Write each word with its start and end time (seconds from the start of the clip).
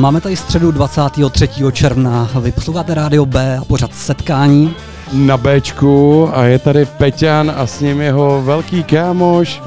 Máme 0.00 0.20
tady 0.20 0.36
středu 0.36 0.72
23. 0.72 1.48
června. 1.72 2.30
Vy 2.40 2.52
posloucháte 2.52 2.94
Rádio 2.94 3.26
B 3.26 3.58
a 3.58 3.64
pořad 3.64 3.94
setkání. 3.94 4.74
Na 5.12 5.36
Bčku 5.36 6.28
a 6.32 6.44
je 6.44 6.58
tady 6.58 6.84
Peťan 6.86 7.52
a 7.56 7.66
s 7.66 7.80
ním 7.80 8.00
jeho 8.00 8.42
velký 8.42 8.84
kámoš 8.84 9.62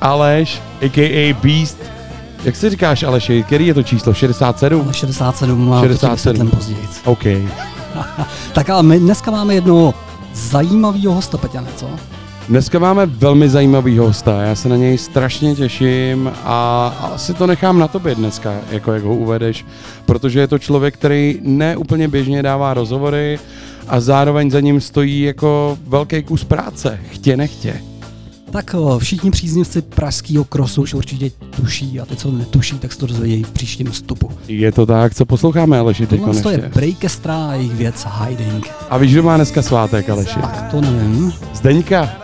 Aleš, 0.00 0.62
a.k.a. 0.82 1.34
Beast. 1.42 1.78
Jak 2.44 2.56
si 2.56 2.70
říkáš, 2.70 3.02
Aleši, 3.02 3.42
který 3.42 3.66
je 3.66 3.74
to 3.74 3.82
číslo? 3.82 4.14
67? 4.14 4.82
Ale 4.84 4.94
67, 4.94 5.82
67. 5.82 6.50
později. 6.50 6.88
OK. 7.04 7.24
tak 8.52 8.70
ale 8.70 8.82
my 8.82 8.98
dneska 8.98 9.30
máme 9.30 9.54
jedno 9.54 9.94
zajímavého 10.34 11.14
hosta, 11.14 11.38
Peťane, 11.38 11.68
co? 11.76 11.86
Dneska 12.48 12.78
máme 12.78 13.06
velmi 13.06 13.48
zajímavý 13.48 13.98
hosta, 13.98 14.42
já 14.42 14.54
se 14.54 14.68
na 14.68 14.76
něj 14.76 14.98
strašně 14.98 15.54
těším 15.54 16.30
a 16.44 16.86
asi 17.14 17.34
to 17.34 17.46
nechám 17.46 17.78
na 17.78 17.88
tobě 17.88 18.14
dneska, 18.14 18.54
jako 18.70 18.92
jak 18.92 19.02
ho 19.02 19.14
uvedeš, 19.14 19.66
protože 20.06 20.40
je 20.40 20.46
to 20.46 20.58
člověk, 20.58 20.94
který 20.94 21.38
neúplně 21.42 22.08
běžně 22.08 22.42
dává 22.42 22.74
rozhovory 22.74 23.38
a 23.88 24.00
zároveň 24.00 24.50
za 24.50 24.60
ním 24.60 24.80
stojí 24.80 25.22
jako 25.22 25.78
velký 25.86 26.22
kus 26.22 26.44
práce, 26.44 26.98
chtě 27.10 27.36
nechtě. 27.36 27.82
Tak 28.50 28.74
všichni 28.98 29.30
příznivci 29.30 29.82
pražského 29.82 30.44
krosu 30.44 30.82
už 30.82 30.94
určitě 30.94 31.30
tuší 31.56 32.00
a 32.00 32.06
ty, 32.06 32.16
co 32.16 32.30
netuší, 32.30 32.78
tak 32.78 32.92
se 32.92 32.98
to 32.98 33.06
dozvědějí 33.06 33.44
v 33.44 33.50
příštím 33.50 33.90
vstupu. 33.90 34.30
Je 34.48 34.72
to 34.72 34.86
tak, 34.86 35.14
co 35.14 35.24
posloucháme, 35.24 35.78
Aleši, 35.78 36.06
teď 36.06 36.20
to 36.42 36.50
je 36.50 36.70
Breakestra 36.74 37.46
a 37.48 37.54
jejich 37.54 37.72
věc 37.72 38.06
Hiding. 38.24 38.66
A 38.90 38.98
víš, 38.98 39.12
kdo 39.12 39.22
má 39.22 39.36
dneska 39.36 39.62
svátek, 39.62 40.10
Aleši? 40.10 40.40
Tak 40.40 40.70
to 40.70 40.80
nevím. 40.80 41.32
Zdeňka. 41.54 42.21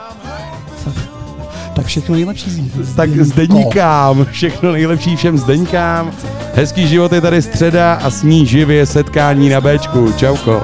Tak 1.78 1.86
všechno 1.86 2.14
nejlepší. 2.14 2.72
Tak 2.96 3.10
zdeníkám, 3.10 4.26
všechno 4.30 4.72
nejlepší 4.72 5.16
všem 5.16 5.38
zdeníkám. 5.38 6.12
Hezký 6.54 6.88
život 6.88 7.12
je 7.12 7.20
tady 7.20 7.42
středa 7.42 7.94
a 7.94 8.10
s 8.10 8.22
ní 8.22 8.46
živě 8.46 8.86
setkání 8.86 9.48
na 9.48 9.60
Bčku. 9.60 10.12
Čauko. 10.12 10.62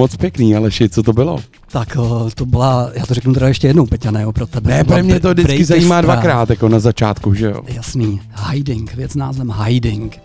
Moc 0.00 0.16
pěkný, 0.16 0.56
Aleši, 0.56 0.88
co 0.88 1.02
to 1.02 1.12
bylo? 1.12 1.38
Tak 1.72 1.96
to 2.34 2.46
byla, 2.46 2.90
já 2.94 3.06
to 3.06 3.14
řeknu 3.14 3.34
teda 3.34 3.48
ještě 3.48 3.66
jednou, 3.66 3.86
Peťa, 3.86 4.10
ne, 4.10 4.26
pro 4.32 4.46
tebe. 4.46 4.70
Ne, 4.70 4.84
pro 4.84 5.02
mě 5.02 5.20
to 5.20 5.30
vždycky 5.30 5.64
zajímá 5.64 6.00
dvakrát, 6.00 6.50
jako 6.50 6.68
na 6.68 6.78
začátku, 6.78 7.34
že 7.34 7.46
jo? 7.46 7.60
Jasný, 7.66 8.20
hiding, 8.50 8.94
věc 8.94 9.14
názvem 9.14 9.54
hiding. 9.64 10.18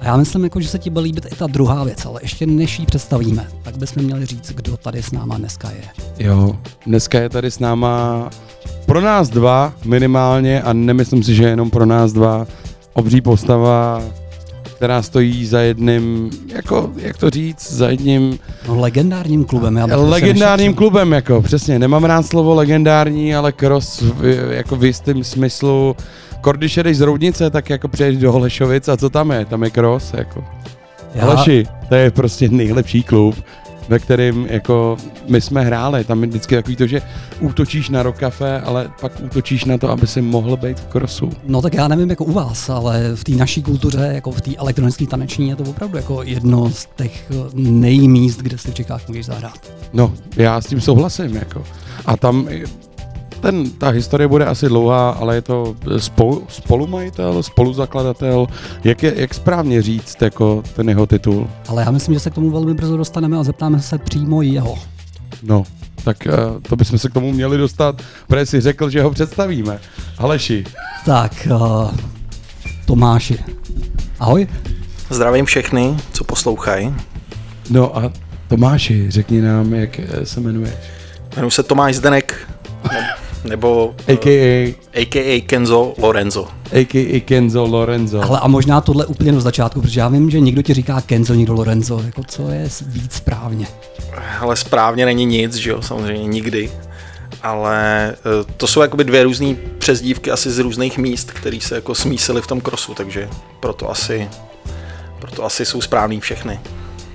A 0.00 0.04
já 0.04 0.16
myslím, 0.16 0.44
jako, 0.44 0.60
že 0.60 0.68
se 0.68 0.78
ti 0.78 0.90
bude 0.90 1.04
líbit 1.04 1.26
i 1.32 1.34
ta 1.34 1.46
druhá 1.46 1.84
věc, 1.84 2.06
ale 2.06 2.20
ještě 2.22 2.46
než 2.46 2.78
ji 2.78 2.86
představíme, 2.86 3.48
tak 3.62 3.78
bychom 3.78 4.02
měli 4.02 4.26
říct, 4.26 4.52
kdo 4.52 4.76
tady 4.76 5.02
s 5.02 5.12
náma 5.12 5.38
dneska 5.38 5.70
je. 5.70 5.82
Jo, 6.26 6.56
dneska 6.86 7.20
je 7.20 7.28
tady 7.28 7.50
s 7.50 7.58
náma 7.58 8.30
pro 8.86 9.00
nás 9.00 9.28
dva 9.28 9.72
minimálně 9.84 10.62
a 10.62 10.72
nemyslím 10.72 11.22
si, 11.22 11.34
že 11.34 11.44
jenom 11.44 11.70
pro 11.70 11.86
nás 11.86 12.12
dva 12.12 12.46
obří 12.92 13.20
postava, 13.20 14.02
která 14.78 15.02
stojí 15.02 15.46
za 15.46 15.60
jedním, 15.60 16.30
jako, 16.46 16.90
jak 16.96 17.16
to 17.16 17.30
říct, 17.30 17.72
za 17.72 17.88
jedním... 17.88 18.38
No, 18.68 18.80
legendárním 18.80 19.44
klubem. 19.44 19.76
Já 19.76 19.86
legendárním 19.96 20.74
klubem, 20.74 21.12
jako, 21.12 21.42
přesně. 21.42 21.78
Nemám 21.78 22.04
rád 22.04 22.26
slovo 22.26 22.54
legendární, 22.54 23.34
ale 23.34 23.52
cross 23.52 24.00
v, 24.02 24.24
jako 24.50 24.76
v 24.76 24.84
jistém 24.84 25.24
smyslu. 25.24 25.96
Když 26.52 26.76
jedeš 26.76 26.96
z 26.96 27.00
Roudnice, 27.00 27.50
tak 27.50 27.70
jako 27.70 27.88
přijedeš 27.88 28.18
do 28.18 28.32
Holešovic 28.32 28.88
a 28.88 28.96
co 28.96 29.10
tam 29.10 29.30
je? 29.30 29.44
Tam 29.44 29.62
je 29.62 29.70
cross, 29.70 30.14
jako. 30.14 30.44
Já... 31.14 31.24
Hleši, 31.24 31.66
to 31.88 31.94
je 31.94 32.10
prostě 32.10 32.48
nejlepší 32.48 33.02
klub 33.02 33.34
ve 33.88 33.98
kterém 33.98 34.46
jako 34.48 34.96
my 35.28 35.40
jsme 35.40 35.64
hráli. 35.64 36.04
Tam 36.04 36.22
je 36.22 36.28
vždycky 36.28 36.54
takový 36.54 36.76
to, 36.76 36.86
že 36.86 37.02
útočíš 37.40 37.88
na 37.88 38.02
rokafe, 38.02 38.60
ale 38.60 38.90
pak 39.00 39.12
útočíš 39.24 39.64
na 39.64 39.78
to, 39.78 39.90
aby 39.90 40.06
si 40.06 40.22
mohl 40.22 40.56
být 40.56 40.80
v 40.80 40.86
krosu. 40.86 41.30
No 41.46 41.62
tak 41.62 41.74
já 41.74 41.88
nevím 41.88 42.10
jako 42.10 42.24
u 42.24 42.32
vás, 42.32 42.70
ale 42.70 43.10
v 43.14 43.24
té 43.24 43.32
naší 43.32 43.62
kultuře, 43.62 44.10
jako 44.14 44.30
v 44.30 44.40
té 44.40 44.56
elektronické 44.56 45.06
taneční, 45.06 45.48
je 45.48 45.56
to 45.56 45.62
opravdu 45.62 45.96
jako 45.96 46.22
jedno 46.22 46.70
z 46.70 46.88
těch 46.96 47.32
nejmíst, 47.54 48.40
kde 48.40 48.58
si 48.58 48.70
v 48.70 48.74
Čechách 48.74 49.08
můžeš 49.08 49.26
zahrát. 49.26 49.72
No, 49.92 50.12
já 50.36 50.60
s 50.60 50.66
tím 50.66 50.80
souhlasím. 50.80 51.36
Jako. 51.36 51.64
A 52.06 52.16
tam 52.16 52.48
ten, 53.40 53.70
ta 53.70 53.88
historie 53.88 54.28
bude 54.28 54.44
asi 54.44 54.68
dlouhá, 54.68 55.10
ale 55.10 55.34
je 55.34 55.42
to 55.42 55.76
spolu, 55.98 56.44
spolumajitel, 56.48 57.42
spoluzakladatel. 57.42 58.46
Jak, 58.84 59.02
je, 59.02 59.12
jak 59.16 59.34
správně 59.34 59.82
říct 59.82 60.22
jako 60.22 60.62
ten 60.74 60.88
jeho 60.88 61.06
titul? 61.06 61.50
Ale 61.68 61.82
já 61.82 61.90
myslím, 61.90 62.14
že 62.14 62.20
se 62.20 62.30
k 62.30 62.34
tomu 62.34 62.50
velmi 62.50 62.74
brzo 62.74 62.96
dostaneme 62.96 63.38
a 63.38 63.42
zeptáme 63.42 63.80
se 63.80 63.98
přímo 63.98 64.42
jeho. 64.42 64.78
No, 65.42 65.64
tak 66.04 66.16
uh, 66.26 66.60
to 66.62 66.76
bychom 66.76 66.98
se 66.98 67.08
k 67.08 67.14
tomu 67.14 67.32
měli 67.32 67.58
dostat, 67.58 68.02
protože 68.26 68.46
si 68.46 68.60
řekl, 68.60 68.90
že 68.90 69.02
ho 69.02 69.10
představíme. 69.10 69.78
Aleši. 70.18 70.64
Tak, 71.04 71.48
uh, 71.50 71.90
Tomáši. 72.86 73.38
Ahoj. 74.20 74.46
Zdravím 75.10 75.44
všechny, 75.44 75.96
co 76.12 76.24
poslouchají. 76.24 76.94
No 77.70 77.96
a 77.96 78.12
Tomáši, 78.48 79.10
řekni 79.10 79.40
nám, 79.40 79.74
jak 79.74 79.98
eh, 79.98 80.26
se 80.26 80.40
jmenuješ. 80.40 80.74
Jmenuji 81.36 81.50
se 81.50 81.62
Tomáš 81.62 81.94
Zdenek, 81.94 82.48
nebo 83.44 83.94
a.k.a. 84.08 84.74
a.k.a. 84.94 85.40
Kenzo 85.46 85.94
Lorenzo. 85.98 86.48
A.k.a. 86.72 87.20
Kenzo 87.20 87.66
Lorenzo. 87.66 88.22
Ale 88.22 88.40
a 88.40 88.48
možná 88.48 88.80
tohle 88.80 89.06
úplně 89.06 89.32
do 89.32 89.40
začátku, 89.40 89.80
protože 89.80 90.00
já 90.00 90.08
vím, 90.08 90.30
že 90.30 90.40
někdo 90.40 90.62
ti 90.62 90.74
říká 90.74 91.00
Kenzo, 91.00 91.34
někdo 91.34 91.52
Lorenzo. 91.52 92.02
Jako 92.06 92.22
co 92.28 92.50
je 92.50 92.68
víc 92.86 93.12
správně? 93.12 93.66
Ale 94.40 94.56
správně 94.56 95.06
není 95.06 95.26
nic, 95.26 95.54
že 95.54 95.70
jo, 95.70 95.82
samozřejmě 95.82 96.26
nikdy. 96.26 96.70
Ale 97.42 98.10
eh, 98.12 98.52
to 98.56 98.66
jsou 98.66 98.80
jakoby 98.80 99.04
dvě 99.04 99.24
různé 99.24 99.54
přezdívky 99.78 100.30
asi 100.30 100.50
z 100.50 100.58
různých 100.58 100.98
míst, 100.98 101.32
které 101.32 101.58
se 101.60 101.74
jako 101.74 101.94
smísily 101.94 102.42
v 102.42 102.46
tom 102.46 102.60
krosu, 102.60 102.94
takže 102.94 103.28
proto 103.60 103.90
asi, 103.90 104.28
proto 105.18 105.44
asi 105.44 105.66
jsou 105.66 105.80
správný 105.80 106.20
všechny. 106.20 106.60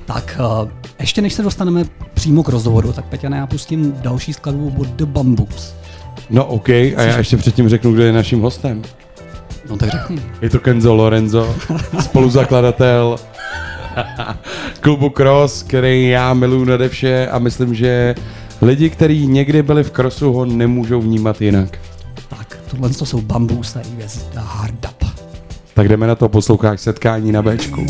Tak 0.05 0.39
uh, 0.39 0.69
ještě 0.99 1.21
než 1.21 1.33
se 1.33 1.43
dostaneme 1.43 1.85
přímo 2.13 2.43
k 2.43 2.49
rozhovoru, 2.49 2.93
tak 2.93 3.05
Peťa, 3.05 3.35
já 3.35 3.47
pustím 3.47 3.93
další 4.01 4.33
skladbu 4.33 4.75
od 4.79 4.87
The 4.87 5.05
Bamboos. 5.05 5.73
No 6.29 6.45
OK, 6.45 6.69
a 6.69 7.01
já 7.01 7.17
ještě 7.17 7.37
předtím 7.37 7.69
řeknu, 7.69 7.93
kdo 7.93 8.03
je 8.03 8.11
naším 8.11 8.41
hostem. 8.41 8.81
No 9.69 9.77
tak 9.77 9.89
řekni. 9.89 10.21
Je 10.41 10.49
to 10.49 10.59
Kenzo 10.59 10.93
Lorenzo, 10.93 11.55
spoluzakladatel 11.99 13.15
klubu 14.79 15.09
Cross, 15.09 15.63
který 15.63 16.09
já 16.09 16.33
miluji 16.33 16.65
nade 16.65 16.89
vše 16.89 17.27
a 17.27 17.39
myslím, 17.39 17.75
že 17.75 18.15
lidi, 18.61 18.89
kteří 18.89 19.27
někdy 19.27 19.63
byli 19.63 19.83
v 19.83 19.91
krosu, 19.91 20.33
ho 20.33 20.45
nemůžou 20.45 21.01
vnímat 21.01 21.41
jinak. 21.41 21.79
Tak, 22.29 22.57
tohle 22.71 22.89
to 22.89 23.05
jsou 23.05 23.21
bambus, 23.21 23.73
tady 23.73 23.89
věc 23.97 24.25
hard 24.35 24.85
up. 24.85 25.09
Tak 25.73 25.87
jdeme 25.87 26.07
na 26.07 26.15
to, 26.15 26.29
posloucháš 26.29 26.81
setkání 26.81 27.31
na 27.31 27.41
Bčku. 27.41 27.85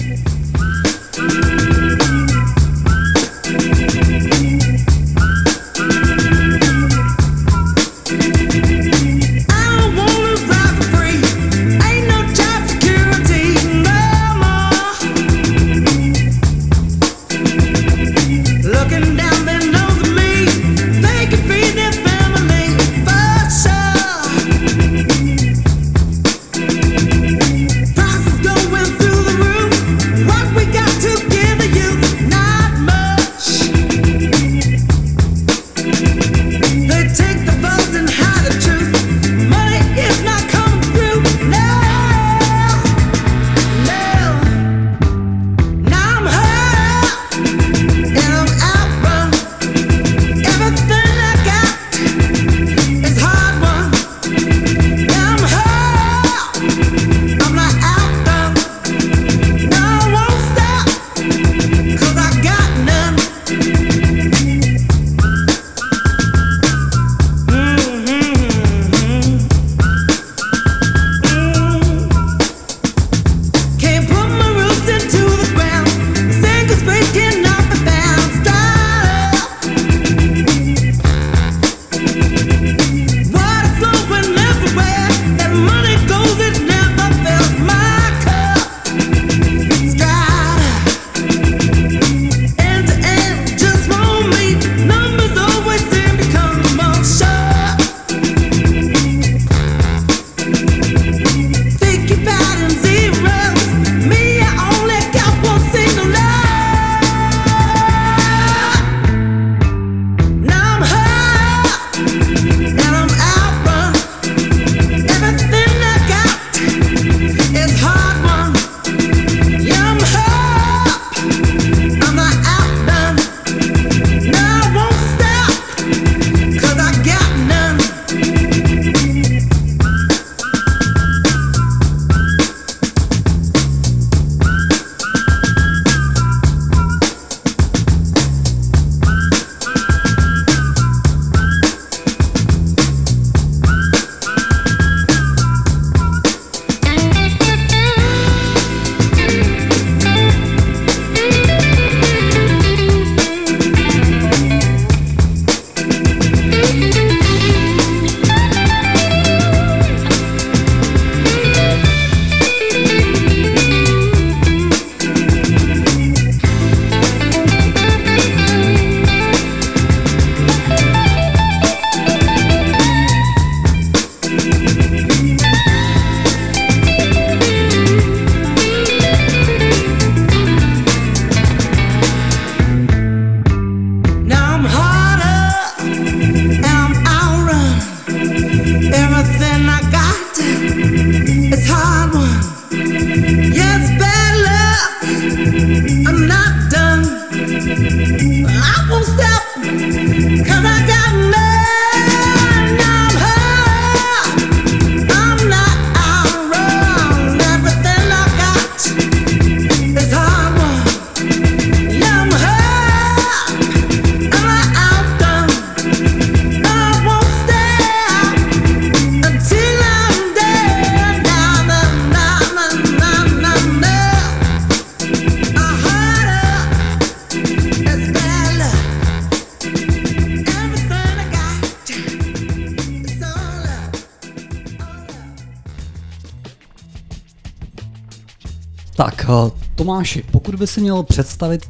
Pokud 240.54 240.60
by 240.60 240.68
si 240.68 240.82
měl 240.82 241.04
představit 241.04 241.70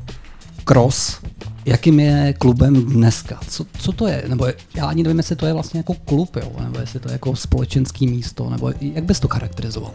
Cross, 0.64 1.20
jakým 1.66 2.00
je 2.00 2.34
klubem 2.34 2.86
dneska? 2.86 3.40
Co, 3.48 3.66
co 3.80 3.92
to 3.92 4.08
je? 4.08 4.24
Nebo 4.28 4.48
já 4.76 4.86
ani 4.86 5.04
nevím, 5.04 5.18
jestli 5.18 5.36
to 5.36 5.46
je 5.46 5.54
vlastně 5.54 5.80
jako 5.80 5.94
klub, 5.94 6.36
jo? 6.36 6.52
nebo 6.60 6.80
jestli 6.80 7.00
to 7.00 7.10
je 7.10 7.12
jako 7.12 7.36
společenský 7.36 8.08
místo, 8.08 8.50
nebo 8.50 8.74
jak 8.82 9.04
bys 9.04 9.20
to 9.20 9.28
charakterizoval? 9.28 9.92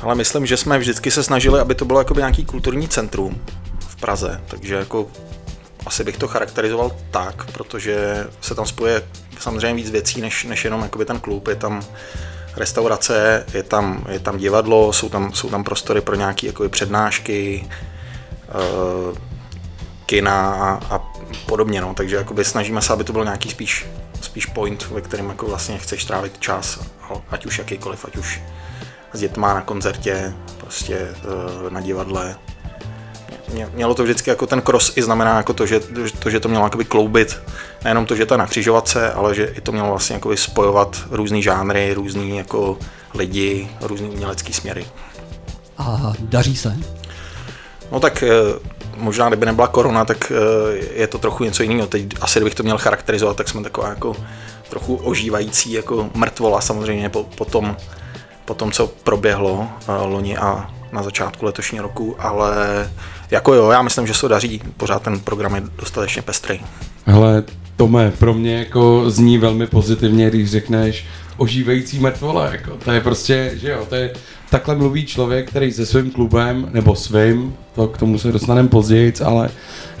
Ale 0.00 0.14
myslím, 0.14 0.46
že 0.46 0.56
jsme 0.56 0.78
vždycky 0.78 1.10
se 1.10 1.22
snažili, 1.22 1.60
aby 1.60 1.74
to 1.74 1.84
bylo 1.84 2.00
jako 2.00 2.14
nějaký 2.14 2.44
kulturní 2.44 2.88
centrum 2.88 3.40
v 3.78 3.96
Praze, 3.96 4.40
takže 4.46 4.74
jako 4.74 5.08
asi 5.86 6.04
bych 6.04 6.16
to 6.16 6.28
charakterizoval 6.28 6.96
tak, 7.10 7.50
protože 7.50 8.26
se 8.40 8.54
tam 8.54 8.66
spoje 8.66 9.02
samozřejmě 9.40 9.74
víc 9.74 9.90
věcí, 9.90 10.20
než, 10.20 10.44
než 10.44 10.64
jenom 10.64 10.88
ten 11.06 11.20
klub. 11.20 11.48
Je 11.48 11.56
tam 11.56 11.82
restaurace, 12.56 13.44
je 13.54 13.62
tam, 13.62 14.06
je 14.08 14.18
tam 14.18 14.38
divadlo, 14.38 14.92
jsou 14.92 15.08
tam, 15.08 15.32
jsou 15.32 15.50
tam 15.50 15.64
prostory 15.64 16.00
pro 16.00 16.14
nějaké 16.14 16.46
jako 16.46 16.68
přednášky, 16.68 17.68
uh, 19.08 19.18
kina 20.06 20.54
a, 20.54 20.94
a 20.96 21.12
podobně. 21.46 21.80
No. 21.80 21.94
Takže 21.94 22.16
jakoby 22.16 22.44
snažíme 22.44 22.82
se, 22.82 22.92
aby 22.92 23.04
to 23.04 23.12
byl 23.12 23.24
nějaký 23.24 23.50
spíš, 23.50 23.86
spíš 24.20 24.46
point, 24.46 24.86
ve 24.90 25.00
kterém 25.00 25.28
jako 25.28 25.46
vlastně 25.46 25.78
chceš 25.78 26.04
trávit 26.04 26.38
čas, 26.38 26.80
ať 27.30 27.46
už 27.46 27.58
jakýkoliv, 27.58 28.04
ať 28.04 28.16
už 28.16 28.40
s 29.12 29.20
dětma 29.20 29.54
na 29.54 29.60
koncertě, 29.60 30.32
prostě 30.56 31.08
uh, 31.64 31.70
na 31.70 31.80
divadle, 31.80 32.36
mělo 33.74 33.94
to 33.94 34.02
vždycky 34.02 34.30
jako 34.30 34.46
ten 34.46 34.60
cross 34.60 34.96
i 34.96 35.02
znamená 35.02 35.36
jako 35.36 35.52
to, 35.52 35.66
že 35.66 35.80
to, 36.18 36.30
že 36.30 36.40
to 36.40 36.48
mělo 36.48 36.64
jakoby 36.64 36.84
kloubit, 36.84 37.40
nejenom 37.84 38.06
to, 38.06 38.16
že 38.16 38.26
to 38.26 38.34
je 38.34 38.38
na 38.38 38.46
křižovatce, 38.46 39.12
ale 39.12 39.34
že 39.34 39.44
i 39.44 39.60
to 39.60 39.72
mělo 39.72 39.88
vlastně 39.88 40.14
jakoby 40.14 40.36
spojovat 40.36 40.96
různý 41.10 41.42
žánry, 41.42 41.94
různý 41.94 42.36
jako 42.36 42.78
lidi, 43.14 43.68
různý 43.80 44.08
umělecký 44.08 44.52
směry. 44.52 44.86
A 45.78 46.12
daří 46.20 46.56
se? 46.56 46.76
No 47.92 48.00
tak 48.00 48.22
eh, 48.22 48.30
možná, 48.96 49.28
kdyby 49.28 49.46
nebyla 49.46 49.66
korona, 49.66 50.04
tak 50.04 50.32
eh, 50.32 51.00
je 51.00 51.06
to 51.06 51.18
trochu 51.18 51.44
něco 51.44 51.62
jiného. 51.62 51.86
Teď 51.86 52.14
asi, 52.20 52.38
kdybych 52.38 52.54
to 52.54 52.62
měl 52.62 52.78
charakterizovat, 52.78 53.36
tak 53.36 53.48
jsme 53.48 53.62
taková 53.62 53.88
jako 53.88 54.16
trochu 54.70 54.96
ožívající 54.96 55.72
jako 55.72 56.10
mrtvola 56.14 56.60
samozřejmě 56.60 57.08
po, 57.08 57.24
po, 57.24 57.44
tom, 57.44 57.76
po 58.44 58.54
tom, 58.54 58.72
co 58.72 58.86
proběhlo 58.86 59.52
uh, 59.52 59.68
loni 60.12 60.36
a 60.36 60.70
na 60.92 61.02
začátku 61.02 61.44
letošního 61.44 61.82
roku, 61.82 62.16
ale 62.18 62.90
jako 63.30 63.54
jo, 63.54 63.70
já 63.70 63.82
myslím, 63.82 64.06
že 64.06 64.14
se 64.14 64.28
daří, 64.28 64.62
pořád 64.76 65.02
ten 65.02 65.20
program 65.20 65.54
je 65.54 65.62
dostatečně 65.78 66.22
pestrý. 66.22 66.60
Hele, 67.06 67.42
Tome, 67.76 68.12
pro 68.18 68.34
mě 68.34 68.58
jako 68.58 69.10
zní 69.10 69.38
velmi 69.38 69.66
pozitivně, 69.66 70.30
když 70.30 70.50
řekneš 70.50 71.06
ožívající 71.36 71.98
mrtvola, 71.98 72.46
jako 72.46 72.70
to 72.84 72.92
je 72.92 73.00
prostě, 73.00 73.52
že 73.54 73.70
jo, 73.70 73.86
to 73.88 73.94
je, 73.94 74.12
takhle 74.50 74.74
mluví 74.74 75.06
člověk, 75.06 75.48
který 75.48 75.72
se 75.72 75.86
svým 75.86 76.10
klubem, 76.10 76.68
nebo 76.72 76.96
svým, 76.96 77.56
to 77.74 77.88
k 77.88 77.98
tomu 77.98 78.18
se 78.18 78.32
dostaneme 78.32 78.68
později, 78.68 79.12
ale 79.24 79.48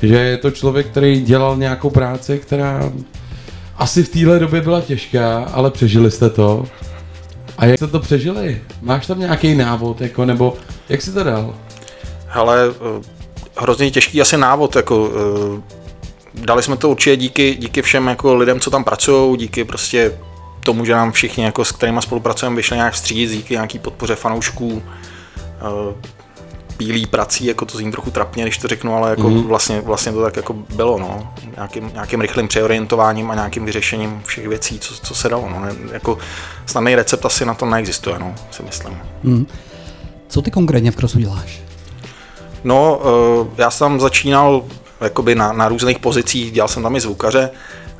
že 0.02 0.16
je 0.16 0.36
to 0.36 0.50
člověk, 0.50 0.86
který 0.86 1.20
dělal 1.20 1.56
nějakou 1.56 1.90
práci, 1.90 2.38
která 2.38 2.92
asi 3.76 4.02
v 4.02 4.08
téhle 4.08 4.38
době 4.38 4.60
byla 4.60 4.80
těžká, 4.80 5.44
ale 5.52 5.70
přežili 5.70 6.10
jste 6.10 6.30
to. 6.30 6.66
A 7.58 7.66
jak 7.66 7.76
jste 7.76 7.86
to 7.86 8.00
přežili? 8.00 8.62
Máš 8.82 9.06
tam 9.06 9.20
nějaký 9.20 9.54
návod, 9.54 10.00
jako, 10.00 10.24
nebo 10.24 10.54
jak 10.88 11.02
jsi 11.02 11.12
to 11.12 11.24
dal? 11.24 11.54
Hele, 12.26 12.58
eh, 12.70 13.15
hrozně 13.56 13.90
těžký 13.90 14.20
asi 14.20 14.36
návod, 14.36 14.76
jako 14.76 15.10
eh, 15.10 15.62
dali 16.34 16.62
jsme 16.62 16.76
to 16.76 16.88
určitě 16.88 17.16
díky, 17.16 17.54
díky 17.54 17.82
všem 17.82 18.06
jako 18.06 18.34
lidem, 18.34 18.60
co 18.60 18.70
tam 18.70 18.84
pracují, 18.84 19.36
díky 19.36 19.64
prostě 19.64 20.18
tomu, 20.60 20.84
že 20.84 20.92
nám 20.92 21.12
všichni, 21.12 21.44
jako, 21.44 21.64
s 21.64 21.72
kterými 21.72 22.02
spolupracujeme, 22.02 22.56
vyšli 22.56 22.76
nějak 22.76 22.94
vstříc, 22.94 23.30
díky 23.30 23.54
nějaký 23.54 23.78
podpoře 23.78 24.14
fanoušků, 24.14 24.82
eh, 25.36 25.94
bílý 26.78 27.06
prací, 27.06 27.46
jako 27.46 27.64
to 27.64 27.78
zní 27.78 27.92
trochu 27.92 28.10
trapně, 28.10 28.42
když 28.42 28.58
to 28.58 28.68
řeknu, 28.68 28.96
ale 28.96 29.10
jako 29.10 29.30
mm. 29.30 29.42
vlastně, 29.42 29.80
vlastně 29.80 30.12
to 30.12 30.22
tak 30.22 30.36
jako 30.36 30.52
bylo, 30.52 30.98
no. 30.98 31.34
Nějakým, 31.56 31.90
nějakým 31.92 32.20
rychlým 32.20 32.48
přeorientováním 32.48 33.30
a 33.30 33.34
nějakým 33.34 33.64
vyřešením 33.64 34.22
všech 34.24 34.48
věcí, 34.48 34.78
co, 34.78 34.94
co 34.94 35.14
se 35.14 35.28
dalo, 35.28 35.48
no. 35.50 35.60
Ne, 35.60 35.74
jako 35.92 36.18
snadný 36.66 36.94
recept 36.94 37.24
asi 37.26 37.44
na 37.44 37.54
to 37.54 37.66
neexistuje, 37.66 38.18
no, 38.18 38.34
si 38.50 38.62
myslím. 38.62 38.98
Mm. 39.22 39.46
Co 40.28 40.42
ty 40.42 40.50
konkrétně 40.50 40.90
v 40.90 40.96
Krosu 40.96 41.18
děláš? 41.18 41.65
No, 42.64 42.96
uh, 42.96 43.48
já 43.58 43.70
jsem 43.70 44.00
začínal 44.00 44.64
jakoby 45.00 45.34
na, 45.34 45.52
na 45.52 45.68
různých 45.68 45.98
pozicích, 45.98 46.52
dělal 46.52 46.68
jsem 46.68 46.82
tam 46.82 46.96
i 46.96 47.00
zvukaře, 47.00 47.50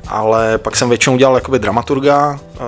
ale 0.07 0.57
pak 0.57 0.75
jsem 0.75 0.89
většinou 0.89 1.17
dělal 1.17 1.35
jakoby 1.35 1.59
dramaturga 1.59 2.31
uh, 2.31 2.67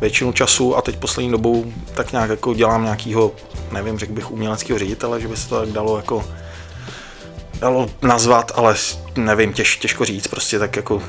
většinu 0.00 0.32
času 0.32 0.76
a 0.76 0.82
teď 0.82 0.96
poslední 0.96 1.30
dobou 1.30 1.64
tak 1.94 2.12
nějak 2.12 2.30
jako 2.30 2.54
dělám 2.54 2.82
nějakýho, 2.84 3.32
nevím, 3.72 3.98
řekl 3.98 4.12
bych 4.12 4.30
uměleckého 4.30 4.78
ředitele, 4.78 5.20
že 5.20 5.28
by 5.28 5.36
se 5.36 5.48
to 5.48 5.60
tak 5.60 5.68
dalo 5.68 5.96
jako 5.96 6.24
dalo 7.60 7.88
nazvat, 8.02 8.52
ale 8.54 8.74
nevím, 9.16 9.52
těž, 9.52 9.76
těžko 9.76 10.04
říct, 10.04 10.28
prostě 10.28 10.58
tak 10.58 10.76
jako 10.76 10.94
uh, 10.94 11.02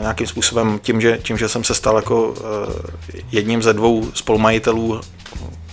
nějakým 0.00 0.26
způsobem 0.26 0.78
tím 0.82 1.00
že, 1.00 1.18
tím, 1.22 1.38
že 1.38 1.48
jsem 1.48 1.64
se 1.64 1.74
stal 1.74 1.96
jako 1.96 2.34
jedním 3.32 3.62
ze 3.62 3.72
dvou 3.72 4.06
spolumajitelů 4.14 5.00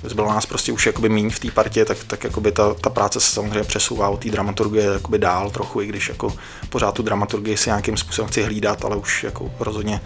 zbylo 0.09 0.27
nás 0.27 0.45
prostě 0.45 0.71
už 0.71 0.85
jakoby 0.85 1.09
míň 1.09 1.29
v 1.29 1.39
té 1.39 1.51
partě, 1.51 1.85
tak, 1.85 2.03
tak 2.03 2.23
jakoby 2.23 2.51
ta, 2.51 2.73
ta 2.73 2.89
práce 2.89 3.19
se 3.19 3.31
samozřejmě 3.31 3.63
přesouvá 3.63 4.09
od 4.09 4.23
té 4.23 4.29
dramaturgie 4.29 4.85
jakoby 4.85 5.19
dál 5.19 5.49
trochu, 5.49 5.81
i 5.81 5.87
když 5.87 6.09
jako 6.09 6.33
pořád 6.69 6.91
tu 6.91 7.03
dramaturgii 7.03 7.57
si 7.57 7.69
nějakým 7.69 7.97
způsobem 7.97 8.29
chci 8.29 8.43
hlídat, 8.43 8.85
ale 8.85 8.95
už 8.95 9.23
jako 9.23 9.51
rozhodně 9.59 10.01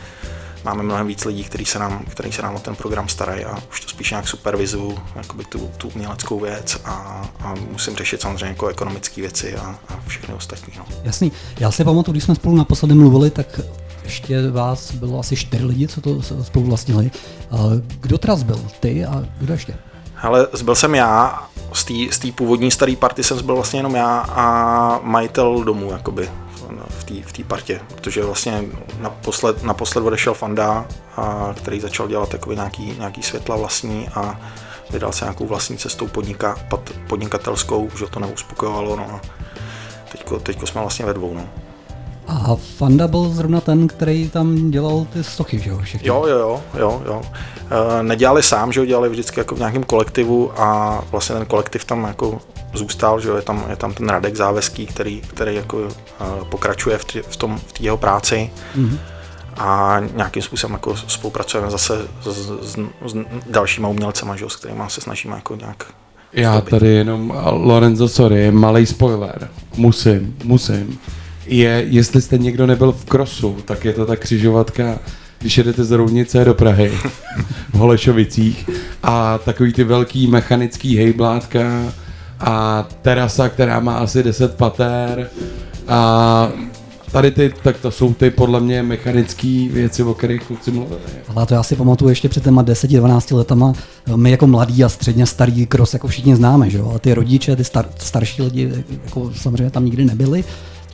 máme 0.66 0.84
mnohem 0.84 1.08
víc 1.08 1.26
lidí, 1.26 1.44
kteří 1.44 1.66
se 1.66 1.80
nám, 1.80 2.06
který 2.10 2.32
se 2.32 2.42
nám 2.42 2.56
o 2.56 2.60
ten 2.60 2.76
program 2.76 3.10
starají 3.10 3.46
a 3.46 3.58
už 3.72 3.80
to 3.80 3.90
spíš 3.90 4.10
nějak 4.10 4.28
supervizu, 4.28 4.98
jakoby 5.16 5.44
tu, 5.44 5.72
tu 5.78 5.90
uměleckou 5.90 6.40
věc 6.40 6.82
a, 6.86 6.92
a 7.40 7.56
musím 7.72 7.96
řešit 7.96 8.22
samozřejmě 8.22 8.46
jako 8.46 8.68
ekonomické 8.68 9.22
věci 9.22 9.56
a, 9.56 9.80
a 9.90 10.00
všechny 10.08 10.34
ostatní. 10.34 10.74
No. 10.78 10.86
Jasný. 11.04 11.32
Já 11.60 11.72
si 11.72 11.84
pamatuju, 11.84 12.14
když 12.14 12.24
jsme 12.24 12.36
spolu 12.36 12.56
naposledy 12.56 12.94
mluvili, 12.94 13.30
tak 13.30 13.60
ještě 14.04 14.52
vás 14.52 14.92
bylo 14.92 15.20
asi 15.20 15.36
čtyři 15.36 15.66
lidi, 15.66 15.88
co 15.88 16.02
to 16.02 16.24
spolu 16.44 16.66
vlastnili. 16.66 17.12
Kdo 18.02 18.18
teda 18.18 18.36
byl? 18.36 18.66
Ty 18.80 19.06
a 19.06 19.24
kdo 19.40 19.54
ještě? 19.54 19.74
Ale 20.22 20.48
zbyl 20.54 20.76
jsem 20.76 20.96
já, 20.96 21.44
z 22.12 22.20
té 22.20 22.32
původní 22.32 22.72
staré 22.72 22.96
party 22.96 23.24
jsem 23.24 23.38
zbyl 23.38 23.56
vlastně 23.56 23.80
jenom 23.80 23.96
já 23.96 24.20
a 24.20 25.00
majitel 25.04 25.64
domu, 25.64 25.92
jakoby 25.92 26.30
v 27.22 27.34
té 27.34 27.44
partě, 27.44 27.82
protože 27.96 28.24
vlastně 28.24 28.64
naposled, 29.00 29.64
naposled 29.64 30.02
odešel 30.02 30.34
Fanda, 30.34 30.86
a, 31.18 31.54
který 31.58 31.80
začal 31.80 32.08
dělat 32.08 32.30
takový 32.30 32.56
nějaký, 32.56 32.96
nějaký 32.98 33.24
světla 33.24 33.56
vlastní 33.56 34.10
a 34.10 34.40
vydal 34.90 35.12
se 35.12 35.26
nějakou 35.26 35.48
vlastní 35.48 35.78
cestou 35.78 36.08
podnika, 36.08 36.56
pod, 36.70 36.92
podnikatelskou, 37.08 37.90
že 38.00 38.06
to 38.08 38.20
neuspokojovalo, 38.20 38.96
no 38.96 39.12
a 39.12 39.22
teďko, 40.12 40.40
teďko 40.40 40.68
jsme 40.68 40.82
vlastně 40.82 41.06
ve 41.06 41.14
dvou, 41.14 41.34
no. 41.34 41.50
A 42.30 42.56
Fanda 42.56 43.08
byl 43.08 43.30
zrovna 43.30 43.62
ten, 43.62 43.88
který 43.88 44.30
tam 44.30 44.72
dělal 44.72 45.08
ty 45.14 45.24
stochy, 45.24 45.60
že 45.60 45.70
jo? 45.70 45.82
Jo, 46.02 46.26
jo, 46.28 46.38
jo, 46.38 46.62
jo, 46.80 47.02
jo. 47.06 47.22
E, 48.00 48.04
nedělali 48.04 48.44
sám, 48.44 48.72
že 48.72 48.80
jo, 48.80 48.86
dělali 48.86 49.10
vždycky 49.10 49.40
jako 49.40 49.56
v 49.56 49.60
nějakém 49.60 49.84
kolektivu 49.84 50.62
a 50.62 51.02
vlastně 51.12 51.36
ten 51.36 51.46
kolektiv 51.46 51.86
tam 51.86 52.04
jako 52.04 52.40
zůstal, 52.74 53.20
že 53.20 53.30
jo, 53.30 53.36
je 53.36 53.42
tam, 53.42 53.66
je 53.70 53.76
tam 53.76 53.94
ten 53.94 54.10
Radek 54.10 54.36
Záveský, 54.36 54.86
který, 54.86 55.22
který 55.22 55.56
jako 55.56 55.88
e, 55.88 55.92
pokračuje 56.46 56.98
v, 56.98 57.06
tý, 57.06 57.20
v, 57.30 57.36
tom, 57.36 57.60
v 57.68 57.74
té 57.74 57.84
jeho 57.84 57.98
práci. 57.98 58.50
Mm-hmm. 58.78 58.98
A 59.58 60.00
nějakým 60.16 60.42
způsobem 60.42 60.74
jako 60.74 60.96
spolupracujeme 60.96 61.72
zase 61.72 62.08
s, 62.22 62.28
s, 62.62 62.78
s 63.06 63.18
dalšíma 63.50 63.88
umělcema, 63.88 64.36
že 64.36 64.44
jo, 64.44 64.50
s 64.50 64.56
kterými 64.56 64.84
se 64.88 65.02
snažíme 65.02 65.36
jako 65.36 65.56
nějak 65.56 65.86
já 66.34 66.62
tady 66.62 66.88
jenom, 66.88 67.34
Lorenzo, 67.52 68.08
sorry, 68.08 68.52
malý 68.52 68.86
spoiler. 68.86 69.50
Musím, 69.78 70.36
musím 70.44 71.00
je, 71.50 71.86
jestli 71.90 72.22
jste 72.22 72.38
někdo 72.38 72.68
nebyl 72.68 72.92
v 72.92 73.06
krosu, 73.06 73.58
tak 73.66 73.86
je 73.86 73.94
to 73.94 74.06
ta 74.06 74.16
křižovatka, 74.16 75.00
když 75.40 75.58
jedete 75.58 75.84
z 75.84 75.92
Roudnice 75.92 76.46
do 76.46 76.54
Prahy 76.54 76.92
v 77.74 77.74
Holešovicích 77.74 78.70
a 79.04 79.38
takový 79.38 79.74
ty 79.74 79.84
velký 79.84 80.28
mechanický 80.28 80.98
hejblátka 80.98 81.94
a 82.40 82.88
terasa, 83.02 83.50
která 83.50 83.80
má 83.80 83.98
asi 83.98 84.24
10 84.24 84.56
pater 84.56 85.30
a 85.88 86.52
tady 87.12 87.32
ty, 87.32 87.54
tak 87.64 87.78
to 87.78 87.92
jsou 87.92 88.14
ty 88.14 88.30
podle 88.30 88.60
mě 88.60 88.84
mechanické 88.84 89.68
věci, 89.72 90.04
o 90.04 90.14
kterých 90.14 90.44
kluci 90.44 90.72
mluvili. 90.72 91.02
Ale 91.36 91.46
to 91.46 91.54
já 91.54 91.64
si 91.64 91.76
pamatuju 91.76 92.10
ještě 92.10 92.30
před 92.30 92.44
těma 92.44 92.64
10-12 92.64 93.38
letama, 93.38 93.74
my 94.16 94.32
jako 94.32 94.48
mladí 94.48 94.84
a 94.84 94.90
středně 94.90 95.26
starý 95.26 95.66
cross 95.66 95.94
jako 95.94 96.08
všichni 96.08 96.36
známe, 96.36 96.70
že 96.70 96.78
jo? 96.78 96.92
a 96.96 97.00
ty 97.00 97.14
rodiče, 97.14 97.56
ty 97.56 97.64
star, 97.64 97.86
starší 97.98 98.42
lidi 98.42 98.72
jako 99.04 99.32
samozřejmě 99.36 99.70
tam 99.70 99.86
nikdy 99.86 100.06
nebyli, 100.06 100.44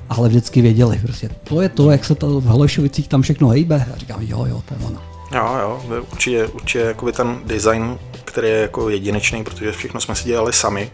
ale 0.09 0.29
vždycky 0.29 0.61
věděli, 0.61 0.99
prostě 1.03 1.29
to 1.43 1.61
je 1.61 1.69
to, 1.69 1.91
jak 1.91 2.05
se 2.05 2.15
to 2.15 2.41
v 2.41 2.43
Holešovicích 2.43 3.07
tam 3.07 3.21
všechno 3.21 3.47
hejbe. 3.47 3.85
A 3.93 3.97
říkám, 3.97 4.21
jo, 4.21 4.45
jo, 4.49 4.63
to 4.67 4.73
je 4.73 4.85
ono. 4.85 5.01
Jo, 5.31 5.57
jo, 5.61 6.01
určitě, 6.11 6.47
určitě 6.47 6.79
jakoby 6.79 7.11
ten 7.11 7.39
design, 7.45 7.97
který 8.25 8.47
je 8.47 8.57
jako 8.57 8.89
jedinečný, 8.89 9.43
protože 9.43 9.71
všechno 9.71 10.01
jsme 10.01 10.15
si 10.15 10.25
dělali 10.25 10.53
sami, 10.53 10.91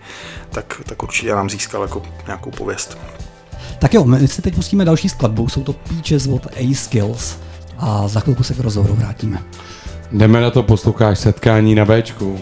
tak, 0.50 0.82
tak 0.86 1.04
určitě 1.04 1.36
nám 1.36 1.50
získal 1.50 1.82
jako 1.82 2.02
nějakou 2.26 2.52
pověst. 2.52 2.98
Tak 3.80 3.94
jo, 3.94 4.06
my 4.06 4.28
si 4.28 4.42
teď 4.42 4.56
pustíme 4.56 4.86
další 4.86 5.10
skladbu, 5.10 5.50
jsou 5.50 5.64
to 5.64 5.74
Peaches 5.74 6.28
od 6.28 6.48
A-Skills 6.56 7.38
a 7.78 8.08
za 8.08 8.20
chvilku 8.20 8.44
se 8.44 8.54
k 8.54 8.60
rozhovoru 8.60 8.96
vrátíme. 8.96 9.44
Jdeme 10.12 10.42
na 10.42 10.52
to, 10.52 10.64
posloucháš 10.64 11.20
setkání 11.20 11.76
na 11.76 11.86
Bčku. 11.86 12.40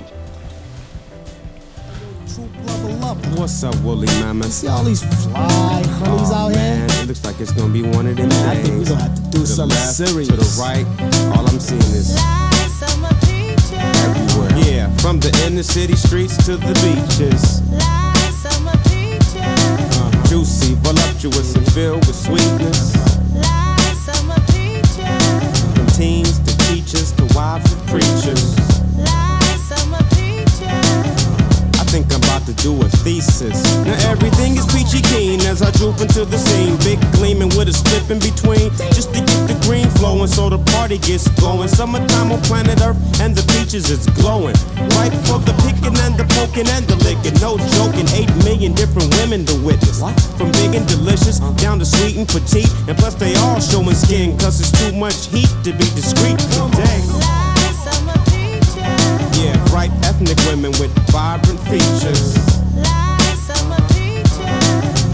What's 3.36 3.64
up, 3.64 3.76
woolly 3.82 4.08
mama? 4.20 4.46
See 4.46 4.68
all 4.68 4.84
these 4.84 5.02
fly 5.24 5.84
honeys 5.86 6.32
oh, 6.32 6.36
out 6.36 6.52
man, 6.52 6.90
here? 6.90 7.04
It 7.04 7.08
looks 7.08 7.24
like 7.24 7.40
it's 7.40 7.52
gonna 7.52 7.72
be 7.72 7.82
one 7.82 8.08
of 8.08 8.16
them 8.18 8.30
days. 8.30 8.44
I 8.44 8.56
think 8.56 8.78
we're 8.78 8.86
gonna 8.86 9.02
have 9.02 9.16
to 9.16 9.22
do 9.30 9.40
to 9.40 9.48
something 9.48 9.78
left, 9.78 9.94
serious. 9.94 10.28
To 10.28 10.36
the 10.36 10.58
right, 10.60 10.86
all 11.38 11.48
I'm 11.48 11.60
seeing 11.60 11.82
is 11.82 12.16
everywhere. 13.74 14.52
Yeah, 14.66 14.96
from 14.98 15.20
the 15.20 15.32
inner 15.46 15.64
city 15.64 15.96
streets 15.96 16.38
to 16.46 16.58
the 16.58 16.74
beaches. 16.84 17.62
Uh-huh. 19.92 20.28
Juicy, 20.28 20.76
voluptuous, 20.76 21.56
and 21.56 21.72
filled 21.72 22.06
with 22.08 22.16
sweetness. 22.16 22.94
From 25.76 25.88
teens 25.88 26.40
to 26.40 26.58
teachers 26.70 27.12
to 27.14 27.26
wives 27.36 27.72
of 27.72 27.86
preachers. 27.88 28.69
To 32.50 32.64
do 32.64 32.74
a 32.82 32.90
thesis. 33.06 33.62
Now 33.86 34.10
everything 34.10 34.58
is 34.58 34.66
peachy 34.74 35.02
keen 35.14 35.40
as 35.42 35.62
I 35.62 35.70
droop 35.78 36.02
into 36.02 36.26
the 36.26 36.38
scene. 36.38 36.76
Big 36.82 37.00
gleaming 37.14 37.50
with 37.54 37.70
a 37.70 37.76
spliff 37.76 38.10
in 38.10 38.18
between. 38.18 38.74
Just 38.90 39.14
to 39.14 39.22
get 39.22 39.42
the 39.46 39.58
green 39.62 39.88
flow 39.98 40.10
flowing, 40.10 40.28
so 40.28 40.50
the 40.50 40.58
party 40.74 40.98
gets 40.98 41.28
going. 41.40 41.68
Summertime 41.68 42.32
on 42.32 42.42
planet 42.42 42.82
Earth, 42.82 42.98
and 43.22 43.36
the 43.36 43.46
beaches 43.54 43.90
is 43.90 44.06
glowing. 44.18 44.56
Right 44.98 45.14
for 45.28 45.38
the 45.46 45.54
picking 45.62 45.98
and 46.02 46.18
the 46.18 46.26
poking 46.34 46.68
and 46.70 46.86
the 46.88 46.96
licking. 47.06 47.38
No 47.40 47.58
joking, 47.78 48.10
eight 48.18 48.32
million 48.44 48.74
different 48.74 49.14
women 49.18 49.46
to 49.46 49.56
witness. 49.62 50.02
From 50.38 50.52
big 50.54 50.74
and 50.74 50.88
delicious 50.88 51.40
down 51.62 51.78
to 51.80 51.86
sweet 51.86 52.18
and 52.18 52.28
petite. 52.28 52.72
And 52.88 52.98
plus, 52.98 53.14
they 53.16 53.36
all 53.36 53.60
showing 53.60 53.96
skin, 53.96 54.38
cause 54.38 54.60
it's 54.60 54.74
too 54.74 54.94
much 54.98 55.28
heat 55.28 55.52
to 55.64 55.72
be 55.72 55.86
discreet 55.94 56.40
today. 56.50 57.49
Yeah, 59.40 59.56
bright 59.68 59.92
ethnic 60.04 60.38
women 60.48 60.72
with 60.80 60.92
vibrant 61.10 61.60
features. 61.62 62.36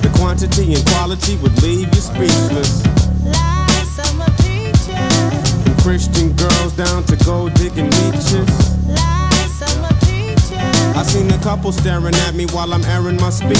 The 0.01 0.11
quantity 0.15 0.73
and 0.73 0.85
quality 0.87 1.37
would 1.37 1.61
leave 1.61 1.93
you 1.93 2.01
speechless. 2.01 2.81
From 5.63 5.75
Christian 5.83 6.33
girls 6.33 6.73
down 6.73 7.03
to 7.03 7.15
gold 7.23 7.53
digging 7.53 7.91
leeches. 7.91 8.49
I 10.97 11.03
seen 11.03 11.29
a 11.31 11.37
couple 11.39 11.71
staring 11.71 12.15
at 12.15 12.33
me 12.33 12.45
while 12.47 12.73
I'm 12.73 12.83
airing 12.85 13.17
my 13.17 13.29
speech. 13.29 13.59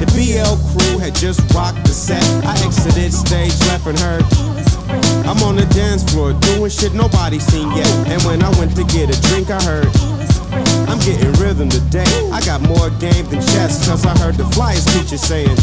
The 0.00 0.06
BL 0.10 0.56
crew 0.72 0.98
had 0.98 1.14
just 1.14 1.40
rocked 1.54 1.84
the 1.84 1.92
set. 1.92 2.24
I 2.44 2.54
exited 2.66 3.12
stage 3.12 3.56
left 3.68 3.86
and 3.86 3.98
heard. 3.98 4.79
I'm 5.26 5.42
on 5.42 5.56
the 5.56 5.66
dance 5.74 6.02
floor 6.10 6.32
doing 6.32 6.70
shit 6.70 6.94
nobody 6.94 7.38
seen 7.38 7.70
yet. 7.76 7.90
And 8.08 8.22
when 8.24 8.42
I 8.42 8.50
went 8.58 8.74
to 8.76 8.84
get 8.84 9.10
a 9.10 9.20
drink, 9.28 9.50
I 9.50 9.62
heard. 9.62 9.88
I'm 10.90 10.98
getting 10.98 11.32
rhythm 11.40 11.68
today. 11.68 12.10
I 12.32 12.40
got 12.40 12.60
more 12.62 12.90
game 12.98 13.24
than 13.26 13.40
chess, 13.40 13.86
cause 13.86 14.04
I 14.04 14.16
heard 14.18 14.34
the 14.34 14.44
flyers 14.46 14.84
teacher 14.86 15.16
saying. 15.16 15.56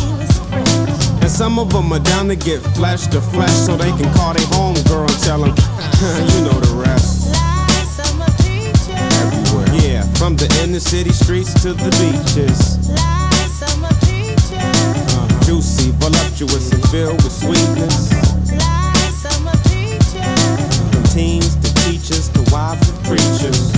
And 1.21 1.29
some 1.29 1.59
of 1.59 1.71
them 1.73 1.91
are 1.91 1.99
down 1.99 2.29
to 2.29 2.35
get 2.35 2.61
flesh 2.75 3.07
to 3.07 3.19
flesh 3.19 3.51
so 3.51 3.75
they 3.75 3.91
can 3.91 4.11
call 4.13 4.33
their 4.33 4.47
home 4.47 4.75
girl 4.87 5.03
and 5.03 5.19
tell 5.23 5.39
them, 5.39 5.49
you 6.31 6.39
know 6.47 6.57
the 6.59 6.83
rest. 6.85 7.27
Yeah, 9.83 10.03
from 10.13 10.37
the 10.37 10.47
inner 10.63 10.79
city 10.79 11.11
streets 11.11 11.53
to 11.63 11.73
the 11.73 11.91
beaches. 11.99 12.77
Uh, 15.11 15.43
juicy, 15.43 15.91
voluptuous, 15.97 16.71
and 16.71 16.83
filled 16.89 17.21
with 17.23 17.33
sweetness. 17.33 18.26
Teens 21.17 21.55
to 21.55 21.73
teachers 21.89 22.29
to 22.29 22.41
wives 22.53 22.87
of 22.89 23.03
preachers. 23.05 23.73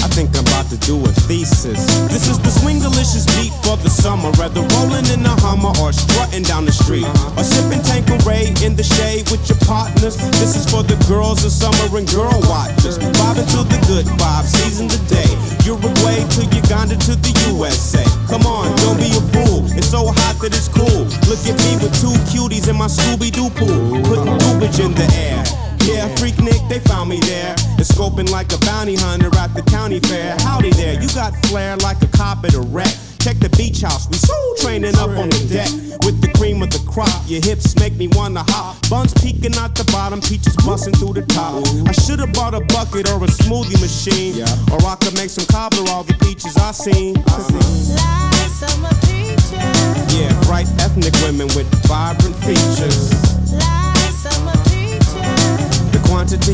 I 0.00 0.08
think 0.16 0.34
I'm 0.34 0.53
about 0.64 0.80
to 0.80 0.86
do 0.86 1.00
a 1.04 1.08
thesis. 1.26 1.86
This 2.08 2.28
is 2.28 2.38
the 2.38 2.50
swing 2.50 2.78
delicious 2.78 3.26
beat 3.36 3.52
for 3.64 3.76
the 3.76 3.90
summer. 3.90 4.30
Whether 4.38 4.60
rolling 4.74 5.06
in 5.12 5.24
a 5.24 5.34
Hummer 5.40 5.72
or 5.80 5.92
strutting 5.92 6.42
down 6.42 6.64
the 6.64 6.72
street. 6.72 7.06
Or 7.36 7.44
sipping 7.44 7.82
Tanqueray 7.82 8.54
in 8.64 8.76
the 8.76 8.82
shade 8.82 9.30
with 9.30 9.48
your 9.48 9.58
partners. 9.66 10.16
This 10.40 10.56
is 10.56 10.64
for 10.70 10.82
the 10.82 10.96
girls 11.08 11.44
of 11.44 11.52
summer 11.52 11.98
and 11.98 12.08
girl 12.10 12.34
watchers. 12.48 12.98
Vibing 12.98 13.48
to 13.52 13.60
the 13.64 13.78
good 13.88 14.06
vibe, 14.16 14.44
season 14.44 14.88
the 14.88 15.00
day. 15.08 15.28
Uruguay 15.64 16.24
to 16.36 16.42
Uganda 16.54 16.96
to 16.96 17.16
the 17.16 17.32
USA. 17.50 18.04
Come 18.28 18.46
on, 18.46 18.74
don't 18.84 18.98
be 18.98 19.10
a 19.12 19.22
fool. 19.32 19.64
It's 19.76 19.90
so 19.90 20.06
hot 20.06 20.36
that 20.40 20.54
it's 20.54 20.68
cool. 20.68 21.04
Look 21.28 21.42
at 21.44 21.56
me 21.64 21.72
with 21.82 21.94
two 22.00 22.14
cuties 22.30 22.68
in 22.68 22.76
my 22.76 22.86
Scooby 22.86 23.30
Doo 23.32 23.50
pool. 23.50 24.02
Putting 24.04 24.38
dubage 24.38 24.80
in 24.80 24.92
the 24.94 25.06
air. 25.16 25.63
Yeah, 25.84 26.08
freak 26.16 26.38
Nick, 26.40 26.60
they 26.68 26.80
found 26.80 27.10
me 27.10 27.20
there. 27.20 27.54
And 27.76 27.84
scoping 27.84 28.30
like 28.30 28.52
a 28.52 28.58
bounty 28.64 28.96
hunter 28.96 29.28
at 29.36 29.54
the 29.54 29.62
county 29.62 30.00
fair. 30.00 30.36
Howdy 30.40 30.70
there, 30.70 31.00
you 31.00 31.08
got 31.08 31.34
flair 31.46 31.76
like 31.78 32.00
a 32.02 32.08
cop 32.08 32.44
at 32.44 32.54
a 32.54 32.60
wreck. 32.60 32.92
Check 33.20 33.38
the 33.38 33.48
beach 33.56 33.80
house, 33.80 34.08
we 34.08 34.16
so 34.16 34.36
training 34.60 34.96
up 34.96 35.08
on 35.08 35.28
the 35.30 35.40
deck. 35.48 35.68
With 36.04 36.20
the 36.20 36.28
cream 36.36 36.62
of 36.62 36.68
the 36.70 36.80
crop, 36.90 37.22
your 37.26 37.40
hips 37.40 37.74
make 37.80 37.94
me 37.94 38.08
wanna 38.12 38.44
hop. 38.48 38.76
Buns 38.90 39.14
peeking 39.14 39.56
out 39.56 39.74
the 39.74 39.84
bottom, 39.92 40.20
peaches 40.20 40.56
busting 40.56 40.94
through 40.94 41.14
the 41.14 41.22
top. 41.32 41.64
I 41.88 41.92
should've 41.92 42.32
bought 42.32 42.52
a 42.52 42.60
bucket 42.60 43.08
or 43.08 43.16
a 43.24 43.28
smoothie 43.28 43.80
machine. 43.80 44.44
Or 44.72 44.80
I 44.84 44.96
could 44.96 45.14
make 45.14 45.30
some 45.30 45.46
cobbler 45.46 45.88
all 45.90 46.04
the 46.04 46.14
peaches 46.20 46.56
I 46.56 46.72
seen. 46.72 47.16
I 47.28 47.40
seen. 47.48 47.96
Yeah, 50.12 50.32
bright 50.44 50.68
ethnic 50.80 51.14
women 51.24 51.48
with 51.56 51.68
vibrant 51.88 52.36
features. 52.44 53.08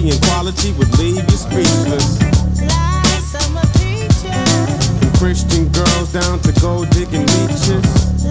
Quantity 0.01 0.17
and 0.17 0.25
quality 0.25 0.73
would 0.79 0.99
leave 0.99 1.31
you 1.31 1.37
speechless. 1.37 2.19
From 4.99 5.13
Christian 5.19 5.69
girls 5.73 6.11
down 6.11 6.41
to 6.41 6.53
gold 6.59 6.89
digging 6.89 7.27
leeches. 7.27 8.25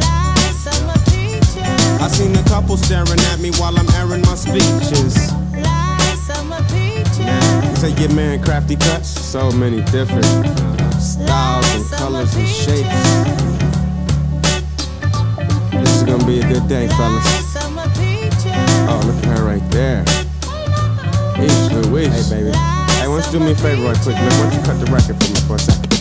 I 2.01 2.07
seen 2.09 2.35
a 2.35 2.43
couple 2.45 2.75
staring 2.75 3.19
at 3.31 3.39
me 3.39 3.51
while 3.59 3.77
I'm 3.77 3.87
airing 4.01 4.21
my 4.23 4.33
speeches. 4.33 5.31
You 7.69 7.75
say 7.75 7.91
your 8.01 8.13
man 8.15 8.41
crafty 8.41 8.75
cuts, 8.75 9.07
so 9.07 9.51
many 9.51 9.83
different 9.91 10.25
uh, 10.25 10.91
styles 10.99 11.75
and 11.75 11.85
colors 11.91 12.35
and 12.35 12.47
shapes. 12.47 12.89
This 15.69 15.97
is 15.97 16.03
gonna 16.03 16.25
be 16.25 16.39
a 16.39 16.47
good 16.47 16.67
day, 16.67 16.87
fellas. 16.87 17.55
Oh, 18.89 19.01
look 19.05 19.17
at 19.17 19.37
her 19.37 19.45
right 19.45 19.71
there. 19.71 20.03
East 21.43 21.71
Louise. 21.71 22.29
Hey, 22.29 22.43
baby. 22.43 22.57
Hey, 22.57 23.07
why 23.07 23.21
don't 23.21 23.25
you 23.33 23.39
do 23.39 23.45
me 23.45 23.51
a 23.51 23.55
favor 23.55 23.83
right 23.83 23.97
quick, 24.01 24.15
man? 24.15 24.31
Why 24.39 24.49
don't 24.49 24.59
you 24.59 24.65
cut 24.65 24.79
the 24.79 24.91
record 24.91 25.17
for 25.21 25.29
me 25.33 25.39
for 25.47 25.55
a 25.55 25.59
second? 25.59 25.98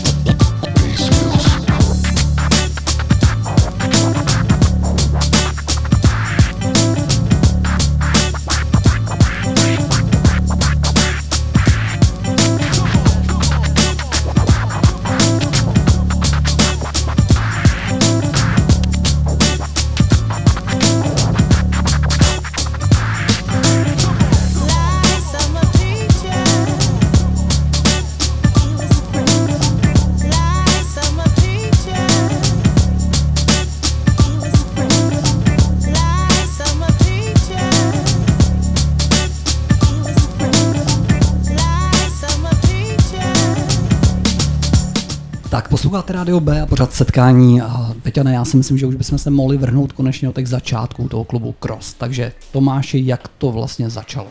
Posloucháte 45.89 46.13
Radio 46.13 46.39
B 46.39 46.61
a 46.61 46.65
pořád 46.65 46.93
setkání 46.93 47.61
a 47.61 47.93
Peťane, 48.03 48.33
já 48.33 48.45
si 48.45 48.57
myslím, 48.57 48.77
že 48.77 48.85
už 48.85 48.95
bychom 48.95 49.17
se 49.17 49.29
mohli 49.29 49.57
vrhnout 49.57 49.93
konečně 49.93 50.29
od 50.29 50.35
těch 50.35 50.47
začátků 50.47 51.09
toho 51.09 51.23
klubu 51.23 51.55
Cross. 51.59 51.93
Takže 51.93 52.31
Tomáši, 52.51 53.01
jak 53.05 53.27
to 53.27 53.51
vlastně 53.51 53.89
začalo? 53.89 54.27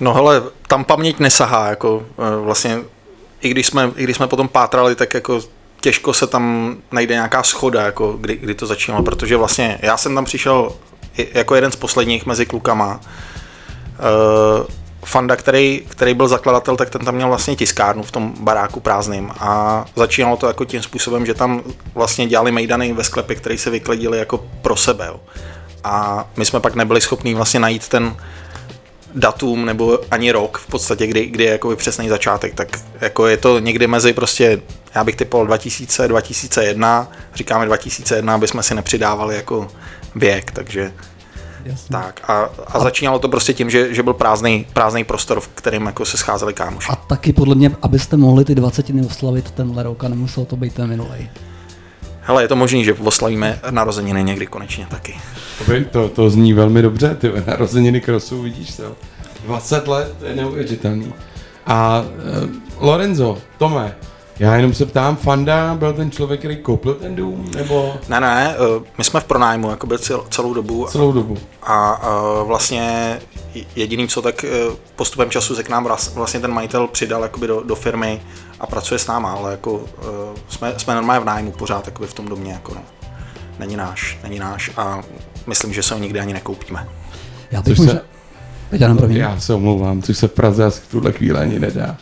No 0.00 0.14
hele, 0.14 0.42
tam 0.68 0.84
paměť 0.84 1.18
nesahá, 1.18 1.68
jako 1.68 2.02
eh, 2.18 2.44
vlastně, 2.44 2.78
i 3.40 3.48
když 3.48 3.66
jsme, 3.66 3.90
i 3.96 4.04
když 4.04 4.16
jsme 4.16 4.26
potom 4.26 4.48
pátrali, 4.48 4.94
tak 4.94 5.14
jako 5.14 5.40
těžko 5.80 6.12
se 6.12 6.26
tam 6.26 6.76
najde 6.92 7.14
nějaká 7.14 7.42
schoda, 7.42 7.82
jako 7.82 8.12
kdy, 8.20 8.36
kdy 8.36 8.54
to 8.54 8.66
začínalo, 8.66 9.02
protože 9.02 9.36
vlastně 9.36 9.78
já 9.82 9.96
jsem 9.96 10.14
tam 10.14 10.24
přišel 10.24 10.72
jako 11.34 11.54
jeden 11.54 11.72
z 11.72 11.76
posledních 11.76 12.26
mezi 12.26 12.46
klukama. 12.46 13.00
Uh, 14.60 14.66
Fanda, 15.04 15.36
který, 15.36 15.82
který 15.88 16.14
byl 16.14 16.28
zakladatel, 16.28 16.76
tak 16.76 16.90
ten 16.90 17.04
tam 17.04 17.14
měl 17.14 17.28
vlastně 17.28 17.56
tiskárnu 17.56 18.02
v 18.02 18.12
tom 18.12 18.34
baráku 18.40 18.80
prázdným 18.80 19.30
a 19.38 19.84
začínalo 19.96 20.36
to 20.36 20.46
jako 20.46 20.64
tím 20.64 20.82
způsobem, 20.82 21.26
že 21.26 21.34
tam 21.34 21.62
vlastně 21.94 22.26
dělali 22.26 22.52
mejdany 22.52 22.92
ve 22.92 23.04
sklepě, 23.04 23.36
které 23.36 23.58
se 23.58 23.70
vykledili 23.70 24.18
jako 24.18 24.38
pro 24.62 24.76
sebe. 24.76 25.06
Jo. 25.06 25.20
A 25.84 26.24
my 26.36 26.44
jsme 26.44 26.60
pak 26.60 26.74
nebyli 26.74 27.00
schopní 27.00 27.34
vlastně 27.34 27.60
najít 27.60 27.88
ten 27.88 28.16
datum 29.14 29.64
nebo 29.64 29.98
ani 30.10 30.32
rok 30.32 30.58
v 30.58 30.66
podstatě, 30.66 31.06
kdy, 31.06 31.26
kdy 31.26 31.44
je 31.44 31.50
jakoby 31.50 31.76
přesný 31.76 32.08
začátek, 32.08 32.54
tak 32.54 32.68
jako 33.00 33.26
je 33.26 33.36
to 33.36 33.58
někdy 33.58 33.86
mezi 33.86 34.12
prostě, 34.12 34.62
já 34.94 35.04
bych 35.04 35.16
typoval 35.16 35.46
2000, 35.46 36.08
2001, 36.08 37.08
říkáme 37.34 37.66
2001, 37.66 38.34
aby 38.34 38.48
jsme 38.48 38.62
si 38.62 38.74
nepřidávali 38.74 39.36
jako 39.36 39.68
věk, 40.14 40.50
takže 40.50 40.92
Jasně. 41.64 41.92
tak 41.92 42.20
a, 42.30 42.48
a 42.66 42.78
začínalo 42.80 43.18
to 43.18 43.28
prostě 43.28 43.52
tím, 43.52 43.70
že, 43.70 43.94
že 43.94 44.02
byl 44.02 44.14
prázdný, 44.14 44.66
prázdný 44.72 45.04
prostor, 45.04 45.40
v 45.40 45.48
kterém 45.48 45.86
jako 45.86 46.04
se 46.04 46.16
scházeli 46.16 46.54
kámoši. 46.54 46.88
A 46.92 46.96
taky 46.96 47.32
podle 47.32 47.54
mě, 47.54 47.70
abyste 47.82 48.16
mohli 48.16 48.44
ty 48.44 48.54
20 48.54 48.92
dny 48.92 49.06
oslavit 49.06 49.50
tenhle 49.50 49.82
rok 49.82 50.04
a 50.04 50.08
nemusel 50.08 50.44
to 50.44 50.56
být 50.56 50.74
ten 50.74 50.88
minulý. 50.88 51.28
Hele, 52.20 52.42
je 52.44 52.48
to 52.48 52.56
možný, 52.56 52.84
že 52.84 52.92
oslavíme 52.94 53.60
narozeniny 53.70 54.24
někdy 54.24 54.46
konečně 54.46 54.86
taky. 54.90 55.14
To, 55.58 55.64
by- 55.72 55.84
to, 55.84 56.08
to 56.08 56.30
zní 56.30 56.52
velmi 56.52 56.82
dobře, 56.82 57.14
ty 57.20 57.32
narozeniny 57.46 58.00
krosu, 58.00 58.42
vidíš 58.42 58.76
to. 58.76 58.96
20 59.46 59.88
let, 59.88 60.14
to 60.18 60.26
je 60.26 60.36
neuvěřitelný. 60.36 61.12
A 61.66 62.04
uh, 62.42 62.50
Lorenzo, 62.86 63.38
Tome, 63.58 63.96
Já 64.40 64.56
jenom 64.56 64.74
se 64.74 64.86
ptám, 64.86 65.16
Fanda 65.16 65.74
byl 65.74 65.92
ten 65.92 66.10
člověk, 66.10 66.40
který 66.40 66.56
koupil 66.56 66.94
ten 66.94 67.16
dům, 67.16 67.50
nebo 67.56 67.94
Ne, 68.08 68.20
ne, 68.20 68.54
eh, 68.56 68.82
my 68.98 69.04
jsme 69.04 69.20
v 69.20 69.24
pronájmu 69.24 69.70
jakoby 69.70 69.98
cel, 69.98 70.24
celou 70.30 70.54
dobu 70.54 70.86
celou 70.90 71.12
dobu? 71.12 71.38
a 71.62 72.00
eh, 72.04 72.44
vlastně 72.44 73.18
jediný, 73.76 74.08
co 74.08 74.22
tak 74.22 74.44
eh, 74.44 74.48
postupem 74.96 75.30
času 75.30 75.54
se 75.54 75.62
k 75.62 75.68
nám 75.68 75.86
vlas- 75.86 76.14
vlastně 76.14 76.40
ten 76.40 76.52
majitel 76.52 76.86
přidal 76.86 77.22
jakoby 77.22 77.46
do, 77.46 77.62
do 77.62 77.74
firmy 77.74 78.22
a 78.60 78.66
pracuje 78.66 78.98
s 78.98 79.06
náma, 79.06 79.32
ale 79.32 79.50
jako 79.50 79.80
jsme, 80.48 80.74
jsme 80.76 80.94
normálně 80.94 81.20
v 81.20 81.24
nájmu 81.24 81.52
pořád 81.52 81.86
jakoby 81.86 82.06
v 82.08 82.14
tom 82.14 82.28
domě, 82.28 82.52
jako 82.52 82.74
no. 82.74 82.80
Není 83.58 83.76
náš, 83.76 84.18
není 84.22 84.38
náš 84.38 84.70
a 84.76 85.00
myslím, 85.46 85.72
že 85.72 85.82
se 85.82 85.94
ho 85.94 86.00
nikdy 86.00 86.20
ani 86.20 86.32
nekoupíme. 86.32 86.88
Já 87.50 87.62
bych 87.62 87.76
Což 87.76 87.86
možná... 87.86 87.92
se- 87.92 88.02
já. 88.72 88.88
Já 89.08 89.40
se 89.40 89.54
omlouvám, 89.54 90.02
což 90.02 90.18
se 90.18 90.28
v 90.28 90.32
Praze 90.32 90.64
asi 90.64 90.80
v 90.80 90.90
tuhle 90.90 91.12
chvíli 91.12 91.38
ani 91.38 91.58
nedá. 91.58 91.96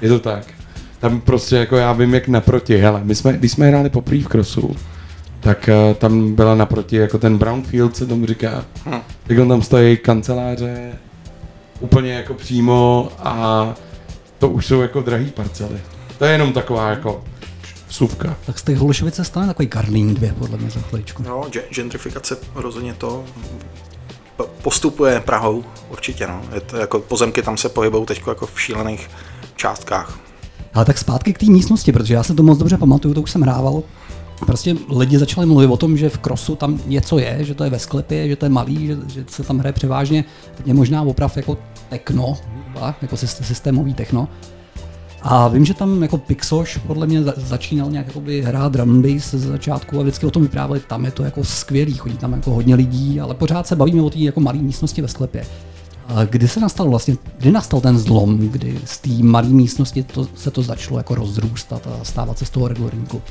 Je 0.00 0.08
to 0.08 0.18
tak. 0.18 0.44
Tam 1.00 1.20
prostě 1.20 1.56
jako 1.56 1.76
já 1.76 1.92
vím, 1.92 2.14
jak 2.14 2.28
naproti. 2.28 2.76
Hele, 2.76 3.00
my 3.04 3.14
jsme, 3.14 3.32
když 3.32 3.52
jsme 3.52 3.68
hráli 3.68 3.90
poprvé 3.90 4.18
v 4.20 4.28
Crossu, 4.28 4.76
tak 5.40 5.70
uh, 5.88 5.94
tam 5.94 6.34
byla 6.34 6.54
naproti 6.54 6.96
jako 6.96 7.18
ten 7.18 7.38
Brownfield, 7.38 7.96
se 7.96 8.06
tomu 8.06 8.26
říká. 8.26 8.64
Hm. 8.86 9.00
Tak 9.26 9.38
on 9.38 9.48
tam 9.48 9.62
stojí 9.62 9.96
kanceláře, 9.96 10.92
úplně 11.80 12.12
jako 12.12 12.34
přímo 12.34 13.08
a 13.18 13.66
to 14.38 14.48
už 14.48 14.66
jsou 14.66 14.80
jako 14.80 15.00
drahý 15.00 15.30
parcely. 15.30 15.80
To 16.18 16.24
je 16.24 16.32
jenom 16.32 16.52
taková 16.52 16.90
jako 16.90 17.24
vsuvka. 17.88 18.36
Tak 18.46 18.58
z 18.58 18.62
těch 18.62 18.78
Holešovic 18.78 19.14
se 19.14 19.24
stane 19.24 19.46
takový 19.46 19.68
Karlín 19.68 20.14
2, 20.14 20.34
podle 20.38 20.58
mě 20.58 20.70
za 20.70 20.80
chviličku. 20.80 21.22
No, 21.22 21.40
ge- 21.40 21.62
gentrifikace 21.74 22.36
rozhodně 22.54 22.94
to 22.94 23.24
postupuje 24.62 25.20
Prahou, 25.20 25.64
určitě 25.90 26.26
no. 26.26 26.42
Je 26.54 26.60
to 26.60 26.76
jako 26.76 26.98
pozemky 27.00 27.42
tam 27.42 27.56
se 27.56 27.68
pohybují 27.68 28.06
teď 28.06 28.22
jako 28.26 28.46
v 28.46 28.60
šílených 28.60 29.10
částkách. 29.56 30.18
Ale 30.74 30.84
tak 30.84 30.98
zpátky 30.98 31.32
k 31.32 31.38
té 31.38 31.46
místnosti, 31.46 31.92
protože 31.92 32.14
já 32.14 32.22
se 32.22 32.34
to 32.34 32.42
moc 32.42 32.58
dobře 32.58 32.76
pamatuju, 32.76 33.14
to 33.14 33.22
už 33.22 33.30
jsem 33.30 33.42
hrával. 33.42 33.82
Prostě 34.46 34.76
lidi 34.96 35.18
začali 35.18 35.46
mluvit 35.46 35.66
o 35.66 35.76
tom, 35.76 35.96
že 35.96 36.08
v 36.08 36.18
krosu 36.18 36.56
tam 36.56 36.80
něco 36.86 37.18
je, 37.18 37.38
že 37.40 37.54
to 37.54 37.64
je 37.64 37.70
ve 37.70 37.78
sklepě, 37.78 38.28
že 38.28 38.36
to 38.36 38.44
je 38.44 38.48
malý, 38.48 38.86
že, 38.86 38.96
že 39.08 39.24
se 39.28 39.42
tam 39.42 39.58
hraje 39.58 39.72
převážně, 39.72 40.24
teď 40.56 40.66
je 40.66 40.74
možná 40.74 41.02
oprav 41.02 41.36
jako 41.36 41.58
techno, 41.88 42.38
jako 43.02 43.16
syst- 43.16 43.42
systémový 43.42 43.94
techno. 43.94 44.28
A 45.22 45.48
vím, 45.48 45.64
že 45.64 45.74
tam 45.74 46.02
jako 46.02 46.18
Pixoš 46.18 46.76
podle 46.86 47.06
mě 47.06 47.22
za- 47.22 47.34
začínal 47.36 47.90
nějak 47.90 48.06
jakoby 48.06 48.42
hrát 48.42 48.72
drum 48.72 49.02
bass 49.02 49.30
ze 49.30 49.48
začátku 49.48 49.98
a 49.98 50.02
vždycky 50.02 50.26
o 50.26 50.30
tom 50.30 50.42
vyprávěli, 50.42 50.80
tam 50.88 51.04
je 51.04 51.10
to 51.10 51.22
jako 51.22 51.44
skvělý, 51.44 51.94
chodí 51.94 52.16
tam 52.16 52.32
jako 52.32 52.50
hodně 52.50 52.74
lidí, 52.74 53.20
ale 53.20 53.34
pořád 53.34 53.66
se 53.66 53.76
bavíme 53.76 54.02
o 54.02 54.10
té 54.10 54.18
jako 54.18 54.40
malé 54.40 54.58
místnosti 54.58 55.02
ve 55.02 55.08
sklepě. 55.08 55.46
A 56.14 56.24
kdy 56.24 56.48
se 56.48 56.60
nastal 56.60 56.88
vlastně, 56.88 57.16
kdy 57.38 57.52
nastal 57.52 57.80
ten 57.80 57.98
zlom, 57.98 58.38
kdy 58.38 58.80
z 58.84 58.98
té 58.98 59.10
malé 59.22 59.48
místnosti 59.48 60.02
to, 60.02 60.26
se 60.34 60.50
to 60.50 60.62
začalo 60.62 60.98
jako 60.98 61.14
rozrůstat 61.14 61.86
a 61.86 62.04
stávat 62.04 62.38
se 62.38 62.44
z 62.44 62.50
toho 62.50 62.68
regulární 62.68 63.06
klub? 63.06 63.22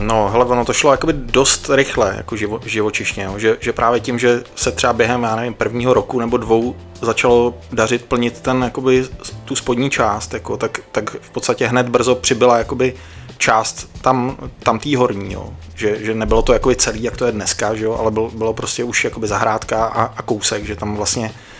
No, 0.00 0.28
hele, 0.32 0.44
ono 0.44 0.64
to 0.64 0.72
šlo 0.72 0.90
jakoby 0.90 1.12
dost 1.12 1.70
rychle, 1.74 2.14
jako 2.16 2.36
živo, 2.36 2.60
živočišně, 2.66 3.24
jo. 3.24 3.38
Že, 3.38 3.56
že, 3.60 3.72
právě 3.72 4.00
tím, 4.00 4.18
že 4.18 4.42
se 4.56 4.72
třeba 4.72 4.92
během, 4.92 5.22
já 5.22 5.36
nevím, 5.36 5.54
prvního 5.54 5.94
roku 5.94 6.20
nebo 6.20 6.36
dvou 6.36 6.76
začalo 7.00 7.54
dařit 7.72 8.04
plnit 8.04 8.40
ten, 8.40 8.62
jakoby, 8.62 9.04
tu 9.44 9.56
spodní 9.56 9.90
část, 9.90 10.34
jako, 10.34 10.56
tak, 10.56 10.78
tak 10.92 11.10
v 11.20 11.30
podstatě 11.30 11.66
hned 11.66 11.88
brzo 11.88 12.14
přibyla 12.14 12.58
jakoby, 12.58 12.94
část 13.38 13.88
tam, 14.00 14.36
tam 14.58 14.78
tý 14.78 14.96
horní, 14.96 15.32
jo. 15.32 15.50
Že, 15.74 16.04
že 16.04 16.14
nebylo 16.14 16.42
to 16.42 16.52
jakoby 16.52 16.76
celý, 16.76 17.02
jak 17.02 17.16
to 17.16 17.26
je 17.26 17.32
dneska, 17.32 17.74
že 17.74 17.84
jo, 17.84 17.96
ale 18.00 18.10
bylo, 18.10 18.30
bylo 18.30 18.54
prostě 18.54 18.84
už 18.84 19.04
jakoby 19.04 19.26
zahrádka 19.26 19.84
a, 19.84 20.02
a 20.02 20.22
kousek, 20.22 20.66
že 20.66 20.76
tam 20.76 20.96
vlastně 20.96 21.30
eh, 21.34 21.55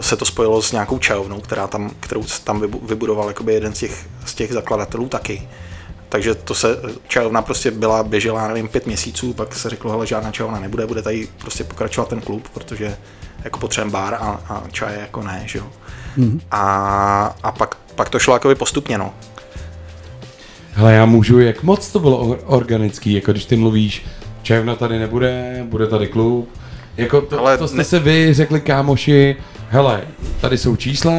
se 0.00 0.16
to 0.16 0.24
spojilo 0.24 0.62
s 0.62 0.72
nějakou 0.72 0.98
čajovnou, 0.98 1.40
která 1.40 1.66
tam, 1.66 1.90
kterou 2.00 2.24
tam 2.44 2.60
vybu- 2.62 2.86
vybudoval 2.86 3.28
jakoby 3.28 3.54
jeden 3.54 3.74
z 3.74 3.78
těch, 3.78 4.06
z 4.26 4.34
těch 4.34 4.52
zakladatelů 4.52 5.08
taky. 5.08 5.48
Takže 6.08 6.34
to 6.34 6.54
se, 6.54 6.68
čajovna 7.08 7.42
prostě 7.42 7.70
byla, 7.70 8.02
běžela, 8.02 8.48
nevím, 8.48 8.68
pět 8.68 8.86
měsíců, 8.86 9.32
pak 9.32 9.54
se 9.54 9.70
řeklo, 9.70 9.90
hele, 9.90 10.06
žádná 10.06 10.32
čajovna 10.32 10.60
nebude, 10.60 10.86
bude 10.86 11.02
tady 11.02 11.28
prostě 11.38 11.64
pokračovat 11.64 12.08
ten 12.08 12.20
klub, 12.20 12.48
protože 12.54 12.96
jako 13.44 13.58
potřebujeme 13.58 13.92
bar 13.92 14.14
a, 14.14 14.40
a 14.48 14.62
čaje 14.72 14.98
jako 15.00 15.22
ne, 15.22 15.42
že 15.46 15.58
jo. 15.58 15.66
Mm. 16.16 16.40
A, 16.50 17.36
a 17.42 17.52
pak, 17.52 17.74
pak 17.94 18.08
to 18.08 18.18
šlo 18.18 18.34
jakoby 18.34 18.54
postupně, 18.54 18.98
no. 18.98 19.14
Hele, 20.72 20.92
já 20.92 21.06
můžu, 21.06 21.38
jak 21.40 21.62
moc 21.62 21.88
to 21.88 21.98
bylo 22.00 22.18
or- 22.26 22.38
organický, 22.46 23.12
jako 23.12 23.32
když 23.32 23.44
ty 23.44 23.56
mluvíš, 23.56 24.06
čajovna 24.42 24.74
tady 24.76 24.98
nebude, 24.98 25.60
bude 25.68 25.86
tady 25.86 26.06
klub, 26.08 26.48
jako 26.96 27.20
to, 27.20 27.38
Ale 27.40 27.58
to 27.58 27.68
jste 27.68 27.76
ne- 27.76 27.84
se 27.84 27.98
vy 27.98 28.34
řekli 28.34 28.60
kámoši, 28.60 29.36
hele, 29.68 30.02
tady 30.40 30.58
jsou 30.58 30.76
čísla, 30.76 31.12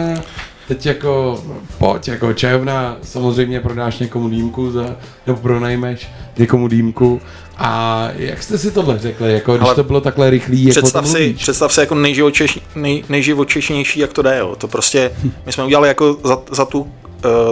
teď 0.68 0.86
jako 0.86 1.44
pojď, 1.78 2.08
jako 2.08 2.34
čajovna, 2.34 2.98
samozřejmě 3.02 3.60
prodáš 3.60 4.00
někomu 4.00 4.30
dýmku 4.30 4.72
za, 4.72 4.96
nebo 5.28 5.40
pronajmeš 5.40 6.08
někomu 6.38 6.68
dýmku 6.68 7.22
a 7.58 8.04
jak 8.16 8.44
jste 8.44 8.58
si 8.58 8.72
tohle 8.72 9.00
řekli, 9.00 9.34
jako 9.34 9.54
když 9.54 9.66
Ale 9.66 9.76
to 9.76 9.84
bylo 9.84 10.02
takhle 10.02 10.30
rychlý, 10.30 10.64
jako 10.64 10.82
Představ 10.82 11.06
to 11.06 11.12
si, 11.12 11.34
představ 11.34 11.74
si 11.74 11.80
jako 11.80 11.96
nejživočeš, 11.96 12.60
nej, 12.76 13.04
nejživočešnější, 13.10 14.00
jak 14.00 14.14
to 14.14 14.22
jde, 14.22 14.38
jo. 14.38 14.56
To 14.56 14.68
prostě, 14.68 15.12
my 15.46 15.52
jsme 15.52 15.64
udělali 15.64 15.88
jako 15.88 16.18
za, 16.24 16.42
za 16.52 16.66
tu, 16.66 16.82
uh, 16.82 16.90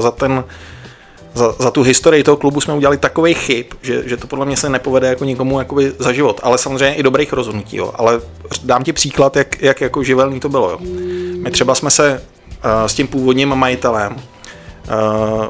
za 0.02 0.12
ten, 0.12 0.44
za, 1.36 1.52
za 1.60 1.72
tu 1.72 1.84
historii 1.84 2.24
toho 2.24 2.38
klubu 2.38 2.62
jsme 2.62 2.74
udělali 2.74 2.98
takový 2.98 3.34
chyb, 3.34 3.66
že, 3.82 4.10
že 4.10 4.18
to 4.18 4.28
podle 4.28 4.46
mě 4.46 4.58
se 4.58 4.70
nepovede 4.70 5.08
jako 5.08 5.26
nikomu 5.26 5.60
jakoby 5.60 5.94
za 6.00 6.14
život, 6.14 6.40
ale 6.44 6.58
samozřejmě 6.58 6.96
i 6.96 7.04
dobrých 7.04 7.34
rozhodnutí, 7.34 7.78
jo. 7.78 7.92
Ale 7.96 8.22
dám 8.64 8.84
ti 8.84 8.94
příklad, 8.94 9.36
jak, 9.36 9.62
jak 9.62 9.82
jako 9.82 10.04
živelný 10.04 10.40
to 10.40 10.50
bylo, 10.50 10.70
jo. 10.70 10.78
My 11.38 11.52
třeba 11.52 11.76
jsme 11.76 11.92
se 11.92 12.24
uh, 12.66 12.88
s 12.88 12.94
tím 12.94 13.08
původním 13.08 13.56
majitelem, 13.56 14.16
uh, 14.16 15.46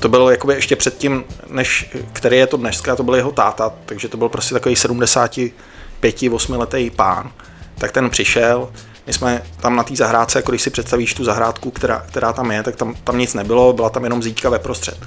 to 0.00 0.08
bylo 0.08 0.30
jakoby 0.30 0.54
ještě 0.54 0.76
předtím, 0.76 1.24
než, 1.50 1.90
který 2.12 2.36
je 2.36 2.46
to 2.46 2.56
dneska, 2.56 2.96
to 2.96 3.02
byl 3.02 3.14
jeho 3.14 3.32
táta, 3.32 3.72
takže 3.86 4.08
to 4.08 4.16
byl 4.16 4.28
prostě 4.28 4.54
takový 4.54 4.74
75-8 4.74 6.58
letý 6.58 6.90
pán. 6.90 7.30
Tak 7.78 7.92
ten 7.92 8.10
přišel, 8.10 8.68
my 9.06 9.12
jsme 9.12 9.42
tam 9.60 9.76
na 9.76 9.82
té 9.82 9.96
zahrádce, 9.96 10.38
jako 10.38 10.52
když 10.52 10.62
si 10.62 10.70
představíš 10.70 11.14
tu 11.14 11.24
zahrádku, 11.24 11.70
která, 11.70 12.04
která 12.08 12.32
tam 12.32 12.50
je, 12.50 12.62
tak 12.62 12.76
tam, 12.76 12.94
tam 13.04 13.18
nic 13.18 13.34
nebylo, 13.34 13.72
byla 13.72 13.90
tam 13.90 14.04
jenom 14.04 14.22
zíčka 14.22 14.50
ve 14.50 14.58
prostřed. 14.58 14.98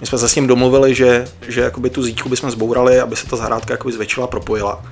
My 0.00 0.06
jsme 0.06 0.18
se 0.18 0.28
s 0.28 0.34
ním 0.34 0.46
domluvili, 0.46 0.94
že, 0.94 1.28
že 1.48 1.60
jakoby 1.60 1.90
tu 1.90 2.02
zíčku 2.02 2.28
bychom 2.28 2.50
zbourali, 2.50 3.00
aby 3.00 3.16
se 3.16 3.26
ta 3.26 3.36
zahrádka 3.36 3.74
jakoby 3.74 3.92
zvětšila, 3.92 4.26
propojila. 4.26 4.84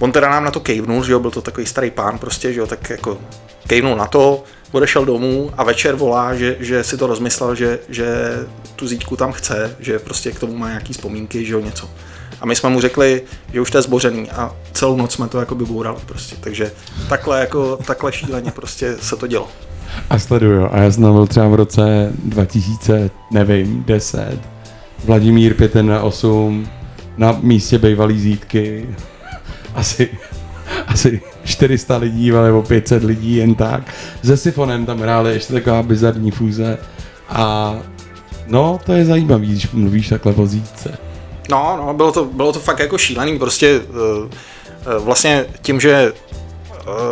On 0.00 0.12
teda 0.12 0.30
nám 0.30 0.44
na 0.44 0.50
to 0.50 0.60
kejvnul, 0.60 1.04
že 1.04 1.12
jo, 1.12 1.20
byl 1.20 1.30
to 1.30 1.42
takový 1.42 1.66
starý 1.66 1.90
pán 1.90 2.18
prostě, 2.18 2.52
že 2.52 2.60
jo, 2.60 2.66
tak 2.66 2.90
jako 2.90 3.18
kejvnul 3.66 3.96
na 3.96 4.06
to, 4.06 4.44
odešel 4.72 5.04
domů 5.04 5.50
a 5.56 5.64
večer 5.64 5.94
volá, 5.94 6.34
že, 6.34 6.56
že 6.60 6.84
si 6.84 6.96
to 6.96 7.06
rozmyslel, 7.06 7.54
že, 7.54 7.78
že 7.88 8.06
tu 8.76 8.88
zítku 8.88 9.16
tam 9.16 9.32
chce, 9.32 9.76
že 9.78 9.98
prostě 9.98 10.32
k 10.32 10.38
tomu 10.38 10.56
má 10.56 10.68
nějaký 10.68 10.92
vzpomínky, 10.92 11.44
že 11.44 11.52
jo, 11.52 11.60
něco. 11.60 11.90
A 12.40 12.46
my 12.46 12.56
jsme 12.56 12.70
mu 12.70 12.80
řekli, 12.80 13.22
že 13.52 13.60
už 13.60 13.70
to 13.70 13.78
je 13.78 13.82
zbořený 13.82 14.30
a 14.30 14.56
celou 14.72 14.96
noc 14.96 15.12
jsme 15.12 15.28
to 15.28 15.40
jako 15.40 15.54
by 15.54 15.64
bourali 15.64 15.98
prostě, 16.06 16.36
takže 16.40 16.72
takhle 17.08 17.40
jako, 17.40 17.78
takhle 17.86 18.12
šíleně 18.12 18.50
prostě 18.50 18.96
se 19.00 19.16
to 19.16 19.26
dělo. 19.26 19.48
A 20.10 20.18
sleduju. 20.18 20.68
A 20.72 20.78
já 20.78 20.90
byl 20.98 21.26
třeba 21.26 21.48
v 21.48 21.54
roce 21.54 22.12
2000, 22.24 23.10
nevím, 23.30 23.84
10. 23.86 24.38
Vladimír 25.04 25.54
5 25.54 25.74
na 25.74 26.02
8 26.02 26.68
na 27.16 27.38
místě 27.42 27.78
bývalý 27.78 28.20
zítky. 28.20 28.88
Asi, 29.74 30.08
asi 30.86 31.20
400 31.44 31.96
lidí, 31.96 32.30
nebo 32.30 32.62
500 32.62 33.04
lidí 33.04 33.36
jen 33.36 33.54
tak. 33.54 33.94
Se 34.24 34.36
Sifonem 34.36 34.86
tam 34.86 35.00
hráli 35.00 35.32
ještě 35.32 35.52
taková 35.52 35.82
bizarní 35.82 36.30
fúze. 36.30 36.78
A 37.28 37.74
no, 38.46 38.80
to 38.86 38.92
je 38.92 39.04
zajímavý, 39.04 39.48
když 39.48 39.70
mluvíš 39.70 40.08
takhle 40.08 40.34
o 40.34 40.46
zítce. 40.46 40.98
No, 41.48 41.76
no, 41.76 41.94
bylo 41.94 42.12
to, 42.12 42.24
bylo 42.24 42.52
to 42.52 42.60
fakt 42.60 42.78
jako 42.78 42.98
šílený, 42.98 43.38
prostě 43.38 43.80
uh, 43.80 43.96
uh, 43.96 44.28
vlastně 45.04 45.46
tím, 45.62 45.80
že 45.80 46.12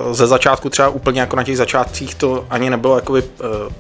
uh, 0.05 0.13
ze 0.13 0.27
začátku 0.27 0.71
třeba 0.71 0.89
úplně 0.89 1.21
jako 1.21 1.37
na 1.37 1.45
těch 1.45 1.57
začátcích 1.57 2.15
to 2.15 2.47
ani 2.51 2.71
nebylo 2.71 2.97
jakoby 2.97 3.23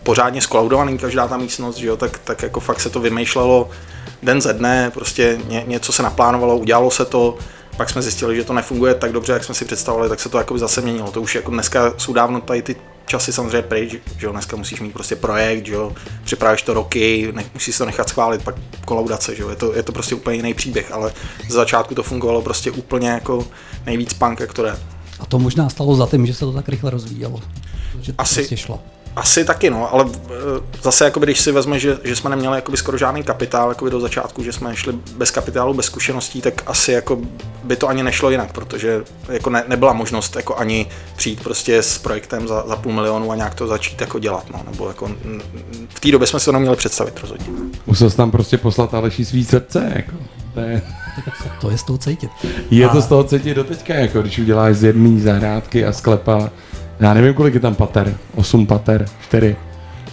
pořádně 0.03 0.41
skolaudovaný 0.41 0.99
každá 0.99 1.29
ta 1.29 1.37
místnost, 1.37 1.77
že 1.77 1.87
jo, 1.87 1.97
tak, 1.97 2.19
tak 2.25 2.43
jako 2.43 2.61
fakt 2.61 2.81
se 2.81 2.91
to 2.91 3.01
vymýšlelo 3.01 3.71
den 4.23 4.41
ze 4.41 4.53
dne, 4.53 4.91
prostě 4.95 5.39
ně, 5.49 5.65
něco 5.67 5.93
se 5.93 6.03
naplánovalo, 6.03 6.57
udělalo 6.57 6.91
se 6.91 7.05
to, 7.05 7.39
pak 7.77 7.91
jsme 7.91 8.03
zjistili, 8.03 8.37
že 8.37 8.45
to 8.45 8.53
nefunguje 8.53 8.95
tak 8.95 9.13
dobře, 9.13 9.33
jak 9.33 9.45
jsme 9.45 9.55
si 9.55 9.65
představovali, 9.65 10.09
tak 10.09 10.21
se 10.21 10.29
to 10.29 10.39
jakoby 10.39 10.61
zase 10.61 10.81
měnilo. 10.81 11.11
To 11.13 11.23
už 11.23 11.35
jako 11.35 11.51
dneska 11.51 11.95
jsou 11.99 12.13
dávno 12.13 12.41
tady 12.41 12.63
ty 12.63 12.77
časy 13.07 13.33
samozřejmě 13.33 13.63
pryč, 13.63 13.91
že 14.19 14.27
jo, 14.27 14.33
dneska 14.33 14.57
musíš 14.57 14.81
mít 14.81 14.93
prostě 14.93 15.17
projekt, 15.17 15.67
že 15.67 15.73
jo, 15.75 15.93
připravíš 16.25 16.63
to 16.63 16.75
roky, 16.75 17.33
ne, 17.33 17.45
musíš 17.55 17.79
to 17.79 17.87
nechat 17.87 18.09
schválit, 18.09 18.43
pak 18.43 18.55
kolaudace, 18.85 19.35
že 19.37 19.43
jo, 19.43 19.49
je 19.49 19.57
to, 19.57 19.75
je 19.75 19.83
to 19.83 19.93
prostě 19.93 20.15
úplně 20.15 20.37
jiný 20.37 20.55
příběh, 20.55 20.93
ale 20.93 21.13
z 21.49 21.53
začátku 21.53 21.95
to 21.95 22.03
fungovalo 22.03 22.43
prostě 22.43 22.71
úplně 22.71 23.09
jako 23.09 23.47
nejvíc 23.87 24.13
punk, 24.13 24.41
jak 24.41 24.53
to 24.53 24.63
jde. 24.63 24.77
A 25.21 25.27
to 25.27 25.39
možná 25.39 25.69
stalo 25.69 25.97
za 25.97 26.07
tím, 26.07 26.27
že 26.27 26.35
se 26.35 26.41
to 26.41 26.53
tak 26.53 26.69
rychle 26.69 26.91
rozvíjelo. 26.91 27.41
Že 28.01 28.13
to 28.13 28.21
Asi- 28.21 28.35
prostě 28.35 28.57
šlo. 28.57 28.81
Asi 29.17 29.45
taky, 29.45 29.71
no, 29.71 29.95
ale 29.95 30.05
eh, 30.09 30.31
zase, 30.83 31.05
jakoby, 31.05 31.27
když 31.27 31.41
si 31.41 31.53
vezme, 31.53 31.79
že, 31.79 31.99
že 32.05 32.17
jsme 32.17 32.31
neměli 32.31 32.57
jakoby 32.57 32.77
skoro 32.77 32.99
žádný 32.99 33.23
kapitál 33.23 33.69
jakoby 33.69 33.91
do 33.91 34.01
začátku, 34.01 34.43
že 34.43 34.53
jsme 34.53 34.77
šli 34.77 34.93
bez 35.17 35.31
kapitálu, 35.31 35.75
bez 35.75 35.87
zkušeností, 35.87 36.41
tak 36.43 36.63
asi 36.67 36.93
jako 36.93 37.19
by 37.65 37.77
to 37.77 37.89
ani 37.89 38.03
nešlo 38.03 38.31
jinak, 38.31 38.53
protože 38.53 39.03
jako 39.29 39.51
ne, 39.51 39.65
nebyla 39.69 39.93
možnost 39.93 40.37
jako 40.37 40.57
ani 40.57 40.87
přijít 41.17 41.43
prostě 41.45 41.79
s 41.83 41.99
projektem 41.99 42.49
za, 42.49 42.65
za 42.69 42.77
půl 42.77 42.93
milionu 42.93 43.31
a 43.31 43.37
nějak 43.37 43.55
to 43.55 43.67
začít 43.67 44.01
jako 44.01 44.19
dělat, 44.19 44.45
no, 44.53 44.63
nebo 44.71 44.89
jako 44.89 45.11
v 45.95 46.01
té 46.01 46.11
době 46.11 46.27
jsme 46.27 46.41
si 46.41 46.45
to 46.47 46.53
neměli 46.53 46.77
představit 46.77 47.21
rozhodně. 47.21 47.47
Musel 47.87 48.11
jsi 48.11 48.17
tam 48.17 48.31
prostě 48.31 48.59
poslat 48.59 48.95
Aleši 48.95 49.25
svý 49.25 49.45
srdce, 49.45 49.93
jako. 49.97 50.13
To 50.55 50.61
je, 50.61 50.83
To 51.61 51.71
je 51.71 51.79
z 51.79 51.83
toho 51.83 51.99
cítit. 51.99 52.31
je 52.71 52.87
A- 52.87 52.93
to 52.93 53.01
z 53.03 53.07
toho 53.07 53.25
cítit 53.25 53.55
do 53.55 53.65
teďka, 53.65 53.95
jako 53.95 54.23
když 54.23 54.39
uděláš 54.39 54.77
z 54.77 54.85
jedné 54.85 55.21
zahrádky 55.21 55.85
a 55.87 55.93
sklepa, 55.93 56.51
já 57.01 57.15
nevím, 57.15 57.35
kolik 57.35 57.55
je 57.55 57.61
tam 57.61 57.75
pater, 57.75 58.15
8 58.35 58.67
pater, 58.67 59.07
4, 59.23 59.57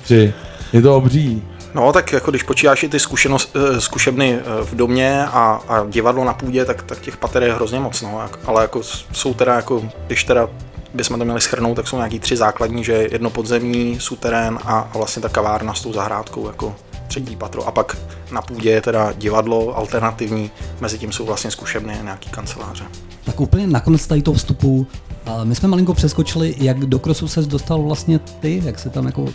3, 0.04 0.34
je 0.74 0.82
to 0.82 0.98
obří. 0.98 1.44
No, 1.74 1.94
tak 1.94 2.12
jako 2.14 2.32
když 2.32 2.44
počítáš 2.44 2.84
i 2.84 2.90
ty 2.90 3.00
zkušenost, 3.00 3.56
eh, 3.56 3.82
zkušebny 3.82 4.34
eh, 4.40 4.64
v 4.64 4.76
domě 4.76 5.26
a, 5.26 5.62
a 5.68 5.86
divadlo 5.90 6.24
na 6.24 6.34
půdě, 6.34 6.66
tak, 6.66 6.84
tak 6.84 7.00
těch 7.02 7.18
pater 7.18 7.44
je 7.44 7.54
hrozně 7.54 7.80
moc, 7.80 8.02
no, 8.02 8.20
jak- 8.22 8.40
ale 8.46 8.62
jako 8.62 8.82
jsou 9.14 9.34
teda 9.34 9.56
jako, 9.56 9.84
když 10.08 10.24
teda 10.24 10.50
bychom 10.94 11.20
to 11.20 11.26
měli 11.26 11.42
schrnout, 11.42 11.76
tak 11.76 11.88
jsou 11.88 11.98
nějaký 11.98 12.20
tři 12.20 12.38
základní, 12.38 12.84
že 12.84 12.94
jedno 13.12 13.30
podzemní, 13.30 14.00
suterén 14.00 14.60
a, 14.66 14.90
a 14.94 14.98
vlastně 14.98 15.22
ta 15.22 15.30
kavárna 15.30 15.74
s 15.74 15.82
tou 15.82 15.94
zahrádkou 15.94 16.48
jako 16.48 16.76
třetí 17.08 17.36
patro. 17.36 17.68
A 17.68 17.72
pak 17.72 17.98
na 18.32 18.42
půdě 18.42 18.70
je 18.72 18.82
teda 18.82 19.12
divadlo 19.12 19.78
alternativní, 19.78 20.52
mezi 20.82 20.98
tím 21.00 21.12
jsou 21.12 21.26
vlastně 21.26 21.52
zkušebny 21.52 21.98
nějaký 22.04 22.30
kanceláře. 22.30 22.84
Tak 23.26 23.40
úplně 23.42 23.68
nakonec 23.68 24.08
tady 24.08 24.22
toho 24.22 24.36
vstupu, 24.36 24.88
a 25.26 25.44
my 25.44 25.56
jsme 25.56 25.68
malinko 25.68 25.94
přeskočili, 25.94 26.56
jak 26.58 26.80
do 26.80 27.00
krosu 27.00 27.28
ses 27.28 27.48
dostal 27.48 27.82
vlastně 27.82 28.20
ty, 28.20 28.62
jak 28.66 28.80
se 28.80 28.90
tam 28.90 29.06
jako, 29.06 29.26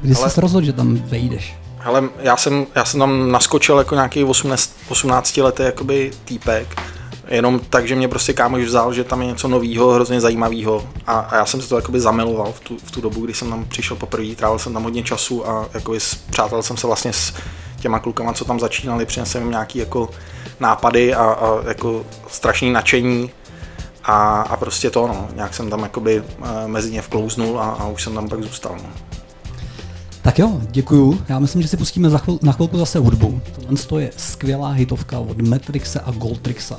kdy 0.00 0.14
Ale- 0.14 0.30
jsi 0.30 0.40
rozhodl, 0.40 0.66
že 0.66 0.72
tam 0.72 0.96
vejdeš? 0.96 1.56
Hele, 1.78 2.08
já 2.18 2.36
jsem, 2.36 2.66
já 2.74 2.84
jsem 2.84 3.00
tam 3.00 3.32
naskočil 3.32 3.78
jako 3.78 3.94
nějaký 3.94 4.24
18, 4.24 4.72
18 4.88 5.36
letý 5.36 5.62
jakoby 5.62 6.10
týpek, 6.24 6.82
jenom 7.28 7.60
tak, 7.70 7.88
že 7.88 7.94
mě 7.94 8.08
prostě 8.08 8.32
kámoš 8.32 8.64
vzal, 8.64 8.92
že 8.92 9.04
tam 9.04 9.20
je 9.20 9.26
něco 9.26 9.48
nového, 9.48 9.90
hrozně 9.90 10.20
zajímavého 10.20 10.88
a, 11.06 11.18
a, 11.18 11.36
já 11.36 11.46
jsem 11.46 11.62
se 11.62 11.68
to 11.68 11.76
jakoby 11.76 12.00
zamiloval 12.00 12.52
v 12.52 12.60
tu, 12.60 12.76
v 12.84 12.90
tu 12.90 13.00
dobu, 13.00 13.24
kdy 13.24 13.34
jsem 13.34 13.50
tam 13.50 13.64
přišel 13.64 13.96
poprvé, 13.96 14.34
trávil 14.34 14.58
jsem 14.58 14.72
tam 14.72 14.82
hodně 14.82 15.02
času 15.02 15.48
a 15.48 15.68
jakoby 15.74 15.98
přátel 16.30 16.62
jsem 16.62 16.76
se 16.76 16.86
vlastně 16.86 17.12
s 17.12 17.34
těma 17.80 17.98
klukama, 17.98 18.32
co 18.32 18.44
tam 18.44 18.60
začínali, 18.60 19.06
přinesl 19.06 19.38
jim 19.38 19.50
nějaký 19.50 19.78
jako 19.78 20.10
nápady 20.60 21.14
a, 21.14 21.24
a 21.24 21.68
jako 21.68 22.06
strašný 22.28 22.70
nadšení 22.70 23.30
a, 24.08 24.40
a 24.40 24.56
prostě 24.56 24.90
to, 24.90 25.08
no, 25.08 25.28
nějak 25.34 25.54
jsem 25.54 25.70
tam 25.70 25.82
jakoby 25.82 26.22
eh, 26.42 26.68
mezi 26.68 26.90
ně 26.90 27.02
vklouznul 27.02 27.60
a, 27.60 27.64
a 27.64 27.88
už 27.88 28.02
jsem 28.02 28.14
tam 28.14 28.28
pak 28.28 28.42
zůstal, 28.42 28.76
no. 28.82 28.88
Tak 30.22 30.38
jo, 30.38 30.60
děkuju. 30.70 31.22
Já 31.28 31.38
myslím, 31.38 31.62
že 31.62 31.68
si 31.68 31.76
pustíme 31.76 32.10
za 32.10 32.18
chvil, 32.18 32.38
na 32.42 32.52
chvilku 32.52 32.78
zase 32.78 32.98
hudbu. 32.98 33.40
Tohle 33.88 34.02
je 34.02 34.10
skvělá 34.16 34.70
hitovka 34.70 35.18
od 35.18 35.42
Matrixe 35.42 36.00
a 36.00 36.10
Goldrixa. 36.10 36.76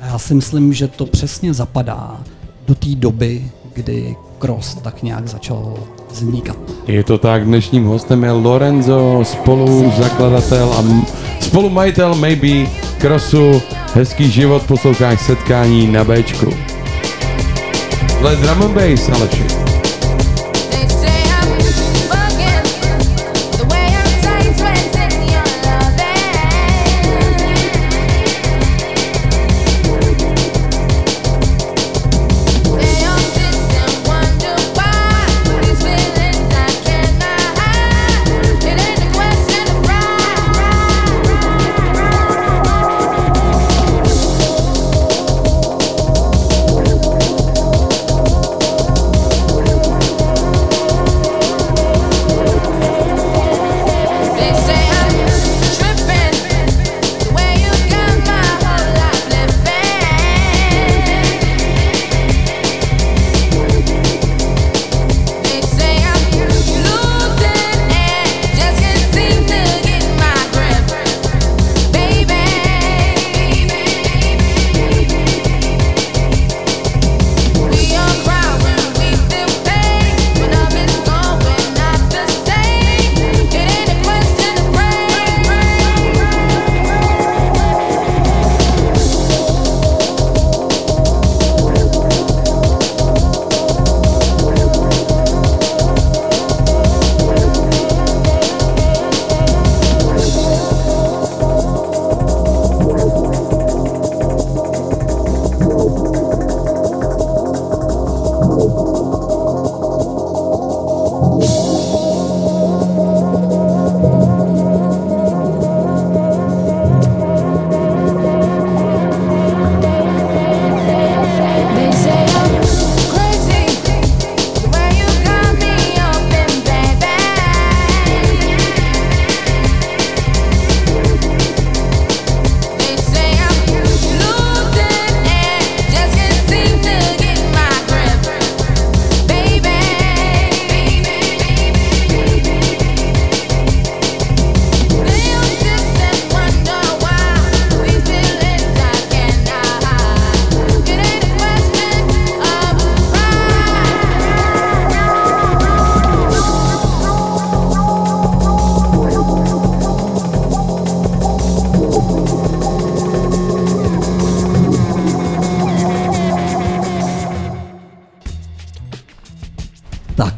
A 0.00 0.06
já 0.06 0.18
si 0.18 0.34
myslím, 0.34 0.72
že 0.72 0.88
to 0.88 1.06
přesně 1.06 1.54
zapadá 1.54 2.20
do 2.66 2.74
té 2.74 2.94
doby, 2.94 3.50
kdy 3.74 4.16
Cross 4.38 4.74
tak 4.74 5.02
nějak 5.02 5.28
začal 5.28 5.78
vznikat. 6.12 6.56
Je 6.86 7.04
to 7.04 7.18
tak, 7.18 7.44
dnešním 7.44 7.84
hostem 7.84 8.24
je 8.24 8.30
Lorenzo, 8.30 9.20
spolu 9.22 9.92
zakladatel 9.98 10.72
a 10.72 10.84
spolumajitel 11.40 12.14
Maybe 12.14 12.70
Crossu. 13.00 13.62
Hezký 13.94 14.30
život, 14.30 14.62
posloucháš 14.62 15.20
setkání 15.20 15.86
na 15.86 16.04
Bčku. 16.04 16.50
Let 18.20 18.38
drum 18.38 18.62
and 18.62 18.74
bass, 18.74 19.08
Aleši. 19.08 19.71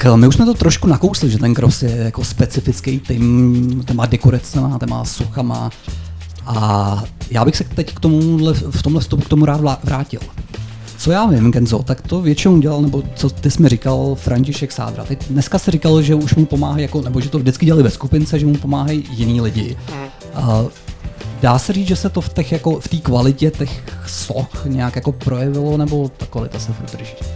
Tak 0.05 0.13
eh, 0.13 0.17
my 0.17 0.27
už 0.27 0.35
jsme 0.35 0.45
to 0.47 0.55
trošku 0.55 0.89
nakousli, 0.89 1.31
že 1.31 1.39
ten 1.39 1.55
cross 1.55 1.83
je 1.83 1.97
jako 1.97 2.25
specifický 2.25 3.01
tým, 3.01 3.83
ten 3.85 3.97
má 3.97 4.07
dekorecema, 4.07 4.79
ten 4.79 4.91
má 4.91 5.05
suchama 5.05 5.71
a 6.47 7.05
já 7.31 7.45
bych 7.45 7.57
se 7.57 7.65
teď 7.65 7.95
k 7.95 8.01
tomu 8.01 8.39
v 8.71 8.83
tomhle 8.83 9.01
vstupu 9.01 9.23
k 9.23 9.29
tomu 9.29 9.45
rád 9.45 9.85
vrátil. 9.85 10.21
Co 10.99 11.11
já 11.11 11.27
vím, 11.27 11.53
Genzo, 11.53 11.83
tak 11.83 12.03
to 12.03 12.23
většinou 12.23 12.59
dělal, 12.59 12.83
nebo 12.83 13.03
co 13.15 13.31
ty 13.31 13.51
jsi 13.51 13.63
mi 13.63 13.69
říkal, 13.69 14.15
František 14.15 14.73
Sádra. 14.73 15.05
Teď 15.05 15.29
dneska 15.31 15.59
se 15.59 15.71
říkalo, 15.71 16.03
že 16.03 16.15
už 16.15 16.35
mu 16.35 16.47
pomáhají, 16.47 16.83
jako, 16.83 17.03
nebo 17.03 17.21
že 17.21 17.31
to 17.31 17.39
vždycky 17.39 17.67
dělali 17.67 17.83
ve 17.83 17.91
skupince, 17.91 18.39
že 18.39 18.47
mu 18.47 18.55
pomáhají 18.55 19.05
jiní 19.11 19.41
lidi. 19.41 19.77
A 20.35 20.65
dá 21.43 21.59
se 21.59 21.73
říct, 21.73 21.89
že 21.89 21.97
se 21.97 22.09
to 22.09 22.21
v 22.21 22.35
těch 22.35 22.53
jako 22.53 22.81
v 22.81 22.89
té 22.89 22.97
kvalitě 22.97 23.51
těch 23.51 23.83
soch 24.07 24.67
nějak 24.67 24.97
jako 24.97 25.13
projevilo, 25.13 25.77
nebo 25.77 26.11
ta 26.17 26.27
kvalita 26.27 26.59
se 26.59 26.73
furt 26.73 26.93
drží? 26.93 27.34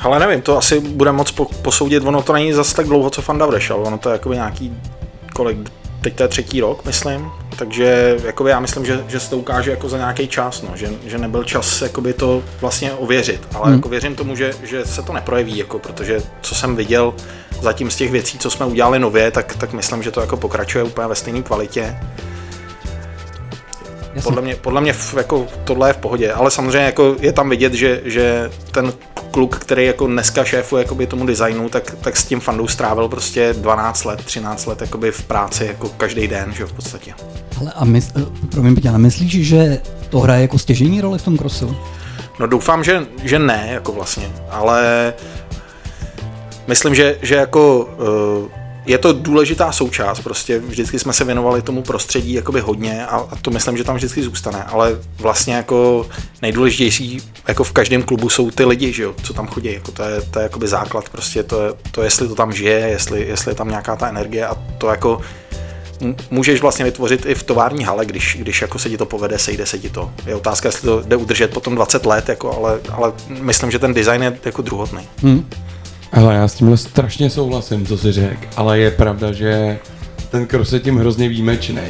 Ale 0.00 0.18
nevím, 0.18 0.42
to 0.42 0.58
asi 0.58 0.80
bude 0.80 1.12
moc 1.12 1.30
po, 1.30 1.44
posoudit, 1.44 2.02
ono 2.06 2.22
to 2.22 2.32
není 2.32 2.52
zase 2.52 2.76
tak 2.76 2.86
dlouho, 2.86 3.10
co 3.10 3.22
Fanda 3.22 3.46
odešel, 3.46 3.82
ono 3.86 3.98
to 3.98 4.08
je 4.08 4.12
jakoby 4.12 4.34
nějaký 4.34 4.76
kolik, 5.34 5.58
teď 6.00 6.14
to 6.14 6.22
je 6.22 6.28
třetí 6.28 6.60
rok, 6.60 6.84
myslím, 6.84 7.30
takže 7.56 8.16
jakoby 8.24 8.50
já 8.50 8.60
myslím, 8.60 8.86
že, 8.86 9.04
že 9.08 9.20
se 9.20 9.30
to 9.30 9.38
ukáže 9.38 9.70
jako 9.70 9.88
za 9.88 9.96
nějaký 9.96 10.28
čas, 10.28 10.62
no, 10.62 10.68
že, 10.74 10.90
že 11.06 11.18
nebyl 11.18 11.44
čas 11.44 11.82
jakoby 11.82 12.12
to 12.12 12.42
vlastně 12.60 12.92
ověřit, 12.92 13.48
ale 13.54 13.66
hmm. 13.66 13.74
jako 13.74 13.88
věřím 13.88 14.14
tomu, 14.14 14.36
že, 14.36 14.52
že 14.62 14.86
se 14.86 15.02
to 15.02 15.12
neprojeví, 15.12 15.58
jako, 15.58 15.78
protože 15.78 16.22
co 16.40 16.54
jsem 16.54 16.76
viděl 16.76 17.14
zatím 17.60 17.90
z 17.90 17.96
těch 17.96 18.10
věcí, 18.10 18.38
co 18.38 18.50
jsme 18.50 18.66
udělali 18.66 18.98
nově, 18.98 19.30
tak, 19.30 19.56
tak 19.56 19.72
myslím, 19.72 20.02
že 20.02 20.10
to 20.10 20.20
jako 20.20 20.36
pokračuje 20.36 20.84
úplně 20.84 21.08
ve 21.08 21.14
stejné 21.14 21.42
kvalitě. 21.42 21.96
Jasně. 24.18 24.28
Podle 24.28 24.42
mě, 24.42 24.56
podle 24.56 24.80
mě 24.80 24.94
jako 25.16 25.46
tohle 25.64 25.88
je 25.88 25.92
v 25.92 25.96
pohodě, 25.96 26.32
ale 26.32 26.50
samozřejmě 26.50 26.86
jako 26.86 27.16
je 27.20 27.32
tam 27.32 27.50
vidět, 27.50 27.74
že, 27.74 28.00
že 28.04 28.50
ten 28.72 28.92
kluk, 29.30 29.56
který 29.56 29.86
jako 29.86 30.06
dneska 30.06 30.44
šéfuje 30.44 30.82
jakoby 30.82 31.06
tomu 31.06 31.26
designu, 31.26 31.68
tak, 31.68 31.96
tak 32.00 32.16
s 32.16 32.24
tím 32.24 32.40
fandou 32.40 32.68
strávil 32.68 33.08
prostě 33.08 33.54
12 33.58 34.04
let, 34.04 34.24
13 34.24 34.66
let 34.66 34.80
jakoby 34.80 35.12
v 35.12 35.22
práci 35.22 35.64
jako 35.64 35.88
každý 35.88 36.28
den, 36.28 36.52
že 36.52 36.66
v 36.66 36.72
podstatě. 36.72 37.14
Ale 37.60 37.72
a 37.76 37.84
mys, 37.84 38.12
promiň, 38.50 38.76
ale 38.88 38.98
myslíš, 38.98 39.46
že 39.46 39.80
to 40.10 40.20
hraje 40.20 40.42
jako 40.42 40.58
stěžení 40.58 41.00
roli 41.00 41.18
v 41.18 41.22
tom 41.22 41.38
crossu? 41.38 41.76
No 42.40 42.46
doufám, 42.46 42.84
že, 42.84 43.06
že 43.24 43.38
ne, 43.38 43.68
jako 43.72 43.92
vlastně, 43.92 44.30
ale 44.50 45.14
myslím, 46.66 46.94
že, 46.94 47.18
že 47.22 47.34
jako 47.34 47.88
uh, 48.42 48.57
je 48.88 48.98
to 48.98 49.12
důležitá 49.12 49.72
součást, 49.72 50.20
prostě 50.20 50.58
vždycky 50.58 50.98
jsme 50.98 51.12
se 51.12 51.24
věnovali 51.24 51.62
tomu 51.62 51.82
prostředí 51.82 52.32
jakoby 52.32 52.60
hodně 52.60 53.06
a, 53.06 53.16
a 53.16 53.36
to 53.42 53.50
myslím, 53.50 53.76
že 53.76 53.84
tam 53.84 53.96
vždycky 53.96 54.22
zůstane, 54.22 54.64
ale 54.64 54.98
vlastně 55.18 55.54
jako 55.54 56.06
nejdůležitější 56.42 57.20
jako 57.48 57.64
v 57.64 57.72
každém 57.72 58.02
klubu 58.02 58.28
jsou 58.28 58.50
ty 58.50 58.64
lidi, 58.64 58.92
že 58.92 59.02
jo, 59.02 59.14
co 59.22 59.34
tam 59.34 59.46
chodí, 59.46 59.72
jako 59.72 59.92
to 59.92 60.02
je, 60.02 60.20
to 60.20 60.38
je 60.38 60.42
jakoby 60.42 60.68
základ, 60.68 61.08
prostě 61.08 61.42
to, 61.42 61.62
je, 61.62 61.72
to 61.90 62.02
jestli 62.02 62.28
to 62.28 62.34
tam 62.34 62.52
žije, 62.52 62.78
jestli, 62.78 63.26
jestli 63.28 63.50
je 63.50 63.54
tam 63.54 63.68
nějaká 63.68 63.96
ta 63.96 64.08
energie 64.08 64.46
a 64.46 64.54
to 64.78 64.88
jako 64.88 65.20
můžeš 66.30 66.60
vlastně 66.60 66.84
vytvořit 66.84 67.26
i 67.26 67.34
v 67.34 67.42
tovární 67.42 67.84
hale, 67.84 68.06
když, 68.06 68.36
když 68.40 68.62
jako 68.62 68.78
se 68.78 68.90
ti 68.90 68.98
to 68.98 69.06
povede, 69.06 69.38
sejde 69.38 69.66
se 69.66 69.78
ti 69.78 69.90
to. 69.90 70.10
Je 70.26 70.34
otázka, 70.34 70.68
jestli 70.68 70.82
to 70.82 71.02
jde 71.02 71.16
udržet 71.16 71.54
potom 71.54 71.74
20 71.74 72.06
let, 72.06 72.28
jako, 72.28 72.56
ale, 72.56 72.80
ale 72.92 73.12
myslím, 73.28 73.70
že 73.70 73.78
ten 73.78 73.94
design 73.94 74.22
je 74.22 74.38
jako 74.44 74.62
druhotný. 74.62 75.08
Hm? 75.22 75.50
Ale 76.12 76.34
já 76.34 76.48
s 76.48 76.54
tímhle 76.54 76.76
strašně 76.76 77.30
souhlasím, 77.30 77.86
co 77.86 77.98
jsi 77.98 78.12
řekl, 78.12 78.46
ale 78.56 78.78
je 78.78 78.90
pravda, 78.90 79.32
že 79.32 79.78
ten 80.30 80.46
cross 80.46 80.72
je 80.72 80.80
tím 80.80 80.98
hrozně 80.98 81.28
výjimečný. 81.28 81.82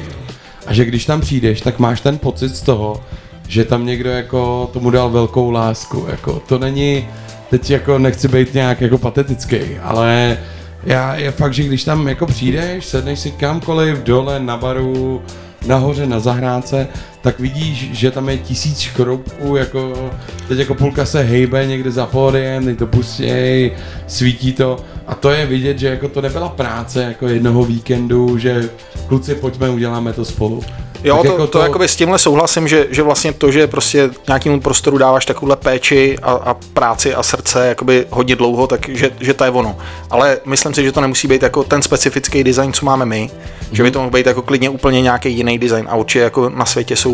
A 0.66 0.72
že 0.72 0.84
když 0.84 1.06
tam 1.06 1.20
přijdeš, 1.20 1.60
tak 1.60 1.78
máš 1.78 2.00
ten 2.00 2.18
pocit 2.18 2.56
z 2.56 2.62
toho, 2.62 3.00
že 3.48 3.64
tam 3.64 3.86
někdo 3.86 4.10
jako 4.10 4.70
tomu 4.72 4.90
dal 4.90 5.10
velkou 5.10 5.50
lásku. 5.50 6.06
Jako, 6.08 6.42
to 6.46 6.58
není, 6.58 7.08
teď 7.50 7.70
jako 7.70 7.98
nechci 7.98 8.28
být 8.28 8.54
nějak 8.54 8.80
jako 8.80 8.98
patetický, 8.98 9.58
ale 9.82 10.38
já, 10.84 11.14
je 11.14 11.30
fakt, 11.30 11.54
že 11.54 11.62
když 11.62 11.84
tam 11.84 12.08
jako 12.08 12.26
přijdeš, 12.26 12.84
sedneš 12.84 13.18
si 13.18 13.30
kamkoliv 13.30 13.98
dole 13.98 14.40
na 14.40 14.56
baru, 14.56 15.22
nahoře 15.66 16.06
na 16.06 16.20
zahrádce, 16.20 16.88
tak 17.22 17.40
vidíš, 17.40 17.90
že 17.92 18.10
tam 18.10 18.28
je 18.28 18.38
tisíc 18.38 18.78
škroubků, 18.80 19.56
jako 19.56 20.10
teď 20.48 20.58
jako 20.58 20.74
půlka 20.74 21.06
se 21.06 21.22
hejbe 21.22 21.66
někde 21.66 21.90
za 21.90 22.06
pódiem, 22.06 22.64
teď 22.64 22.78
to 22.78 22.86
pustěj, 22.86 23.72
svítí 24.06 24.52
to 24.52 24.76
a 25.06 25.14
to 25.14 25.30
je 25.30 25.46
vidět, 25.46 25.78
že 25.78 25.86
jako 25.86 26.08
to 26.08 26.20
nebyla 26.20 26.48
práce 26.48 27.02
jako 27.02 27.28
jednoho 27.28 27.64
víkendu, 27.64 28.38
že 28.38 28.70
kluci 29.06 29.34
pojďme, 29.34 29.70
uděláme 29.70 30.12
to 30.12 30.24
spolu. 30.24 30.62
Jo, 31.04 31.16
Tak 31.16 31.22
to, 31.22 31.32
jako 31.32 31.46
to, 31.46 31.58
to 31.58 31.58
jakoby 31.58 31.88
s 31.88 31.96
tímhle 31.96 32.18
souhlasím, 32.18 32.68
že, 32.68 32.86
že 32.90 33.02
vlastně 33.02 33.32
to, 33.32 33.52
že 33.52 33.66
prostě 33.66 34.10
nějakému 34.28 34.60
prostoru 34.60 34.98
dáváš 34.98 35.26
takovouhle 35.26 35.56
péči 35.56 36.18
a, 36.22 36.32
a 36.32 36.54
práci 36.54 37.14
a 37.14 37.22
srdce 37.22 37.66
jakoby 37.66 38.06
hodně 38.10 38.36
dlouho, 38.36 38.66
tak 38.66 38.88
že, 38.88 39.10
že 39.20 39.34
to 39.34 39.44
je 39.44 39.50
ono. 39.50 39.76
Ale 40.10 40.40
myslím 40.44 40.74
si, 40.74 40.84
že 40.84 40.92
to 40.92 41.00
nemusí 41.00 41.28
být 41.28 41.42
jako 41.42 41.64
ten 41.64 41.82
specifický 41.82 42.44
design, 42.44 42.72
co 42.72 42.86
máme 42.86 43.06
my, 43.06 43.30
mm-hmm. 43.32 43.68
že 43.72 43.82
by 43.82 43.90
to 43.90 43.98
mohl 43.98 44.10
být 44.10 44.26
jako 44.26 44.42
klidně 44.42 44.70
úplně 44.70 45.02
nějaký 45.02 45.32
jiný 45.32 45.58
design 45.58 45.86
a 45.90 45.96
určitě 45.96 46.22
jako 46.22 46.48
na 46.48 46.64
světě 46.64 46.96
jsou 46.96 47.07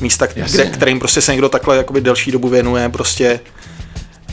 místa, 0.00 0.26
kde, 0.26 0.66
kterým 0.66 0.98
prostě 0.98 1.20
se 1.20 1.32
někdo 1.32 1.48
takhle 1.48 1.76
jakoby 1.76 2.00
delší 2.00 2.32
dobu 2.32 2.48
věnuje 2.48 2.88
prostě 2.88 3.40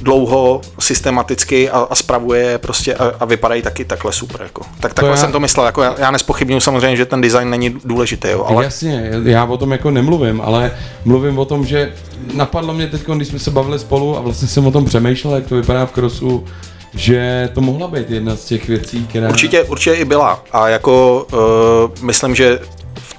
dlouho, 0.01 0.61
systematicky 0.79 1.69
a, 1.69 1.79
a 1.79 1.95
spravuje 1.95 2.41
je 2.41 2.57
prostě 2.57 2.95
a, 2.95 3.11
a 3.19 3.25
vypadají 3.25 3.61
taky 3.61 3.85
takhle 3.85 4.13
super. 4.13 4.41
Jako. 4.41 4.61
Tak 4.79 4.93
takhle 4.93 5.13
já- 5.13 5.17
jsem 5.17 5.31
to 5.31 5.39
myslel. 5.39 5.65
Jako 5.65 5.81
já, 5.81 5.95
já 5.99 6.11
nespochybnuju 6.11 6.59
samozřejmě, 6.59 6.97
že 6.97 7.05
ten 7.05 7.21
design 7.21 7.49
není 7.49 7.75
důležitý, 7.85 8.27
jo, 8.27 8.45
ale. 8.47 8.63
Jasně, 8.63 9.09
já 9.23 9.45
o 9.45 9.57
tom 9.57 9.71
jako 9.71 9.91
nemluvím, 9.91 10.41
ale 10.41 10.71
mluvím 11.05 11.39
o 11.39 11.45
tom, 11.45 11.65
že 11.65 11.93
napadlo 12.33 12.73
mě 12.73 12.87
teď, 12.87 13.01
když 13.15 13.27
jsme 13.27 13.39
se 13.39 13.51
bavili 13.51 13.79
spolu 13.79 14.17
a 14.17 14.21
vlastně 14.21 14.47
jsem 14.47 14.67
o 14.67 14.71
tom 14.71 14.85
přemýšlel, 14.85 15.35
jak 15.35 15.47
to 15.47 15.55
vypadá 15.55 15.85
v 15.85 15.91
crossu, 15.91 16.45
že 16.93 17.49
to 17.53 17.61
mohla 17.61 17.87
být 17.87 18.09
jedna 18.09 18.35
z 18.35 18.45
těch 18.45 18.67
věcí, 18.67 19.07
která... 19.07 19.29
Určitě, 19.29 19.63
určitě 19.63 19.95
i 19.95 20.05
byla. 20.05 20.43
A 20.51 20.69
jako 20.69 21.27
uh, 21.33 22.05
myslím, 22.05 22.35
že 22.35 22.59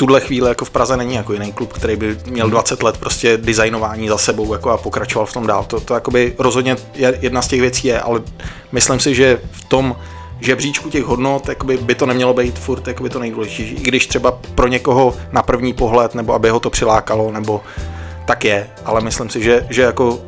tuhle 0.00 0.20
chvíli 0.20 0.48
jako 0.48 0.64
v 0.64 0.70
Praze 0.70 0.96
není 0.96 1.14
jako 1.14 1.32
jiný 1.32 1.52
klub, 1.52 1.72
který 1.72 1.96
by 1.96 2.16
měl 2.26 2.50
20 2.50 2.82
let 2.82 2.98
prostě 2.98 3.36
designování 3.36 4.08
za 4.08 4.18
sebou 4.18 4.52
jako 4.52 4.70
a 4.70 4.76
pokračoval 4.76 5.26
v 5.26 5.32
tom 5.32 5.46
dál. 5.46 5.64
To, 5.64 5.80
to 5.80 5.94
jakoby 5.94 6.34
rozhodně 6.38 6.76
je, 6.94 7.18
jedna 7.20 7.42
z 7.42 7.48
těch 7.48 7.60
věcí 7.60 7.88
je, 7.88 8.00
ale 8.00 8.22
myslím 8.72 9.00
si, 9.00 9.14
že 9.14 9.40
v 9.52 9.64
tom 9.64 9.96
žebříčku 10.40 10.90
těch 10.90 11.04
hodnot 11.04 11.48
jakoby 11.48 11.76
by 11.76 11.94
to 11.94 12.06
nemělo 12.06 12.34
být 12.34 12.58
furt 12.58 12.88
jakoby 12.88 13.10
to 13.10 13.18
nejdůležitější. 13.18 13.74
I 13.74 13.88
když 13.88 14.06
třeba 14.06 14.38
pro 14.54 14.66
někoho 14.66 15.16
na 15.32 15.42
první 15.42 15.72
pohled, 15.72 16.14
nebo 16.14 16.34
aby 16.34 16.48
ho 16.48 16.60
to 16.60 16.70
přilákalo, 16.70 17.32
nebo 17.32 17.60
tak 18.26 18.44
je. 18.44 18.66
Ale 18.84 19.00
myslím 19.00 19.30
si, 19.30 19.42
že, 19.42 19.66
že 19.70 19.82
jako 19.82 20.18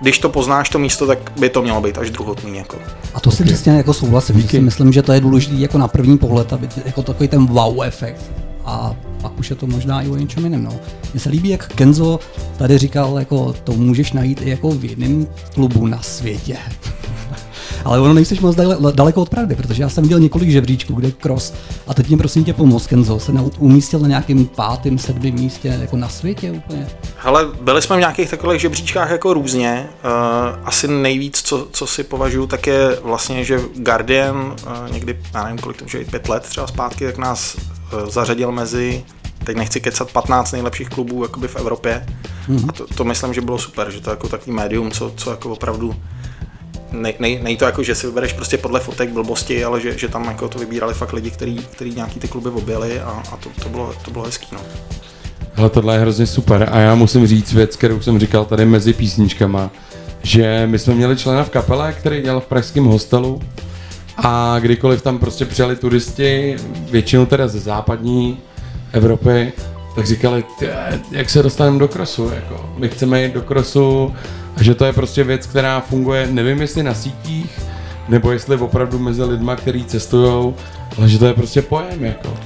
když 0.00 0.18
to 0.18 0.28
poznáš 0.28 0.68
to 0.68 0.78
místo, 0.78 1.06
tak 1.06 1.32
by 1.38 1.48
to 1.48 1.62
mělo 1.62 1.80
být 1.80 1.98
až 1.98 2.10
druhotný. 2.10 2.58
Jako. 2.58 2.76
A 3.14 3.20
to 3.20 3.30
si 3.30 3.44
přesně 3.44 3.72
jako 3.72 3.94
souhlasím, 3.94 4.48
si 4.48 4.60
myslím, 4.60 4.92
že 4.92 5.02
to 5.02 5.12
je 5.12 5.20
důležité 5.20 5.54
jako 5.54 5.78
na 5.78 5.88
první 5.88 6.18
pohled, 6.18 6.52
aby 6.52 6.68
jako 6.84 7.02
takový 7.02 7.28
ten 7.28 7.46
wow 7.46 7.82
efekt. 7.82 8.39
A 8.64 8.96
pak 9.22 9.38
už 9.38 9.50
je 9.50 9.56
to 9.56 9.66
možná 9.66 10.02
i 10.02 10.08
o 10.08 10.16
něčem 10.16 10.44
jiném. 10.44 10.64
No. 10.64 10.72
Mně 11.12 11.20
se 11.20 11.28
líbí, 11.28 11.48
jak 11.48 11.68
Kenzo 11.74 12.20
tady 12.56 12.78
říkal, 12.78 13.18
jako 13.18 13.54
to 13.64 13.72
můžeš 13.72 14.12
najít 14.12 14.42
i 14.42 14.50
jako 14.50 14.70
v 14.70 14.84
jiném 14.84 15.26
klubu 15.54 15.86
na 15.86 16.02
světě. 16.02 16.56
Ale 17.84 18.00
ono 18.00 18.14
nejseš 18.14 18.40
moc 18.40 18.56
dale- 18.56 18.92
daleko 18.92 19.22
od 19.22 19.28
pravdy, 19.28 19.54
protože 19.54 19.82
já 19.82 19.88
jsem 19.88 20.04
viděl 20.04 20.20
několik 20.20 20.50
žebříčků, 20.50 20.94
kde 20.94 21.10
cross, 21.10 21.52
a 21.86 21.94
teď 21.94 22.08
mě 22.08 22.16
prosím 22.16 22.44
tě 22.44 22.52
pomoz, 22.52 22.86
Kenzo, 22.86 23.18
se 23.18 23.32
na, 23.32 23.44
umístil 23.58 24.00
na 24.00 24.08
nějakém 24.08 24.46
pátém, 24.46 24.98
sedmém 24.98 25.34
místě 25.34 25.78
jako 25.80 25.96
na 25.96 26.08
světě 26.08 26.50
úplně. 26.50 26.88
Hele, 27.16 27.46
byli 27.60 27.82
jsme 27.82 27.96
v 27.96 27.98
nějakých 27.98 28.30
takových 28.30 28.60
žebříčkách 28.60 29.10
jako 29.10 29.34
různě. 29.34 29.86
Uh, 30.04 30.68
asi 30.68 30.88
nejvíc, 30.88 31.42
co, 31.42 31.68
co 31.72 31.86
si 31.86 32.04
považuji, 32.04 32.46
tak 32.46 32.66
je 32.66 32.98
vlastně, 33.02 33.44
že 33.44 33.60
Guardian 33.74 34.36
uh, 34.36 34.92
někdy, 34.92 35.18
já 35.34 35.44
nevím, 35.44 35.58
kolik 35.58 35.78
to 35.78 35.84
může 35.84 35.98
být, 35.98 36.10
pět 36.10 36.28
let 36.28 36.42
třeba 36.42 36.66
zpátky, 36.66 37.06
tak 37.06 37.18
nás 37.18 37.56
zařadil 38.08 38.52
mezi, 38.52 39.04
teď 39.44 39.56
nechci 39.56 39.80
kecat, 39.80 40.12
15 40.12 40.52
nejlepších 40.52 40.88
klubů 40.88 41.22
jakoby 41.22 41.48
v 41.48 41.56
Evropě. 41.56 42.06
Mm-hmm. 42.48 42.68
A 42.68 42.72
to, 42.72 42.86
to, 42.86 43.04
myslím, 43.04 43.34
že 43.34 43.40
bylo 43.40 43.58
super, 43.58 43.90
že 43.90 44.00
to 44.00 44.10
je 44.10 44.12
jako 44.12 44.28
takový 44.28 44.52
médium, 44.52 44.90
co, 44.90 45.12
co 45.16 45.30
jako 45.30 45.50
opravdu 45.50 45.94
ne, 46.92 47.12
ne, 47.18 47.28
nej 47.42 47.56
to 47.56 47.64
jako, 47.64 47.82
že 47.82 47.94
si 47.94 48.06
vybereš 48.06 48.32
prostě 48.32 48.58
podle 48.58 48.80
fotek 48.80 49.10
blbosti, 49.10 49.64
ale 49.64 49.80
že, 49.80 49.98
že 49.98 50.08
tam 50.08 50.24
jako 50.24 50.48
to 50.48 50.58
vybírali 50.58 50.94
fakt 50.94 51.12
lidi, 51.12 51.30
který, 51.30 51.58
který 51.58 51.94
nějaký 51.94 52.20
ty 52.20 52.28
kluby 52.28 52.48
objeli 52.48 53.00
a, 53.00 53.22
a 53.32 53.36
to, 53.36 53.48
to, 53.62 53.68
bylo, 53.68 53.94
to 54.04 54.10
bylo 54.10 54.24
hezký. 54.24 54.46
No. 54.52 54.60
Ale 55.56 55.70
tohle 55.70 55.94
je 55.94 56.00
hrozně 56.00 56.26
super 56.26 56.68
a 56.72 56.78
já 56.78 56.94
musím 56.94 57.26
říct 57.26 57.52
věc, 57.52 57.76
kterou 57.76 58.00
jsem 58.00 58.18
říkal 58.18 58.44
tady 58.44 58.64
mezi 58.64 58.92
písničkama, 58.92 59.70
že 60.22 60.66
my 60.66 60.78
jsme 60.78 60.94
měli 60.94 61.16
člena 61.16 61.44
v 61.44 61.50
kapele, 61.50 61.92
který 61.92 62.22
dělal 62.22 62.40
v 62.40 62.46
pražském 62.46 62.84
hostelu 62.84 63.40
a 64.22 64.58
kdykoliv 64.58 65.02
tam 65.02 65.18
prostě 65.18 65.44
přijeli 65.44 65.76
turisti, 65.76 66.56
většinou 66.90 67.26
teda 67.26 67.48
ze 67.48 67.60
západní 67.60 68.38
Evropy, 68.92 69.52
tak 69.94 70.06
říkali, 70.06 70.44
"Ty, 70.58 70.68
jak 71.10 71.30
se 71.30 71.42
dostaneme 71.42 71.78
do 71.78 71.88
krosu, 71.88 72.30
jako, 72.34 72.70
my 72.76 72.88
chceme 72.88 73.22
jít 73.22 73.34
do 73.34 73.42
krosu 73.42 74.14
a 74.56 74.62
že 74.62 74.74
to 74.74 74.84
je 74.84 74.92
prostě 74.92 75.24
věc, 75.24 75.46
která 75.46 75.80
funguje, 75.80 76.28
nevím 76.30 76.60
jestli 76.60 76.82
na 76.82 76.94
sítích, 76.94 77.60
nebo 78.08 78.30
jestli 78.32 78.56
opravdu 78.56 78.98
mezi 78.98 79.24
lidma, 79.24 79.56
kteří 79.56 79.84
cestují, 79.84 80.54
ale 80.98 81.08
že 81.08 81.18
to 81.18 81.26
je 81.26 81.34
prostě 81.34 81.62
pojem, 81.62 82.04
jako. 82.04 82.36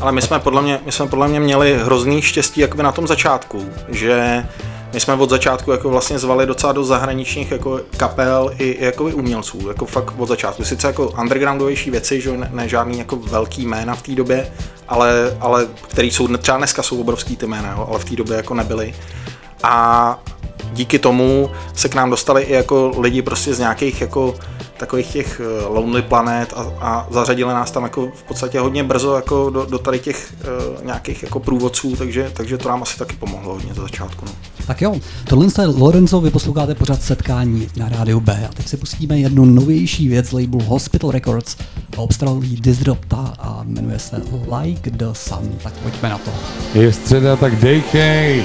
Ale 0.00 0.12
my 0.12 0.22
jsme 0.22 0.38
podle 0.38 0.62
mě, 0.62 0.80
my 0.86 0.92
jsme 0.92 1.06
podle 1.06 1.28
mě 1.28 1.40
měli 1.40 1.78
hrozný 1.84 2.22
štěstí 2.22 2.60
jakoby 2.60 2.82
na 2.82 2.92
tom 2.92 3.06
začátku, 3.06 3.64
že 3.88 4.44
my 4.92 5.00
jsme 5.00 5.14
od 5.14 5.30
začátku 5.30 5.70
jako 5.70 5.90
vlastně 5.90 6.18
zvali 6.18 6.46
docela 6.46 6.72
do 6.72 6.84
zahraničních 6.84 7.50
jako 7.50 7.80
kapel 7.96 8.50
i, 8.58 8.64
i 8.64 8.84
jako 8.84 9.04
umělců, 9.04 9.68
jako 9.68 9.86
fakt 9.86 10.14
od 10.18 10.28
začátku. 10.28 10.64
Sice 10.64 10.86
jako 10.86 11.08
undergroundovější 11.08 11.90
věci, 11.90 12.20
že 12.20 12.36
ne, 12.36 12.50
ne 12.52 12.68
žádný 12.68 12.98
jako 12.98 13.16
velký 13.16 13.66
jména 13.66 13.94
v 13.94 14.02
té 14.02 14.12
době, 14.12 14.52
ale, 14.88 15.36
ale 15.40 15.66
který 15.88 16.10
jsou 16.10 16.36
třeba 16.36 16.58
dneska 16.58 16.82
jsou 16.82 17.00
obrovský 17.00 17.36
ty 17.36 17.46
jména, 17.46 17.72
jo, 17.72 17.86
ale 17.90 17.98
v 17.98 18.04
té 18.04 18.16
době 18.16 18.36
jako 18.36 18.54
nebyly. 18.54 18.94
A 19.62 20.18
díky 20.72 20.98
tomu 20.98 21.50
se 21.74 21.88
k 21.88 21.94
nám 21.94 22.10
dostali 22.10 22.42
i 22.42 22.52
jako 22.52 22.92
lidi 22.98 23.22
prostě 23.22 23.54
z 23.54 23.58
nějakých 23.58 24.00
jako 24.00 24.34
takových 24.82 25.12
těch 25.12 25.40
eh, 25.40 25.66
Lonely 25.66 26.02
Planet 26.02 26.52
a, 26.56 26.60
a 26.80 27.06
zařadili 27.10 27.54
nás 27.54 27.70
tam 27.70 27.82
jako 27.82 28.10
v 28.14 28.22
podstatě 28.22 28.60
hodně 28.60 28.84
brzo 28.84 29.14
jako 29.14 29.50
do, 29.50 29.66
do 29.66 29.78
tady 29.78 29.98
těch 29.98 30.32
uh, 30.78 30.84
nějakých 30.84 31.22
jako 31.22 31.40
průvodců, 31.40 31.96
takže, 31.96 32.30
takže 32.34 32.58
to 32.58 32.68
nám 32.68 32.82
asi 32.82 32.98
taky 32.98 33.16
pomohlo 33.16 33.52
hodně 33.52 33.74
za 33.74 33.82
začátku. 33.82 34.24
No. 34.26 34.32
Tak 34.66 34.82
jo, 34.82 34.96
tohle 35.28 35.46
je 35.60 35.66
Lorenzo, 35.66 36.20
vy 36.20 36.30
posloucháte 36.30 36.74
pořád 36.74 37.02
setkání 37.02 37.68
na 37.76 37.88
rádiu 37.88 38.20
B 38.20 38.46
a 38.50 38.52
teď 38.52 38.68
si 38.68 38.76
pustíme 38.76 39.18
jednu 39.18 39.44
novější 39.44 40.08
věc 40.08 40.26
z 40.26 40.32
labelu 40.32 40.62
Hospital 40.64 41.10
Records 41.10 41.56
a 41.96 42.00
obstaral 42.00 42.40
ji 42.42 42.56
Disrupta 42.56 43.34
a 43.38 43.60
jmenuje 43.64 43.98
se 43.98 44.22
Like 44.58 44.90
the 44.90 45.06
Sun, 45.12 45.58
tak 45.62 45.72
pojďme 45.72 46.08
na 46.08 46.18
to. 46.18 46.30
Je 46.74 46.92
středa, 46.92 47.36
tak 47.36 47.56
dejchej! 47.56 48.44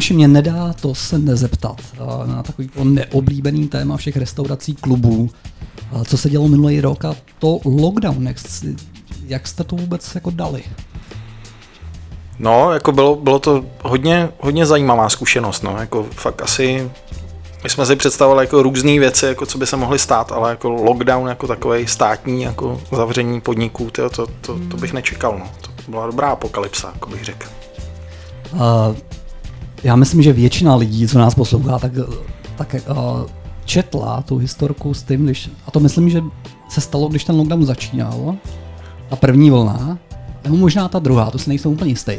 Tomáši, 0.00 0.14
mě 0.14 0.28
nedá 0.28 0.72
to 0.72 0.94
se 0.94 1.18
nezeptat 1.18 1.80
a, 1.98 2.26
na 2.26 2.42
takový 2.42 2.68
to 2.68 2.84
neoblíbený 2.84 3.68
téma 3.68 3.96
všech 3.96 4.16
restaurací, 4.16 4.74
klubů. 4.74 5.30
A 5.92 6.04
co 6.04 6.18
se 6.18 6.30
dělo 6.30 6.48
minulý 6.48 6.80
rok 6.80 7.04
a 7.04 7.16
to 7.38 7.60
lockdown, 7.64 8.26
jak, 8.26 8.36
jak 9.26 9.48
jste 9.48 9.64
to 9.64 9.76
vůbec 9.76 10.14
jako 10.14 10.30
dali? 10.30 10.62
No, 12.38 12.72
jako 12.72 12.92
bylo, 12.92 13.16
bylo 13.16 13.38
to 13.38 13.64
hodně, 13.82 14.28
hodně 14.40 14.66
zajímavá 14.66 15.08
zkušenost, 15.08 15.62
no, 15.62 15.76
jako 15.78 16.06
fakt 16.10 16.42
asi, 16.42 16.90
my 17.64 17.70
jsme 17.70 17.86
si 17.86 17.96
představovali 17.96 18.44
jako 18.44 18.62
různé 18.62 18.98
věci, 18.98 19.26
jako 19.26 19.46
co 19.46 19.58
by 19.58 19.66
se 19.66 19.76
mohly 19.76 19.98
stát, 19.98 20.32
ale 20.32 20.50
jako 20.50 20.68
lockdown 20.68 21.28
jako 21.28 21.46
takový 21.46 21.86
státní, 21.86 22.42
jako 22.42 22.80
zavření 22.92 23.40
podniků, 23.40 23.90
tyjo, 23.90 24.10
to, 24.10 24.26
to, 24.26 24.58
to, 24.70 24.76
bych 24.76 24.92
nečekal, 24.92 25.38
no, 25.38 25.50
to 25.60 25.90
byla 25.90 26.06
dobrá 26.06 26.28
apokalypsa, 26.28 26.90
jako 26.94 27.10
bych 27.10 27.24
řekl. 27.24 27.48
A 28.58 28.94
já 29.84 29.96
myslím, 29.96 30.22
že 30.22 30.32
většina 30.32 30.76
lidí, 30.76 31.08
co 31.08 31.18
nás 31.18 31.34
poslouchá, 31.34 31.78
tak, 31.78 31.92
tak 32.56 32.76
uh, 32.90 32.96
četla 33.64 34.22
tu 34.22 34.36
historku 34.36 34.94
s 34.94 35.02
tím, 35.02 35.24
když, 35.24 35.50
a 35.66 35.70
to 35.70 35.80
myslím, 35.80 36.10
že 36.10 36.22
se 36.68 36.80
stalo, 36.80 37.08
když 37.08 37.24
ten 37.24 37.36
lockdown 37.36 37.64
začínal, 37.64 38.36
ta 39.08 39.16
první 39.16 39.50
vlna, 39.50 39.98
nebo 40.44 40.56
možná 40.56 40.88
ta 40.88 40.98
druhá, 40.98 41.30
to 41.30 41.38
si 41.38 41.50
nejsem 41.50 41.72
úplně 41.72 41.90
jistý. 41.90 42.12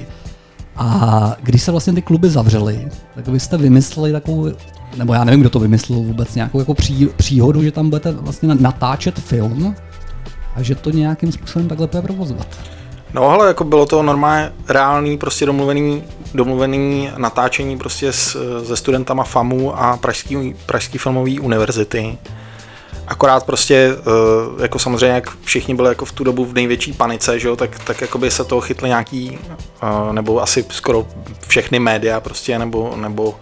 A 0.75 1.35
když 1.43 1.63
se 1.63 1.71
vlastně 1.71 1.93
ty 1.93 2.01
kluby 2.01 2.29
zavřely, 2.29 2.87
tak 3.15 3.27
vy 3.27 3.39
jste 3.39 3.57
vymysleli 3.57 4.11
takovou, 4.11 4.51
nebo 4.97 5.13
já 5.13 5.23
nevím, 5.23 5.39
kdo 5.39 5.49
to 5.49 5.59
vymyslel 5.59 5.99
vůbec, 5.99 6.35
nějakou 6.35 6.59
jako 6.59 6.73
pří, 6.73 7.09
příhodu, 7.17 7.63
že 7.63 7.71
tam 7.71 7.89
budete 7.89 8.11
vlastně 8.11 8.55
natáčet 8.55 9.19
film 9.19 9.75
a 10.55 10.63
že 10.63 10.75
to 10.75 10.89
nějakým 10.89 11.31
způsobem 11.31 11.67
takhle 11.67 11.87
bude 11.87 12.01
provozovat. 12.01 12.47
No 13.13 13.29
ale 13.29 13.47
jako 13.47 13.63
bylo 13.63 13.85
to 13.85 14.03
normálně 14.03 14.53
reálný, 14.67 15.17
prostě 15.17 15.45
domluvený, 15.45 16.03
domluvený 16.33 17.11
natáčení 17.17 17.77
prostě 17.77 18.13
s, 18.13 18.37
se 18.67 18.75
studentama 18.75 19.23
FAMu 19.23 19.79
a 19.79 19.97
Pražský, 19.97 20.55
Pražský 20.65 20.97
filmové 20.97 21.39
univerzity. 21.39 22.17
Akorát 23.07 23.45
prostě, 23.45 23.95
eh, 23.99 24.63
jako 24.63 24.79
samozřejmě, 24.79 25.15
jak 25.15 25.29
všichni 25.43 25.75
byli 25.75 25.89
jako 25.89 26.05
v 26.05 26.11
tu 26.11 26.23
dobu 26.23 26.45
v 26.45 26.53
největší 26.53 26.93
panice, 26.93 27.39
že 27.39 27.47
jo, 27.47 27.55
tak, 27.55 27.79
tak 27.79 28.01
jako 28.01 28.17
by 28.17 28.31
se 28.31 28.43
toho 28.43 28.61
chytli 28.61 28.89
nějaký, 28.89 29.39
eh, 29.83 30.13
nebo 30.13 30.41
asi 30.41 30.65
skoro 30.69 31.07
všechny 31.47 31.79
média 31.79 32.19
prostě, 32.19 32.59
nebo, 32.59 32.93
nebo 32.95 33.35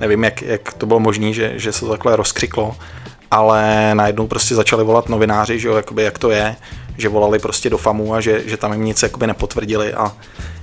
nevím, 0.00 0.24
jak, 0.24 0.42
jak 0.42 0.72
to 0.72 0.86
bylo 0.86 1.00
možné, 1.00 1.32
že, 1.32 1.52
že 1.56 1.72
se 1.72 1.80
to 1.80 1.90
takhle 1.90 2.16
rozkřiklo, 2.16 2.76
ale 3.30 3.90
najednou 3.94 4.26
prostě 4.26 4.54
začali 4.54 4.84
volat 4.84 5.08
novináři, 5.08 5.58
že 5.58 5.68
jo, 5.68 5.74
jakoby 5.74 6.02
jak 6.02 6.18
to 6.18 6.30
je, 6.30 6.56
že 6.96 7.08
volali 7.08 7.38
prostě 7.38 7.70
do 7.70 7.78
FAMu 7.78 8.14
a 8.14 8.20
že, 8.20 8.42
že 8.46 8.56
tam 8.56 8.72
jim 8.72 8.84
nic 8.84 9.02
jakoby 9.02 9.26
nepotvrdili 9.26 9.94
a 9.94 10.16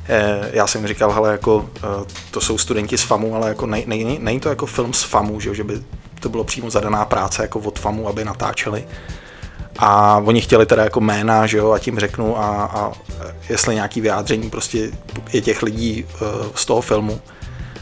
eh, 0.09 0.49
já 0.53 0.67
jsem 0.67 0.81
jim 0.81 0.87
říkal, 0.87 1.11
hele, 1.11 1.31
jako 1.31 1.69
eh, 1.77 2.05
to 2.31 2.41
jsou 2.41 2.57
studenti 2.57 2.97
z 2.97 3.03
FAMu, 3.03 3.35
ale 3.35 3.47
jako 3.47 3.65
nej, 3.65 3.83
nej, 3.87 4.19
není 4.21 4.39
to 4.39 4.49
jako 4.49 4.65
film 4.65 4.93
z 4.93 5.03
FAMu, 5.03 5.39
že, 5.39 5.55
že 5.55 5.63
by 5.63 5.81
to 6.19 6.29
bylo 6.29 6.43
přímo 6.43 6.69
zadaná 6.69 7.05
práce 7.05 7.41
jako 7.41 7.59
od 7.59 7.79
FAMu, 7.79 8.07
aby 8.07 8.25
natáčeli. 8.25 8.85
A 9.77 10.17
oni 10.25 10.41
chtěli 10.41 10.65
teda 10.65 10.83
jako 10.83 11.01
jména, 11.01 11.47
že 11.47 11.57
jo, 11.57 11.71
a 11.71 11.79
tím 11.79 11.99
řeknu 11.99 12.39
a, 12.39 12.45
a 12.65 12.91
jestli 13.49 13.75
nějaký 13.75 14.01
vyjádření 14.01 14.49
prostě 14.49 14.91
je 15.33 15.41
těch 15.41 15.63
lidí 15.63 16.03
uh, 16.03 16.27
z 16.55 16.65
toho 16.65 16.81
filmu. 16.81 17.21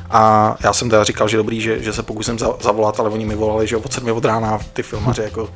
A 0.10 0.56
já 0.64 0.74
jsem 0.74 0.90
teda 0.90 1.04
říkal, 1.04 1.28
že 1.28 1.38
dobrý, 1.38 1.62
že, 1.62 1.84
že 1.84 1.94
se 1.94 2.04
pokusím 2.04 2.40
za, 2.40 2.54
zavolat, 2.62 3.00
ale 3.00 3.10
oni 3.10 3.26
mi 3.26 3.36
volali, 3.36 3.68
že 3.68 3.78
od 3.78 3.94
sedmi 3.94 4.12
od 4.12 4.26
rána 4.26 4.60
ty 4.74 4.84
filmaři 4.84 5.22
jako 5.22 5.50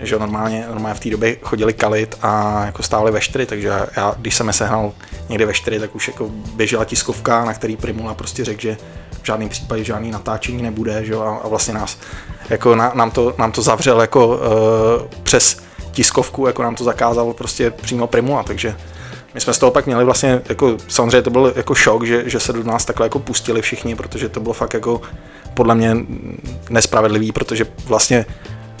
že 0.00 0.18
normálně, 0.18 0.66
normálně 0.68 0.94
v 0.94 1.00
té 1.00 1.10
době 1.10 1.36
chodili 1.42 1.72
kalit 1.72 2.18
a 2.22 2.62
jako 2.66 2.82
stáli 2.82 3.12
ve 3.12 3.20
čtyři, 3.20 3.46
takže 3.46 3.68
já, 3.96 4.14
když 4.18 4.34
jsem 4.34 4.46
je 4.46 4.52
sehnal 4.52 4.92
někde 5.28 5.46
ve 5.46 5.54
čtyři, 5.54 5.80
tak 5.80 5.94
už 5.94 6.08
jako 6.08 6.30
běžela 6.54 6.84
tiskovka, 6.84 7.44
na 7.44 7.54
který 7.54 7.76
Primula 7.76 8.14
prostě 8.14 8.44
řekl, 8.44 8.60
že 8.60 8.76
v 9.22 9.26
žádném 9.26 9.48
případě 9.48 9.84
žádný 9.84 10.10
natáčení 10.10 10.62
nebude, 10.62 11.04
že 11.04 11.14
a, 11.14 11.40
a 11.44 11.48
vlastně 11.48 11.74
nás, 11.74 11.98
jako 12.50 12.74
na, 12.74 12.92
nám, 12.94 13.10
to, 13.10 13.34
nám 13.38 13.52
to 13.52 13.62
zavřel 13.62 14.00
jako 14.00 14.26
uh, 14.28 14.36
přes 15.22 15.56
tiskovku, 15.90 16.46
jako 16.46 16.62
nám 16.62 16.74
to 16.74 16.84
zakázal 16.84 17.32
prostě 17.32 17.70
přímo 17.70 18.06
Primula, 18.06 18.42
takže 18.42 18.76
my 19.34 19.40
jsme 19.40 19.54
z 19.54 19.58
toho 19.58 19.72
pak 19.72 19.86
měli 19.86 20.04
vlastně, 20.04 20.42
jako 20.48 20.76
samozřejmě 20.88 21.22
to 21.22 21.30
byl 21.30 21.52
jako 21.56 21.74
šok, 21.74 22.06
že, 22.06 22.30
že 22.30 22.40
se 22.40 22.52
do 22.52 22.62
nás 22.62 22.84
takhle 22.84 23.06
jako 23.06 23.18
pustili 23.18 23.62
všichni, 23.62 23.96
protože 23.96 24.28
to 24.28 24.40
bylo 24.40 24.52
fakt 24.52 24.74
jako 24.74 25.00
podle 25.54 25.74
mě 25.74 25.96
nespravedlivý, 26.70 27.32
protože 27.32 27.66
vlastně 27.86 28.26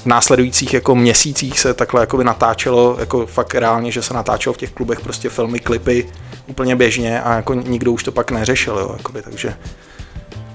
v 0.04 0.06
následujících 0.06 0.74
jako 0.74 0.94
měsících 0.94 1.60
se 1.60 1.74
takhle 1.74 2.02
jako 2.02 2.16
by 2.16 2.24
natáčelo, 2.24 2.96
jako 3.00 3.26
fakt 3.26 3.54
reálně, 3.54 3.90
že 3.90 4.02
se 4.02 4.14
natáčelo 4.14 4.52
v 4.52 4.56
těch 4.56 4.70
klubech 4.70 5.00
prostě 5.00 5.28
filmy, 5.28 5.60
klipy 5.60 6.06
úplně 6.46 6.76
běžně 6.76 7.22
a 7.22 7.34
jako 7.34 7.54
nikdo 7.54 7.92
už 7.92 8.02
to 8.02 8.12
pak 8.12 8.30
neřešil, 8.30 8.78
jo, 8.78 8.94
jakoby, 8.96 9.22
takže 9.22 9.56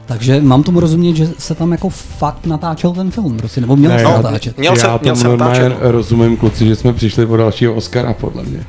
Takže 0.09 0.41
mám 0.41 0.63
tomu 0.63 0.79
rozumět, 0.79 1.15
že 1.15 1.27
se 1.37 1.55
tam 1.55 1.71
jako 1.71 1.89
fakt 1.89 2.45
natáčel 2.45 2.91
ten 2.91 3.11
film, 3.11 3.37
prostě, 3.37 3.61
nebo 3.61 3.75
měl 3.75 3.91
Ne, 3.91 3.97
se 3.97 4.03
já- 4.03 4.21
natáčet. 4.21 4.57
Měl 4.57 4.75
se- 4.75 4.87
Já 4.87 4.99
měl 5.01 5.15
se 5.15 5.27
natáčet, 5.27 5.69
no. 5.69 5.91
rozumím, 5.91 6.37
kluci, 6.37 6.67
že 6.67 6.75
jsme 6.75 6.93
přišli 6.93 7.25
po 7.25 7.37
dalšího 7.37 7.73
Oscara, 7.73 8.13
podle 8.13 8.43
mě. 8.43 8.65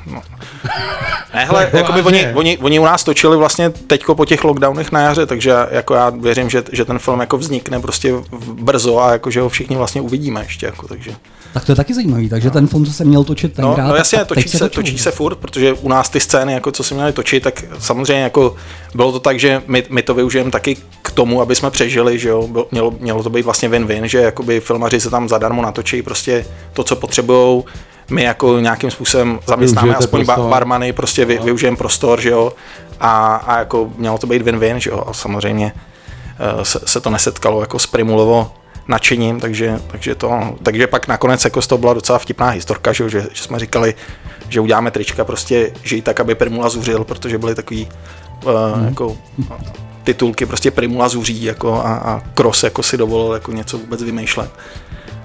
Ne, 1.34 1.44
hele, 1.44 1.62
Jako 1.64 1.76
jakoby 1.76 2.02
oni, 2.02 2.26
oni, 2.34 2.58
oni, 2.58 2.78
u 2.78 2.84
nás 2.84 3.04
točili 3.04 3.36
vlastně 3.36 3.70
teďko 3.70 4.14
po 4.14 4.24
těch 4.24 4.44
lockdownech 4.44 4.92
na 4.92 5.00
jaře, 5.00 5.26
takže 5.26 5.52
jako 5.70 5.94
já 5.94 6.10
věřím, 6.10 6.50
že, 6.50 6.62
že 6.72 6.84
ten 6.84 6.98
film 6.98 7.20
jako 7.20 7.38
vznikne 7.38 7.80
prostě 7.80 8.14
brzo 8.62 8.98
a 8.98 9.12
jako, 9.12 9.30
že 9.30 9.40
ho 9.40 9.48
všichni 9.48 9.76
vlastně 9.76 10.00
uvidíme 10.00 10.40
ještě, 10.42 10.66
jako, 10.66 10.88
takže. 10.88 11.10
Tak 11.54 11.64
to 11.64 11.72
je 11.72 11.76
taky 11.76 11.94
zajímavý, 11.94 12.28
takže 12.28 12.50
ten 12.50 12.66
film, 12.66 12.86
co 12.86 12.92
se 12.92 13.04
měl 13.04 13.24
točit 13.24 13.58
No, 13.58 13.66
tenkrát, 13.68 13.88
no 13.88 13.94
jasně, 13.96 14.18
tak 14.18 14.28
točí 14.28 14.42
teď 14.42 14.52
se, 14.52 14.58
točil. 14.58 14.82
točí. 14.82 14.98
se 14.98 15.10
furt, 15.10 15.34
protože 15.38 15.72
u 15.72 15.88
nás 15.88 16.08
ty 16.08 16.20
scény, 16.20 16.52
jako 16.52 16.72
co 16.72 16.84
se 16.84 16.94
měli 16.94 17.12
točit, 17.12 17.42
tak 17.42 17.64
samozřejmě 17.78 18.22
jako 18.22 18.54
bylo 18.94 19.12
to 19.12 19.20
tak, 19.20 19.38
že 19.40 19.62
my, 19.66 19.84
my 19.90 20.02
to 20.02 20.14
využijeme 20.14 20.50
taky 20.50 20.76
k 21.02 21.10
tomu, 21.10 21.40
aby 21.42 21.54
jsme 21.54 21.70
přežili, 21.70 22.18
že 22.18 22.28
jo, 22.28 22.46
Bylo- 22.46 22.66
mělo, 22.70 22.90
mělo 23.00 23.22
to 23.22 23.30
být 23.30 23.44
vlastně 23.44 23.68
win-win, 23.68 24.04
že 24.04 24.18
jakoby 24.18 24.60
filmaři 24.60 25.00
se 25.00 25.10
tam 25.10 25.28
zadarmo 25.28 25.62
natočí 25.62 26.02
prostě 26.02 26.44
to, 26.72 26.84
co 26.84 26.96
potřebují, 26.96 27.62
my 28.10 28.22
jako 28.22 28.58
nějakým 28.58 28.90
způsobem 28.90 29.38
zaměstnáme 29.46 29.86
Využijete 29.86 30.04
aspoň 30.04 30.24
prostor. 30.26 30.50
barmany, 30.50 30.92
prostě 30.92 31.24
vy, 31.24 31.38
využijeme 31.44 31.76
prostor, 31.76 32.20
že 32.20 32.30
jo, 32.30 32.52
a, 33.00 33.34
a 33.36 33.58
jako 33.58 33.90
mělo 33.96 34.18
to 34.18 34.26
být 34.26 34.42
win-win, 34.42 34.76
že 34.76 34.90
jo, 34.90 35.04
a 35.06 35.12
samozřejmě 35.12 35.72
eh, 36.38 36.64
se, 36.64 36.80
se 36.84 37.00
to 37.00 37.10
nesetkalo 37.10 37.60
jako 37.60 37.78
s 37.78 37.86
Primulovo 37.86 38.52
nadšením, 38.88 39.40
takže, 39.40 39.80
takže, 39.86 40.14
to, 40.14 40.56
takže 40.62 40.86
pak 40.86 41.08
nakonec 41.08 41.44
jako 41.44 41.62
z 41.62 41.66
toho 41.66 41.78
byla 41.78 41.94
docela 41.94 42.18
vtipná 42.18 42.48
historka, 42.48 42.92
že, 42.92 43.10
že, 43.10 43.26
že 43.32 43.42
jsme 43.42 43.58
říkali, 43.58 43.94
že 44.48 44.60
uděláme 44.60 44.90
trička 44.90 45.24
prostě, 45.24 45.72
že 45.82 45.96
i 45.96 46.02
tak, 46.02 46.20
aby 46.20 46.34
Primula 46.34 46.68
zuřil, 46.68 47.04
protože 47.04 47.38
byly 47.38 47.54
takový 47.54 47.88
uh, 48.44 48.52
jako 48.84 49.16
titulky 50.04 50.46
prostě 50.46 50.70
Primula 50.70 51.08
zuří 51.08 51.44
jako 51.44 51.74
a, 51.74 51.94
a 51.94 52.20
Cross 52.34 52.62
jako 52.62 52.82
si 52.82 52.96
dovolil 52.96 53.34
jako 53.34 53.52
něco 53.52 53.78
vůbec 53.78 54.02
vymýšlet. 54.02 54.50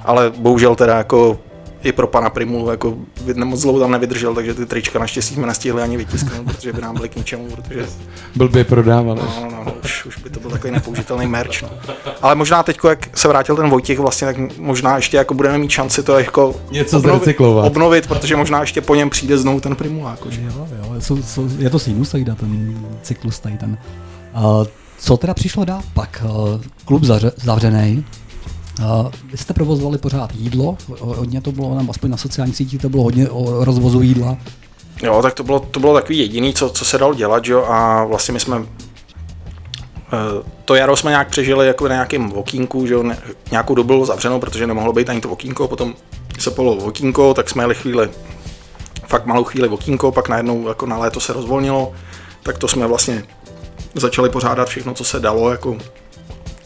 Ale 0.04 0.30
bohužel 0.38 0.76
teda 0.76 0.98
jako 0.98 1.40
i 1.86 1.92
pro 1.92 2.08
pana 2.08 2.30
Primulu 2.30 2.70
jako 2.72 2.98
moc 3.44 3.62
dlouho 3.62 3.80
tam 3.80 3.92
nevydržel, 3.92 4.36
takže 4.36 4.54
ty 4.54 4.66
trička 4.66 5.00
naštěstí 5.00 5.36
jsme 5.36 5.48
nestihli 5.48 5.82
ani 5.82 5.98
vytisknout, 5.98 6.46
protože 6.46 6.74
by 6.74 6.82
nám 6.82 6.96
byly 6.96 7.10
k 7.10 7.16
ničemu, 7.16 7.48
protože 7.56 7.86
Blbě 8.36 8.64
prodávali. 8.64 9.22
No, 9.22 9.48
no, 9.52 9.64
no, 9.66 9.74
už, 9.84 10.06
už 10.06 10.18
by 10.18 10.30
to 10.30 10.40
byl 10.40 10.52
takový 10.52 10.74
nepoužitelný 10.74 11.28
merch. 11.28 11.62
No. 11.62 11.70
Ale 12.22 12.36
možná 12.36 12.64
teď, 12.64 12.78
jak 12.90 13.18
se 13.18 13.28
vrátil 13.28 13.56
ten 13.56 13.70
Vojtěch, 13.70 14.00
vlastně, 14.00 14.28
tak 14.28 14.58
možná 14.58 14.96
ještě 14.96 15.18
jako 15.18 15.34
budeme 15.34 15.58
mít 15.58 15.72
šanci 15.72 16.04
to 16.04 16.20
jako 16.20 16.56
Něco 16.72 17.00
zrecyklovat. 17.00 17.66
obnovit, 17.66 18.08
protože 18.08 18.36
možná 18.36 18.62
ještě 18.62 18.82
po 18.82 18.96
něm 18.96 19.10
přijde 19.10 19.38
znovu 19.38 19.60
ten 19.60 19.76
Primula. 19.76 20.12
Jako, 20.12 20.32
že? 20.32 20.42
Jo, 20.42 20.68
jo, 20.78 20.96
jsou, 21.02 21.24
jsou, 21.24 21.48
je 21.58 21.70
to 21.70 21.80
sinusoida, 21.80 22.36
ten 22.36 22.78
cyklus 23.02 23.40
tady 23.40 23.58
ten. 23.58 23.78
Uh, 24.36 24.66
co 24.98 25.18
teda 25.18 25.34
přišlo 25.34 25.66
dál 25.66 25.82
pak? 25.94 26.24
Uh, 26.26 26.62
klub 26.86 27.04
zavře, 27.04 27.32
zavřený. 27.36 28.06
Uh, 28.80 29.12
vy 29.32 29.38
jste 29.38 29.54
provozovali 29.54 29.98
pořád 29.98 30.36
jídlo, 30.36 30.78
ho- 31.00 31.14
hodně 31.16 31.42
to 31.42 31.52
bylo, 31.52 31.78
nebo 31.78 31.92
aspoň 31.92 32.10
na 32.10 32.18
sociálních 32.18 32.56
sítích 32.56 32.82
to 32.82 32.90
bylo 32.90 33.04
hodně 33.04 33.30
o 33.30 33.66
rozvozu 33.66 34.02
jídla. 34.02 34.38
Jo, 35.04 35.22
tak 35.22 35.34
to 35.34 35.44
bylo, 35.44 35.60
to 35.60 35.80
bylo 35.80 35.94
takový 35.94 36.20
jediný, 36.20 36.54
co, 36.54 36.70
co 36.70 36.86
se 36.86 36.98
dalo 36.98 37.14
dělat, 37.14 37.46
jo, 37.48 37.64
a 37.64 38.04
vlastně 38.04 38.34
my 38.34 38.40
jsme 38.40 38.58
eh, 38.58 40.44
to 40.66 40.76
jaro 40.76 40.98
jsme 40.98 41.12
nějak 41.12 41.30
přežili 41.30 41.68
jako 41.68 41.88
na 41.88 41.96
nějakém 41.96 42.34
okýnku, 42.34 42.88
že 42.88 42.96
nějakou 43.52 43.76
dobu 43.76 43.88
bylo 43.88 44.06
zavřeno, 44.06 44.40
protože 44.40 44.68
nemohlo 44.68 44.94
být 44.94 45.10
ani 45.10 45.22
to 45.22 45.30
okýnko, 45.30 45.68
potom 45.68 45.94
se 46.40 46.52
polo 46.52 46.76
okýnko, 46.76 47.34
tak 47.34 47.50
jsme 47.50 47.64
jeli 47.64 47.76
chvíli, 47.76 48.10
fakt 49.08 49.26
malou 49.26 49.44
chvíli 49.44 49.68
okýnko, 49.68 50.12
pak 50.12 50.30
najednou 50.30 50.68
jako 50.68 50.86
na 50.86 50.98
léto 50.98 51.20
se 51.20 51.34
rozvolnilo, 51.34 51.94
tak 52.44 52.58
to 52.58 52.68
jsme 52.68 52.88
vlastně 52.88 53.24
začali 53.96 54.30
pořádat 54.30 54.68
všechno, 54.68 54.94
co 54.94 55.04
se 55.04 55.20
dalo, 55.20 55.52
jako 55.52 55.78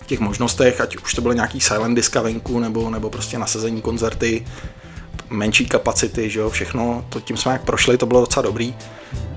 těch 0.10 0.20
možnostech, 0.20 0.82
ať 0.82 0.98
už 0.98 1.14
to 1.14 1.22
byly 1.22 1.36
nějaký 1.36 1.62
silent 1.62 1.96
diska 1.96 2.22
venku, 2.22 2.60
nebo, 2.60 2.90
nebo 2.90 3.10
prostě 3.10 3.40
nasazení 3.40 3.82
koncerty, 3.82 4.46
menší 5.30 5.66
kapacity, 5.66 6.30
že 6.30 6.40
jo, 6.40 6.50
všechno, 6.50 7.06
to 7.10 7.20
tím 7.20 7.38
jsme 7.38 7.52
jak 7.52 7.64
prošli, 7.64 7.98
to 7.98 8.06
bylo 8.06 8.20
docela 8.20 8.44
dobrý. 8.44 8.76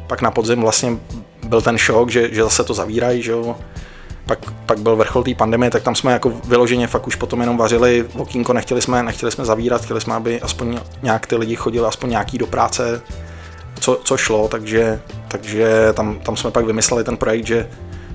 Pak 0.06 0.22
na 0.22 0.30
podzim 0.30 0.60
vlastně 0.60 0.96
byl 1.46 1.62
ten 1.62 1.78
šok, 1.78 2.10
že, 2.10 2.34
že 2.34 2.42
zase 2.42 2.64
to 2.64 2.74
zavírají, 2.74 3.22
že 3.22 3.32
jo. 3.32 3.56
Pak, 4.26 4.52
pak 4.66 4.78
byl 4.78 4.96
vrchol 4.96 5.22
té 5.22 5.34
pandemie, 5.34 5.70
tak 5.70 5.82
tam 5.82 5.94
jsme 5.94 6.12
jako 6.12 6.32
vyloženě 6.44 6.86
fakt 6.86 7.06
už 7.06 7.14
potom 7.14 7.40
jenom 7.40 7.56
vařili 7.56 8.08
okýnko, 8.16 8.52
nechtěli 8.52 8.82
jsme, 8.82 9.02
nechtěli 9.02 9.32
jsme 9.32 9.44
zavírat, 9.44 9.84
chtěli 9.84 10.00
jsme, 10.00 10.14
aby 10.14 10.40
aspoň 10.40 10.80
nějak 11.02 11.26
ty 11.26 11.36
lidi 11.36 11.56
chodili 11.56 11.86
aspoň 11.86 12.10
nějaký 12.10 12.38
do 12.38 12.46
práce, 12.46 13.02
co, 13.80 14.00
co 14.04 14.16
šlo, 14.16 14.48
takže, 14.48 15.00
takže 15.28 15.92
tam, 15.94 16.18
tam 16.18 16.36
jsme 16.36 16.50
pak 16.50 16.64
vymysleli 16.64 17.04
ten 17.04 17.16
projekt, 17.16 17.46
že 17.46 17.68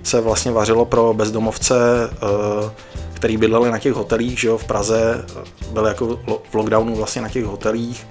se 0.04 0.22
vlastně 0.22 0.52
vařilo 0.52 0.86
pro 0.86 1.14
bezdomovce, 1.14 2.10
eh, 2.12 2.72
který 3.14 3.38
bydleli 3.38 3.72
na 3.72 3.80
těch 3.80 3.94
hotelích, 3.94 4.40
že 4.40 4.48
jo, 4.48 4.58
v 4.58 4.66
Praze, 4.66 5.26
eh, 5.30 5.72
byli 5.72 5.88
jako 5.88 6.20
v 6.50 6.56
lockdownu 6.56 6.96
vlastně 6.96 7.22
na 7.22 7.30
těch 7.30 7.46
hotelích. 7.46 8.08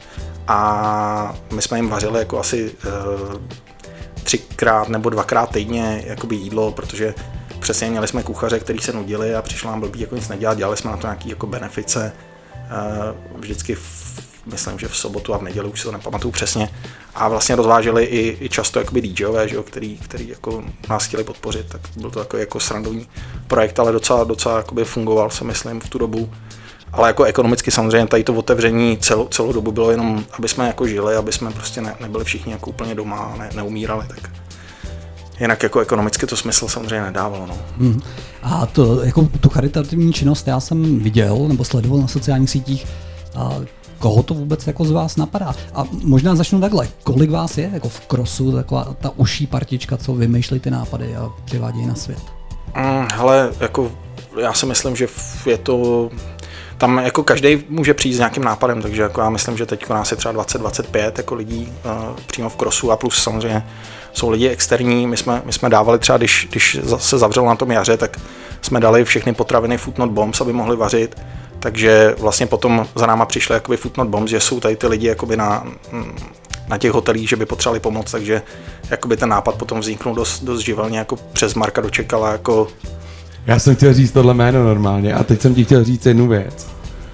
A 0.49 1.37
my 1.53 1.62
jsme 1.62 1.78
jim 1.78 1.89
vařili 1.89 2.18
jako 2.18 2.39
asi 2.39 2.72
eh, 2.87 2.91
třikrát 4.22 4.89
nebo 4.89 5.11
dvakrát 5.11 5.51
týdně 5.51 6.03
jakoby 6.07 6.37
jídlo, 6.37 6.72
protože 6.72 7.14
přesně 7.61 7.91
měli 7.91 8.09
jsme 8.09 8.22
kuchaře, 8.22 8.61
který 8.61 8.78
se 8.78 8.93
nudili 8.93 9.34
a 9.34 9.43
přišlo 9.43 9.70
nám 9.70 9.80
blbý 9.80 10.01
jako 10.01 10.16
nic 10.16 10.28
nedělat, 10.28 10.59
dělali 10.59 10.76
jsme 10.76 10.91
na 10.91 10.97
to 10.97 11.07
nějaký 11.07 11.28
jako 11.28 11.47
benefice, 11.47 12.12
vždycky 13.39 13.76
myslím, 14.47 14.78
že 14.78 14.88
v 14.88 14.97
sobotu 14.97 15.34
a 15.34 15.38
v 15.38 15.42
neděli, 15.42 15.68
už 15.68 15.80
si 15.80 15.84
to 15.84 15.92
nepamatuju 15.92 16.32
přesně, 16.32 16.68
a 17.14 17.28
vlastně 17.28 17.57
rozváželi 17.57 18.05
i, 18.05 18.44
i 18.44 18.49
často 18.49 18.78
jakoby 18.78 19.01
DJové, 19.01 19.49
že 19.49 19.57
jo, 19.57 19.62
který, 19.62 19.97
který 19.97 20.28
jako 20.28 20.64
nás 20.88 21.05
chtěli 21.05 21.24
podpořit, 21.24 21.66
tak 21.68 21.80
byl 21.97 22.11
to 22.11 22.18
jako, 22.18 22.36
jako 22.36 22.61
srandovní 22.61 23.09
projekt, 23.47 23.78
ale 23.78 23.92
docela, 23.92 24.24
docela 24.24 24.57
jakoby 24.57 24.84
fungoval, 24.84 25.30
si 25.30 25.44
myslím, 25.44 25.80
v 25.80 25.88
tu 25.88 25.99
dobu. 25.99 26.30
Ale 26.92 27.09
jako 27.09 27.24
ekonomicky 27.24 27.70
samozřejmě 27.70 28.07
tady 28.07 28.24
to 28.24 28.34
otevření 28.34 28.99
celou, 28.99 29.28
celou 29.28 29.53
dobu 29.53 29.72
bylo 29.72 29.90
jenom, 29.90 30.24
aby 30.38 30.49
jsme 30.49 30.66
jako 30.66 30.86
žili, 30.86 31.16
aby 31.16 31.32
jsme 31.32 31.51
prostě 31.51 31.80
ne, 31.80 31.94
nebyli 32.01 32.24
všichni 32.24 32.53
jako 32.53 32.70
úplně 32.70 32.94
doma 32.94 33.16
a 33.16 33.36
ne, 33.36 33.51
neumírali, 33.55 34.07
tak 34.09 34.30
jinak 35.40 35.62
jako 35.62 35.80
ekonomicky 35.80 36.26
to 36.26 36.36
smysl 36.36 36.68
samozřejmě 36.68 37.05
nedávalo. 37.05 37.47
No. 37.47 37.59
Hmm. 37.78 38.01
A 38.42 38.66
to, 38.66 39.03
jako 39.03 39.28
tu 39.40 39.49
charitativní 39.49 40.12
činnost 40.12 40.47
já 40.47 40.61
jsem 40.61 40.99
viděl 40.99 41.49
nebo 41.49 41.64
sledoval 41.64 42.01
na 42.01 42.09
sociálních 42.09 42.51
sítích. 42.51 42.86
A 43.34 43.51
koho 43.99 44.22
to 44.22 44.34
vůbec 44.34 44.66
jako 44.66 44.84
z 44.84 44.90
vás 44.90 45.16
napadá. 45.16 45.55
A 45.74 45.84
možná 46.05 46.34
začnu 46.34 46.61
takhle, 46.61 46.88
kolik 47.03 47.30
vás 47.30 47.59
je 47.59 47.70
jako 47.72 47.88
v 47.88 48.01
krosu, 48.01 48.53
taková 48.53 48.97
ta 49.01 49.12
uší 49.16 49.47
partička, 49.47 49.97
co 49.97 50.14
vymýšlí 50.14 50.61
ty 50.61 50.70
nápady 50.70 51.16
a 51.16 51.32
přivádějí 51.44 51.86
na 51.86 51.94
svět? 51.94 52.22
Mm, 52.76 53.09
hele, 53.14 53.53
jako 53.61 53.92
já 54.40 54.53
si 54.53 54.66
myslím, 54.66 54.97
že 54.97 55.07
je 55.47 55.59
to 55.59 56.11
tam 56.78 56.99
jako 56.99 57.22
každý 57.22 57.64
může 57.68 57.94
přijít 57.94 58.14
s 58.14 58.18
nějakým 58.18 58.44
nápadem, 58.44 58.82
takže 58.82 59.03
jako 59.03 59.20
já 59.20 59.30
myslím, 59.30 59.57
že 59.57 59.66
teď 59.66 59.88
nás 59.88 60.11
je 60.11 60.16
třeba 60.16 60.34
20-25 60.34 61.12
jako 61.16 61.34
lidí 61.34 61.72
uh, 61.84 61.92
přímo 62.26 62.49
v 62.49 62.57
krosu 62.57 62.90
a 62.92 62.97
plus 62.97 63.22
samozřejmě 63.22 63.66
jsou 64.12 64.30
lidi 64.30 64.49
externí. 64.49 65.07
My 65.07 65.16
jsme, 65.16 65.42
my 65.44 65.53
jsme 65.53 65.68
dávali 65.68 65.99
třeba, 65.99 66.18
když, 66.18 66.49
když 66.51 66.78
se 66.97 67.18
zavřelo 67.18 67.47
na 67.47 67.57
tom 67.57 67.70
jaře, 67.70 67.97
tak 67.97 68.20
jsme 68.62 68.80
dali 68.80 69.05
všechny 69.05 69.34
potraviny 69.34 69.78
Food 69.78 69.99
Not 69.99 70.11
Bombs, 70.11 70.40
aby 70.40 70.53
mohli 70.53 70.76
vařit. 70.76 71.16
Takže 71.61 72.14
vlastně 72.18 72.46
potom 72.46 72.86
za 72.94 73.07
náma 73.07 73.26
přišly 73.26 73.54
jakoby 73.54 73.76
Food 73.76 73.96
Not 73.96 74.09
Bombs, 74.09 74.30
že 74.30 74.40
jsou 74.40 74.61
tady 74.61 74.76
ty 74.76 74.86
lidi 74.86 75.07
jakoby 75.07 75.36
na, 75.36 75.64
na 76.68 76.78
těch 76.78 76.92
hotelích, 76.92 77.28
že 77.28 77.36
by 77.36 77.46
potřebovali 77.46 77.80
pomoc, 77.80 78.11
takže 78.11 78.42
jakoby 78.90 79.16
ten 79.16 79.28
nápad 79.28 79.54
potom 79.54 79.80
vzniknul 79.80 80.14
dost, 80.14 80.44
dost 80.44 80.61
živelně 80.61 80.98
jako 80.98 81.16
přes 81.16 81.54
Marka 81.54 81.80
dočekala 81.80 82.32
jako 82.32 82.68
Já 83.46 83.59
jsem 83.59 83.76
chtěl 83.76 83.94
říct 83.94 84.12
tohle 84.12 84.34
jméno 84.34 84.64
normálně 84.64 85.14
a 85.14 85.24
teď 85.24 85.40
jsem 85.40 85.54
ti 85.54 85.64
chtěl 85.64 85.84
říct 85.84 86.07
jednu 86.07 86.28
věc, 86.28 86.66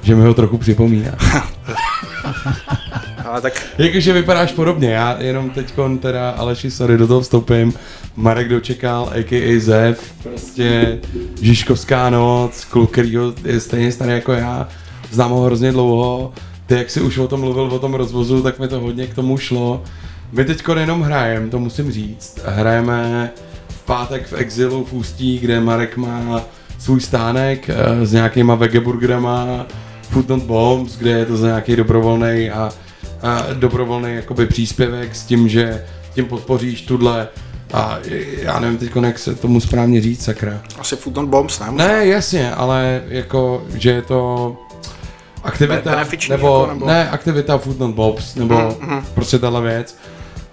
že 0.02 0.14
mi 0.14 0.22
ho 0.24 0.34
trochu 0.34 0.58
připomíná. 0.58 1.12
ale 3.32 3.40
tak 3.40 3.66
Jakože 3.78 4.12
vypadáš 4.12 4.52
podobně, 4.52 4.90
já 4.90 5.16
jenom 5.20 5.50
teď 5.50 5.74
teda 6.00 6.30
Aleši, 6.30 6.70
sorry, 6.70 6.98
do 6.98 7.06
toho 7.06 7.20
vstoupím. 7.20 7.74
Marek 8.16 8.48
dočekal, 8.48 9.10
a.k.a. 9.14 9.60
Zev, 9.60 10.12
prostě 10.22 10.98
Žižkovská 11.40 12.10
noc, 12.10 12.64
kluk, 12.64 12.90
který 12.90 13.18
je 13.44 13.60
stejně 13.60 13.92
starý 13.92 14.12
jako 14.12 14.32
já, 14.32 14.68
znám 15.10 15.30
ho 15.30 15.40
hrozně 15.44 15.72
dlouho. 15.72 16.32
Ty, 16.66 16.74
jak 16.74 16.90
jsi 16.90 17.00
už 17.00 17.18
o 17.18 17.28
tom 17.28 17.40
mluvil, 17.40 17.62
o 17.62 17.78
tom 17.78 17.94
rozvozu, 17.94 18.42
tak 18.42 18.58
mi 18.58 18.68
to 18.68 18.80
hodně 18.80 19.06
k 19.06 19.14
tomu 19.14 19.38
šlo. 19.38 19.82
My 20.32 20.44
teď 20.44 20.62
jenom 20.78 21.02
hrajeme, 21.02 21.48
to 21.48 21.58
musím 21.58 21.92
říct. 21.92 22.40
Hrajeme 22.44 23.30
v 23.68 23.84
pátek 23.84 24.26
v 24.26 24.32
Exilu 24.32 24.84
v 24.84 24.92
Ústí, 24.92 25.38
kde 25.38 25.60
Marek 25.60 25.96
má 25.96 26.42
svůj 26.78 27.00
stánek 27.00 27.70
eh, 27.70 28.06
s 28.06 28.12
nějakýma 28.12 28.54
vegeburgerama, 28.54 29.66
Food 30.02 30.28
Not 30.28 30.42
Bombs, 30.42 30.96
kde 30.96 31.10
je 31.10 31.26
to 31.26 31.36
za 31.36 31.46
nějaký 31.46 31.76
dobrovolný 31.76 32.50
a 32.50 32.72
dobrovolný 33.54 34.14
jakoby 34.14 34.46
příspěvek 34.46 35.14
s 35.16 35.22
tím, 35.24 35.48
že 35.48 35.84
tím 36.14 36.24
podpoříš 36.24 36.80
tuhle 36.82 37.28
a 37.72 37.98
já 38.42 38.60
nevím 38.60 38.78
teď, 38.78 38.90
jak 39.02 39.18
se 39.18 39.34
tomu 39.34 39.60
správně 39.60 40.00
říct, 40.00 40.24
sakra. 40.24 40.62
asi 40.78 40.96
Food 40.96 41.16
Not 41.16 41.28
Bombs, 41.28 41.60
ne? 41.60 41.66
Ne, 41.70 42.06
jasně, 42.06 42.54
ale 42.54 43.02
jako, 43.08 43.62
že 43.74 43.90
je 43.90 44.02
to 44.02 44.56
aktivita, 45.44 46.04
nebo, 46.28 46.60
jako, 46.60 46.66
nebo- 46.74 46.86
ne, 46.86 47.10
aktivita 47.10 47.58
Food 47.58 47.78
Not 47.78 47.94
Bobs, 47.94 48.34
nebo 48.34 48.76
Mhm, 48.80 49.04
prostě 49.14 49.38
tahle 49.38 49.60
věc. 49.60 49.98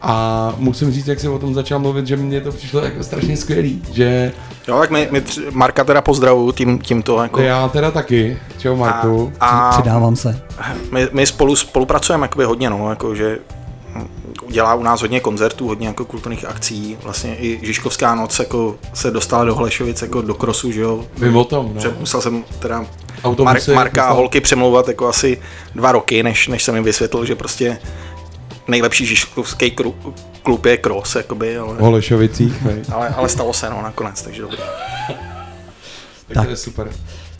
A 0.01 0.53
musím 0.57 0.91
říct, 0.91 1.07
jak 1.07 1.19
jsem 1.19 1.33
o 1.33 1.39
tom 1.39 1.53
začal 1.53 1.79
mluvit, 1.79 2.07
že 2.07 2.17
mně 2.17 2.41
to 2.41 2.51
přišlo 2.51 2.79
jako 2.81 3.03
strašně 3.03 3.37
skvělý, 3.37 3.81
že 3.91 4.31
Jo, 4.67 4.79
tak 4.79 4.89
my, 4.91 5.07
my 5.11 5.21
tři, 5.21 5.41
Marka 5.51 5.83
teda 5.83 6.01
pozdravuju 6.01 6.51
tím, 6.51 6.79
tímto. 6.79 7.21
Jako, 7.23 7.41
já 7.41 7.67
teda 7.67 7.91
taky, 7.91 8.37
čau 8.57 8.75
Marku. 8.75 9.33
a, 9.39 9.47
a 9.47 9.71
Přidávám 9.71 10.15
se. 10.15 10.41
my, 10.91 11.07
my 11.11 11.27
spolu 11.27 11.55
spolupracujeme 11.55 12.23
jakoby 12.23 12.45
hodně, 12.45 12.69
no, 12.69 12.89
jako, 12.89 13.15
že 13.15 13.39
dělá 14.49 14.75
u 14.75 14.83
nás 14.83 15.01
hodně 15.01 15.19
koncertů, 15.19 15.67
hodně 15.67 15.87
jako 15.87 16.05
kulturních 16.05 16.45
akcí. 16.45 16.97
Vlastně 17.03 17.35
i 17.35 17.59
Žižkovská 17.63 18.15
noc 18.15 18.39
jako 18.39 18.75
se 18.93 19.11
dostala 19.11 19.45
do 19.45 19.55
Holešovic 19.55 20.01
jako 20.01 20.21
do 20.21 20.33
krosu, 20.33 20.71
že 20.71 20.81
jo. 20.81 21.05
Vím 21.17 21.37
o 21.37 21.43
tom, 21.43 21.71
no. 21.75 21.91
musel 21.99 22.21
jsem 22.21 22.43
teda 22.59 22.85
Autobusy, 23.23 23.71
Mar- 23.71 23.75
Marka 23.75 24.03
a 24.05 24.11
holky 24.11 24.41
přemlouvat 24.41 24.87
jako 24.87 25.07
asi 25.07 25.41
dva 25.75 25.91
roky, 25.91 26.23
než, 26.23 26.47
než 26.47 26.63
jsem 26.63 26.75
jim 26.75 26.83
vysvětlil, 26.83 27.25
že 27.25 27.35
prostě 27.35 27.77
nejlepší 28.69 29.05
žižkovský 29.05 29.71
kru, 29.71 29.95
klub 30.43 30.65
je 30.65 30.77
Kros, 30.77 31.15
jakoby, 31.15 31.57
ale, 31.57 31.75
V 31.75 31.79
Holešovicích, 31.79 32.53
ale, 32.93 33.09
ale 33.09 33.29
stalo 33.29 33.53
se 33.53 33.69
no 33.69 33.81
nakonec, 33.81 34.21
takže 34.21 34.41
dobrý. 34.41 34.57
tak, 34.57 35.17
Tak. 36.33 36.43
to 36.45 36.49
je 36.51 36.57
super. 36.57 36.89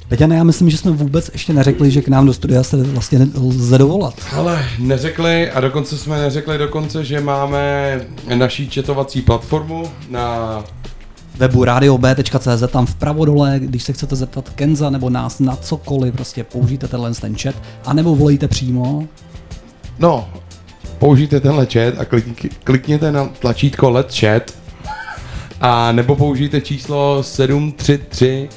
Peťane, 0.08 0.36
já 0.36 0.44
myslím, 0.44 0.70
že 0.70 0.78
jsme 0.78 0.92
vůbec 0.92 1.30
ještě 1.34 1.54
neřekli, 1.54 1.92
že 1.92 2.02
k 2.02 2.08
nám 2.08 2.26
do 2.26 2.34
studia 2.34 2.64
se 2.64 2.78
vlastně 2.78 3.28
lze 3.36 3.78
dovolat. 3.78 4.14
Ale 4.36 4.66
neřekli 4.80 5.52
a 5.52 5.60
dokonce 5.60 5.98
jsme 5.98 6.18
neřekli 6.22 6.58
dokonce, 6.58 7.06
že 7.06 7.20
máme 7.22 8.02
naší 8.36 8.70
četovací 8.70 9.22
platformu 9.22 9.92
na 10.10 10.64
webu 11.38 11.64
radiob.cz, 11.64 12.64
tam 12.72 12.86
vpravo 12.86 13.26
dole, 13.26 13.56
když 13.58 13.84
se 13.84 13.94
chcete 13.94 14.16
zeptat 14.16 14.50
Kenza 14.50 14.90
nebo 14.90 15.10
nás 15.10 15.40
na 15.40 15.56
cokoliv, 15.56 16.14
prostě 16.14 16.44
použijte 16.44 16.88
tenhle 16.88 17.14
ten 17.14 17.36
chat, 17.38 17.56
anebo 17.86 18.16
volejte 18.16 18.48
přímo. 18.48 19.08
No, 20.00 20.30
použijte 21.00 21.40
tenhle 21.40 21.66
chat 21.66 21.94
a 21.98 22.06
klik, 22.06 22.56
klikněte 22.64 23.12
na 23.12 23.26
tlačítko 23.26 23.90
Let 23.90 24.16
chat 24.16 24.44
a 25.62 25.92
nebo 25.92 26.16
použijte 26.16 26.62
číslo 26.62 27.24
733 27.24 28.50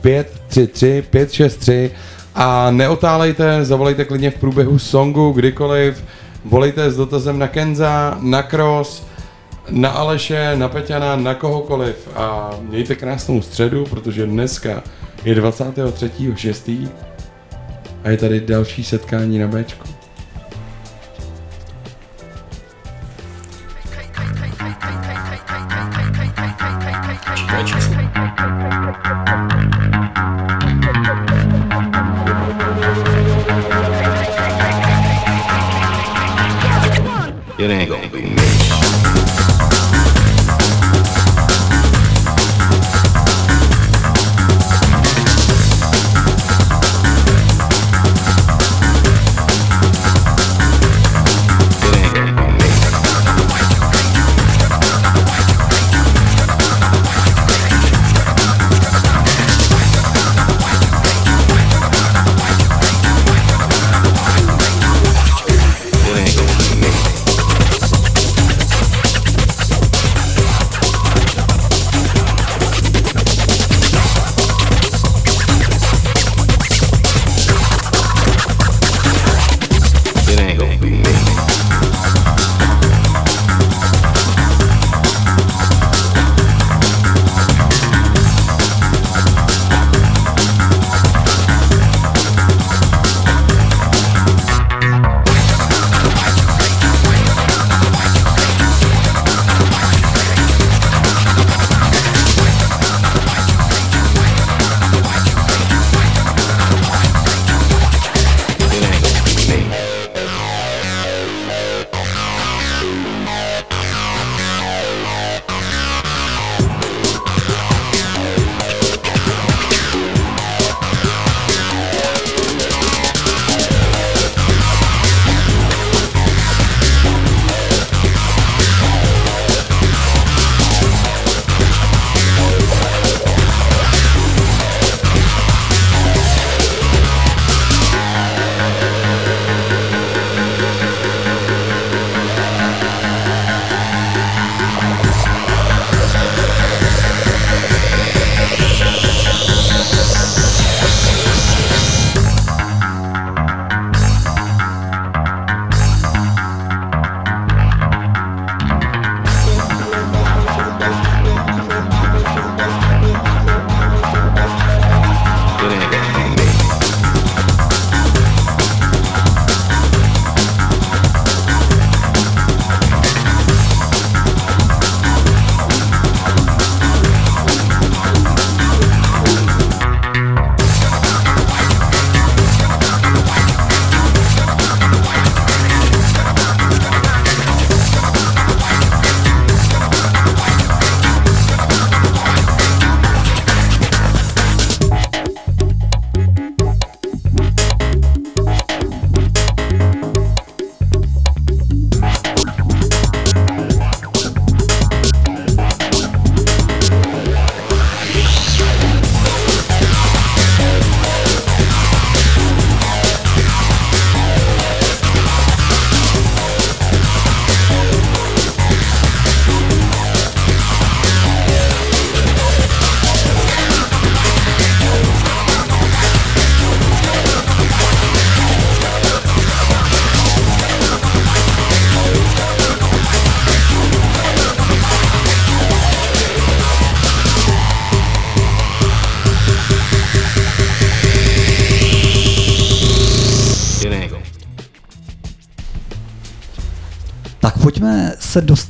533 0.00 1.02
563 1.10 1.90
a 2.34 2.70
neotálejte, 2.70 3.64
zavolejte 3.64 4.04
klidně 4.04 4.30
v 4.30 4.38
průběhu 4.38 4.78
songu, 4.78 5.32
kdykoliv, 5.32 6.04
volejte 6.44 6.90
s 6.90 6.96
dotazem 6.96 7.38
na 7.38 7.48
Kenza, 7.48 8.18
na 8.20 8.42
Cross, 8.42 9.06
na 9.70 9.90
Aleše, 9.90 10.56
na 10.56 10.68
Peťana, 10.68 11.16
na 11.16 11.34
kohokoliv 11.34 12.08
a 12.16 12.50
mějte 12.60 12.94
krásnou 12.94 13.42
středu, 13.42 13.84
protože 13.84 14.26
dneska 14.26 14.82
je 15.24 15.34
23.6. 15.34 16.88
a 18.04 18.10
je 18.10 18.16
tady 18.16 18.40
další 18.40 18.84
setkání 18.84 19.38
na 19.38 19.46
Bčku. 19.46 19.99
It 27.52 29.29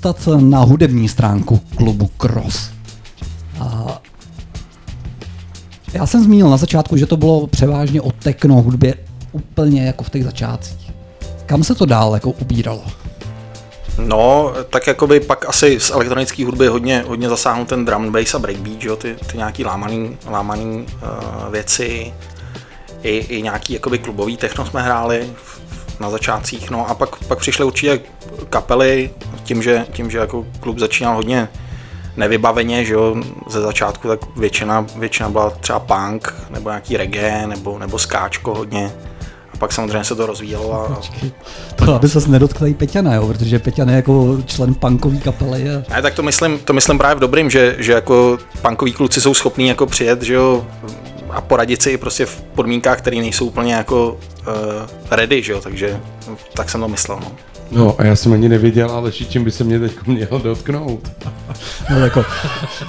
dostat 0.02 0.40
na 0.40 0.60
hudební 0.60 1.08
stránku 1.08 1.60
klubu 1.76 2.10
Cross. 2.16 2.70
A 3.60 3.98
já 5.92 6.06
jsem 6.06 6.24
zmínil 6.24 6.50
na 6.50 6.56
začátku, 6.56 6.96
že 6.96 7.06
to 7.06 7.16
bylo 7.16 7.46
převážně 7.46 8.00
o 8.02 8.12
techno 8.12 8.54
hudbě 8.62 8.94
úplně 9.32 9.86
jako 9.86 10.04
v 10.04 10.10
těch 10.10 10.24
začátcích. 10.24 10.92
Kam 11.46 11.64
se 11.64 11.74
to 11.74 11.86
dál 11.86 12.14
jako 12.14 12.30
ubíralo? 12.30 12.82
No, 13.98 14.52
tak 14.70 14.86
jakoby 14.86 15.20
pak 15.20 15.48
asi 15.48 15.80
z 15.80 15.90
elektronické 15.90 16.44
hudby 16.44 16.66
hodně, 16.66 17.04
hodně 17.06 17.28
zasáhnul 17.28 17.66
ten 17.66 17.84
drum 17.84 18.12
bass 18.12 18.34
a 18.34 18.38
breakbeat, 18.38 18.84
jo, 18.84 18.96
ty, 18.96 19.16
ty 19.26 19.36
nějaký 19.36 19.64
lámaný, 19.64 20.16
lámaný 20.30 20.86
uh, 20.94 21.52
věci, 21.52 22.14
i, 23.02 23.16
i 23.16 23.42
nějaký 23.42 23.72
jakoby 23.72 23.98
klubový 23.98 24.36
techno 24.36 24.66
jsme 24.66 24.82
hráli 24.82 25.30
v- 25.34 25.59
na 26.00 26.10
začátcích, 26.10 26.70
no 26.70 26.90
a 26.90 26.94
pak, 26.94 27.24
pak 27.24 27.38
přišly 27.38 27.64
určitě 27.64 28.00
kapely, 28.48 29.10
tím, 29.44 29.62
že, 29.62 29.86
tím, 29.92 30.10
že 30.10 30.18
jako 30.18 30.46
klub 30.60 30.78
začínal 30.78 31.14
hodně 31.16 31.48
nevybaveně, 32.16 32.84
že 32.84 32.94
jo, 32.94 33.16
ze 33.50 33.60
začátku, 33.60 34.08
tak 34.08 34.36
většina, 34.36 34.86
většina 34.96 35.28
byla 35.28 35.50
třeba 35.50 35.78
punk, 35.80 36.34
nebo 36.50 36.68
nějaký 36.70 36.96
reggae, 36.96 37.46
nebo, 37.46 37.78
nebo 37.78 37.98
skáčko 37.98 38.54
hodně. 38.54 38.92
A 39.54 39.56
pak 39.56 39.72
samozřejmě 39.72 40.04
se 40.04 40.14
to 40.14 40.26
rozvíjelo 40.26 40.74
a, 40.74 41.00
To, 41.76 41.94
aby 41.94 42.08
se 42.08 42.28
nedotkl 42.28 42.66
i 42.66 42.74
Peťana, 42.74 43.14
jo, 43.14 43.26
protože 43.26 43.58
Peťan 43.58 43.88
je 43.88 43.96
jako 43.96 44.38
člen 44.46 44.74
punkové 44.74 45.16
kapely. 45.16 45.64
A... 45.70 45.94
Ne, 45.94 46.02
tak 46.02 46.14
to 46.14 46.22
myslím, 46.22 46.58
to 46.58 46.72
myslím 46.72 46.98
právě 46.98 47.14
v 47.14 47.20
dobrým, 47.20 47.50
že, 47.50 47.76
že 47.78 47.92
jako 47.92 48.38
punkoví 48.62 48.92
kluci 48.92 49.20
jsou 49.20 49.34
schopní 49.34 49.68
jako 49.68 49.86
přijet, 49.86 50.22
že 50.22 50.34
jo, 50.34 50.66
a 51.32 51.40
poradit 51.40 51.82
si 51.82 51.98
prostě 51.98 52.26
v 52.26 52.42
podmínkách, 52.42 52.98
které 52.98 53.16
nejsou 53.16 53.46
úplně 53.46 53.74
jako 53.74 54.12
uh, 54.12 54.16
ready, 55.10 55.42
že 55.42 55.52
jo, 55.52 55.60
takže 55.60 56.00
tak 56.54 56.70
jsem 56.70 56.80
to 56.80 56.88
myslel, 56.88 57.20
no. 57.20 57.49
No 57.70 57.94
a 57.98 58.04
já 58.04 58.16
jsem 58.16 58.32
ani 58.32 58.48
nevěděl, 58.48 58.90
ale 58.90 59.12
čím 59.12 59.44
by 59.44 59.50
se 59.50 59.64
mě 59.64 59.80
teď 59.80 59.92
měl 60.06 60.40
dotknout. 60.42 61.10
No, 61.90 61.98
jako, 61.98 62.24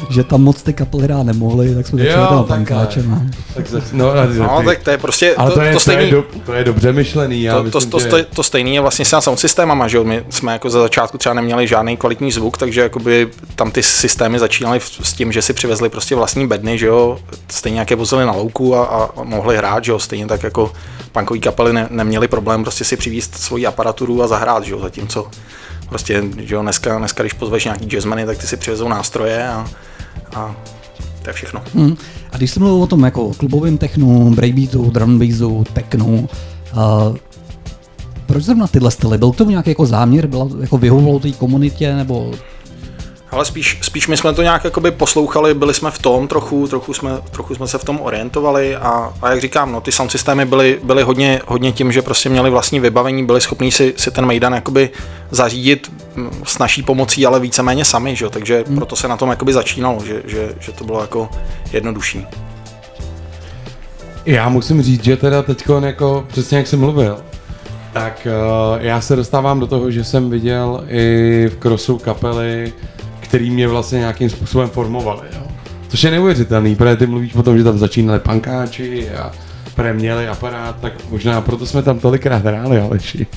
že 0.10 0.24
tam 0.24 0.42
moc 0.42 0.64
ty 0.64 0.74
kapely 0.74 1.04
hrát 1.04 1.24
nemohli, 1.24 1.76
tak 1.76 1.88
jsme 1.88 2.04
začali 2.04 2.44
punkáčem. 2.48 3.14
a- 3.14 3.54
Tak 3.56 3.66
no, 3.94 4.12
a, 4.12 4.26
No, 4.38 4.62
tak 4.66 4.80
to 4.84 4.90
je 4.92 4.98
prostě, 4.98 5.36
ale 5.36 5.50
to, 5.52 5.56
to, 5.56 5.62
je, 5.62 5.74
to, 5.74 5.80
to, 5.80 5.92
je, 5.92 5.96
stejný, 5.96 6.12
do, 6.12 6.26
to 6.46 6.54
je 6.54 6.64
dobře 6.64 6.94
myšlený. 6.94 7.42
Já 7.44 7.54
to, 7.54 7.60
to, 7.60 7.64
myslím, 7.78 7.92
to, 7.92 8.00
že... 8.00 8.08
to, 8.10 8.18
to, 8.36 8.44
stejný 8.44 8.76
je 8.76 8.82
vlastně 8.82 9.06
s 9.06 9.20
sound 9.20 9.40
systémama, 9.40 9.88
že 9.88 9.98
jo? 9.98 10.04
My 10.04 10.24
jsme 10.30 10.54
jako 10.54 10.70
za 10.70 10.82
začátku 10.82 11.18
třeba 11.18 11.34
neměli 11.34 11.68
žádný 11.68 11.98
kvalitní 11.98 12.32
zvuk, 12.32 12.58
takže 12.58 12.82
jakoby 12.82 13.28
tam 13.56 13.72
ty 13.72 13.84
systémy 13.84 14.40
začínaly 14.40 14.80
s 15.04 15.14
tím, 15.14 15.32
že 15.32 15.42
si 15.42 15.54
přivezli 15.54 15.90
prostě 15.90 16.16
vlastní 16.16 16.48
bedny, 16.48 16.78
že 16.78 16.86
jo? 16.88 17.20
Stejně 17.50 17.80
jak 17.80 17.90
je 17.90 17.96
vozili 17.96 18.26
na 18.26 18.32
louku 18.32 18.76
a, 18.76 18.84
a 19.18 19.24
mohli 19.24 19.58
hrát, 19.58 19.84
že 19.84 19.92
jo? 19.92 20.00
Stejně 20.00 20.28
tak 20.28 20.44
jako 20.44 20.72
punkový 21.12 21.40
kapely 21.40 21.74
ne, 21.74 21.88
neměli 21.90 22.28
problém 22.28 22.64
prostě 22.64 22.84
si 22.84 22.98
přivízt 22.98 23.36
svoji 23.36 23.66
aparaturu 23.66 24.24
a 24.24 24.28
zahrát, 24.28 24.64
že 24.64 24.71
jo? 24.72 24.80
Zatímco 24.80 25.28
prostě, 25.90 26.24
že 26.38 26.56
jo, 26.56 26.62
dneska, 26.62 26.98
dneska 26.98 27.24
když 27.24 27.34
pozveš 27.34 27.66
nějaký 27.66 27.86
jazzmeny, 27.86 28.26
tak 28.26 28.38
ty 28.38 28.48
si 28.48 28.58
přivezou 28.58 28.88
nástroje 28.88 29.48
a, 29.48 29.68
a 30.36 30.56
to 31.22 31.30
je 31.30 31.34
všechno. 31.34 31.64
Hmm. 31.76 31.96
A 32.32 32.38
když 32.38 32.52
jsem 32.52 32.64
mluvil 32.64 32.84
o 32.84 32.88
tom 32.88 33.04
jako 33.04 33.34
klubovém 33.34 33.78
technu, 33.78 34.36
breakbeatu, 34.36 34.90
drum 34.90 35.20
bassu, 35.20 35.64
technu, 35.74 36.30
uh, 36.74 37.18
proč 38.26 38.44
zrovna 38.44 38.68
tyhle 38.68 38.92
styly? 38.92 39.18
Byl 39.18 39.32
k 39.32 39.36
tomu 39.36 39.50
nějaký 39.50 39.70
jako 39.70 39.86
záměr? 39.86 40.28
Byla 40.28 40.48
jako 40.62 40.78
vyhovovalo 40.78 41.20
té 41.20 41.32
komunitě? 41.32 41.96
Nebo 41.96 42.32
Ale 43.32 43.46
spíš, 43.46 43.80
spíš 43.82 44.08
my 44.08 44.18
jsme 44.18 44.34
to 44.34 44.42
nějak 44.42 44.64
jakoby 44.64 44.92
poslouchali, 44.92 45.54
byli 45.54 45.74
jsme 45.74 45.92
v 45.92 46.00
tom 46.00 46.28
trochu, 46.28 46.68
trochu 46.68 46.94
jsme, 46.94 47.12
trochu 47.32 47.56
jsme 47.56 47.68
se 47.68 47.78
v 47.78 47.84
tom 47.84 48.00
orientovali 48.02 48.76
a, 48.76 49.14
a 49.22 49.30
jak 49.30 49.42
říkám, 49.42 49.72
no, 49.72 49.82
ty 49.82 49.92
sound 49.92 50.12
systémy 50.12 50.46
byly, 50.46 50.80
byly 50.84 51.04
hodně, 51.04 51.42
hodně 51.48 51.72
tím, 51.72 51.92
že 51.92 52.02
prostě 52.02 52.30
měli 52.30 52.50
vlastní 52.50 52.80
vybavení, 52.80 53.26
byli 53.26 53.42
schopní 53.42 53.72
si, 53.72 53.94
si 53.98 54.12
ten 54.12 54.26
Mejdan 54.26 54.54
jakoby 54.54 54.90
zařídit 55.32 55.92
s 56.44 56.58
naší 56.58 56.84
pomocí, 56.84 57.26
ale 57.26 57.40
víceméně 57.40 57.86
sami, 57.86 58.16
že? 58.16 58.30
takže 58.30 58.64
hmm. 58.68 58.76
proto 58.76 58.96
se 58.96 59.08
na 59.08 59.18
tom 59.18 59.30
jakoby 59.30 59.54
začínalo, 59.54 60.06
že, 60.06 60.22
že, 60.26 60.50
že 60.60 60.72
to 60.72 60.84
bylo 60.84 61.02
jako 61.02 61.30
jednodušší. 61.74 62.26
Já 64.26 64.50
musím 64.50 64.82
říct, 64.82 65.04
že 65.04 65.18
teda 65.18 65.44
teď 65.44 65.64
jako 65.86 66.26
přesně 66.28 66.58
jak 66.58 66.68
jsem 66.68 66.80
mluvil, 66.80 67.18
tak 67.94 68.28
uh, 68.28 68.82
já 68.82 69.02
se 69.02 69.16
dostávám 69.16 69.60
do 69.60 69.68
toho, 69.68 69.92
že 69.92 70.04
jsem 70.04 70.30
viděl 70.30 70.84
i 70.88 71.48
v 71.52 71.56
krosu 71.56 71.98
kapely, 71.98 72.74
který 73.32 73.52
mě 73.52 73.68
vlastně 73.68 74.00
nějakým 74.00 74.30
způsobem 74.30 74.70
formovaly. 74.70 75.28
Jo. 75.34 75.42
Což 75.88 76.04
je 76.04 76.12
neuvěřitelný, 76.12 76.76
protože 76.76 76.96
ty 76.96 77.08
mluvíš 77.08 77.36
o 77.36 77.44
tom, 77.44 77.58
že 77.58 77.64
tam 77.64 77.78
začínali 77.78 78.20
pankáči 78.20 79.10
a 79.10 79.32
protože 79.76 79.94
měli 79.94 80.28
aparát, 80.28 80.76
tak 80.82 80.94
možná 81.10 81.42
proto 81.42 81.66
jsme 81.66 81.82
tam 81.84 82.00
tolikrát 82.00 82.46
hráli, 82.46 82.80
Aleši. 82.80 83.28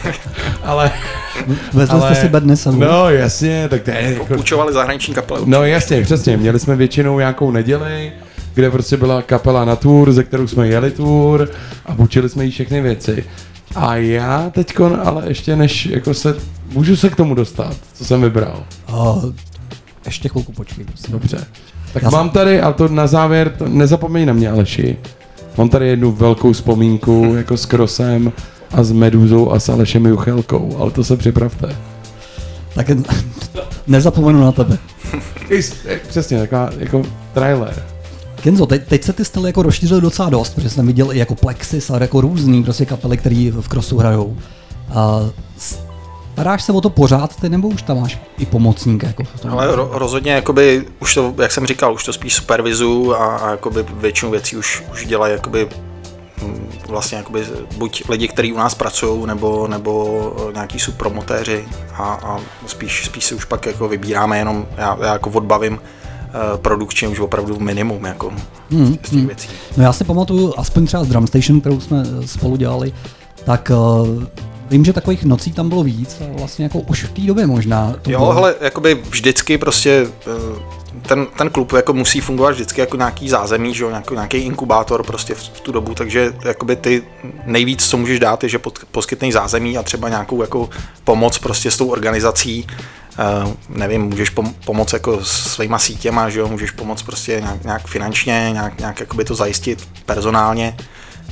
ale, 0.64 0.90
vezli 1.72 2.00
jste 2.00 2.14
si 2.14 2.28
bedny 2.28 2.56
sebou? 2.56 2.78
No 2.78 3.10
jasně, 3.10 3.68
tak 3.68 3.82
to 3.82 3.90
je 3.90 4.02
jako, 4.02 4.24
Půjčovali 4.24 4.72
zahraniční 4.72 5.14
kapely. 5.14 5.40
No 5.44 5.64
jasně, 5.64 6.02
přesně. 6.02 6.36
Měli 6.36 6.58
jsme 6.60 6.76
většinou 6.76 7.18
nějakou 7.18 7.50
neděli, 7.50 8.12
kde 8.54 8.70
prostě 8.70 8.96
byla 8.96 9.22
kapela 9.22 9.64
na 9.64 9.76
tour, 9.76 10.12
ze 10.12 10.24
kterou 10.24 10.46
jsme 10.46 10.68
jeli 10.68 10.90
tour 10.90 11.48
a 11.86 11.94
půjčili 11.94 12.28
jsme 12.28 12.44
jí 12.44 12.50
všechny 12.50 12.80
věci. 12.80 13.24
A 13.74 13.96
já 13.96 14.50
teďkon, 14.50 15.00
ale 15.04 15.22
ještě 15.28 15.56
než 15.56 15.86
jako 15.86 16.14
se, 16.14 16.34
můžu 16.72 16.96
se 16.96 17.10
k 17.10 17.16
tomu 17.16 17.34
dostat, 17.34 17.76
co 17.94 18.04
jsem 18.04 18.22
vybral. 18.22 18.62
Uh, 18.92 19.24
ještě 20.06 20.28
chvilku 20.28 20.52
počkej. 20.52 20.86
Dobře. 21.08 21.46
Tak 21.92 22.02
Já 22.02 22.10
mám 22.10 22.30
tady, 22.30 22.60
a 22.60 22.72
to 22.72 22.88
na 22.88 23.06
závěr, 23.06 23.50
to 23.58 23.68
nezapomeň 23.68 24.26
na 24.26 24.32
mě 24.32 24.50
Aleši, 24.50 24.96
mám 25.58 25.68
tady 25.68 25.88
jednu 25.88 26.12
velkou 26.12 26.52
vzpomínku 26.52 27.34
jako 27.36 27.56
s 27.56 27.66
Krosem 27.66 28.32
a 28.70 28.84
s 28.84 28.92
Meduzou 28.92 29.52
a 29.52 29.60
s 29.60 29.68
Alešem 29.68 30.06
Juchelkou, 30.06 30.76
ale 30.78 30.90
to 30.90 31.04
se 31.04 31.16
připravte. 31.16 31.76
Tak 32.74 32.86
nezapomenu 33.86 34.40
na 34.40 34.52
tebe. 34.52 34.78
Eh, 35.50 36.00
Přesně, 36.08 36.38
taková 36.38 36.70
jako 36.78 37.02
trailer. 37.34 37.82
Kenzo, 38.42 38.66
teď, 38.66 38.82
teď 38.88 39.04
se 39.04 39.12
ty 39.12 39.24
styly 39.24 39.48
jako 39.48 39.62
rozšířily 39.62 40.00
docela 40.00 40.30
dost, 40.30 40.54
protože 40.54 40.70
jsem 40.70 40.86
viděl 40.86 41.12
i 41.12 41.18
jako 41.18 41.34
Plexis 41.34 41.90
a 41.90 41.98
jako 42.02 42.20
různý 42.20 42.64
prostě 42.64 42.86
kapely, 42.86 43.16
které 43.16 43.50
v 43.60 43.68
crossu 43.68 43.98
hrajou. 43.98 44.36
A 44.90 45.20
staráš 46.36 46.62
se 46.62 46.72
o 46.72 46.80
to 46.80 46.90
pořád 46.90 47.36
ty, 47.40 47.48
nebo 47.48 47.68
už 47.68 47.82
tam 47.82 48.00
máš 48.00 48.18
i 48.38 48.46
pomocníka? 48.46 49.06
Jako? 49.06 49.22
Ale 49.48 49.76
ro, 49.76 49.90
rozhodně, 49.92 50.32
jakoby, 50.32 50.84
už 51.00 51.14
to, 51.14 51.34
jak 51.38 51.52
jsem 51.52 51.66
říkal, 51.66 51.94
už 51.94 52.04
to 52.04 52.12
spíš 52.12 52.34
supervizu 52.34 53.14
a, 53.14 53.36
a 53.36 53.50
jakoby 53.50 53.84
většinu 53.92 54.30
věcí 54.30 54.56
už, 54.56 54.84
už 54.92 55.06
dělají 55.06 55.32
jakoby, 55.32 55.68
mm, 56.42 56.68
vlastně 56.88 57.18
jakoby 57.18 57.46
buď 57.76 58.02
lidi, 58.08 58.28
kteří 58.28 58.52
u 58.52 58.56
nás 58.56 58.74
pracují, 58.74 59.26
nebo, 59.26 59.68
nebo 59.68 60.32
eh, 60.48 60.52
nějaký 60.52 60.78
subpromotéři 60.78 61.64
a, 61.94 62.04
a 62.04 62.40
spíš, 62.66 63.04
spíš 63.04 63.24
si 63.24 63.34
už 63.34 63.44
pak 63.44 63.66
jako 63.66 63.88
vybíráme 63.88 64.38
jenom, 64.38 64.66
já, 64.76 64.98
já 65.00 65.12
jako 65.12 65.30
odbavím 65.30 65.78
eh, 65.80 66.58
produkčně 66.58 67.08
už 67.08 67.20
opravdu 67.20 67.58
minimum 67.60 68.04
jako 68.04 68.32
Hmm, 68.70 68.96
z 69.04 69.10
těch 69.10 69.26
věcí. 69.26 69.48
No 69.76 69.84
já 69.84 69.92
si 69.92 70.04
pamatuju, 70.04 70.54
aspoň 70.56 70.86
třeba 70.86 71.04
z 71.04 71.08
Drum 71.08 71.26
Station, 71.26 71.60
kterou 71.60 71.80
jsme 71.80 72.02
eh, 72.22 72.26
spolu 72.26 72.56
dělali, 72.56 72.92
tak 73.44 73.70
vím, 74.70 74.84
že 74.84 74.92
takových 74.92 75.24
nocí 75.24 75.52
tam 75.52 75.68
bylo 75.68 75.82
víc 75.82 76.16
a 76.20 76.38
vlastně 76.38 76.64
jako 76.64 76.78
už 76.78 77.04
v 77.04 77.12
té 77.12 77.20
době 77.20 77.46
možná. 77.46 77.94
To 78.02 78.10
Jo, 78.10 78.18
bylo. 78.18 78.32
hele, 78.32 78.54
jakoby 78.60 78.94
vždycky 78.94 79.58
prostě 79.58 80.06
eh, 80.26 80.76
ten, 81.02 81.26
ten 81.38 81.50
klub 81.50 81.72
jako 81.72 81.92
musí 81.92 82.20
fungovat 82.20 82.50
vždycky 82.50 82.80
jako 82.80 82.96
nějaký 82.96 83.28
zázemí, 83.28 83.74
že 83.74 83.82
jo, 83.84 83.88
nějaký, 83.90 84.14
nějaký 84.14 84.36
inkubátor 84.36 85.02
prostě 85.02 85.34
v, 85.34 85.38
v 85.38 85.60
tu 85.60 85.72
dobu, 85.72 85.94
takže 85.94 86.32
jakoby 86.44 86.76
ty 86.76 87.02
nejvíc, 87.44 87.86
co 87.88 87.96
můžeš 87.96 88.20
dát, 88.20 88.42
je, 88.42 88.48
že 88.48 88.58
pod, 88.58 88.78
poskytneš 88.90 89.32
zázemí 89.32 89.78
a 89.78 89.82
třeba 89.82 90.08
nějakou 90.08 90.40
jako 90.40 90.68
pomoc 91.04 91.38
prostě 91.38 91.70
s 91.70 91.76
tou 91.76 91.88
organizací, 91.88 92.66
Uh, 93.44 93.52
nevím, 93.68 94.02
můžeš 94.02 94.30
pom- 94.30 94.54
pomoct 94.64 94.92
jako 94.92 95.24
svýma 95.24 95.78
sítěma, 95.78 96.28
že 96.28 96.40
jo, 96.40 96.48
můžeš 96.48 96.70
pomoct 96.70 97.02
prostě 97.02 97.40
nějak, 97.40 97.64
nějak 97.64 97.86
finančně, 97.86 98.48
nějak, 98.52 98.78
nějak 98.78 99.00
jakoby 99.00 99.24
to 99.24 99.34
zajistit 99.34 99.88
personálně, 100.06 100.76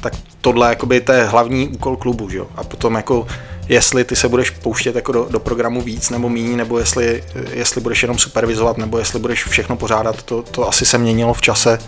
tak 0.00 0.12
tohle 0.40 0.68
jakoby 0.68 1.00
to 1.00 1.12
je 1.12 1.24
hlavní 1.24 1.68
úkol 1.68 1.96
klubu, 1.96 2.30
že 2.30 2.38
jo? 2.38 2.46
A 2.56 2.64
potom 2.64 2.94
jako 2.94 3.26
jestli 3.68 4.04
ty 4.04 4.16
se 4.16 4.28
budeš 4.28 4.50
pouštět 4.50 4.96
jako 4.96 5.12
do, 5.12 5.26
do 5.30 5.40
programu 5.40 5.82
víc 5.82 6.10
nebo 6.10 6.28
míň, 6.28 6.56
nebo 6.56 6.78
jestli, 6.78 7.24
jestli 7.50 7.80
budeš 7.80 8.02
jenom 8.02 8.18
supervizovat, 8.18 8.78
nebo 8.78 8.98
jestli 8.98 9.18
budeš 9.18 9.44
všechno 9.44 9.76
pořádat, 9.76 10.22
to, 10.22 10.42
to 10.42 10.68
asi 10.68 10.86
se 10.86 10.98
měnilo 10.98 11.34
v 11.34 11.40
čase. 11.40 11.78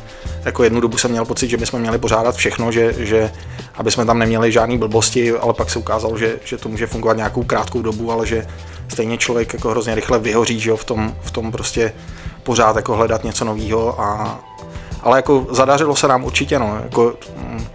Jako 0.45 0.65
jednu 0.65 0.81
dobu 0.81 0.99
jsem 0.99 1.11
měl 1.11 1.25
pocit, 1.25 1.49
že 1.49 1.57
bychom 1.57 1.81
měli 1.81 1.99
pořádat 1.99 2.37
všechno, 2.37 2.73
že, 2.73 2.95
že 2.99 3.31
aby 3.75 3.91
jsme 3.91 4.05
tam 4.05 4.19
neměli 4.19 4.53
žádné 4.53 4.79
blbosti, 4.79 5.33
ale 5.33 5.55
pak 5.55 5.71
se 5.71 5.79
ukázalo, 5.79 6.19
že, 6.19 6.37
že 6.45 6.57
to 6.57 6.69
může 6.69 6.87
fungovat 6.87 7.17
nějakou 7.17 7.43
krátkou 7.43 7.83
dobu, 7.83 8.13
ale 8.13 8.27
že 8.27 8.47
stejně 8.89 9.19
člověk 9.19 9.53
jako 9.53 9.71
hrozně 9.71 9.95
rychle 9.95 10.19
vyhoří, 10.19 10.61
že 10.61 10.71
jo, 10.71 10.77
v 10.77 10.85
tom, 10.85 11.15
v 11.21 11.31
tom 11.31 11.53
prostě 11.53 11.93
pořád 12.43 12.77
jako 12.77 12.97
hledat 12.97 13.25
něco 13.25 13.45
nového 13.45 14.01
a 14.01 14.41
ale 15.03 15.19
jako 15.19 15.47
zadařilo 15.51 15.97
se 15.97 16.09
nám 16.09 16.25
určitě, 16.25 16.59
no, 16.59 16.79
jako, 16.83 17.15
mm, 17.37 17.67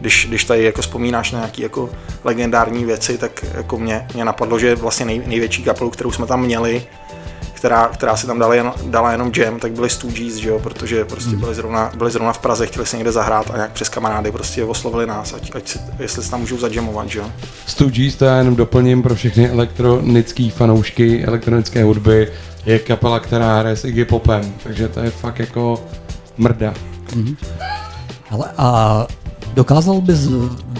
když, 0.00 0.26
když 0.28 0.44
tady 0.44 0.64
jako 0.64 0.82
vzpomínáš 0.82 1.32
na 1.32 1.38
nějaké 1.38 1.62
jako 1.62 1.90
legendární 2.24 2.84
věci, 2.84 3.18
tak 3.18 3.44
jako 3.54 3.78
mě, 3.78 4.06
mě 4.14 4.24
napadlo, 4.24 4.58
že 4.58 4.74
vlastně 4.74 5.06
nej, 5.06 5.22
největší 5.26 5.62
kapelu, 5.62 5.90
kterou 5.90 6.12
jsme 6.12 6.26
tam 6.26 6.42
měli, 6.42 6.82
která, 7.60 7.88
která 7.88 8.16
si 8.16 8.26
tam 8.26 8.38
dala, 8.38 8.54
jen, 8.54 8.72
dala 8.84 9.12
jenom 9.12 9.32
jam, 9.36 9.58
tak 9.58 9.72
byli 9.72 9.90
Stooges, 9.90 10.34
že 10.34 10.48
jo, 10.48 10.58
protože 10.58 11.04
prostě 11.04 11.36
byli 11.36 11.54
zrovna, 11.54 11.92
byli 11.96 12.10
zrovna 12.10 12.32
v 12.32 12.38
Praze, 12.38 12.66
chtěli 12.66 12.86
se 12.86 12.96
někde 12.96 13.12
zahrát 13.12 13.50
a 13.50 13.56
nějak 13.56 13.72
přes 13.72 13.88
kamarády 13.88 14.32
prostě 14.32 14.64
oslovili 14.64 15.06
nás, 15.06 15.32
ať, 15.32 15.50
ať 15.54 15.68
si, 15.68 15.78
jestli 15.98 16.22
se 16.22 16.30
tam 16.30 16.40
můžou 16.40 16.58
zadžamovat, 16.58 17.08
že 17.08 17.18
jo. 17.18 17.24
Stooges, 17.66 18.14
to 18.14 18.24
já 18.24 18.36
jenom 18.36 18.56
doplním 18.56 19.02
pro 19.02 19.14
všechny 19.14 19.48
elektronické 19.48 20.50
fanoušky 20.50 21.24
elektronické 21.24 21.84
hudby, 21.84 22.28
je 22.66 22.78
kapela, 22.78 23.20
která 23.20 23.58
hraje 23.58 23.76
s 23.76 23.84
Iggy 23.84 24.04
Popem, 24.04 24.54
takže 24.62 24.88
to 24.88 25.00
je 25.00 25.10
fakt 25.10 25.38
jako 25.38 25.84
mrda. 26.36 26.74
Ale 28.30 28.50
a 28.58 29.06
dokázal 29.54 30.00
bys 30.00 30.18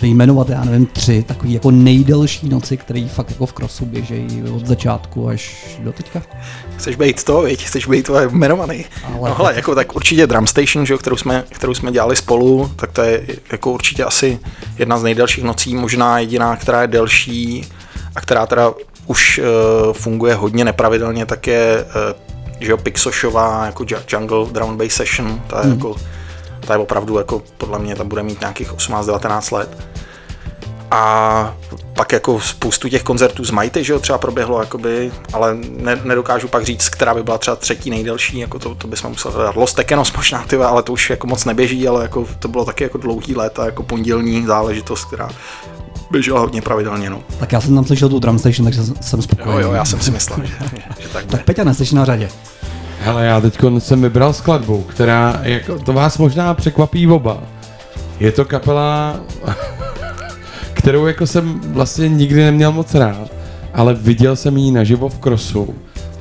vyjmenovat, 0.00 0.48
já 0.48 0.64
nevím, 0.64 0.86
tři 0.86 1.22
takový 1.22 1.52
jako 1.52 1.70
nejdelší 1.70 2.48
noci, 2.48 2.76
které 2.76 3.08
fakt 3.12 3.30
jako 3.30 3.46
v 3.46 3.52
krosu 3.52 3.86
běžejí 3.86 4.42
od 4.56 4.66
začátku 4.66 5.28
až 5.28 5.66
do 5.78 5.92
teďka? 5.92 6.22
Chceš 6.76 6.96
být 6.96 7.24
to, 7.24 7.42
viď? 7.42 7.64
Chceš 7.64 7.86
být 7.86 8.06
to 8.06 8.20
jmenovaný. 8.20 8.84
Ale-. 9.04 9.28
No 9.28 9.34
hele, 9.34 9.54
jako 9.56 9.74
tak 9.74 9.96
určitě 9.96 10.26
Drum 10.26 10.46
Station, 10.46 10.86
že 10.86 10.96
kterou, 10.96 11.16
jsme, 11.16 11.44
kterou 11.50 11.74
jsme 11.74 11.92
dělali 11.92 12.16
spolu, 12.16 12.70
tak 12.76 12.92
to 12.92 13.02
je 13.02 13.26
jako 13.52 13.72
určitě 13.72 14.04
asi 14.04 14.38
jedna 14.78 14.98
z 14.98 15.02
nejdelších 15.02 15.44
nocí, 15.44 15.74
možná 15.74 16.18
jediná, 16.18 16.56
která 16.56 16.82
je 16.82 16.88
delší 16.88 17.66
a 18.16 18.20
která 18.20 18.46
teda 18.46 18.72
už 19.06 19.38
uh, 19.38 19.92
funguje 19.92 20.34
hodně 20.34 20.64
nepravidelně, 20.64 21.26
tak 21.26 21.46
je 21.46 21.84
uh, 21.84 22.30
že 22.60 22.70
jo, 22.70 22.76
Pixoshová 22.76 23.66
jako 23.66 23.82
Ju- 23.82 24.02
Jungle 24.12 24.46
Drum 24.52 24.76
Bass 24.76 24.94
Session, 24.94 25.42
ta 25.46 25.58
je 25.58 25.62
hmm. 25.62 25.72
jako 25.72 25.96
ta 26.66 26.74
je 26.74 26.78
opravdu 26.78 27.18
jako 27.18 27.42
podle 27.58 27.78
mě 27.78 27.96
ta 27.96 28.04
bude 28.04 28.22
mít 28.22 28.40
nějakých 28.40 28.72
18-19 28.72 29.54
let. 29.56 29.76
A 30.90 31.54
pak 31.94 32.12
jako 32.12 32.40
spoustu 32.40 32.88
těch 32.88 33.02
koncertů 33.02 33.44
z 33.44 33.50
Mighty, 33.50 33.84
že 33.84 33.92
jo, 33.92 33.98
třeba 34.00 34.18
proběhlo, 34.18 34.60
jakoby, 34.60 35.12
ale 35.32 35.54
ne, 35.76 36.00
nedokážu 36.04 36.48
pak 36.48 36.64
říct, 36.64 36.88
která 36.88 37.14
by 37.14 37.22
byla 37.22 37.38
třeba 37.38 37.56
třetí 37.56 37.90
nejdelší, 37.90 38.38
jako 38.38 38.58
to, 38.58 38.74
to 38.74 38.88
bychom 38.88 39.10
museli 39.10 39.34
hledat. 39.34 39.56
Los 39.56 39.74
Tekenos 39.74 40.12
možná, 40.16 40.42
tyhle, 40.42 40.66
ale 40.66 40.82
to 40.82 40.92
už 40.92 41.10
jako 41.10 41.26
moc 41.26 41.44
neběží, 41.44 41.88
ale 41.88 42.02
jako 42.02 42.26
to 42.38 42.48
bylo 42.48 42.64
taky 42.64 42.84
jako 42.84 42.98
dlouhý 42.98 43.34
let 43.36 43.58
a 43.58 43.64
jako 43.64 43.82
pondělní 43.82 44.46
záležitost, 44.46 45.04
která 45.04 45.28
běžela 46.10 46.40
hodně 46.40 46.62
pravidelně, 46.62 47.10
no. 47.10 47.22
Tak 47.40 47.52
já 47.52 47.60
jsem 47.60 47.74
tam 47.74 47.84
slyšel 47.84 48.08
tu 48.08 48.18
drum 48.18 48.38
station, 48.38 48.64
takže 48.64 48.84
jsem- 48.84 48.96
jsem 49.00 49.18
Jo, 49.18 49.22
spokojený. 49.22 49.62
jo, 49.62 49.72
já 49.72 49.84
jsem 49.84 50.00
si 50.00 50.10
myslel, 50.10 50.38
že, 50.44 50.54
že 50.98 51.08
tak 51.08 51.24
bude. 51.24 51.36
Tak 51.38 51.44
Peťa, 51.46 51.64
neseš 51.64 51.92
na 51.92 52.04
řadě. 52.04 52.28
Hele, 53.02 53.26
já 53.26 53.40
teď 53.40 53.58
jsem 53.78 54.02
vybral 54.02 54.32
skladbu, 54.32 54.82
která, 54.82 55.40
jako, 55.42 55.78
to 55.78 55.92
vás 55.92 56.18
možná 56.18 56.54
překvapí 56.54 57.06
oba. 57.06 57.42
Je 58.20 58.32
to 58.32 58.44
kapela, 58.44 59.20
kterou 60.72 61.06
jako 61.06 61.26
jsem 61.26 61.60
vlastně 61.60 62.08
nikdy 62.08 62.44
neměl 62.44 62.72
moc 62.72 62.94
rád, 62.94 63.30
ale 63.74 63.94
viděl 63.94 64.36
jsem 64.36 64.56
ji 64.56 64.70
naživo 64.70 65.08
v 65.08 65.18
krosu. 65.18 65.74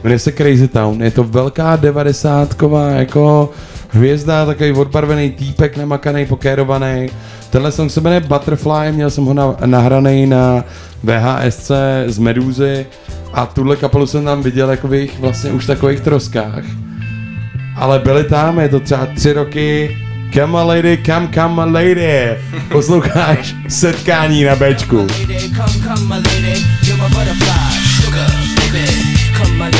Jmenuje 0.03 0.19
se 0.19 0.31
Crazy 0.31 0.67
Town, 0.67 1.03
je 1.03 1.11
to 1.11 1.23
velká 1.23 1.75
devadesátková 1.75 2.89
jako 2.89 3.49
hvězda, 3.89 4.45
takový 4.45 4.71
odbarvený 4.71 5.31
týpek, 5.31 5.77
namakaný, 5.77 6.25
pokérovaný. 6.25 7.07
Tenhle 7.49 7.71
song 7.71 7.91
se 7.91 8.01
jmenuje 8.01 8.19
Butterfly, 8.19 8.91
měl 8.91 9.09
jsem 9.09 9.25
ho 9.25 9.33
na, 9.33 9.55
nahraný 9.65 10.25
na 10.25 10.63
VHSC 11.03 11.71
z 12.07 12.19
Medúzy 12.19 12.85
a 13.33 13.45
tuhle 13.45 13.75
kapelu 13.75 14.07
jsem 14.07 14.25
tam 14.25 14.43
viděl 14.43 14.71
jako 14.71 14.87
v 14.87 14.93
jejich 14.93 15.19
vlastně 15.19 15.51
už 15.51 15.65
takových 15.65 16.01
troskách. 16.01 16.63
Ale 17.75 17.99
byli 17.99 18.23
tam, 18.23 18.59
je 18.59 18.69
to 18.69 18.79
třeba 18.79 19.05
tři 19.05 19.33
roky, 19.33 19.97
Come 20.33 20.59
a 20.59 20.63
lady, 20.63 20.97
come, 21.05 21.27
come 21.33 21.61
a 21.61 21.65
lady. 21.65 22.37
Posloucháš 22.71 23.55
setkání 23.67 24.43
na 24.43 24.55
Bčku. 24.55 25.07
come, 25.07 25.73
come, 25.83 26.07
my 26.07 26.15
lady, 26.15 26.65
you're 26.87 27.03
my 27.03 27.09
butterfly, 27.09 27.79
sugar, 28.01 28.31
baby. 28.55 29.08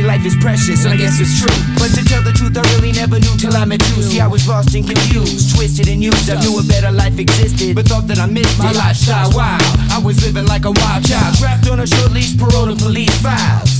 Me 0.00 0.06
life 0.06 0.24
is 0.24 0.36
precious, 0.36 0.86
I 0.86 0.96
guess 0.96 1.20
it's 1.20 1.40
true. 1.40 1.56
But 1.76 1.90
to 1.96 2.04
tell 2.04 2.22
the 2.22 2.32
truth, 2.32 2.56
I 2.56 2.62
really 2.74 2.92
never 2.92 3.18
knew 3.18 3.36
till 3.36 3.56
I 3.56 3.64
met 3.64 3.82
you. 3.90 4.02
See, 4.02 4.20
I 4.20 4.26
was 4.26 4.46
lost 4.48 4.74
and 4.74 4.86
confused, 4.86 5.54
twisted 5.56 5.88
and 5.88 6.02
used. 6.02 6.30
I 6.30 6.40
knew 6.40 6.58
a 6.58 6.62
better 6.62 6.90
life 6.90 7.18
existed, 7.18 7.74
but 7.74 7.86
thought 7.86 8.06
that 8.08 8.18
I 8.18 8.26
missed 8.26 8.58
my 8.58 8.72
lifestyle 8.72 9.30
wild. 9.32 9.62
I 9.90 10.00
was 10.02 10.24
living 10.24 10.46
like 10.46 10.64
a 10.64 10.72
wild 10.72 11.04
child, 11.04 11.36
trapped 11.36 11.68
on 11.68 11.80
a 11.80 11.86
short 11.86 12.12
leash, 12.12 12.36
parole 12.38 12.66
to 12.66 12.76
police 12.76 13.14
files. 13.22 13.79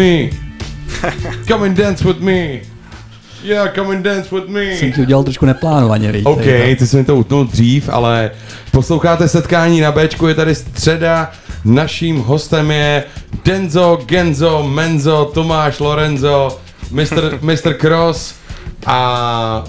Me. 0.00 0.30
Come 1.48 1.66
and 1.66 1.76
dance 1.76 2.04
with 2.04 2.20
me. 2.20 2.60
Yeah, 3.42 3.74
come 3.74 3.94
and 3.94 4.04
dance 4.04 4.34
with 4.34 4.48
me. 4.48 4.76
Jsem 4.76 4.92
ti 4.92 5.00
udělal 5.00 5.24
trošku 5.24 5.46
neplánovaně, 5.46 6.12
víš. 6.12 6.22
OK, 6.24 6.44
to. 6.44 6.76
ty 6.78 6.86
jsi 6.86 6.96
mi 6.96 7.04
to 7.04 7.16
utnul 7.16 7.44
dřív, 7.44 7.88
ale 7.92 8.30
posloucháte 8.70 9.28
setkání 9.28 9.80
na 9.80 9.92
Bčku, 9.92 10.26
je 10.26 10.34
tady 10.34 10.54
středa, 10.54 11.30
naším 11.64 12.18
hostem 12.18 12.70
je 12.70 13.04
Denzo, 13.44 13.98
Genzo, 14.06 14.62
Menzo, 14.62 15.30
Tomáš, 15.34 15.78
Lorenzo, 15.78 16.58
Mr. 16.90 17.38
Mr. 17.42 17.74
Cross 17.74 18.34
a 18.86 19.64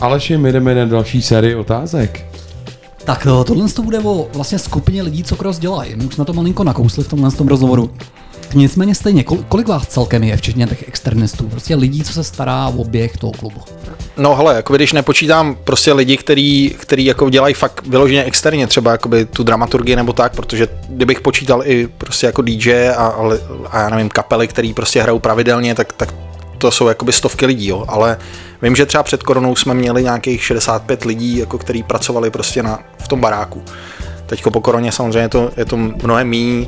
Aleši, 0.00 0.36
my 0.36 0.52
jdeme 0.52 0.74
na 0.74 0.84
další 0.84 1.22
sérii 1.22 1.54
otázek. 1.54 2.26
Tak 3.04 3.26
eh, 3.26 3.44
tohle 3.44 3.68
to 3.68 3.82
bude 3.82 3.98
o 3.98 4.28
vlastně 4.34 4.58
skupině 4.58 5.02
lidí, 5.02 5.24
co 5.24 5.36
cross 5.36 5.58
dělají. 5.58 5.96
My 5.96 6.04
už 6.04 6.14
jsme 6.14 6.24
to 6.24 6.32
malinko 6.32 6.64
nakousli 6.64 7.04
v 7.04 7.08
tomhle 7.08 7.30
tom 7.30 7.48
rozhovoru. 7.48 7.90
Nicméně 8.54 8.94
stejně, 8.94 9.22
kol- 9.22 9.44
kolik 9.48 9.68
vás 9.68 9.86
celkem 9.86 10.24
je, 10.24 10.36
včetně 10.36 10.66
těch 10.66 10.88
externistů, 10.88 11.48
prostě 11.48 11.74
lidí, 11.74 12.04
co 12.04 12.12
se 12.12 12.24
stará 12.24 12.68
o 12.68 12.84
běh 12.84 13.16
toho 13.16 13.32
klubu. 13.32 13.60
No 14.16 14.36
hele, 14.36 14.54
jako 14.54 14.76
když 14.76 14.92
nepočítám 14.92 15.56
prostě 15.64 15.92
lidi, 15.92 16.16
který, 16.16 16.74
který 16.78 17.04
jako 17.04 17.30
dělají 17.30 17.54
fakt 17.54 17.86
vyloženě 17.86 18.24
externě, 18.24 18.66
třeba 18.66 18.90
jakoby 18.90 19.24
tu 19.24 19.42
dramaturgii 19.42 19.96
nebo 19.96 20.12
tak, 20.12 20.36
protože 20.36 20.68
kdybych 20.88 21.20
počítal 21.20 21.62
i 21.64 21.88
prostě 21.98 22.26
jako 22.26 22.42
DJ 22.42 22.88
a, 22.88 22.94
a, 22.94 23.32
a 23.70 23.80
já 23.80 23.88
nevím, 23.88 24.08
kapely, 24.08 24.48
který 24.48 24.74
prostě 24.74 25.02
hrajou 25.02 25.18
pravidelně, 25.18 25.74
tak, 25.74 25.92
tak 25.92 26.14
to 26.58 26.70
jsou 26.70 26.88
jakoby 26.88 27.12
stovky 27.12 27.46
lidí, 27.46 27.68
jo. 27.68 27.84
ale 27.88 28.16
vím, 28.62 28.76
že 28.76 28.86
třeba 28.86 29.02
před 29.02 29.22
koronou 29.22 29.56
jsme 29.56 29.74
měli 29.74 30.02
nějakých 30.02 30.44
65 30.44 31.04
lidí, 31.04 31.38
jako 31.38 31.58
který 31.58 31.82
pracovali 31.82 32.30
prostě 32.30 32.62
na, 32.62 32.78
v 32.98 33.08
tom 33.08 33.20
baráku. 33.20 33.62
Teďko 34.26 34.50
po 34.50 34.60
koroně 34.60 34.92
samozřejmě 34.92 35.28
to, 35.28 35.50
je 35.56 35.64
to 35.64 35.76
mnohem 35.76 36.28
méně, 36.28 36.66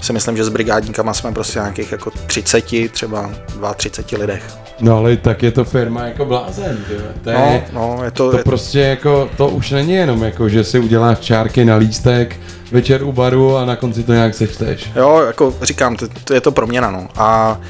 si 0.00 0.12
myslím, 0.12 0.36
že 0.36 0.44
s 0.44 0.48
brigádníkama 0.48 1.14
jsme 1.14 1.32
prostě 1.32 1.58
nějakých 1.58 1.92
jako 1.92 2.10
30, 2.26 2.64
třeba 2.90 3.30
32 3.76 4.18
lidech. 4.20 4.42
No 4.80 4.96
ale 4.96 5.16
tak 5.16 5.42
je 5.42 5.52
to 5.52 5.64
firma 5.64 6.04
jako 6.06 6.24
blázen. 6.24 6.78
To 7.24 7.32
No, 7.32 7.38
je, 7.38 7.64
no, 7.72 8.00
je 8.04 8.10
to, 8.10 8.30
to 8.30 8.36
je, 8.36 8.44
prostě 8.44 8.80
jako, 8.80 9.30
to 9.36 9.48
už 9.48 9.70
není 9.70 9.92
jenom 9.92 10.22
jako, 10.22 10.48
že 10.48 10.64
si 10.64 10.78
uděláš 10.78 11.18
čárky 11.18 11.64
na 11.64 11.76
lístek, 11.76 12.36
večer 12.72 13.02
u 13.02 13.12
baru 13.12 13.56
a 13.56 13.64
na 13.64 13.76
konci 13.76 14.02
to 14.02 14.12
nějak 14.12 14.34
sečteš. 14.34 14.90
Jo, 14.96 15.22
jako 15.26 15.54
říkám, 15.62 15.96
to, 15.96 16.06
to 16.24 16.34
je 16.34 16.40
to 16.40 16.52
proměna, 16.52 16.90
no. 16.90 17.08
A 17.16 17.60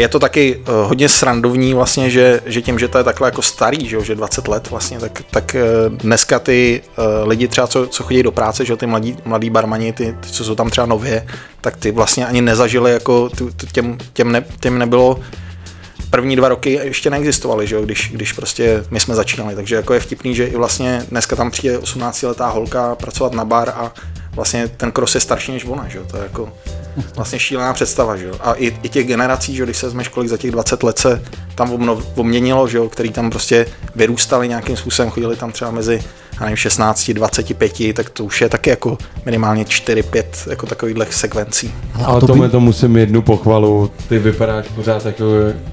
je 0.00 0.08
to 0.08 0.18
taky 0.18 0.56
uh, 0.56 0.64
hodně 0.88 1.08
srandovní 1.08 1.74
vlastně, 1.74 2.10
že, 2.10 2.40
že 2.46 2.62
tím, 2.62 2.78
že 2.78 2.88
to 2.88 2.98
je 2.98 3.04
takhle 3.04 3.28
jako 3.28 3.42
starý, 3.42 3.88
že, 3.88 4.04
že 4.04 4.14
20 4.14 4.48
let 4.48 4.70
vlastně, 4.70 5.00
tak, 5.00 5.22
tak 5.30 5.56
uh, 5.88 5.96
dneska 5.96 6.38
ty 6.38 6.82
uh, 6.98 7.28
lidi 7.28 7.48
třeba, 7.48 7.66
co, 7.66 7.86
co 7.86 8.02
chodí 8.02 8.22
do 8.22 8.32
práce, 8.32 8.64
že 8.64 8.76
ty 8.76 8.86
mladí, 8.86 9.16
mladí 9.24 9.50
barmani, 9.50 9.92
ty, 9.92 10.16
ty, 10.20 10.28
co 10.28 10.44
jsou 10.44 10.54
tam 10.54 10.70
třeba 10.70 10.86
nově, 10.86 11.26
tak 11.60 11.76
ty 11.76 11.90
vlastně 11.90 12.26
ani 12.26 12.40
nezažili, 12.40 12.92
jako 12.92 13.30
těm, 13.72 13.98
těm, 14.12 14.32
ne, 14.32 14.44
těm 14.60 14.78
nebylo 14.78 15.20
první 16.10 16.36
dva 16.36 16.48
roky 16.48 16.80
ještě 16.82 17.10
neexistovaly, 17.10 17.66
že 17.66 17.74
jo, 17.74 17.82
když, 17.82 18.10
když 18.14 18.32
prostě 18.32 18.84
my 18.90 19.00
jsme 19.00 19.14
začínali, 19.14 19.54
takže 19.54 19.76
jako 19.76 19.94
je 19.94 20.00
vtipný, 20.00 20.34
že 20.34 20.46
i 20.46 20.56
vlastně 20.56 21.04
dneska 21.08 21.36
tam 21.36 21.50
přijde 21.50 21.78
18-letá 21.78 22.50
holka 22.50 22.94
pracovat 22.94 23.32
na 23.32 23.44
bar 23.44 23.68
a 23.68 23.92
vlastně 24.32 24.68
ten 24.68 24.92
cross 24.92 25.14
je 25.14 25.20
starší 25.20 25.52
než 25.52 25.64
ona, 25.64 25.88
že 25.88 25.98
jo, 25.98 26.04
to 26.10 26.16
je 26.16 26.22
jako 26.22 26.48
vlastně 27.16 27.38
šílená 27.38 27.72
představa, 27.72 28.16
že 28.16 28.26
jo, 28.26 28.34
a 28.40 28.52
i, 28.54 28.66
i 28.82 28.88
těch 28.88 29.06
generací, 29.06 29.54
že 29.54 29.62
jo, 29.62 29.66
když 29.66 29.76
se 29.76 29.86
vezmeš 29.86 30.08
kolik 30.08 30.28
za 30.28 30.36
těch 30.36 30.50
20 30.50 30.82
let 30.82 30.98
se 30.98 31.22
tam 31.54 31.70
obnov, 31.72 32.04
obměnilo, 32.16 32.68
že 32.68 32.78
jo, 32.78 32.88
který 32.88 33.10
tam 33.10 33.30
prostě 33.30 33.66
vyrůstali 33.96 34.48
nějakým 34.48 34.76
způsobem, 34.76 35.10
chodili 35.10 35.36
tam 35.36 35.52
třeba 35.52 35.70
mezi 35.70 36.02
já 36.40 36.44
nevím, 36.46 36.56
16, 36.56 37.10
25, 37.10 37.72
tak 37.94 38.10
to 38.10 38.24
už 38.24 38.40
je 38.40 38.48
taky 38.48 38.70
jako 38.70 38.98
minimálně 39.26 39.64
4-5 39.64 40.24
jako 40.50 40.66
takovýchhle 40.66 41.06
sekvencí. 41.10 41.74
Ale 42.04 42.20
to 42.20 42.26
tomu 42.26 42.42
by- 42.42 42.48
to 42.48 42.60
musím 42.60 42.96
jednu 42.96 43.22
pochvalu, 43.22 43.90
ty 44.08 44.18
vypadáš 44.18 44.66
pořád 44.74 45.06
jako 45.06 45.24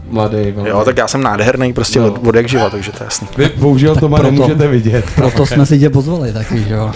mladý. 0.09 0.37
Jo, 0.65 0.81
tak 0.85 0.97
já 0.97 1.07
jsem 1.07 1.23
nádherný 1.23 1.73
prostě 1.73 1.99
No. 1.99 2.07
od, 2.07 2.27
od 2.27 2.35
jak 2.35 2.49
živa, 2.49 2.69
takže 2.69 2.91
to 2.91 2.97
je 3.03 3.05
jasný. 3.05 3.27
Vy 3.37 3.49
bohužel 3.57 3.95
to 3.95 4.09
má 4.09 4.17
nemůžete 4.21 4.67
vidět. 4.67 5.05
Proto 5.15 5.45
jsme 5.45 5.65
si 5.65 5.79
tě 5.79 5.89
pozvali 5.89 6.33
taky, 6.33 6.63
že 6.63 6.73
jo. 6.73 6.91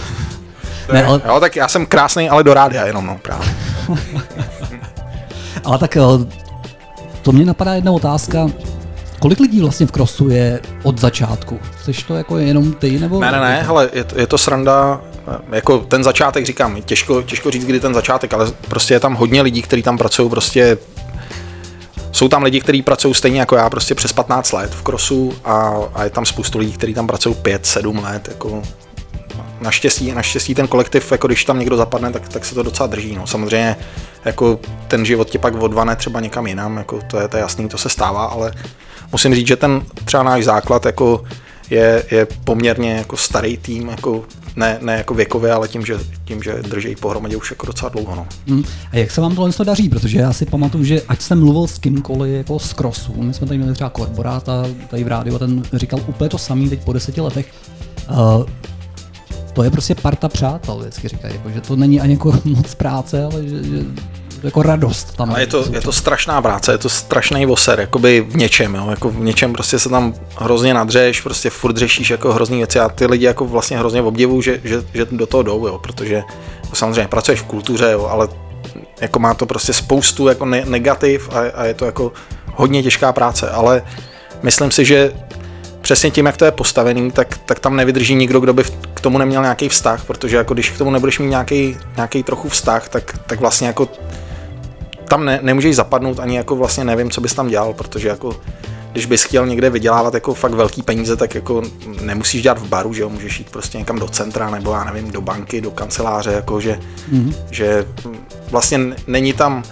Ne, 0.94 1.06
ale, 1.06 1.22
Jo, 1.26 1.39
tak 1.39 1.56
já 1.56 1.68
jsem 1.68 1.86
krásný, 1.86 2.30
ale 2.30 2.44
do 2.44 2.54
rádia 2.54 2.86
jenom, 2.86 3.06
no, 3.06 3.18
právě. 3.22 3.48
ale 5.64 5.78
tak 5.78 5.98
eh, 5.98 6.02
to 7.22 7.32
mě 7.32 7.46
napadá 7.46 7.74
jedna 7.74 7.92
otázka. 7.92 8.48
Kolik 9.20 9.39
lidí 9.39 9.62
vlastně 9.62 9.88
v 9.88 9.92
crossu 9.92 10.30
je 10.30 10.60
od 10.84 11.00
začátku? 11.00 11.60
Jsi 11.84 12.06
to 12.08 12.16
jako 12.16 12.38
jenom 12.38 12.74
ty 12.74 13.00
nebo? 13.00 13.20
Ne, 13.20 13.32
ne, 13.32 13.39
ne, 13.39 13.64
hele, 13.64 13.89
je 13.94 14.04
to, 14.04 14.20
je 14.20 14.28
to 14.28 14.38
sranda, 14.38 15.02
eh, 15.52 15.56
jako 15.56 15.80
ten 15.80 16.04
začátek 16.04 16.46
říkám, 16.46 16.82
těžko, 16.82 17.22
těžko 17.22 17.52
říct, 17.52 17.66
kdy 17.66 17.80
ten 17.80 17.94
začátek, 17.94 18.34
ale 18.34 18.52
prostě 18.70 18.94
je 18.94 19.00
tam 19.00 19.16
hodně 19.16 19.42
lidí, 19.42 19.62
kteří 19.62 19.84
tam 19.84 19.98
pracují 19.98 20.30
prostě 20.30 20.78
jsou 22.12 22.28
tam 22.28 22.44
lidi, 22.44 22.62
kteří 22.62 22.82
pracují 22.82 23.14
stejně 23.14 23.39
jako 23.39 23.56
já, 23.56 23.70
prostě 23.70 23.96
přes 23.96 24.14
15 24.14 24.52
let 24.52 24.72
v 24.72 24.82
krosu 24.82 25.34
a, 25.46 25.74
a 25.94 26.04
je 26.04 26.10
tam 26.10 26.26
spoustu 26.26 26.58
lidí, 26.58 26.72
kteří 26.72 26.94
tam 26.94 27.08
pracují 27.08 27.36
5-7 27.36 28.04
let, 28.04 28.28
jako 28.28 28.62
naštěstí, 29.62 30.12
naštěstí 30.12 30.55
ten 30.55 30.68
kolektiv, 30.68 31.12
jako 31.12 31.28
když 31.28 31.45
tam 31.45 31.59
někdo 31.59 31.78
zapadne, 31.78 32.12
tak, 32.12 32.30
tak 32.30 32.45
se 32.45 32.55
to 32.55 32.64
docela 32.64 32.88
drží. 32.88 33.16
No. 33.16 33.28
Samozřejmě 33.28 33.76
jako 34.26 34.59
ten 34.88 35.05
život 35.05 35.30
tě 35.30 35.39
pak 35.39 35.55
odvane 35.55 35.95
třeba 35.95 36.20
někam 36.20 36.47
jinam, 36.47 36.78
jako 36.78 36.99
to 37.07 37.20
je, 37.20 37.28
to 37.28 37.38
je 37.38 37.41
jasný, 37.41 37.70
to 37.70 37.78
se 37.78 37.89
stává, 37.89 38.26
ale 38.26 38.51
musím 39.12 39.36
říct, 39.36 39.47
že 39.47 39.55
ten 39.55 39.82
třeba 40.05 40.24
náš 40.24 40.43
základ 40.43 40.86
jako 40.86 41.24
je, 41.70 42.03
je 42.12 42.28
poměrně 42.43 42.93
jako 42.93 43.18
starý 43.18 43.57
tým, 43.57 43.89
jako 43.89 44.26
ne, 44.55 44.78
ne 44.82 44.97
jako 44.97 45.14
věkově, 45.14 45.51
ale 45.51 45.68
tím, 45.68 45.86
že, 45.86 45.97
tím, 46.26 46.43
že 46.43 46.53
drží 46.53 46.95
pohromadě 46.95 47.38
už 47.38 47.49
jako 47.51 47.66
docela 47.66 47.89
dlouho. 47.89 48.16
No. 48.16 48.28
Hm. 48.47 48.64
A 48.91 48.97
jak 48.97 49.12
se 49.12 49.22
vám 49.22 49.36
tohle 49.36 49.53
to 49.53 49.64
daří? 49.64 49.89
Protože 49.89 50.20
já 50.20 50.34
si 50.34 50.45
pamatuju, 50.45 50.84
že 50.84 51.01
ať 51.07 51.22
jsem 51.22 51.39
mluvil 51.39 51.68
s 51.68 51.78
kýmkoliv 51.78 52.34
jako 52.34 52.59
z 52.59 52.74
crossu, 52.74 53.14
my 53.24 53.34
jsme 53.34 53.47
tady 53.47 53.57
měli 53.57 53.74
třeba 53.74 53.89
korporáta 53.89 54.66
tady 54.88 55.03
v 55.03 55.07
rádiu 55.07 55.36
a 55.36 55.39
ten 55.39 55.64
říkal 55.74 55.99
úplně 56.07 56.30
to 56.30 56.38
samý 56.38 56.70
teď 56.70 56.84
po 56.84 56.93
deseti 56.93 57.22
letech. 57.22 57.45
Uh, 58.09 58.45
to 59.54 59.64
je 59.64 59.72
prostě 59.72 59.95
parta 59.95 60.30
přátel, 60.30 60.80
vždycky 60.80 61.08
říkají, 61.08 61.34
jako, 61.34 61.49
že 61.49 61.62
to 61.62 61.76
není 61.76 62.02
ani 62.02 62.14
jako 62.14 62.34
moc 62.45 62.76
práce, 62.76 63.24
ale 63.24 63.43
že, 63.47 63.64
že 63.64 63.84
jako 64.43 64.64
radost 64.64 65.16
tam. 65.18 65.30
Ale 65.30 65.41
je 65.41 65.47
to, 65.47 65.66
je 65.72 65.82
to 65.82 65.91
strašná 65.91 66.41
práce, 66.41 66.72
je 66.72 66.78
to 66.78 66.89
strašný 66.89 67.45
voser, 67.45 67.80
jakoby 67.80 68.22
v 68.30 68.36
něčem, 68.36 68.76
jo, 68.76 68.89
jako 68.89 69.10
v 69.10 69.20
něčem 69.20 69.54
prostě 69.54 69.80
se 69.80 69.89
tam 69.89 70.14
hrozně 70.38 70.74
nadřeš, 70.74 71.22
prostě 71.22 71.49
furt 71.49 71.78
řešíš 71.78 72.10
jako 72.10 72.34
hrozný 72.34 72.58
věci 72.58 72.80
a 72.80 72.89
ty 72.89 73.06
lidi 73.06 73.26
jako 73.26 73.45
vlastně 73.45 73.78
hrozně 73.78 74.02
obdivují, 74.02 74.43
že, 74.43 74.62
že, 74.64 74.84
že, 74.93 75.06
do 75.12 75.28
toho 75.28 75.43
jdou, 75.43 75.68
jo, 75.68 75.78
protože 75.78 76.24
jako 76.64 76.76
samozřejmě 76.76 77.08
pracuješ 77.08 77.41
v 77.41 77.45
kultuře, 77.45 77.91
jo, 77.91 78.06
ale 78.06 78.28
jako 79.02 79.20
má 79.20 79.34
to 79.34 79.45
prostě 79.45 79.74
spoustu 79.74 80.28
jako 80.28 80.45
ne- 80.45 80.66
negativ 80.66 81.30
a, 81.30 81.39
a 81.39 81.66
je 81.66 81.74
to 81.74 81.86
jako 81.86 82.12
hodně 82.56 82.84
těžká 82.84 83.14
práce, 83.14 83.49
ale 83.49 83.82
myslím 84.43 84.72
si, 84.72 84.86
že 84.86 85.14
přesně 85.82 86.11
tím, 86.11 86.25
jak 86.25 86.38
to 86.38 86.45
je 86.45 86.51
postavený, 86.51 87.11
tak, 87.11 87.38
tak 87.38 87.59
tam 87.59 87.75
nevydrží 87.75 88.15
nikdo, 88.15 88.39
kdo 88.39 88.53
by 88.53 88.63
k 88.93 89.01
tomu 89.01 89.17
neměl 89.17 89.41
nějaký 89.41 89.69
vztah, 89.69 90.05
protože 90.05 90.38
jako 90.38 90.53
když 90.53 90.69
k 90.69 90.77
tomu 90.77 90.91
nebudeš 90.91 91.19
mít 91.19 91.29
nějaký, 91.29 91.77
nějaký 91.95 92.23
trochu 92.23 92.49
vztah, 92.49 92.89
tak, 92.89 93.17
tak 93.27 93.39
vlastně 93.39 93.67
jako 93.67 93.89
tam 95.07 95.25
ne, 95.25 95.39
nemůžeš 95.41 95.75
zapadnout 95.75 96.19
ani 96.19 96.38
jako 96.38 96.55
vlastně 96.55 96.84
nevím, 96.84 97.11
co 97.11 97.21
bys 97.21 97.34
tam 97.34 97.47
dělal, 97.47 97.73
protože 97.73 98.07
jako 98.07 98.41
když 98.91 99.05
bys 99.05 99.23
chtěl 99.23 99.47
někde 99.47 99.69
vydělávat 99.69 100.13
jako 100.13 100.34
fakt 100.34 100.53
velký 100.53 100.82
peníze, 100.82 101.15
tak 101.15 101.36
jako 101.36 101.61
nemusíš 102.01 102.41
dělat 102.41 102.59
v 102.59 102.67
baru, 102.67 102.93
že 102.93 103.01
jo, 103.01 103.09
můžeš 103.09 103.39
jít 103.39 103.49
prostě 103.49 103.77
někam 103.77 103.99
do 103.99 104.07
centra 104.07 104.49
nebo 104.49 104.71
já 104.71 104.84
nevím, 104.84 105.11
do 105.11 105.21
banky, 105.21 105.61
do 105.61 105.71
kanceláře, 105.71 106.32
jako 106.32 106.61
že, 106.61 106.79
mm-hmm. 107.13 107.36
že 107.51 107.86
vlastně 108.51 108.79
není 109.07 109.34
tam 109.34 109.63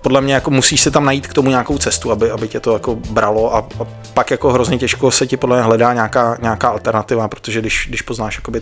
podle 0.00 0.20
mě 0.20 0.34
jako 0.34 0.50
musíš 0.50 0.80
si 0.80 0.90
tam 0.90 1.04
najít 1.04 1.26
k 1.26 1.32
tomu 1.32 1.50
nějakou 1.50 1.78
cestu, 1.78 2.12
aby, 2.12 2.30
aby 2.30 2.48
tě 2.48 2.60
to 2.60 2.72
jako 2.72 2.94
bralo 2.94 3.54
a, 3.54 3.58
a 3.58 3.86
pak 4.14 4.30
jako 4.30 4.52
hrozně 4.52 4.78
těžko 4.78 5.10
se 5.10 5.26
ti 5.26 5.36
podle 5.36 5.56
mě 5.56 5.64
hledá 5.64 5.92
nějaká, 5.92 6.38
nějaká 6.42 6.68
alternativa, 6.68 7.28
protože 7.28 7.60
když, 7.60 7.86
když 7.88 8.02
poznáš 8.02 8.36
jakoby 8.36 8.60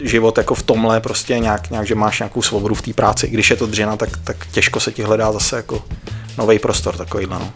život 0.00 0.38
jako 0.38 0.54
v 0.54 0.62
tomhle 0.62 1.00
prostě 1.00 1.38
nějak, 1.38 1.70
nějak 1.70 1.86
že 1.86 1.94
máš 1.94 2.18
nějakou 2.18 2.42
svobodu 2.42 2.74
v 2.74 2.82
té 2.82 2.92
práci, 2.92 3.26
i 3.26 3.30
když 3.30 3.50
je 3.50 3.56
to 3.56 3.66
dřina, 3.66 3.96
tak, 3.96 4.08
tak 4.24 4.46
těžko 4.52 4.80
se 4.80 4.92
ti 4.92 5.02
hledá 5.02 5.32
zase 5.32 5.56
jako 5.56 5.82
nový 6.38 6.58
prostor 6.58 6.96
takovýhle, 6.96 7.38
no. 7.38 7.52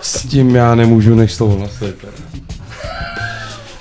S 0.00 0.22
tím 0.22 0.56
já 0.56 0.74
nemůžu 0.74 1.14
než 1.14 1.34
souhlasit. 1.34 1.96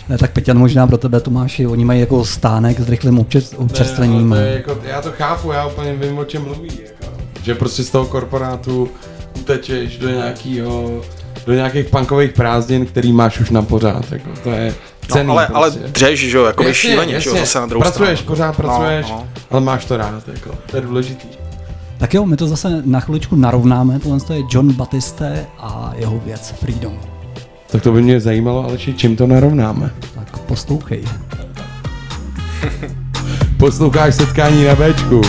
Ne, 0.09 0.17
tak 0.17 0.31
Peťan 0.31 0.57
možná 0.57 0.87
pro 0.87 0.97
tebe, 0.97 1.19
Tomáši, 1.19 1.67
oni 1.67 1.85
mají 1.85 1.99
jako 1.99 2.25
stánek 2.25 2.79
s 2.79 2.89
rychlým 2.89 3.19
občer- 3.19 3.55
občerstvením. 3.57 4.29
Ne, 4.29 4.37
ale 4.37 4.45
to 4.45 4.49
je 4.49 4.55
jako, 4.55 4.77
já 4.83 5.01
to 5.01 5.11
chápu, 5.11 5.51
já 5.51 5.67
úplně 5.67 5.93
vím, 5.93 6.17
o 6.17 6.25
čem 6.25 6.43
mluví. 6.43 6.79
Jako. 6.83 6.94
Že 7.45 7.55
prostě 7.55 7.83
z 7.83 7.89
toho 7.89 8.05
korporátu 8.05 8.89
utečeš 9.39 9.97
do 9.97 10.09
nějakého 10.09 11.01
do 11.45 11.53
nějakých 11.53 11.85
punkových 11.89 12.33
prázdnin, 12.33 12.85
který 12.85 13.11
máš 13.13 13.39
už 13.39 13.49
na 13.49 13.61
pořád. 13.61 14.11
Jako. 14.11 14.29
To 14.43 14.51
je 14.51 14.73
cený 15.11 15.27
no 15.27 15.33
ale, 15.33 15.47
ale 15.47 15.71
prostě. 15.71 15.89
dřeš, 15.91 16.19
že 16.19 16.37
jo, 16.37 16.45
jako 16.45 16.73
šíleně, 16.73 17.19
že 17.21 17.29
jo, 17.29 17.35
zase 17.37 17.59
na 17.59 17.65
druhou 17.65 17.81
pracuješ, 17.81 18.19
stranu. 18.19 18.27
pořád 18.35 18.55
pracuješ, 18.55 19.05
No, 19.09 19.15
no. 19.15 19.27
ale 19.51 19.61
máš 19.61 19.85
to 19.85 19.97
rád, 19.97 20.27
jako. 20.27 20.51
to 20.71 20.77
je 20.77 20.81
důležitý. 20.81 21.27
Tak 21.97 22.13
jo, 22.13 22.25
my 22.25 22.35
to 22.37 22.47
zase 22.47 22.81
na 22.85 22.99
chviličku 22.99 23.35
narovnáme, 23.35 23.99
tohle 23.99 24.19
to 24.19 24.33
je 24.33 24.41
John 24.51 24.73
Batiste 24.73 25.45
a 25.59 25.93
jeho 25.97 26.19
věc 26.25 26.53
Freedom. 26.59 26.99
Tak 27.67 27.81
to 27.81 27.91
by 27.91 28.01
mě 28.01 28.19
zajímalo, 28.19 28.63
ale 28.65 28.77
či- 28.77 28.93
čím 28.93 29.15
to 29.15 29.27
narovnáme. 29.27 29.91
Tak 30.15 30.37
poslouchej. 30.39 31.03
Posloucháš 33.57 34.15
setkání 34.15 34.63
na 34.65 34.75
Bčku. 34.75 35.21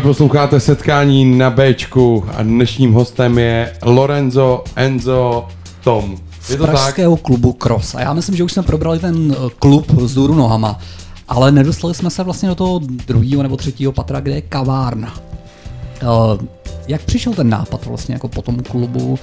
Dále 0.00 0.08
posloucháte 0.08 0.60
setkání 0.60 1.38
na 1.38 1.50
Bčku 1.50 2.24
a 2.36 2.42
dnešním 2.42 2.92
hostem 2.92 3.38
je 3.38 3.72
Lorenzo 3.82 4.64
Enzo 4.76 5.48
Tom. 5.84 6.16
Je 6.50 6.56
to 6.56 6.64
z 6.64 6.66
pražského 6.66 7.16
tak? 7.16 7.24
klubu 7.24 7.52
Cross. 7.52 7.94
A 7.94 8.00
já 8.00 8.12
myslím, 8.12 8.36
že 8.36 8.44
už 8.44 8.52
jsme 8.52 8.62
probrali 8.62 8.98
ten 8.98 9.32
eh, 9.32 9.50
klub 9.58 10.00
z 10.00 10.14
důru 10.14 10.34
nohama, 10.34 10.78
ale 11.28 11.52
nedostali 11.52 11.94
jsme 11.94 12.10
se 12.10 12.22
vlastně 12.22 12.48
do 12.48 12.54
toho 12.54 12.78
druhého 12.78 13.42
nebo 13.42 13.56
třetího 13.56 13.92
patra, 13.92 14.20
kde 14.20 14.34
je 14.34 14.40
kavárna. 14.40 15.14
Eh, 16.02 16.46
jak 16.88 17.02
přišel 17.02 17.32
ten 17.32 17.48
nápad 17.48 17.86
vlastně 17.86 18.14
jako 18.14 18.28
po 18.28 18.42
tom 18.42 18.62
klubu? 18.62 19.18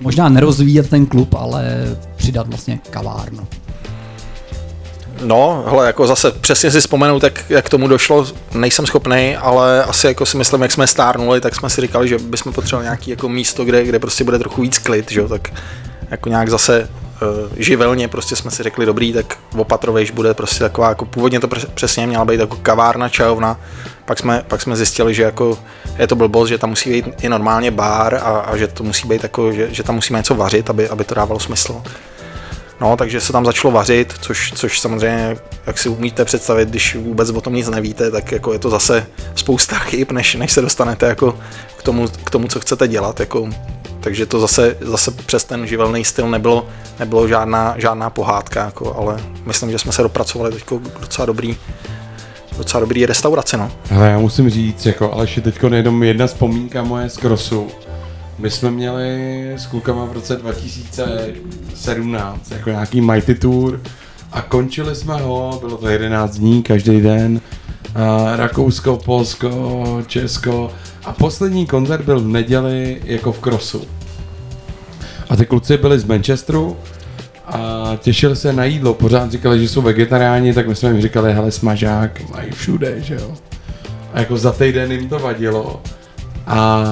Možná 0.00 0.28
nerozvíjet 0.28 0.90
ten 0.90 1.06
klub, 1.06 1.34
ale 1.34 1.96
přidat 2.16 2.48
vlastně 2.48 2.80
kavárnu. 2.90 3.46
No, 5.20 5.64
hele, 5.68 5.86
jako 5.86 6.06
zase 6.06 6.32
přesně 6.32 6.70
si 6.70 6.80
vzpomenu, 6.80 7.20
jak, 7.22 7.44
jak 7.48 7.66
k 7.66 7.68
tomu 7.68 7.88
došlo, 7.88 8.26
nejsem 8.54 8.86
schopný, 8.86 9.36
ale 9.36 9.84
asi 9.84 10.06
jako 10.06 10.26
si 10.26 10.36
myslím, 10.36 10.62
jak 10.62 10.72
jsme 10.72 10.86
stárnuli, 10.86 11.40
tak 11.40 11.54
jsme 11.54 11.70
si 11.70 11.80
říkali, 11.80 12.08
že 12.08 12.18
bychom 12.18 12.52
potřebovali 12.52 12.84
nějaký 12.84 13.10
jako 13.10 13.28
místo, 13.28 13.64
kde, 13.64 13.84
kde 13.84 13.98
prostě 13.98 14.24
bude 14.24 14.38
trochu 14.38 14.62
víc 14.62 14.78
klid, 14.78 15.10
že 15.10 15.20
jo, 15.20 15.28
tak 15.28 15.48
jako 16.10 16.28
nějak 16.28 16.50
zase 16.50 16.88
uh, 17.22 17.52
živelně 17.56 18.08
prostě 18.08 18.36
jsme 18.36 18.50
si 18.50 18.62
řekli, 18.62 18.86
dobrý, 18.86 19.12
tak 19.12 19.38
opatrovejš 19.56 20.10
bude 20.10 20.34
prostě 20.34 20.58
taková, 20.58 20.88
jako 20.88 21.04
původně 21.04 21.40
to 21.40 21.48
přesně 21.74 22.06
měla 22.06 22.24
být 22.24 22.40
jako 22.40 22.56
kavárna, 22.56 23.08
čajovna, 23.08 23.60
pak 24.04 24.18
jsme, 24.18 24.44
pak 24.48 24.62
jsme 24.62 24.76
zjistili, 24.76 25.14
že 25.14 25.22
jako 25.22 25.58
je 25.98 26.06
to 26.06 26.16
blbost, 26.16 26.48
že 26.48 26.58
tam 26.58 26.70
musí 26.70 26.90
být 26.90 27.24
i 27.24 27.28
normálně 27.28 27.70
bar 27.70 28.14
a, 28.14 28.18
a 28.18 28.56
že 28.56 28.66
to 28.66 28.84
musí 28.84 29.08
být 29.08 29.22
jako, 29.22 29.52
že, 29.52 29.68
že 29.74 29.82
tam 29.82 29.94
musíme 29.94 30.18
něco 30.18 30.34
vařit, 30.34 30.70
aby, 30.70 30.88
aby 30.88 31.04
to 31.04 31.14
dávalo 31.14 31.40
smysl. 31.40 31.82
No, 32.80 32.96
takže 32.96 33.20
se 33.20 33.32
tam 33.32 33.44
začalo 33.44 33.72
vařit, 33.72 34.14
což, 34.20 34.52
což 34.54 34.80
samozřejmě, 34.80 35.36
jak 35.66 35.78
si 35.78 35.88
umíte 35.88 36.24
představit, 36.24 36.68
když 36.68 36.96
vůbec 36.96 37.30
o 37.30 37.40
tom 37.40 37.54
nic 37.54 37.68
nevíte, 37.68 38.10
tak 38.10 38.32
jako 38.32 38.52
je 38.52 38.58
to 38.58 38.70
zase 38.70 39.06
spousta 39.34 39.76
chyb, 39.78 40.10
než, 40.12 40.34
než 40.34 40.52
se 40.52 40.60
dostanete 40.60 41.06
jako 41.06 41.38
k 41.76 41.82
tomu, 41.82 42.08
k 42.24 42.30
tomu, 42.30 42.48
co 42.48 42.60
chcete 42.60 42.88
dělat. 42.88 43.20
Jako, 43.20 43.48
takže 44.00 44.26
to 44.26 44.40
zase, 44.40 44.76
zase 44.80 45.10
přes 45.10 45.44
ten 45.44 45.66
živelný 45.66 46.04
styl 46.04 46.28
nebylo, 46.28 46.66
nebylo 46.98 47.28
žádná, 47.28 47.74
žádná 47.78 48.10
pohádka, 48.10 48.64
jako, 48.64 48.94
ale 48.94 49.16
myslím, 49.46 49.70
že 49.70 49.78
jsme 49.78 49.92
se 49.92 50.02
dopracovali 50.02 50.52
teď 50.52 50.64
docela 51.00 51.26
dobrý, 51.26 51.56
docela 52.58 52.80
dobrý 52.80 53.06
restauraci. 53.06 53.56
No. 53.56 53.72
Ale 53.96 54.10
já 54.10 54.18
musím 54.18 54.50
říct, 54.50 54.86
jako 54.86 55.12
Aleši, 55.12 55.40
teď 55.40 55.58
jenom 55.72 56.02
jedna 56.02 56.26
vzpomínka 56.26 56.82
moje 56.82 57.08
z 57.08 57.16
krosu. 57.16 57.68
My 58.38 58.50
jsme 58.50 58.70
měli 58.70 59.52
s 59.56 59.66
klukama 59.66 60.04
v 60.04 60.12
roce 60.12 60.36
2017 60.36 62.50
jako 62.50 62.70
nějaký 62.70 63.00
Mighty 63.00 63.34
Tour 63.34 63.80
a 64.32 64.42
končili 64.42 64.94
jsme 64.94 65.14
ho, 65.14 65.58
bylo 65.60 65.76
to 65.76 65.88
11 65.88 66.38
dní, 66.38 66.62
každý 66.62 67.00
den. 67.00 67.40
A 67.94 68.36
Rakousko, 68.36 68.96
Polsko, 68.96 70.02
Česko 70.06 70.70
a 71.04 71.12
poslední 71.12 71.66
koncert 71.66 72.04
byl 72.04 72.20
v 72.20 72.28
neděli 72.28 73.02
jako 73.04 73.32
v 73.32 73.38
krosu. 73.38 73.84
A 75.28 75.36
ty 75.36 75.46
kluci 75.46 75.76
byli 75.76 75.98
z 75.98 76.04
Manchesteru 76.04 76.76
a 77.46 77.92
těšili 77.98 78.36
se 78.36 78.52
na 78.52 78.64
jídlo, 78.64 78.94
pořád 78.94 79.30
říkali, 79.30 79.60
že 79.60 79.68
jsou 79.68 79.82
vegetariáni, 79.82 80.54
tak 80.54 80.68
my 80.68 80.74
jsme 80.74 80.90
jim 80.90 81.00
říkali, 81.00 81.34
hele 81.34 81.50
smažák 81.50 82.30
mají 82.30 82.50
všude, 82.50 83.00
že 83.00 83.14
jo. 83.14 83.34
A 84.12 84.20
jako 84.20 84.36
za 84.36 84.52
týden 84.52 84.92
jim 84.92 85.08
to 85.08 85.18
vadilo. 85.18 85.82
A 86.46 86.84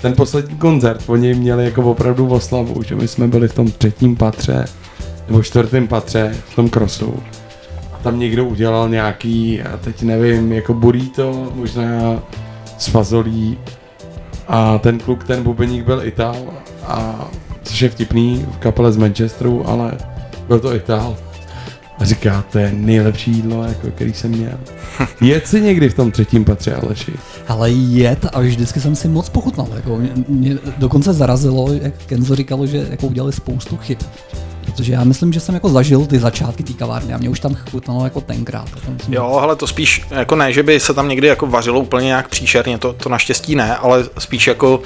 ten 0.00 0.14
poslední 0.14 0.56
koncert, 0.56 1.02
oni 1.06 1.34
měli 1.34 1.64
jako 1.64 1.82
opravdu 1.82 2.28
oslavu, 2.28 2.82
že 2.82 2.94
my 2.94 3.08
jsme 3.08 3.28
byli 3.28 3.48
v 3.48 3.54
tom 3.54 3.70
třetím 3.70 4.16
patře, 4.16 4.64
nebo 5.28 5.42
čtvrtém 5.42 5.88
patře, 5.88 6.36
v 6.48 6.56
tom 6.56 6.68
krosu. 6.68 7.14
A 7.92 7.96
tam 8.02 8.18
někdo 8.18 8.44
udělal 8.44 8.88
nějaký, 8.88 9.62
a 9.62 9.76
teď 9.76 10.02
nevím, 10.02 10.52
jako 10.52 10.74
burrito, 10.74 11.52
možná 11.54 12.22
s 12.78 12.86
fazolí. 12.86 13.58
A 14.48 14.78
ten 14.78 14.98
kluk, 14.98 15.24
ten 15.24 15.42
bubeník 15.42 15.84
byl 15.84 16.06
Ital, 16.06 16.36
a 16.86 17.28
což 17.62 17.82
je 17.82 17.88
vtipný 17.88 18.46
v 18.50 18.56
kapele 18.56 18.92
z 18.92 18.96
Manchesteru, 18.96 19.68
ale 19.68 19.92
byl 20.48 20.60
to 20.60 20.74
Ital. 20.74 21.16
A 21.98 22.04
říká, 22.04 22.44
to 22.52 22.58
je 22.58 22.72
nejlepší 22.72 23.30
jídlo, 23.30 23.64
jako, 23.64 23.90
který 23.90 24.12
jsem 24.12 24.30
měl. 24.30 24.58
Jet 25.20 25.46
si 25.46 25.60
někdy 25.60 25.88
v 25.88 25.94
tom 25.94 26.10
třetím 26.10 26.44
patře, 26.44 26.74
Aleši. 26.74 27.12
Ale 27.48 27.70
jet 27.70 28.26
a 28.32 28.40
vždycky 28.40 28.80
jsem 28.80 28.96
si 28.96 29.08
moc 29.08 29.28
pochutnal. 29.28 29.68
Jako 29.76 29.96
mě, 29.96 30.10
mě 30.28 30.58
dokonce 30.78 31.12
zarazilo, 31.12 31.72
jak 31.72 31.94
Kenzo 32.06 32.34
říkalo, 32.34 32.66
že 32.66 32.86
jako 32.90 33.06
udělali 33.06 33.32
spoustu 33.32 33.76
chyb. 33.76 33.98
Protože 34.64 34.92
já 34.92 35.04
myslím, 35.04 35.32
že 35.32 35.40
jsem 35.40 35.54
jako 35.54 35.68
zažil 35.68 36.06
ty 36.06 36.18
začátky 36.18 36.62
té 36.62 36.72
kavárny 36.72 37.14
a 37.14 37.18
mě 37.18 37.28
už 37.28 37.40
tam 37.40 37.54
chutnalo 37.70 38.04
jako 38.04 38.20
tenkrát. 38.20 38.68
Myslím, 38.88 39.14
Jo, 39.14 39.38
ale 39.42 39.56
to 39.56 39.66
spíš, 39.66 40.02
jako 40.10 40.36
ne, 40.36 40.52
že 40.52 40.62
by 40.62 40.80
se 40.80 40.94
tam 40.94 41.08
někdy 41.08 41.28
jako 41.28 41.46
vařilo 41.46 41.80
úplně 41.80 42.06
nějak 42.06 42.28
příšerně, 42.28 42.78
to, 42.78 42.92
to 42.92 43.08
naštěstí 43.08 43.54
ne, 43.54 43.76
ale 43.76 44.04
spíš 44.18 44.46
jako, 44.46 44.82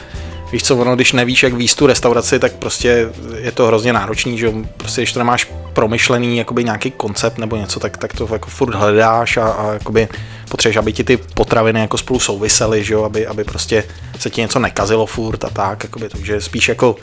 víš 0.52 0.62
co, 0.62 0.76
ono, 0.76 0.94
když 0.96 1.12
nevíš, 1.12 1.42
jak 1.42 1.54
víc 1.54 1.74
tu 1.74 1.86
restauraci, 1.86 2.38
tak 2.38 2.52
prostě 2.52 3.08
je 3.38 3.52
to 3.52 3.66
hrozně 3.66 3.92
náročný, 3.92 4.38
že 4.38 4.52
prostě 4.76 5.00
když 5.00 5.12
to 5.12 5.20
nemáš 5.20 5.48
promyšlený 5.72 6.38
jakoby 6.38 6.64
nějaký 6.64 6.90
koncept 6.90 7.38
nebo 7.38 7.56
něco, 7.56 7.80
tak, 7.80 7.96
tak 7.96 8.12
to 8.12 8.28
jako 8.32 8.50
furt 8.50 8.74
hledáš 8.74 9.36
a, 9.36 9.48
a 9.48 9.72
jakoby 9.72 10.08
potřebuješ, 10.50 10.76
aby 10.76 10.92
ti 10.92 11.04
ty 11.04 11.16
potraviny 11.16 11.80
jako 11.80 11.98
spolu 11.98 12.20
souvisely, 12.20 12.84
že 12.84 12.94
jo, 12.94 13.04
aby, 13.04 13.26
aby 13.26 13.44
prostě 13.44 13.84
se 14.18 14.30
ti 14.30 14.40
něco 14.40 14.58
nekazilo 14.58 15.06
furt 15.06 15.44
a 15.44 15.50
tak, 15.50 15.84
jakoby, 15.84 16.08
takže 16.08 16.40
spíš 16.40 16.68
jako 16.68 16.96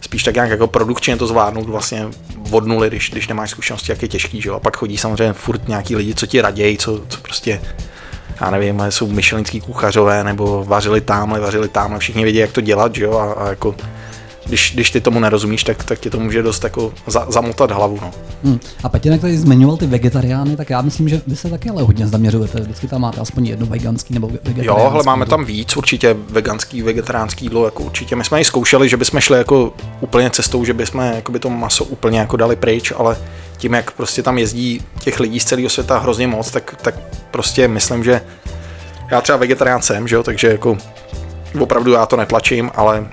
spíš 0.00 0.22
tak 0.22 0.34
nějak 0.34 0.50
jako 0.50 0.66
produkčně 0.66 1.16
to 1.16 1.26
zvládnout 1.26 1.68
vlastně 1.68 2.06
od 2.50 2.66
nuly, 2.66 2.88
když, 2.88 3.10
když 3.10 3.28
nemáš 3.28 3.50
zkušenosti, 3.50 3.92
jak 3.92 4.02
je 4.02 4.08
těžký, 4.08 4.40
že 4.40 4.48
jo? 4.48 4.54
A 4.54 4.60
pak 4.60 4.76
chodí 4.76 4.98
samozřejmě 4.98 5.32
furt 5.32 5.68
nějaký 5.68 5.96
lidi, 5.96 6.14
co 6.14 6.26
ti 6.26 6.40
raději, 6.40 6.78
co, 6.78 7.00
co 7.08 7.20
prostě 7.20 7.60
já 8.40 8.50
nevím, 8.50 8.82
jsou 8.88 9.06
myšelinský 9.06 9.60
kuchařové, 9.60 10.24
nebo 10.24 10.64
vařili 10.64 11.00
tamhle, 11.00 11.40
vařili 11.40 11.68
tamhle, 11.68 11.98
všichni 11.98 12.22
vědí, 12.24 12.38
jak 12.38 12.52
to 12.52 12.60
dělat, 12.60 12.94
že 12.94 13.04
jo, 13.04 13.18
a, 13.18 13.32
a 13.32 13.48
jako 13.48 13.74
když, 14.46 14.72
když 14.74 14.90
ty 14.90 15.00
tomu 15.00 15.20
nerozumíš, 15.20 15.64
tak, 15.64 15.84
tak 15.84 15.98
ti 15.98 16.10
to 16.10 16.20
může 16.20 16.42
dost 16.42 16.64
jako 16.64 16.92
za, 17.06 17.26
zamotat 17.28 17.70
hlavu, 17.70 17.98
no. 18.02 18.10
Hmm. 18.44 18.60
A 18.84 18.88
Petěnek 18.88 19.20
tady 19.20 19.38
zmiňoval 19.38 19.76
ty 19.76 19.86
vegetariány, 19.86 20.56
tak 20.56 20.70
já 20.70 20.82
myslím, 20.82 21.08
že 21.08 21.20
vy 21.26 21.36
se 21.36 21.50
taky 21.50 21.70
ale 21.70 21.82
hodně 21.82 22.06
zaměřujete. 22.06 22.60
Vždycky 22.60 22.88
tam 22.88 23.00
máte 23.00 23.20
aspoň 23.20 23.46
jedno 23.46 23.66
veganský 23.66 24.14
nebo 24.14 24.26
vegetariánský. 24.26 24.66
Jo, 24.66 24.90
ale 24.92 25.02
máme 25.04 25.26
tam 25.26 25.44
víc 25.44 25.76
určitě 25.76 26.16
veganský, 26.30 26.82
vegetariánský 26.82 27.44
jídlo, 27.44 27.64
jako 27.64 27.82
určitě. 27.82 28.16
My 28.16 28.24
jsme 28.24 28.40
i 28.40 28.44
zkoušeli, 28.44 28.88
že 28.88 28.96
bychom 28.96 29.20
šli 29.20 29.38
jako 29.38 29.72
úplně 30.00 30.30
cestou, 30.30 30.64
že 30.64 30.74
bychom 30.74 31.00
jakoby 31.00 31.38
to 31.38 31.50
maso 31.50 31.84
úplně 31.84 32.18
jako 32.18 32.36
dali 32.36 32.56
pryč, 32.56 32.92
ale 32.96 33.16
tím, 33.56 33.74
jak 33.74 33.90
prostě 33.90 34.22
tam 34.22 34.38
jezdí 34.38 34.82
těch 35.00 35.20
lidí 35.20 35.40
z 35.40 35.44
celého 35.44 35.68
světa 35.68 35.98
hrozně 35.98 36.26
moc, 36.26 36.50
tak, 36.50 36.74
tak 36.82 36.94
prostě 37.30 37.68
myslím, 37.68 38.04
že 38.04 38.20
já 39.10 39.20
třeba 39.20 39.38
vegetarián 39.38 39.82
jsem, 39.82 40.08
že 40.08 40.14
jo, 40.16 40.22
takže 40.22 40.48
jako 40.48 40.78
opravdu 41.60 41.92
já 41.92 42.06
to 42.06 42.16
netlačím, 42.16 42.70
ale 42.74 43.06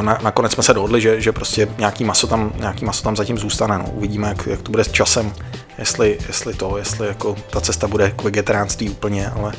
na, 0.00 0.18
nakonec 0.22 0.52
jsme 0.52 0.62
se 0.62 0.74
dohodli, 0.74 1.00
že, 1.00 1.20
že 1.20 1.32
prostě 1.32 1.68
nějaký 1.78 2.04
maso 2.04 2.26
tam, 2.26 2.52
nějaký 2.58 2.84
maso 2.84 3.02
tam 3.02 3.16
zatím 3.16 3.38
zůstane. 3.38 3.78
No. 3.78 3.84
Uvidíme, 3.92 4.28
jak, 4.28 4.46
jak 4.46 4.62
to 4.62 4.70
bude 4.70 4.84
s 4.84 4.92
časem, 4.92 5.32
jestli, 5.78 6.18
jestli 6.26 6.54
to, 6.54 6.78
jestli 6.78 7.08
jako 7.08 7.36
ta 7.50 7.60
cesta 7.60 7.88
bude 7.88 8.10
k 8.10 8.22
vegetariánství 8.22 8.90
úplně, 8.90 9.28
ale 9.28 9.52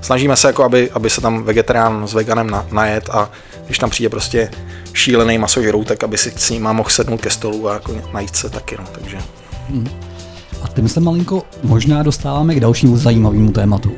snažíme 0.00 0.36
se, 0.36 0.46
jako 0.46 0.64
aby, 0.64 0.90
aby 0.90 1.10
se 1.10 1.20
tam 1.20 1.42
vegetarián 1.42 2.08
s 2.08 2.14
veganem 2.14 2.50
na, 2.50 2.66
najet 2.72 3.10
a 3.10 3.30
když 3.66 3.78
tam 3.78 3.90
přijde 3.90 4.08
prostě 4.08 4.50
šílený 4.92 5.38
masožroutek, 5.38 6.04
aby 6.04 6.18
si 6.18 6.32
s 6.36 6.50
ním 6.50 6.62
mohl 6.62 6.90
sednout 6.90 7.20
ke 7.20 7.30
stolu 7.30 7.68
a 7.68 7.72
jako 7.72 7.94
najít 8.12 8.36
se 8.36 8.50
taky. 8.50 8.76
No. 8.78 8.84
Takže 8.92 9.18
A 10.62 10.68
tím 10.68 10.88
se 10.88 11.00
malinko 11.00 11.42
možná 11.62 12.02
dostáváme 12.02 12.54
k 12.54 12.60
dalšímu 12.60 12.96
zajímavému 12.96 13.52
tématu. 13.52 13.92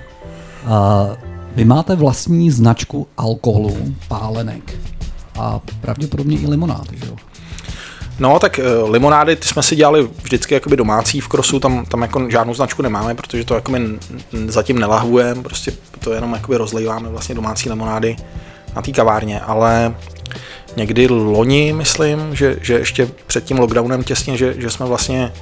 A 0.67 1.09
vy 1.57 1.65
máte 1.65 1.97
vlastní 1.97 2.51
značku 2.51 3.07
alkoholu, 3.17 3.77
pálenek 4.09 4.79
a 5.39 5.61
pravděpodobně 5.81 6.39
i 6.39 6.47
limonády, 6.47 6.99
že 7.03 7.07
jo? 7.07 7.17
No, 8.19 8.39
tak 8.39 8.61
uh, 8.83 8.91
limonády, 8.91 9.37
ty 9.37 9.49
jsme 9.49 9.63
si 9.63 9.77
dělali 9.77 10.09
vždycky 10.23 10.55
jakoby 10.55 10.77
domácí 10.77 11.21
v 11.21 11.29
krosu, 11.29 11.61
tam, 11.61 11.85
tam 11.87 12.03
jako 12.03 12.31
žádnou 12.31 12.55
značku 12.55 12.83
nemáme, 12.83 13.15
protože 13.15 13.45
to 13.45 13.55
jakoby 13.55 13.99
zatím 14.47 14.79
nelahujeme, 14.79 15.43
prostě 15.43 15.73
to 15.99 16.13
jenom 16.13 16.33
jakoby 16.33 16.57
rozlejváme 16.57 17.09
vlastně 17.09 17.35
domácí 17.35 17.69
limonády 17.69 18.17
na 18.77 18.83
té 18.83 18.93
kavárně, 18.93 19.41
ale 19.41 19.95
někdy 20.77 21.07
loni, 21.09 21.73
myslím, 21.73 22.35
že, 22.35 22.57
že 22.61 22.75
ještě 22.75 23.09
před 23.27 23.45
tím 23.45 23.59
lockdownem 23.59 24.03
těsně, 24.03 24.37
že, 24.37 24.55
že 24.59 24.71
jsme 24.71 24.87
vlastně 24.87 25.33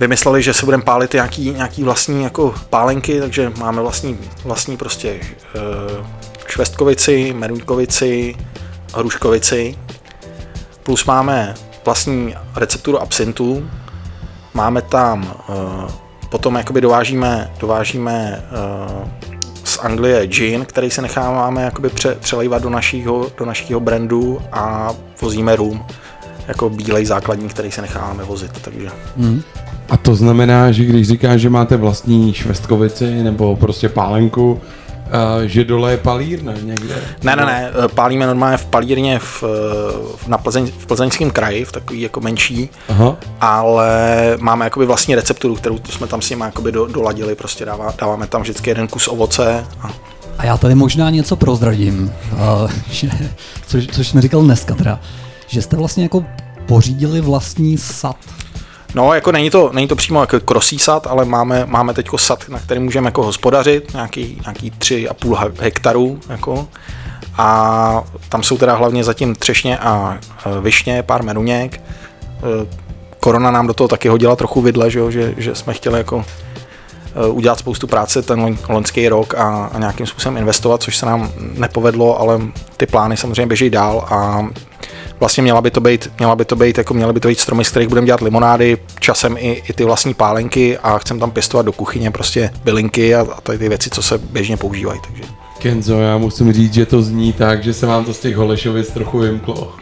vymysleli, 0.00 0.42
že 0.42 0.54
se 0.54 0.64
budeme 0.64 0.82
pálit 0.82 1.12
nějaký, 1.12 1.50
nějaký 1.50 1.84
vlastní 1.84 2.24
jako 2.24 2.54
pálenky, 2.70 3.20
takže 3.20 3.52
máme 3.58 3.82
vlastní, 3.82 4.18
vlastní 4.44 4.76
prostě 4.76 5.20
uh, 5.54 6.06
švestkovici, 6.46 7.32
meruňkovici, 7.32 8.34
hruškovici, 8.96 9.78
plus 10.82 11.04
máme 11.04 11.54
vlastní 11.84 12.34
recepturu 12.56 13.02
absintu, 13.02 13.70
máme 14.54 14.82
tam, 14.82 15.34
uh, 15.48 15.90
potom 16.30 16.54
jakoby 16.54 16.80
dovážíme, 16.80 17.50
dovážíme 17.60 18.42
uh, 19.02 19.08
z 19.64 19.78
Anglie 19.78 20.26
gin, 20.26 20.64
který 20.64 20.90
se 20.90 21.02
necháváme 21.02 21.62
jakoby 21.62 21.88
pře, 21.88 22.14
přelejvat 22.14 22.62
do 22.62 22.70
našího, 22.70 23.26
do 23.38 23.44
našího 23.44 23.80
brandu 23.80 24.40
a 24.52 24.92
vozíme 25.20 25.56
rum 25.56 25.86
jako 26.48 26.70
bílej 26.70 27.06
základní, 27.06 27.48
který 27.48 27.70
se 27.70 27.82
necháváme 27.82 28.24
vozit, 28.24 28.50
takže. 28.62 28.88
A 29.88 29.96
to 29.96 30.14
znamená, 30.14 30.72
že 30.72 30.84
když 30.84 31.08
říkáš, 31.08 31.40
že 31.40 31.50
máte 31.50 31.76
vlastní 31.76 32.34
švestkovici 32.34 33.22
nebo 33.22 33.56
prostě 33.56 33.88
pálenku, 33.88 34.60
že 35.46 35.64
dole 35.64 35.90
je 35.90 35.96
palírna 35.96 36.52
někde. 36.62 36.94
Ne, 37.22 37.36
ne, 37.36 37.46
ne, 37.46 37.72
pálíme 37.94 38.26
normálně 38.26 38.56
v 38.56 38.66
palírně 38.66 39.18
v, 39.18 39.44
na 40.26 40.38
Plzeň, 40.38 40.66
v 40.78 40.86
plzeňském 40.86 41.30
kraji, 41.30 41.64
v 41.64 41.72
takový 41.72 42.00
jako 42.00 42.20
menší, 42.20 42.70
Aha. 42.88 43.16
ale 43.40 43.88
máme 44.40 44.64
jakoby 44.64 44.86
vlastní 44.86 45.14
recepturu, 45.14 45.54
kterou 45.54 45.78
jsme 45.88 46.06
tam 46.06 46.22
s 46.22 46.30
nimi 46.30 46.44
jakoby 46.44 46.72
do, 46.72 46.86
doladili, 46.86 47.34
prostě 47.34 47.64
dává, 47.64 47.94
dáváme 47.98 48.26
tam 48.26 48.42
vždycky 48.42 48.70
jeden 48.70 48.88
kus 48.88 49.08
ovoce 49.08 49.66
a 49.82 49.90
A 50.38 50.44
já 50.46 50.56
tady 50.56 50.74
možná 50.74 51.10
něco 51.10 51.36
prozradím, 51.36 52.12
uh, 52.32 52.70
že, 52.90 53.10
což, 53.66 53.86
což 53.86 54.08
jsme 54.08 54.22
říkal 54.22 54.42
dneska 54.42 54.74
teda, 54.74 55.00
že 55.46 55.62
jste 55.62 55.76
vlastně 55.76 56.02
jako 56.02 56.24
pořídili 56.66 57.20
vlastní 57.20 57.78
sad. 57.78 58.16
No, 58.96 59.14
jako 59.14 59.32
není 59.32 59.50
to, 59.50 59.70
není 59.72 59.88
to 59.88 59.96
přímo 59.96 60.20
jako 60.20 60.40
krosí 60.40 60.78
sad, 60.78 61.06
ale 61.06 61.24
máme, 61.24 61.66
máme 61.66 61.94
teď 61.94 62.08
sad, 62.16 62.48
na 62.48 62.58
kterém 62.58 62.82
můžeme 62.82 63.08
jako 63.08 63.22
hospodařit, 63.22 63.92
nějaký, 63.94 64.40
nějaký 64.42 64.70
3,5 64.70 65.34
ha- 65.34 65.52
hektarů, 65.60 66.20
jako. 66.28 66.68
A 67.38 68.04
tam 68.28 68.42
jsou 68.42 68.58
teda 68.58 68.74
hlavně 68.74 69.04
zatím 69.04 69.34
třešně 69.34 69.78
a 69.78 70.18
e, 70.46 70.60
višně, 70.60 71.02
pár 71.02 71.22
meruněk. 71.22 71.76
E, 71.76 71.80
Korona 73.20 73.50
nám 73.50 73.66
do 73.66 73.74
toho 73.74 73.88
taky 73.88 74.08
hodila 74.08 74.36
trochu 74.36 74.60
vidle, 74.60 74.90
že, 74.90 75.12
že, 75.12 75.34
že 75.36 75.54
jsme 75.54 75.74
chtěli 75.74 75.98
jako 75.98 76.24
e, 77.14 77.28
udělat 77.28 77.58
spoustu 77.58 77.86
práce 77.86 78.22
ten 78.22 78.40
loň- 78.40 78.58
loňský 78.68 79.08
rok 79.08 79.34
a, 79.34 79.70
a 79.72 79.78
nějakým 79.78 80.06
způsobem 80.06 80.36
investovat, 80.36 80.82
což 80.82 80.96
se 80.96 81.06
nám 81.06 81.30
nepovedlo, 81.38 82.20
ale 82.20 82.40
ty 82.76 82.86
plány 82.86 83.16
samozřejmě 83.16 83.46
běží 83.46 83.70
dál 83.70 84.06
a 84.10 84.46
vlastně 85.20 85.42
měla 85.42 85.60
by 85.60 85.70
to 85.70 85.80
být, 85.80 86.10
měla 86.18 86.36
by 86.36 86.44
to 86.44 86.56
být, 86.56 86.78
jako 86.78 86.94
měly 86.94 87.12
by 87.12 87.20
to 87.20 87.28
být 87.28 87.40
stromy, 87.40 87.64
z 87.64 87.70
kterých 87.70 87.88
budeme 87.88 88.06
dělat 88.06 88.20
limonády, 88.20 88.78
časem 89.00 89.36
i, 89.38 89.62
i 89.68 89.72
ty 89.72 89.84
vlastní 89.84 90.14
pálenky 90.14 90.78
a 90.78 90.98
chcem 90.98 91.20
tam 91.20 91.30
pěstovat 91.30 91.66
do 91.66 91.72
kuchyně 91.72 92.10
prostě 92.10 92.50
bylinky 92.64 93.14
a, 93.14 93.20
a 93.20 93.40
tady 93.40 93.58
ty 93.58 93.68
věci, 93.68 93.90
co 93.90 94.02
se 94.02 94.18
běžně 94.18 94.56
používají. 94.56 95.00
Takže. 95.06 95.22
Kenzo, 95.58 96.00
já 96.00 96.18
musím 96.18 96.52
říct, 96.52 96.74
že 96.74 96.86
to 96.86 97.02
zní 97.02 97.32
tak, 97.32 97.64
že 97.64 97.74
se 97.74 97.86
vám 97.86 98.04
to 98.04 98.14
z 98.14 98.20
těch 98.20 98.36
Holešovic 98.36 98.90
trochu 98.90 99.18
vymklo. 99.18 99.72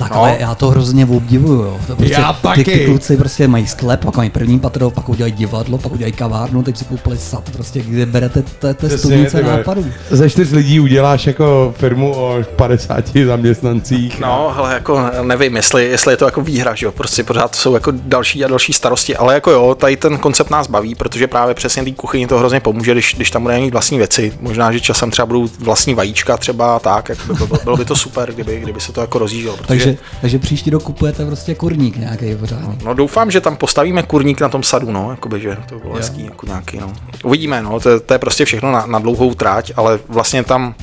Tak 0.00 0.10
No. 0.10 0.16
ale 0.18 0.36
já 0.40 0.54
to 0.54 0.70
hrozně 0.70 1.06
obdivuju. 1.06 1.62
jo. 1.62 1.76
To 1.86 1.96
prostě, 1.96 2.12
Já 2.14 2.32
ty, 2.32 2.42
taky. 2.42 2.64
ty, 2.64 2.84
kluci 2.86 3.16
prostě 3.16 3.48
mají 3.48 3.66
sklep, 3.66 4.04
pak 4.04 4.16
mají 4.16 4.30
první 4.30 4.58
patro, 4.60 4.90
pak 4.90 5.08
udělají 5.08 5.32
divadlo, 5.32 5.78
pak 5.78 5.92
udělají 5.92 6.12
kavárnu, 6.12 6.62
teď 6.62 6.76
si 6.76 6.84
koupili 6.84 7.18
sad, 7.18 7.50
prostě 7.50 7.80
kde 7.80 8.06
berete 8.06 8.42
té 8.74 8.98
studnice 8.98 9.38
ty 9.40 9.44
nápadů. 9.46 9.86
Ze 10.10 10.30
čtyř 10.30 10.50
lidí 10.50 10.80
uděláš 10.80 11.26
jako 11.26 11.74
firmu 11.76 12.14
o 12.14 12.38
50 12.56 13.04
zaměstnancích. 13.26 14.20
No, 14.20 14.58
ale 14.58 14.74
jako 14.74 15.00
nevím, 15.22 15.56
jestli, 15.56 15.84
jestli 15.86 16.12
je 16.12 16.16
to 16.16 16.24
jako 16.24 16.40
výhra, 16.40 16.74
že 16.74 16.86
jo, 16.86 16.92
prostě 16.92 17.24
pořád 17.24 17.54
jsou 17.54 17.74
jako 17.74 17.92
další 17.94 18.44
a 18.44 18.48
další 18.48 18.72
starosti, 18.72 19.16
ale 19.16 19.34
jako 19.34 19.50
jo, 19.50 19.74
tady 19.74 19.96
ten 19.96 20.18
koncept 20.18 20.50
nás 20.50 20.66
baví, 20.66 20.94
protože 20.94 21.26
právě 21.26 21.54
přesně 21.54 21.84
té 21.84 21.90
kuchyni 21.92 22.26
to 22.26 22.38
hrozně 22.38 22.60
pomůže, 22.60 22.92
když, 22.92 23.14
když 23.16 23.30
tam 23.30 23.42
budeme 23.42 23.60
mít 23.60 23.72
vlastní 23.72 23.98
věci. 23.98 24.32
Možná, 24.40 24.72
že 24.72 24.80
časem 24.80 25.10
třeba 25.10 25.26
budou 25.26 25.48
vlastní 25.58 25.94
vajíčka 25.94 26.36
třeba 26.36 26.76
a 26.76 26.78
tak, 26.78 27.08
jako 27.08 27.22
by, 27.34 27.34
bylo, 27.46 27.48
bylo 27.64 27.76
by 27.76 27.84
to 27.84 27.96
super, 27.96 28.32
kdyby, 28.32 28.60
kdyby 28.60 28.80
se 28.80 28.92
to 28.92 29.00
jako 29.00 29.18
rozjíždělo. 29.18 29.56
Protože, 29.56 29.66
Takže, 29.68 29.89
takže 30.20 30.38
příští 30.38 30.70
rok 30.70 30.82
kupujete 30.82 31.26
prostě 31.26 31.54
kurník 31.54 31.96
nějaký 31.96 32.34
pořádný. 32.34 32.78
No 32.84 32.94
doufám, 32.94 33.30
že 33.30 33.40
tam 33.40 33.56
postavíme 33.56 34.02
kurník 34.02 34.40
na 34.40 34.48
tom 34.48 34.62
sadu, 34.62 34.92
no, 34.92 35.10
jakoby, 35.10 35.40
že 35.40 35.56
to 35.68 35.78
bylo 35.78 35.94
hezký, 35.94 36.24
jako 36.24 36.46
nějaký, 36.46 36.78
no. 36.78 36.92
Uvidíme, 37.24 37.62
no, 37.62 37.80
to, 37.80 38.00
to 38.00 38.14
je 38.14 38.18
prostě 38.18 38.44
všechno 38.44 38.72
na, 38.72 38.86
na 38.86 38.98
dlouhou 38.98 39.34
tráť, 39.34 39.72
ale 39.76 39.98
vlastně 40.08 40.44
tam 40.44 40.74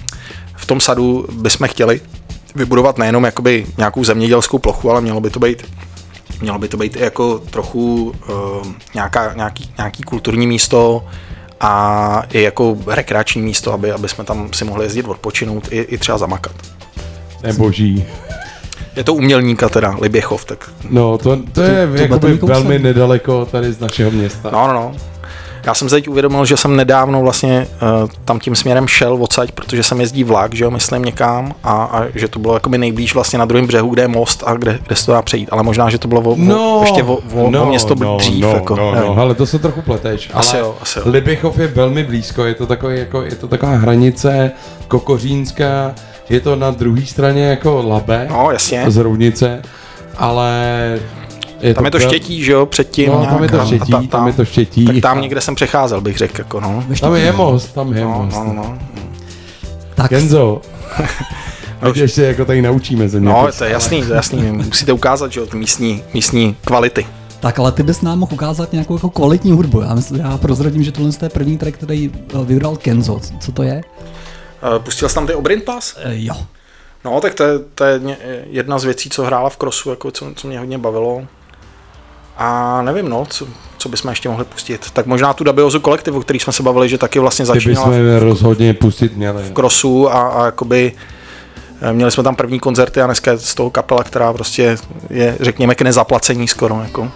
v 0.56 0.66
tom 0.66 0.80
sadu 0.80 1.28
bychom 1.32 1.68
chtěli 1.68 2.02
vybudovat 2.56 2.98
nejenom 2.98 3.24
jakoby 3.24 3.66
nějakou 3.78 4.04
zemědělskou 4.04 4.58
plochu, 4.58 4.92
ale 4.92 5.02
mělo 5.02 5.22
by 5.22 5.30
to 5.30 5.40
být 5.40 5.64
mělo 6.42 6.60
by 6.60 6.68
to 6.68 6.78
být 6.78 6.96
i 6.96 7.00
jako 7.00 7.40
trochu 7.40 8.16
uh, 8.30 8.68
nějaká, 8.94 9.34
nějaký, 9.34 9.74
nějaký 9.78 10.04
kulturní 10.04 10.48
místo 10.48 11.06
a 11.60 12.24
i 12.32 12.42
jako 12.42 12.78
rekreační 12.88 13.42
místo, 13.42 13.74
aby, 13.74 13.92
aby 13.92 14.10
jsme 14.10 14.24
tam 14.24 14.54
si 14.54 14.66
mohli 14.66 14.86
jezdit 14.86 15.06
odpočinout 15.06 15.68
i, 15.72 15.80
i 15.80 15.98
třeba 15.98 16.18
zamakat. 16.18 16.56
Neboží. 17.44 17.96
Je 17.98 18.06
to 19.03 19.14
umělníka 19.14 19.69
teda, 19.69 19.95
Liběchov, 20.02 20.45
tak 20.45 20.69
No, 20.90 21.18
to, 21.18 21.38
to 21.52 21.61
je 21.61 21.88
to 21.88 22.02
jakoby 22.02 22.34
velmi 22.34 22.80
nedaleko 22.80 23.45
tady 23.45 23.74
z 23.74 23.80
našeho 23.80 24.11
města. 24.11 24.49
No, 24.52 24.68
no, 24.68 24.74
no. 24.74 24.91
Já 25.68 25.74
jsem 25.74 25.90
se 25.90 25.95
teď 25.95 26.07
uvědomil, 26.07 26.45
že 26.45 26.57
jsem 26.57 26.76
nedávno 26.76 27.22
vlastně 27.22 27.68
uh, 28.03 28.10
tam 28.26 28.40
tím 28.40 28.56
směrem 28.56 28.88
šel 28.88 29.24
odsaď, 29.24 29.52
protože 29.52 29.84
jsem 29.84 30.02
jezdí 30.02 30.24
vlak, 30.24 30.53
že 30.53 30.64
jo, 30.64 30.72
myslím 30.72 31.03
někam 31.03 31.56
a, 31.64 31.72
a 31.72 32.03
že 32.15 32.28
to 32.28 32.40
bylo 32.40 32.53
jakoby 32.53 32.78
nejblíž 32.78 33.14
vlastně 33.14 33.40
na 33.40 33.45
druhém 33.45 33.68
břehu, 33.68 33.90
kde 33.90 34.02
je 34.02 34.07
most 34.07 34.44
a 34.45 34.53
kde, 34.53 34.80
kde 34.88 34.95
se 34.95 35.06
to 35.06 35.11
dá 35.11 35.22
přejít, 35.22 35.49
ale 35.52 35.64
možná, 35.64 35.90
že 35.90 35.98
to 35.98 36.07
bylo 36.07 36.22
o, 36.22 36.32
o, 36.34 36.82
ještě 36.82 37.03
o, 37.03 37.14
o, 37.34 37.61
o 37.61 37.65
město 37.65 37.94
dřív. 38.18 38.44
no, 38.44 38.52
jako, 38.52 38.76
no, 38.76 38.91
nevím. 38.91 39.07
no, 39.10 39.22
ale 39.22 39.36
to 39.36 39.45
se 39.45 39.60
trochu 39.60 39.82
pleteš. 39.82 40.30
Asi 40.34 40.57
ale 40.57 40.60
jo, 40.60 40.76
asi 40.82 40.99
jo. 40.99 41.06
Libichov 41.07 41.60
je 41.60 41.68
velmi 41.68 42.03
blízko, 42.03 42.45
je 42.45 42.53
to, 42.53 42.68
takový, 42.68 42.99
jako, 42.99 43.22
je 43.22 43.36
to 43.36 43.48
taková 43.48 43.72
hranice 43.72 44.52
kokořínská, 44.88 45.95
je 46.30 46.40
to 46.40 46.56
na 46.56 46.72
druhé 46.72 47.06
straně 47.06 47.44
jako 47.45 47.84
Labe 47.88 48.28
No, 48.30 48.52
jasně. 48.52 48.84
z 48.91 48.98
Roudnice, 48.98 49.62
ale 50.18 50.54
je 51.62 51.74
Tam 51.74 51.86
je 51.86 51.91
to 51.91 51.99
štětí, 51.99 52.44
že 52.44 52.52
jo, 52.52 52.66
předtím. 52.66 53.10
No, 53.12 53.26
tam 53.26 53.44
je 53.44 53.49
to 53.49 53.66
štětí, 53.66 53.91
ta- 53.91 54.04
tam 54.10 54.28
je 54.28 54.34
to 54.34 54.45
štětí. 54.45 54.86
Tak 54.86 54.95
tam 55.02 55.22
někde 55.22 55.41
jsem 55.41 55.56
přecházel, 55.56 56.02
bych 56.02 56.18
řekl, 56.18 56.34
jako 56.38 56.60
no. 56.60 56.84
Tam 57.02 57.16
je 57.16 57.32
most, 57.32 57.74
tam 57.74 57.94
je 57.94 58.02
No, 58.04 58.10
most. 58.26 58.36
no, 58.36 58.54
no. 58.54 58.78
Tak, 59.95 60.10
Kenzo, 60.10 60.62
teď 61.84 61.98
ještě 61.98 62.24
jako 62.24 62.45
tady 62.45 62.62
naučíme 62.62 63.10
země. 63.10 63.30
No, 63.30 63.48
to 63.58 63.64
je 63.64 63.72
jasný, 63.72 64.02
to 64.02 64.08
je 64.08 64.16
jasný. 64.16 64.52
Musíte 64.52 64.94
ukázat, 64.94 65.32
že 65.32 65.40
jo, 65.40 65.48
místní, 65.54 66.04
místní 66.14 66.56
kvality. 66.66 67.06
tak 67.40 67.60
ale 67.60 67.72
ty 67.72 67.84
bys 67.84 68.02
nám 68.02 68.20
mohl 68.20 68.34
ukázat 68.34 68.72
nějakou 68.74 68.94
jako 68.94 69.10
kvalitní 69.10 69.52
hudbu. 69.52 69.82
Já, 69.82 69.94
myslím, 69.95 70.20
já 70.20 70.38
prozradím, 70.38 70.84
že 70.84 70.91
tohle 70.91 71.12
je 71.22 71.30
první 71.30 71.58
track, 71.58 71.74
který 71.78 72.12
eh, 72.16 72.45
vybral 72.45 72.76
Kenzo. 72.76 73.20
Co 73.40 73.52
to 73.52 73.64
je? 73.64 73.82
Uh, 74.64 74.84
Pustil 74.84 75.10
jsi 75.10 75.16
tam 75.16 75.28
ty 75.28 75.34
Obrint 75.34 75.64
Pass? 75.64 75.96
E, 75.98 76.12
jo. 76.16 76.36
No, 77.06 77.22
tak 77.22 77.34
to 77.34 77.44
je, 77.44 77.60
to 77.76 77.84
je 77.84 78.00
jedna 78.50 78.80
z 78.80 78.84
věcí, 78.84 79.10
co 79.10 79.24
hrála 79.24 79.50
v 79.50 79.58
krosu, 79.58 79.90
jako 79.90 80.12
co, 80.12 80.26
co 80.36 80.48
mě 80.48 80.60
hodně 80.60 80.78
bavilo. 80.78 81.28
A 82.38 82.82
nevím, 82.82 83.10
no, 83.10 83.26
co, 83.26 83.48
co 83.78 83.90
bychom 83.90 84.10
ještě 84.10 84.30
mohli 84.30 84.46
pustit. 84.46 84.92
Tak 84.92 85.06
možná 85.06 85.34
tu 85.34 85.44
Dabiozu 85.44 85.80
kolektivu, 85.80 86.22
který 86.22 86.40
jsme 86.40 86.54
se 86.54 86.64
bavili, 86.64 86.90
že 86.90 86.98
taky 86.98 87.20
vlastně 87.20 87.46
Ty 87.46 87.48
začínala 87.48 87.90
bychom 87.90 88.18
rozhodně 88.18 88.74
pustit 88.74 89.18
měli. 89.18 89.44
v 89.44 89.52
krosu 89.52 90.10
a, 90.10 90.28
a 90.28 90.46
jakoby 90.46 90.94
eh, 91.82 91.94
měli 91.94 92.12
jsme 92.12 92.24
tam 92.24 92.36
první 92.36 92.60
koncerty 92.60 93.02
a 93.02 93.06
dneska 93.06 93.32
je 93.32 93.38
z 93.38 93.56
toho 93.56 93.70
kapela, 93.70 94.04
která 94.04 94.34
prostě 94.34 94.78
je, 95.10 95.38
řekněme, 95.40 95.76
k 95.76 95.82
nezaplacení 95.82 96.48
skoro. 96.48 96.82
Jako. 96.84 97.12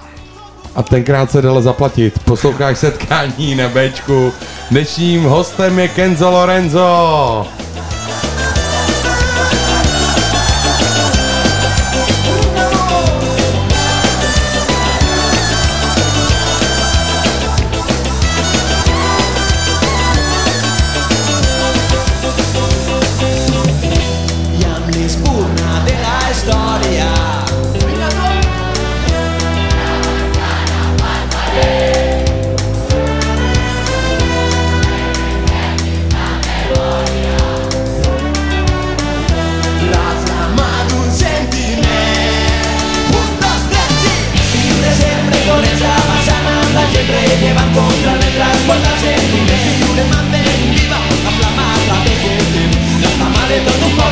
A 0.76 0.84
tenkrát 0.84 1.32
se 1.32 1.42
dalo 1.42 1.62
zaplatit. 1.62 2.20
Posloucháš 2.26 2.78
setkání 2.78 3.56
na 3.56 3.70
Bčku. 3.70 4.34
Dnešním 4.72 5.24
hostem 5.24 5.80
je 5.80 5.88
Kenzo 5.88 6.32
Lorenzo. 6.32 7.48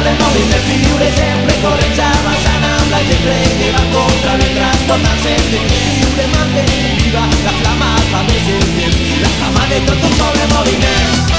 de 0.10 0.23
morir 0.23 0.45
de 0.52 0.60
viure 0.68 1.07
sempre 1.18 1.56
corrents 1.64 1.99
avançant 2.06 2.65
amb 2.69 2.94
la 2.94 3.02
gent 3.10 3.27
que 3.60 3.69
va 3.76 3.84
contra 3.95 4.34
el 4.38 4.45
transportant 4.57 5.19
sempre 5.26 5.61
lliure 5.73 6.30
mantenir 6.36 6.94
viva 7.02 7.26
la 7.48 7.57
flama 7.60 7.91
fa 8.14 8.23
mesos 8.31 8.72
la 9.26 9.36
flama 9.36 9.68
de 9.73 9.84
tot 9.91 10.07
un 10.10 10.18
poble 10.23 10.49
moliner 10.56 11.39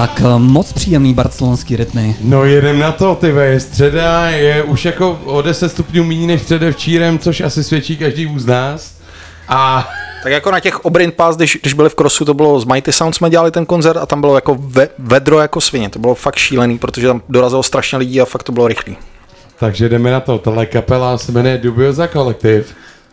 Tak 0.00 0.22
eh, 0.24 0.38
moc 0.38 0.72
příjemný 0.72 1.14
barcelonský 1.14 1.76
rytmy. 1.76 2.16
No 2.20 2.44
jedem 2.44 2.78
na 2.78 2.92
to, 2.92 3.14
ty 3.14 3.32
ve, 3.32 3.46
je 3.46 3.60
středa, 3.60 4.30
je 4.30 4.62
už 4.62 4.84
jako 4.84 5.20
o 5.24 5.42
10 5.42 5.68
stupňů 5.68 6.04
méně 6.04 6.26
než 6.26 6.42
předevčírem, 6.42 7.18
což 7.18 7.40
asi 7.40 7.64
svědčí 7.64 7.96
každý 7.96 8.34
z 8.36 8.46
nás. 8.46 8.94
A 9.48 9.88
Tak 10.22 10.32
jako 10.32 10.50
na 10.50 10.60
těch 10.60 10.84
Obrint 10.84 11.14
Pass, 11.14 11.36
když, 11.36 11.58
když 11.62 11.74
byli 11.74 11.88
v 11.88 11.94
Crossu, 11.94 12.24
to 12.24 12.34
bylo 12.34 12.60
z 12.60 12.64
Mighty 12.64 12.92
Sound, 12.92 13.14
jsme 13.14 13.30
dělali 13.30 13.50
ten 13.50 13.66
koncert 13.66 13.96
a 13.96 14.06
tam 14.06 14.20
bylo 14.20 14.34
jako 14.34 14.56
ve, 14.60 14.88
vedro 14.98 15.40
jako 15.40 15.60
svině. 15.60 15.88
To 15.88 15.98
bylo 15.98 16.14
fakt 16.14 16.36
šílený, 16.36 16.78
protože 16.78 17.06
tam 17.06 17.22
dorazilo 17.28 17.62
strašně 17.62 17.98
lidí 17.98 18.20
a 18.20 18.24
fakt 18.24 18.42
to 18.42 18.52
bylo 18.52 18.68
rychlý. 18.68 18.96
takže 19.58 19.88
jdeme 19.88 20.10
na 20.10 20.20
to, 20.20 20.38
tahle 20.38 20.66
kapela 20.66 21.18
se 21.18 21.32
jmenuje 21.32 21.58
Dubioza 21.58 22.08
Collective. 22.08 22.64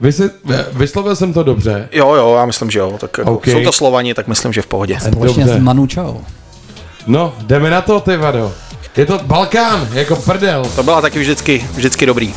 Vy 0.01 0.11
si, 0.11 0.29
vyslovil 0.73 1.15
jsem 1.15 1.33
to 1.33 1.43
dobře. 1.43 1.89
Jo, 1.91 2.13
jo, 2.13 2.35
já 2.37 2.45
myslím, 2.45 2.71
že 2.71 2.79
jo. 2.79 2.97
Tak 2.99 3.17
jako, 3.17 3.31
OK. 3.31 3.47
Jsou 3.47 3.63
to 3.63 3.71
Slovani, 3.71 4.13
tak 4.13 4.27
myslím, 4.27 4.53
že 4.53 4.61
v 4.61 4.67
pohodě. 4.67 4.99
Společně 4.99 5.43
Dobře. 5.43 5.59
s 5.59 5.63
Manu 5.63 5.87
Chao. 5.93 6.21
No, 7.07 7.33
jdeme 7.41 7.69
na 7.69 7.81
to, 7.81 7.99
ty 7.99 8.17
vado. 8.17 8.53
Je 8.97 9.05
to 9.05 9.19
Balkán, 9.23 9.87
jako 9.93 10.15
prdel. 10.15 10.65
To 10.75 10.83
byla 10.83 11.01
taky 11.01 11.19
vždycky, 11.19 11.67
vždycky 11.75 12.05
dobrý. 12.05 12.33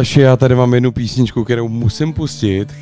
Aleši, 0.00 0.20
já 0.20 0.36
tady 0.36 0.54
mám 0.54 0.74
jednu 0.74 0.92
písničku, 0.92 1.44
kterou 1.44 1.68
musím 1.68 2.12
pustit. 2.12 2.74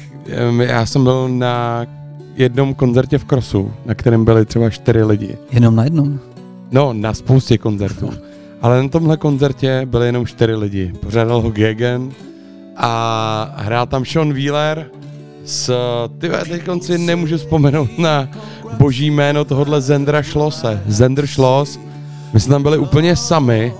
Já 0.60 0.86
jsem 0.86 1.04
byl 1.04 1.28
na 1.28 1.86
jednom 2.34 2.74
koncertě 2.74 3.18
v 3.18 3.24
Krosu, 3.24 3.72
na 3.86 3.94
kterém 3.94 4.24
byli 4.24 4.46
třeba 4.46 4.70
čtyři 4.70 5.04
lidi. 5.04 5.36
Jenom 5.50 5.76
na 5.76 5.84
jednom. 5.84 6.18
No, 6.70 6.92
na 6.92 7.14
spoustě 7.14 7.58
koncertů. 7.58 8.10
Ale 8.62 8.82
na 8.82 8.88
tomhle 8.88 9.16
koncertě 9.16 9.82
byli 9.84 10.06
jenom 10.06 10.26
čtyři 10.26 10.54
lidi. 10.54 10.92
Pořádal 11.00 11.40
ho 11.40 11.50
Gegen 11.50 12.10
a 12.76 13.54
hrál 13.56 13.86
tam 13.86 14.04
Sean 14.04 14.32
Wheeler 14.32 14.90
s, 15.44 15.74
ty 16.18 16.30
teď 16.48 16.62
si 16.82 16.98
nemůžu 16.98 17.36
vzpomenout 17.36 17.98
na 17.98 18.28
boží 18.78 19.10
jméno 19.10 19.44
tohohle 19.44 19.80
Zendra 19.80 20.22
Schlosse. 20.22 20.82
Zender 20.86 21.26
Schloss. 21.26 21.78
My 22.32 22.40
jsme 22.40 22.52
tam 22.52 22.62
byli 22.62 22.78
úplně 22.78 23.16
sami 23.16 23.72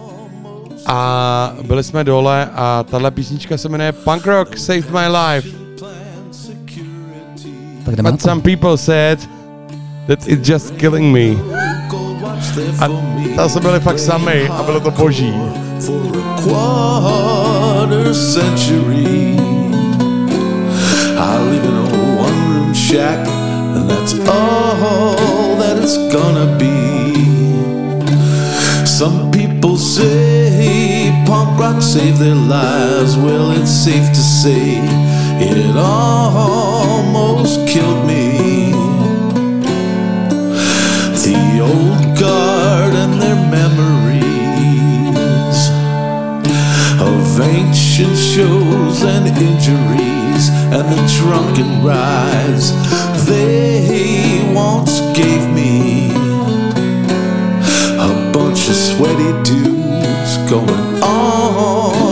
a 0.86 1.52
byli 1.62 1.84
jsme 1.84 2.05
dole 2.05 2.50
a 2.55 2.84
tahle 2.90 3.10
písnička 3.10 3.56
se 3.56 3.68
jmenuje 3.68 3.92
Punk 3.92 4.26
Rock 4.26 4.59
Saved 4.59 4.90
My 4.90 5.06
Life. 5.09 5.48
Tak 7.84 7.96
jdeme 7.96 8.12
But 8.12 8.22
some 8.22 8.42
people 8.42 8.76
said 8.76 9.18
that 10.06 10.28
it's 10.28 10.48
just 10.48 10.76
killing 10.76 11.12
me. 11.12 11.36
A 12.80 12.88
ta 13.36 13.48
se 13.48 13.60
byli 13.60 13.80
fakt 13.80 14.00
sami 14.00 14.48
a 14.48 14.62
bylo 14.62 14.80
to 14.80 14.90
boží. 14.90 15.34
I 21.20 21.38
live 21.50 21.64
in 21.64 21.74
a 21.74 21.82
one-room 22.22 22.74
shack 22.74 23.28
and 23.76 23.90
that's 23.90 24.14
all 24.28 25.56
that 25.56 25.78
it's 25.82 25.98
gonna 26.12 26.46
be. 26.59 26.78
Some 28.86 29.30
people 29.30 29.76
say 29.76 30.38
rock 31.59 31.82
saved 31.82 32.18
their 32.18 32.35
lives. 32.35 33.16
Well, 33.16 33.51
it's 33.51 33.70
safe 33.70 34.09
to 34.09 34.22
say 34.40 34.78
it 35.40 35.76
almost 35.76 37.66
killed 37.66 38.06
me. 38.06 38.70
The 41.24 41.60
old 41.60 42.16
guard 42.18 42.94
and 42.94 43.20
their 43.20 43.40
memories 43.59 44.20
of 47.01 47.40
ancient 47.40 48.16
shows 48.16 49.02
and 49.02 49.26
injuries 49.26 50.51
and 50.76 50.86
the 50.93 51.01
drunken 51.18 51.82
rides 51.85 52.72
they 53.26 54.52
once 54.55 55.01
gave 55.16 55.44
me. 55.51 56.10
A 57.98 58.30
bunch 58.32 58.68
of 58.68 58.76
sweaty 58.76 59.32
dudes 59.43 60.36
going 60.48 61.02
on 61.02 61.38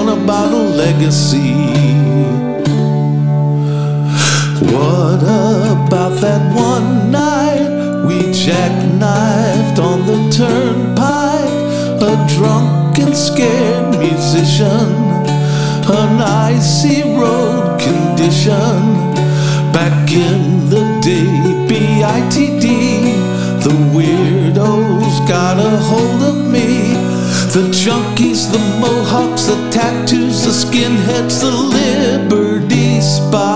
about 0.09 0.53
a 0.53 0.57
legacy. 0.57 1.55
What 4.73 5.23
about 5.23 6.21
that 6.21 6.55
one 6.55 7.11
night 7.11 8.05
we 8.07 8.33
jackknifed 8.33 9.79
on 9.79 10.07
the 10.07 10.19
turnpike? 10.31 11.57
A 12.03 12.27
drunk 12.35 12.99
and 12.99 13.15
scared 13.17 13.99
musician, 13.99 14.89
an 16.01 16.21
icy 16.21 17.03
road 17.03 17.81
condition. 17.81 18.79
Back 19.73 20.11
in 20.11 20.69
the 20.71 20.85
day, 21.03 21.31
BITD, 21.69 22.67
the 23.63 23.75
weirdos 23.95 25.29
got 25.29 25.59
a 25.59 25.77
hold 25.89 26.23
of 26.23 26.51
me. 26.51 26.96
The 27.57 27.63
junkies, 27.71 28.53
the 28.53 28.59
mohawks, 28.81 29.47
the 29.47 29.57
tattoos, 29.71 30.45
the 30.45 30.51
skinheads, 30.51 31.41
the 31.41 31.51
liberty 31.51 33.01
spikes. 33.01 33.56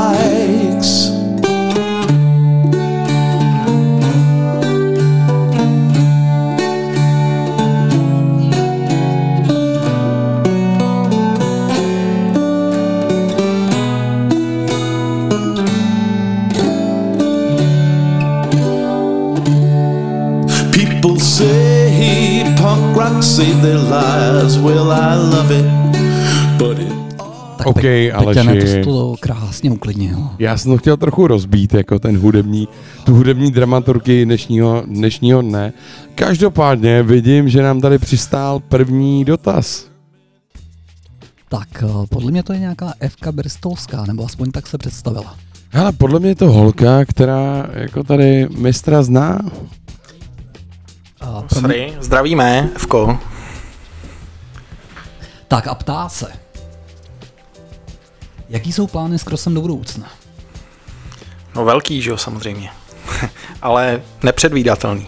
Lives. 23.91 24.57
Well, 24.59 24.93
I 24.93 25.17
love 25.17 25.51
it, 25.61 25.67
but 26.59 26.79
it 26.79 26.93
Tak 27.59 27.67
OK, 27.67 27.83
Pe- 27.83 28.12
Aleši. 28.15 28.81
To 28.85 28.91
to 28.91 29.15
krásně 29.21 29.71
uklidnil. 29.71 30.29
Já 30.39 30.57
jsem 30.57 30.73
to 30.73 30.79
chtěl 30.79 30.97
trochu 30.97 31.27
rozbít, 31.27 31.75
jako 31.75 31.99
ten 31.99 32.19
hudební, 32.19 32.69
tu 33.05 33.15
hudební 33.15 33.51
dramaturgii 33.51 34.25
dnešního, 34.25 34.83
dnešního 34.87 35.43
dne. 35.43 35.73
Každopádně 36.15 37.03
vidím, 37.03 37.49
že 37.49 37.62
nám 37.62 37.81
tady 37.81 37.99
přistál 37.99 38.61
první 38.69 39.25
dotaz. 39.25 39.87
Tak, 41.49 41.69
eh, 41.83 42.07
podle 42.11 42.31
mě 42.31 42.43
to 42.43 42.53
je 42.53 42.59
nějaká 42.59 42.93
Evka 43.01 43.33
Bristolská, 43.33 44.05
nebo 44.07 44.25
aspoň 44.25 44.51
tak 44.51 44.67
se 44.67 44.79
představila. 44.79 45.35
Hele, 45.71 45.93
podle 45.93 46.21
mě 46.21 46.29
je 46.29 46.35
to 46.35 46.51
holka, 46.53 47.05
která 47.05 47.67
jako 47.73 48.03
tady 48.05 48.49
mistra 48.59 49.03
zná. 49.03 49.39
A 51.21 51.43
pro 51.43 51.61
mě- 51.61 51.61
Sorry, 51.61 51.93
zdravíme, 52.01 52.69
Fko. 52.79 53.19
Tak 55.51 55.66
a 55.66 55.74
ptá 55.74 56.09
se. 56.09 56.27
Jaký 58.48 58.72
jsou 58.72 58.86
plány 58.86 59.18
s 59.18 59.22
krosem 59.22 59.55
do 59.55 59.60
budoucna? 59.60 60.06
No 61.55 61.64
velký, 61.64 62.02
že 62.02 62.10
jo, 62.10 62.16
samozřejmě. 62.16 62.70
Ale 63.62 64.02
nepředvídatelný. 64.22 65.06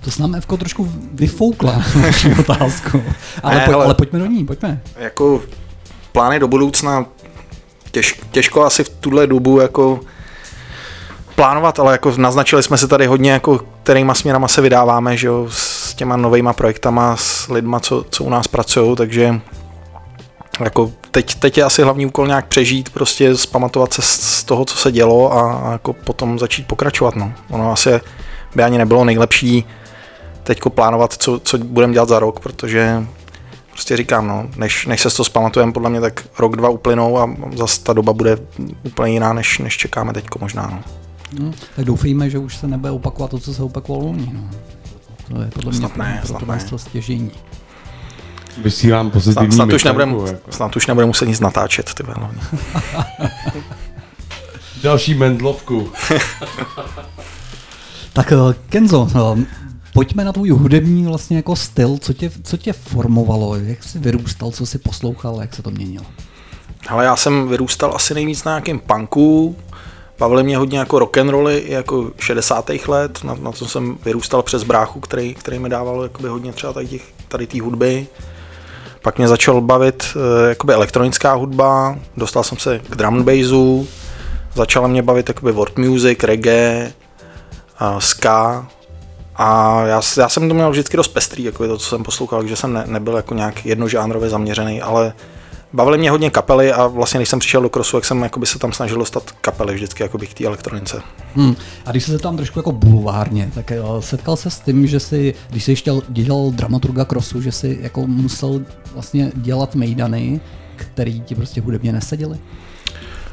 To 0.00 0.10
s 0.10 0.18
nám 0.18 0.34
Evko 0.34 0.56
trošku 0.56 0.92
vyfoukla 1.12 1.82
naši 2.02 2.34
otázku. 2.34 3.02
Ale, 3.42 3.54
Ne, 3.54 3.60
pojď, 3.60 3.70
hele. 3.70 3.84
ale 3.84 3.94
pojďme 3.94 4.18
do 4.18 4.26
ní, 4.26 4.44
pojďme. 4.46 4.80
Jako 4.96 5.42
plány 6.12 6.40
do 6.40 6.48
budoucna 6.48 7.06
těž, 7.90 8.20
těžko 8.30 8.64
asi 8.64 8.84
v 8.84 8.88
tuhle 8.88 9.26
dobu 9.26 9.60
jako 9.60 10.00
plánovat, 11.34 11.78
ale 11.78 11.92
jako 11.92 12.12
naznačili 12.16 12.62
jsme 12.62 12.78
si 12.78 12.88
tady 12.88 13.06
hodně, 13.06 13.30
jako 13.30 13.60
kterýma 13.82 14.14
směrama 14.14 14.48
se 14.48 14.60
vydáváme, 14.60 15.16
že 15.16 15.26
jo, 15.26 15.46
s 15.50 15.94
těma 15.94 16.16
novejma 16.16 16.52
projektama, 16.52 17.16
s 17.16 17.33
lidma, 17.48 17.80
co, 17.80 18.04
co 18.10 18.24
u 18.24 18.30
nás 18.30 18.48
pracují, 18.48 18.96
takže 18.96 19.40
jako 20.60 20.92
teď, 21.10 21.34
teď 21.34 21.58
je 21.58 21.64
asi 21.64 21.82
hlavní 21.82 22.06
úkol 22.06 22.26
nějak 22.26 22.46
přežít, 22.46 22.90
prostě 22.90 23.36
zpamatovat 23.36 23.92
se 23.92 24.02
z, 24.02 24.06
z 24.06 24.44
toho, 24.44 24.64
co 24.64 24.76
se 24.76 24.92
dělo 24.92 25.32
a, 25.32 25.52
a 25.52 25.72
jako 25.72 25.92
potom 25.92 26.38
začít 26.38 26.66
pokračovat, 26.66 27.16
no. 27.16 27.32
Ono 27.50 27.72
asi 27.72 27.90
by 28.54 28.62
ani 28.62 28.78
nebylo 28.78 29.04
nejlepší 29.04 29.64
teďko 30.42 30.70
plánovat, 30.70 31.12
co, 31.12 31.40
co 31.44 31.58
budeme 31.58 31.92
dělat 31.92 32.08
za 32.08 32.18
rok, 32.18 32.40
protože 32.40 33.06
prostě 33.70 33.96
říkám, 33.96 34.28
no, 34.28 34.48
než, 34.56 34.86
než 34.86 35.00
se 35.00 35.10
to 35.10 35.24
zpamatujeme, 35.24 35.72
podle 35.72 35.90
mě 35.90 36.00
tak 36.00 36.24
rok, 36.38 36.56
dva 36.56 36.68
uplynou 36.68 37.18
a 37.18 37.36
zase 37.56 37.82
ta 37.82 37.92
doba 37.92 38.12
bude 38.12 38.38
úplně 38.82 39.12
jiná, 39.12 39.32
než, 39.32 39.58
než 39.58 39.76
čekáme 39.76 40.12
teďko 40.12 40.38
možná, 40.38 40.66
no. 40.66 40.82
No, 41.38 41.52
tak 41.76 41.84
doufejme, 41.84 42.30
že 42.30 42.38
už 42.38 42.56
se 42.56 42.66
nebude 42.66 42.90
opakovat 42.90 43.30
to, 43.30 43.38
co 43.38 43.54
se 43.54 43.62
opakovalo 43.62 44.04
loni. 44.04 44.30
No. 44.32 44.40
To 45.28 45.42
je 45.42 45.50
podle 45.50 45.72
mě 45.72 45.88
ne, 45.96 46.22
pro 46.38 46.46
ne. 46.46 46.64
to 46.70 46.78
stěžení. 46.78 47.30
Vysílám 48.62 49.06
Snad, 49.06 49.12
pozitivní 49.12 49.52
snad, 49.52 49.66
už 49.66 49.72
myšlenku, 49.72 49.98
nebudeme, 49.98 50.28
jako. 50.28 50.52
snad 50.52 50.76
už 50.76 50.86
nebudeme 50.86 51.06
muset 51.06 51.26
nic 51.26 51.40
natáčet, 51.40 51.94
ty 51.94 52.02
vole. 52.02 52.30
Další 54.82 55.14
mendlovku. 55.14 55.92
Tak 58.14 58.32
eh, 58.32 58.54
Kenzo, 58.68 59.08
eh, 59.14 59.44
pojďme 59.92 60.24
na 60.24 60.32
tvůj 60.32 60.50
hudební 60.50 61.04
vlastně 61.04 61.36
jako 61.36 61.56
styl, 61.56 61.98
co 61.98 62.12
tě, 62.12 62.30
co 62.42 62.56
tě 62.56 62.72
formovalo, 62.72 63.56
jak 63.56 63.84
jsi 63.84 63.98
vyrůstal, 63.98 64.50
co 64.50 64.66
jsi 64.66 64.78
poslouchal, 64.78 65.38
jak 65.40 65.54
se 65.54 65.62
to 65.62 65.70
měnilo. 65.70 66.04
Ale 66.88 67.04
já 67.04 67.16
jsem 67.16 67.48
vyrůstal 67.48 67.92
asi 67.94 68.14
nejvíc 68.14 68.44
na 68.44 68.52
nějakém 68.52 68.78
punku, 68.78 69.56
bavily 70.18 70.42
mě 70.42 70.56
hodně 70.56 70.78
jako 70.78 70.98
rock'n'rolly 70.98 71.58
i 71.58 71.72
jako 71.72 72.10
60. 72.18 72.70
let, 72.88 73.24
na, 73.24 73.34
na 73.34 73.52
to 73.52 73.66
jsem 73.66 73.98
vyrůstal 74.04 74.42
přes 74.42 74.62
bráchu, 74.62 75.00
který, 75.00 75.34
který 75.34 75.58
mi 75.58 75.68
dával 75.68 76.02
jakoby 76.02 76.28
hodně 76.28 76.52
třeba 76.52 76.72
tady 76.72 76.86
těch, 76.86 77.02
tady 77.28 77.48
hudby. 77.60 78.06
Pak 79.02 79.18
mě 79.18 79.28
začal 79.28 79.60
bavit 79.60 80.04
eh, 80.16 80.48
jakoby 80.48 80.72
elektronická 80.72 81.34
hudba, 81.34 81.98
dostal 82.16 82.44
jsem 82.44 82.58
se 82.58 82.78
k 82.78 82.96
drum 82.96 83.14
and 83.14 83.24
bassu, 83.24 83.88
začala 84.54 84.88
mě 84.88 85.02
bavit 85.02 85.28
jakoby 85.28 85.52
world 85.52 85.78
music, 85.78 86.22
reggae, 86.22 86.92
a 87.78 88.00
ska, 88.00 88.66
a 89.36 89.80
já, 89.86 90.00
já 90.16 90.28
jsem 90.28 90.48
to 90.48 90.54
měl 90.54 90.70
vždycky 90.70 90.96
dost 90.96 91.08
pestrý, 91.08 91.44
jako 91.44 91.68
to, 91.68 91.78
co 91.78 91.88
jsem 91.88 92.02
poslouchal, 92.02 92.40
takže 92.40 92.56
jsem 92.56 92.72
ne, 92.72 92.84
nebyl 92.86 93.16
jako 93.16 93.34
nějak 93.34 93.66
jednožánrově 93.66 94.28
zaměřený, 94.28 94.82
ale 94.82 95.12
bavily 95.74 95.98
mě 95.98 96.10
hodně 96.10 96.30
kapely 96.30 96.72
a 96.72 96.86
vlastně 96.86 97.18
když 97.18 97.28
jsem 97.28 97.38
přišel 97.38 97.62
do 97.62 97.68
crossu, 97.68 97.96
jak 97.96 98.04
jsem 98.04 98.22
jakoby 98.22 98.46
se 98.46 98.58
tam 98.58 98.72
snažil 98.72 98.98
dostat 98.98 99.30
kapely 99.40 99.74
vždycky 99.74 100.02
jakoby 100.02 100.26
k 100.26 100.34
té 100.34 100.44
elektronice. 100.44 101.02
Hmm. 101.34 101.56
A 101.86 101.90
když 101.90 102.04
se 102.04 102.12
zeptám 102.12 102.36
trošku 102.36 102.58
jako 102.58 102.72
bulvárně, 102.72 103.50
tak 103.54 103.72
eh, 103.72 103.82
setkal 104.00 104.36
se 104.36 104.50
s 104.50 104.60
tím, 104.60 104.86
že 104.86 105.00
si, 105.00 105.34
když 105.50 105.64
jsi 105.64 105.76
chtěl 105.76 106.02
dělal 106.08 106.50
dramaturga 106.50 107.04
crossu, 107.04 107.40
že 107.40 107.52
si 107.52 107.78
jako 107.80 108.06
musel 108.06 108.60
vlastně 108.92 109.32
dělat 109.34 109.74
mejdany, 109.74 110.40
který 110.76 111.20
ti 111.20 111.34
prostě 111.34 111.60
hudebně 111.60 111.92
neseděly? 111.92 112.38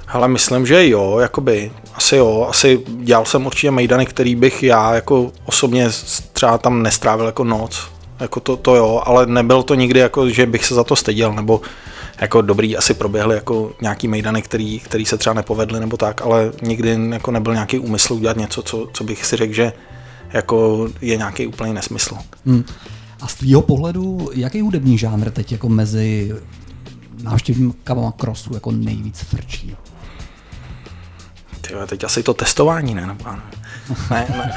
Ale 0.07 0.27
myslím, 0.27 0.65
že 0.65 0.89
jo, 0.89 1.19
jakoby, 1.19 1.72
asi 1.95 2.15
jo, 2.15 2.47
asi 2.49 2.81
dělal 3.03 3.26
jsem 3.26 3.45
určitě 3.45 3.72
mejdany, 3.72 4.05
který 4.05 4.35
bych 4.35 4.63
já 4.63 4.93
jako 4.95 5.31
osobně 5.45 5.89
třeba 6.34 6.57
tam 6.57 6.84
nestrávil 6.84 7.26
jako 7.26 7.43
noc, 7.43 7.81
jako 8.19 8.39
to, 8.39 8.57
to 8.57 8.76
jo, 8.76 9.01
ale 9.05 9.26
nebyl 9.26 9.63
to 9.63 9.76
nikdy 9.76 9.99
jako, 9.99 10.30
že 10.30 10.45
bych 10.45 10.65
se 10.65 10.76
za 10.76 10.84
to 10.84 10.95
styděl, 10.95 11.34
nebo 11.34 11.61
jako 12.22 12.41
dobrý 12.41 12.77
asi 12.77 12.93
proběhly 12.93 13.35
jako 13.35 13.72
nějaký 13.81 14.07
mejdany, 14.07 14.41
který, 14.41 14.80
který 14.80 15.06
se 15.06 15.18
třeba 15.18 15.34
nepovedly 15.34 15.80
nebo 15.80 15.98
tak, 15.98 16.22
ale 16.22 16.52
nikdy 16.61 16.98
jako 17.11 17.31
nebyl 17.31 17.53
nějaký 17.53 17.80
úmysl 17.80 18.14
udělat 18.14 18.38
něco, 18.38 18.61
co, 18.61 18.88
co 18.93 19.03
bych 19.03 19.26
si 19.26 19.35
řekl, 19.35 19.53
že 19.53 19.73
jako 20.34 20.88
je 21.02 21.18
nějaký 21.18 21.48
úplný 21.48 21.73
nesmysl. 21.73 22.18
Hmm. 22.45 22.64
A 23.22 23.27
z 23.27 23.35
tvýho 23.35 23.61
pohledu, 23.61 24.30
jaký 24.34 24.61
hudební 24.61 24.98
žánr 24.98 25.31
teď 25.31 25.52
jako 25.52 25.69
mezi 25.69 26.34
návštěvníkama 27.23 28.11
crossu 28.11 28.53
jako 28.53 28.72
nejvíc 28.72 29.19
frčí? 29.19 29.76
Tyjo, 31.61 31.88
teď 31.88 32.03
asi 32.03 32.23
to 32.23 32.34
testování, 32.34 32.93
ne? 32.95 33.07
Nebo, 33.07 33.26
ne, 34.11 34.26
ne. 34.30 34.53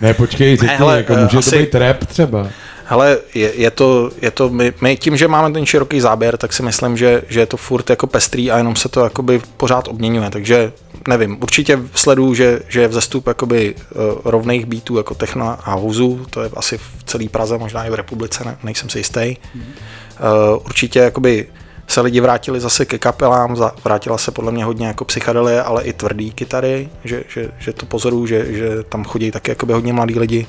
Ne, 0.00 0.14
počkej, 0.14 0.56
řekni, 0.56 0.76
hele, 0.76 0.96
jako 0.96 1.12
eh, 1.12 1.22
může 1.22 1.38
asi- 1.38 1.50
to 1.50 1.56
být 1.56 1.74
rap 1.74 2.04
třeba. 2.06 2.48
Hele, 2.92 3.18
je, 3.34 3.52
je 3.54 3.70
to, 3.70 4.10
je 4.22 4.30
to 4.30 4.50
my, 4.50 4.72
my, 4.80 4.96
tím, 4.96 5.16
že 5.16 5.28
máme 5.28 5.52
ten 5.52 5.66
široký 5.66 6.00
záběr, 6.00 6.36
tak 6.36 6.52
si 6.52 6.62
myslím, 6.62 6.96
že, 6.96 7.22
že 7.28 7.40
je 7.40 7.46
to 7.46 7.56
furt 7.56 7.90
jako 7.90 8.06
pestrý 8.06 8.50
a 8.50 8.58
jenom 8.58 8.76
se 8.76 8.88
to 8.88 9.00
jakoby 9.00 9.40
pořád 9.56 9.88
obměňuje, 9.88 10.30
takže 10.30 10.72
nevím, 11.08 11.38
určitě 11.42 11.78
sleduju, 11.94 12.34
že, 12.34 12.60
že 12.68 12.80
je 12.80 12.88
vzestup 12.88 13.26
jakoby 13.26 13.74
uh, 13.74 14.00
rovných 14.24 14.66
beatů 14.66 14.96
jako 14.96 15.14
techno 15.14 15.58
a 15.64 15.74
houzu, 15.74 16.26
to 16.30 16.42
je 16.42 16.50
asi 16.56 16.78
v 16.78 17.04
celé 17.06 17.28
Praze, 17.28 17.58
možná 17.58 17.84
i 17.84 17.90
v 17.90 17.94
republice, 17.94 18.44
ne, 18.44 18.58
nejsem 18.62 18.88
si 18.88 18.98
jistý. 18.98 19.36
Uh, 19.54 20.62
určitě 20.64 20.98
jakoby 20.98 21.48
se 21.88 22.00
lidi 22.00 22.20
vrátili 22.20 22.60
zase 22.60 22.84
ke 22.84 22.98
kapelám, 22.98 23.56
vrátila 23.84 24.18
se 24.18 24.30
podle 24.30 24.52
mě 24.52 24.64
hodně 24.64 24.86
jako 24.86 25.04
psychedelie, 25.04 25.62
ale 25.62 25.82
i 25.82 25.92
tvrdý 25.92 26.32
kytary, 26.32 26.88
že, 27.04 27.24
že, 27.28 27.50
že 27.58 27.72
to 27.72 27.86
pozoruju, 27.86 28.26
že, 28.26 28.54
že 28.54 28.68
tam 28.88 29.04
chodí 29.04 29.30
taky 29.30 29.50
jakoby 29.50 29.72
hodně 29.72 29.92
mladí 29.92 30.18
lidi. 30.18 30.46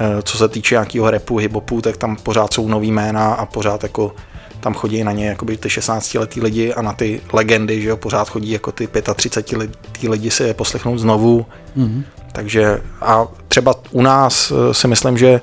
Eh, 0.00 0.22
Co 0.22 0.38
se 0.38 0.48
týče 0.48 0.74
nějakého 0.74 1.10
repu, 1.10 1.36
hiphopu, 1.36 1.80
tak 1.80 1.96
tam 1.96 2.16
pořád 2.16 2.52
jsou 2.52 2.68
nový 2.68 2.92
jména 2.92 3.34
a 3.34 3.46
pořád 3.46 3.82
jako 3.82 4.14
tam 4.60 4.74
chodí 4.74 5.04
na 5.04 5.12
ně 5.12 5.26
jakoby 5.26 5.56
ty 5.56 5.70
16 5.70 6.14
letý 6.14 6.40
lidi 6.40 6.74
a 6.74 6.82
na 6.82 6.92
ty 6.92 7.20
legendy, 7.32 7.82
že 7.82 7.88
jo, 7.88 7.96
pořád 7.96 8.28
chodí 8.28 8.50
jako 8.50 8.72
ty 8.72 8.88
35 9.14 9.58
letý 9.58 10.08
lidi 10.08 10.30
si 10.30 10.42
je 10.42 10.54
poslechnout 10.54 10.98
znovu. 10.98 11.46
Mhm. 11.76 12.04
Takže 12.32 12.82
a 13.00 13.26
třeba 13.48 13.74
u 13.90 14.02
nás 14.02 14.52
eh, 14.52 14.74
si 14.74 14.88
myslím, 14.88 15.18
že 15.18 15.40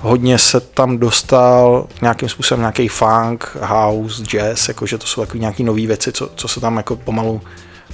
hodně 0.00 0.38
se 0.38 0.60
tam 0.60 0.98
dostal 0.98 1.86
nějakým 2.02 2.28
způsobem 2.28 2.60
nějaký 2.60 2.88
funk, 2.88 3.56
house, 3.60 4.22
jazz, 4.22 4.68
jakože 4.68 4.98
to 4.98 5.06
jsou 5.06 5.20
jako 5.20 5.36
nějaké 5.36 5.62
nové 5.62 5.86
věci, 5.86 6.12
co, 6.12 6.30
co 6.34 6.48
se 6.48 6.60
tam 6.60 6.76
jako 6.76 6.96
pomalu, 6.96 7.40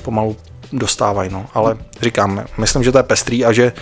pomalu 0.02 0.36
dostávají. 0.72 1.30
No. 1.32 1.47
Ale 1.55 1.76
říkám, 2.02 2.44
myslím, 2.59 2.82
že 2.82 2.93
to 2.93 2.98
je 2.98 3.02
pestrý 3.02 3.44
a 3.44 3.52
že 3.52 3.72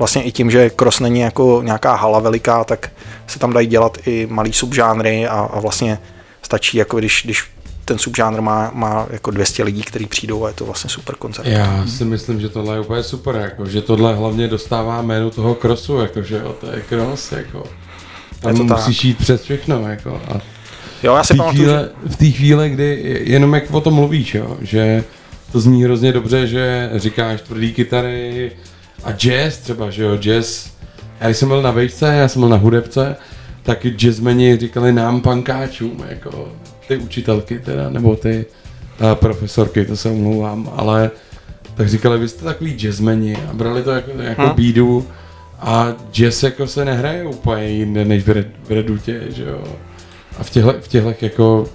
vlastně 0.00 0.22
i 0.22 0.32
tím, 0.32 0.50
že 0.50 0.70
cross 0.70 1.00
není 1.00 1.20
jako 1.20 1.62
nějaká 1.64 1.94
hala 1.94 2.18
veliká, 2.18 2.64
tak 2.64 2.90
se 3.26 3.38
tam 3.38 3.52
dají 3.52 3.66
dělat 3.66 3.98
i 4.06 4.26
malý 4.30 4.52
subžánry 4.52 5.26
a, 5.26 5.32
a 5.52 5.60
vlastně 5.60 5.98
stačí, 6.42 6.78
jako 6.78 6.98
když, 6.98 7.22
když 7.24 7.44
ten 7.84 7.98
subžánr 7.98 8.40
má, 8.40 8.70
má 8.74 9.06
jako 9.10 9.30
200 9.30 9.62
lidí, 9.62 9.82
kteří 9.82 10.06
přijdou 10.06 10.44
a 10.44 10.48
je 10.48 10.54
to 10.54 10.64
vlastně 10.64 10.90
super 10.90 11.14
koncert. 11.16 11.46
Já 11.46 11.86
si 11.86 12.04
myslím, 12.04 12.40
že 12.40 12.48
tohle 12.48 12.76
je 12.76 12.80
úplně 12.80 13.02
super, 13.02 13.34
jako, 13.36 13.66
že 13.66 13.82
tohle 13.82 14.14
hlavně 14.14 14.48
dostává 14.48 15.02
jménu 15.02 15.30
toho 15.30 15.54
crossu, 15.54 15.98
jako, 15.98 16.22
že 16.22 16.36
jo, 16.36 16.54
to 16.60 16.66
je 16.66 16.82
cross, 16.88 17.32
jako. 17.32 17.64
Tam 18.40 18.52
Je 18.52 18.58
to 18.58 18.68
tak. 18.68 18.78
musíš 18.78 19.04
jít 19.04 19.18
přes 19.18 19.42
všechno, 19.42 19.88
jako. 19.88 20.20
A 20.28 20.40
Jo, 21.02 21.14
já 21.16 21.22
v 21.22 21.26
si 21.26 21.34
té 21.34 21.36
pamatuju, 21.36 21.64
chvíli, 21.64 21.88
v 22.06 22.16
té 22.16 22.30
chvíli, 22.30 22.70
kdy 22.70 23.20
jenom 23.24 23.54
jak 23.54 23.70
o 23.70 23.80
tom 23.80 23.94
mluvíš, 23.94 24.34
jo, 24.34 24.56
že 24.60 25.04
to 25.52 25.60
zní 25.60 25.84
hrozně 25.84 26.12
dobře, 26.12 26.46
že 26.46 26.90
říkáš 26.96 27.40
tvrdý 27.40 27.72
kytary 27.72 28.52
a 29.04 29.12
jazz 29.12 29.58
třeba, 29.58 29.90
že 29.90 30.02
jo, 30.02 30.16
jazz. 30.16 30.70
Já 31.20 31.26
když 31.26 31.36
jsem 31.36 31.48
byl 31.48 31.62
na 31.62 31.70
vejšce, 31.70 32.06
já 32.06 32.28
jsem 32.28 32.40
byl 32.40 32.48
na 32.48 32.56
hudebce, 32.56 33.16
tak 33.62 33.86
jazzmeni 33.86 34.56
říkali 34.56 34.92
nám 34.92 35.20
pankáčům, 35.20 36.04
jako 36.08 36.48
ty 36.88 36.96
učitelky 36.96 37.58
teda, 37.58 37.90
nebo 37.90 38.16
ty 38.16 38.46
uh, 39.00 39.14
profesorky, 39.14 39.84
to 39.84 39.96
se 39.96 40.08
omlouvám, 40.08 40.70
ale 40.76 41.10
tak 41.74 41.88
říkali, 41.88 42.18
vy 42.18 42.28
jste 42.28 42.44
takový 42.44 42.72
jazzmeni 42.72 43.36
a 43.36 43.52
brali 43.54 43.82
to 43.82 43.90
jako, 43.90 44.10
jako 44.18 44.42
Hm. 44.42 44.54
bídu 44.54 45.06
a 45.60 45.94
jazz 46.12 46.42
jako 46.42 46.66
se 46.66 46.84
nehraje 46.84 47.24
úplně 47.24 47.68
jinde 47.68 48.04
než 48.04 48.24
v, 48.24 48.28
Red, 48.30 48.46
v 48.68 48.70
Redutě, 48.70 49.20
že 49.28 49.44
jo. 49.44 49.64
A 50.38 50.42
v 50.42 50.50
těchto, 50.50 50.72
v 50.80 50.88
těchto 50.88 51.14
jako 51.20 51.68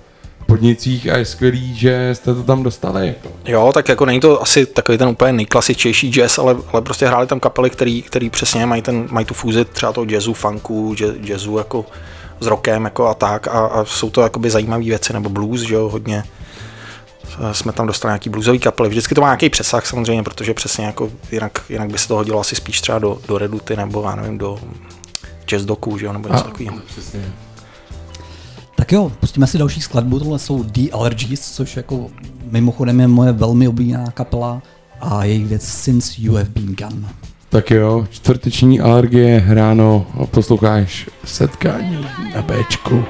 podnicích 0.46 1.10
a 1.10 1.18
je 1.18 1.26
skvělý, 1.26 1.76
že 1.76 2.10
jste 2.16 2.36
to 2.36 2.44
tam 2.44 2.64
dostali. 2.64 3.08
Jako. 3.08 3.30
Jo, 3.46 3.72
tak 3.74 3.90
jako 3.90 4.06
není 4.06 4.20
to 4.20 4.42
asi 4.42 4.66
takový 4.66 4.98
ten 4.98 5.08
úplně 5.08 5.34
nejklasičtější 5.34 6.12
jazz, 6.12 6.40
ale, 6.40 6.56
ale 6.74 6.82
prostě 6.82 7.08
hráli 7.08 7.28
tam 7.28 7.40
kapely, 7.40 7.70
který, 7.70 8.02
který 8.02 8.30
přesně 8.30 8.66
mají, 8.66 8.82
ten, 8.82 9.08
mají 9.12 9.26
tu 9.26 9.34
fúzi 9.34 9.66
třeba 9.66 9.94
toho 9.94 10.06
jazzu, 10.10 10.34
funku, 10.34 10.94
jazz- 10.94 11.16
jazzu 11.22 11.58
jako 11.58 11.86
s 12.40 12.48
rockem 12.48 12.86
jako 12.86 13.08
a 13.08 13.14
tak 13.14 13.48
a, 13.48 13.52
a 13.52 13.86
jsou 13.86 14.10
to 14.10 14.22
jakoby 14.22 14.50
zajímavé 14.50 14.84
věci, 14.84 15.14
nebo 15.14 15.30
blues, 15.30 15.62
že 15.62 15.76
jo, 15.76 15.90
hodně 15.90 16.24
jsme 17.52 17.72
tam 17.72 17.88
dostali 17.88 18.10
nějaký 18.12 18.30
bluesový 18.30 18.60
kapely. 18.60 18.90
Vždycky 18.90 19.16
to 19.16 19.22
má 19.22 19.28
nějaký 19.28 19.50
přesah 19.50 19.86
samozřejmě, 19.86 20.24
protože 20.24 20.54
přesně 20.54 20.86
jako 20.86 21.10
jinak, 21.32 21.62
jinak 21.70 21.92
by 21.92 21.98
se 21.98 22.08
to 22.08 22.16
hodilo 22.16 22.40
asi 22.40 22.56
spíš 22.56 22.82
třeba 22.82 23.00
do, 23.00 23.20
do 23.28 23.38
Reduty 23.38 23.76
nebo 23.76 24.04
já 24.04 24.16
nevím, 24.16 24.38
do 24.38 24.60
jazz 25.46 25.66
doku, 25.66 25.98
že 25.98 26.06
jo, 26.06 26.14
nebo 26.14 26.30
něco 26.30 26.44
takového. 26.44 26.78
Přesně. 26.88 27.34
Tak 28.76 28.92
jo, 28.92 29.12
pustíme 29.20 29.48
si 29.48 29.58
další 29.58 29.82
skladbu, 29.82 30.20
tohle 30.20 30.40
jsou 30.40 30.64
The 30.64 30.92
Allergies, 30.94 31.52
což 31.52 31.78
jako 31.78 32.08
mimochodem 32.52 33.00
je 33.00 33.08
moje 33.08 33.32
velmi 33.32 33.68
oblíbená 33.68 34.12
kapela 34.12 34.62
a 35.02 35.24
jejich 35.24 35.46
věc 35.46 35.64
Since 35.64 36.14
You 36.18 36.34
Have 36.36 36.50
Been 36.50 36.76
Gone. 36.76 37.08
Tak 37.50 37.72
jo, 37.72 38.08
čtvrteční 38.12 38.80
alergie, 38.80 39.44
ráno 39.48 40.08
posloucháš 40.32 41.10
setkání 41.26 42.06
na 42.36 42.42
Bčku. 42.42 43.04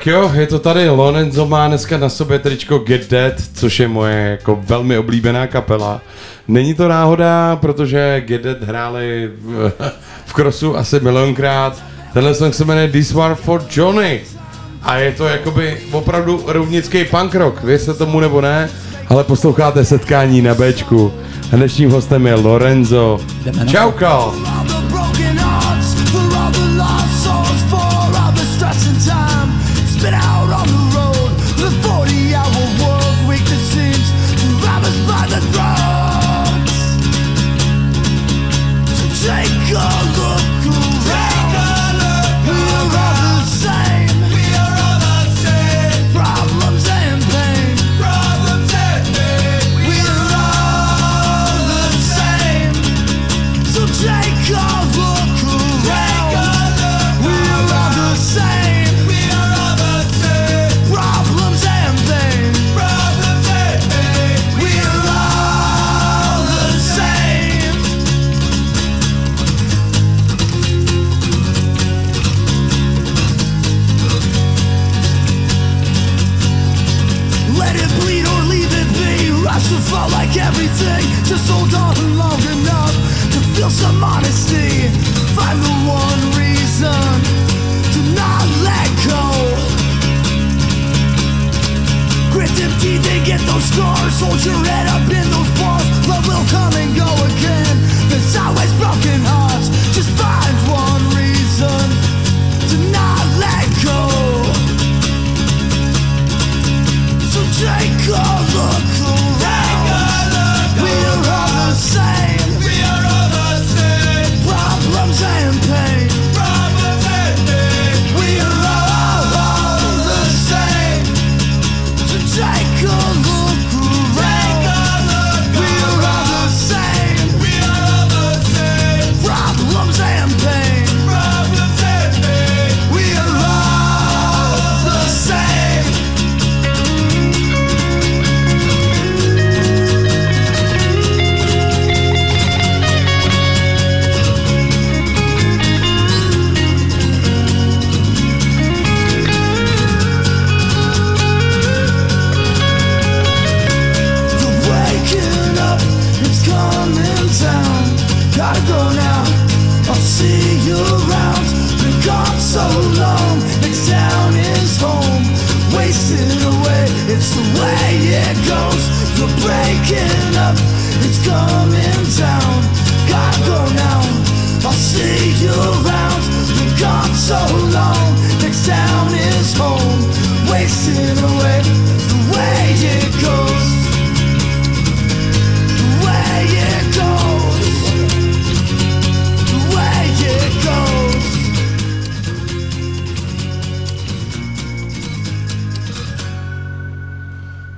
Tak 0.00 0.06
jo, 0.06 0.30
je 0.34 0.46
to 0.46 0.58
tady, 0.58 0.88
Lorenzo 0.88 1.46
má 1.46 1.68
dneska 1.68 1.98
na 1.98 2.08
sobě 2.08 2.38
tričko 2.38 2.78
Get 2.78 3.10
Dead, 3.10 3.34
což 3.54 3.80
je 3.80 3.88
moje 3.88 4.16
jako 4.30 4.58
velmi 4.62 4.98
oblíbená 4.98 5.46
kapela. 5.46 6.00
Není 6.48 6.74
to 6.74 6.88
náhoda, 6.88 7.56
protože 7.56 8.22
Get 8.26 8.42
Dead 8.42 8.62
hráli 8.62 9.30
v, 9.40 9.72
v 10.26 10.32
crossu 10.32 10.76
asi 10.76 11.00
milionkrát. 11.00 11.82
Tenhle 12.12 12.34
song 12.34 12.54
se 12.54 12.64
jmenuje 12.64 12.88
This 12.88 13.12
War 13.12 13.34
for 13.34 13.64
Johnny. 13.70 14.20
A 14.82 14.96
je 14.96 15.12
to 15.12 15.28
jakoby 15.28 15.76
opravdu 15.92 16.44
roudnický 16.46 17.04
punk 17.04 17.34
rock, 17.34 17.62
věřte 17.62 17.94
tomu 17.94 18.20
nebo 18.20 18.40
ne, 18.40 18.70
ale 19.08 19.24
posloucháte 19.24 19.84
setkání 19.84 20.42
na 20.42 20.54
Bčku. 20.54 21.12
A 21.52 21.56
dnešním 21.56 21.90
hostem 21.90 22.26
je 22.26 22.34
Lorenzo. 22.34 23.20
Jdeme 23.44 23.58
na 23.58 23.64
to. 23.64 23.70
Čauka! 23.70 24.10
all 24.10 24.32
the 24.64 24.88
broken 24.88 25.36
hearts, 25.36 26.10
for 26.10 26.36
all 26.36 26.52
the 26.52 27.09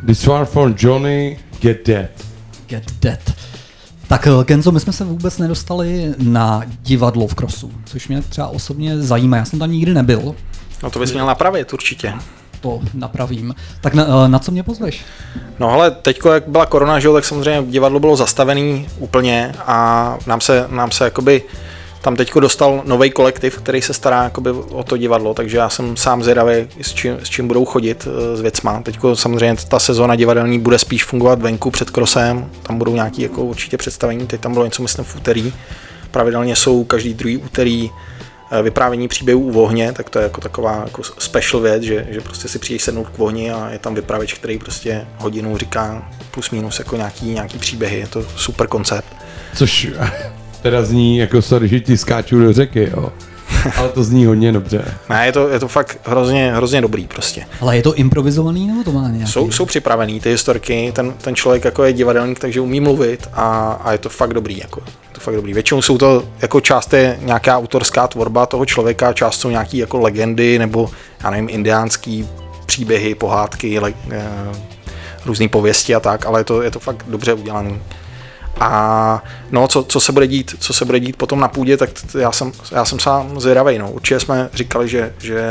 This 0.06 0.26
War 0.26 0.44
for 0.46 0.74
Johnny, 0.78 1.38
Get 1.60 1.86
Dead. 1.86 2.10
Get 2.66 2.84
Dead. 3.00 3.20
Tak 4.08 4.26
eh, 4.26 4.44
Kenzo, 4.44 4.72
my 4.72 4.80
jsme 4.80 4.92
se 4.92 5.04
vůbec 5.04 5.38
nedostali 5.38 6.14
na 6.18 6.62
divadlo 6.82 7.26
v 7.26 7.34
Krosu, 7.34 7.72
což 7.84 8.08
mě 8.08 8.22
třeba 8.22 8.46
osobně 8.48 8.98
zajímá. 8.98 9.36
Já 9.36 9.44
jsem 9.44 9.58
tam 9.58 9.72
nikdy 9.72 9.94
nebyl, 9.94 10.34
No 10.82 10.90
to 10.90 10.98
bys 10.98 11.12
měl 11.12 11.26
napravit 11.26 11.72
určitě. 11.72 12.12
to 12.60 12.80
napravím. 12.94 13.54
Tak 13.80 13.94
na, 13.94 14.04
eh, 14.24 14.28
na 14.28 14.38
co 14.38 14.52
mě 14.52 14.62
pozveš? 14.62 15.00
No 15.58 15.70
ale 15.70 15.90
teďko, 15.90 16.32
jak 16.32 16.48
byla 16.48 16.66
korona, 16.66 17.00
že 17.00 17.08
jo, 17.08 17.14
tak 17.14 17.24
samozřejmě 17.24 17.70
divadlo 17.72 18.00
bylo 18.00 18.16
zastavený 18.16 18.88
úplně 18.98 19.54
a 19.66 20.18
nám 20.26 20.40
se, 20.40 20.66
nám 20.70 20.90
se 20.90 21.04
jakoby 21.04 21.42
tam 22.02 22.16
teďko 22.16 22.40
dostal 22.40 22.82
nový 22.84 23.10
kolektiv, 23.10 23.56
který 23.56 23.82
se 23.82 23.94
stará 23.94 24.22
jakoby 24.22 24.50
o 24.50 24.82
to 24.82 24.96
divadlo, 24.96 25.34
takže 25.34 25.56
já 25.56 25.68
jsem 25.68 25.96
sám 25.96 26.22
zvědavý, 26.22 26.68
s 26.80 26.94
čím, 26.94 27.18
s 27.22 27.28
čím 27.28 27.48
budou 27.48 27.64
chodit 27.64 28.06
eh, 28.06 28.36
s 28.36 28.40
věcma. 28.40 28.82
Teďko 28.82 29.16
samozřejmě 29.16 29.56
ta 29.68 29.78
sezóna 29.78 30.16
divadelní 30.16 30.58
bude 30.58 30.78
spíš 30.78 31.04
fungovat 31.04 31.42
venku 31.42 31.70
před 31.70 31.90
krosem, 31.90 32.50
tam 32.62 32.78
budou 32.78 32.94
nějaký 32.94 33.22
jako 33.22 33.44
určitě 33.44 33.76
představení, 33.76 34.26
teď 34.26 34.40
tam 34.40 34.52
bylo 34.52 34.64
něco 34.64 34.82
myslím 34.82 35.04
v 35.04 35.16
úterý. 35.16 35.52
Pravidelně 36.10 36.56
jsou 36.56 36.84
každý 36.84 37.14
druhý 37.14 37.36
úterý 37.36 37.90
eh, 38.50 38.62
vyprávění 38.62 39.08
příběhů 39.08 39.40
u 39.40 39.62
ohně, 39.62 39.92
tak 39.92 40.10
to 40.10 40.18
je 40.18 40.22
jako 40.22 40.40
taková 40.40 40.82
jako 40.84 41.02
special 41.18 41.62
věc, 41.62 41.82
že, 41.82 42.06
že 42.10 42.20
prostě 42.20 42.48
si 42.48 42.58
přijdeš 42.58 42.82
sednout 42.82 43.08
k 43.08 43.20
ohni 43.20 43.52
a 43.52 43.70
je 43.70 43.78
tam 43.78 43.94
vypravěč, 43.94 44.34
který 44.34 44.58
prostě 44.58 45.06
hodinu 45.18 45.58
říká 45.58 46.08
plus 46.30 46.50
minus 46.50 46.78
jako 46.78 46.96
nějaký, 46.96 47.26
nějaký 47.26 47.58
příběhy, 47.58 47.98
je 47.98 48.06
to 48.06 48.22
super 48.36 48.66
koncept. 48.66 49.16
Což 49.54 49.88
teda 50.62 50.82
zní 50.82 51.18
jako 51.18 51.42
sorry, 51.42 51.68
že 51.68 51.80
ti 51.80 51.96
skáču 51.96 52.40
do 52.40 52.52
řeky, 52.52 52.90
jo. 52.96 53.12
Ale 53.76 53.88
to 53.88 54.04
zní 54.04 54.26
hodně 54.26 54.52
dobře. 54.52 54.94
Ne, 55.10 55.26
je 55.26 55.32
to, 55.32 55.48
je 55.48 55.58
to 55.58 55.68
fakt 55.68 55.98
hrozně, 56.04 56.52
hrozně 56.54 56.80
dobrý 56.80 57.06
prostě. 57.06 57.46
Ale 57.60 57.76
je 57.76 57.82
to 57.82 57.94
improvizovaný 57.94 58.66
nebo 58.66 58.84
to 58.84 58.92
má 58.92 59.08
nějaký? 59.08 59.32
Jsou, 59.32 59.50
jsou 59.50 59.66
připravený 59.66 60.20
ty 60.20 60.30
historky, 60.30 60.92
ten, 60.94 61.12
ten 61.12 61.34
člověk 61.34 61.64
jako 61.64 61.84
je 61.84 61.92
divadelník, 61.92 62.38
takže 62.38 62.60
umí 62.60 62.80
mluvit 62.80 63.28
a, 63.32 63.72
a 63.84 63.92
je 63.92 63.98
to 63.98 64.08
fakt 64.08 64.34
dobrý. 64.34 64.58
Jako, 64.58 64.82
je 64.86 65.12
to 65.12 65.20
fakt 65.20 65.34
dobrý. 65.34 65.54
Většinou 65.54 65.82
jsou 65.82 65.98
to, 65.98 66.24
jako 66.42 66.60
část 66.60 66.92
je 66.92 67.18
nějaká 67.20 67.58
autorská 67.58 68.08
tvorba 68.08 68.46
toho 68.46 68.66
člověka, 68.66 69.12
část 69.12 69.40
jsou 69.40 69.50
nějaký 69.50 69.78
jako 69.78 69.98
legendy 70.00 70.58
nebo, 70.58 70.90
já 71.24 71.30
nevím, 71.30 71.48
indiánský 71.50 72.28
příběhy, 72.66 73.14
pohádky, 73.14 73.78
le, 73.78 73.92
eh, 74.10 74.24
různé 75.26 75.48
pověsti 75.48 75.94
a 75.94 76.00
tak, 76.00 76.26
ale 76.26 76.40
je 76.40 76.44
to, 76.44 76.62
je 76.62 76.70
to 76.70 76.78
fakt 76.80 77.04
dobře 77.08 77.32
udělaný. 77.32 77.80
A 78.60 79.22
no, 79.50 79.68
co, 79.68 79.82
co, 79.82 80.00
se 80.00 80.12
bude 80.12 80.26
dít, 80.26 80.54
co 80.58 80.72
se 80.72 80.84
bude 80.84 81.00
dít 81.00 81.16
potom 81.16 81.40
na 81.40 81.48
půdě, 81.48 81.76
tak 81.76 81.90
já 82.18 82.32
jsem, 82.32 82.52
já 82.72 82.84
jsem 82.84 82.98
sám 82.98 83.40
zvědavý. 83.40 83.78
No. 83.78 83.92
Určitě 83.92 84.20
jsme 84.20 84.48
říkali, 84.54 84.88
že, 84.88 85.14
že 85.18 85.42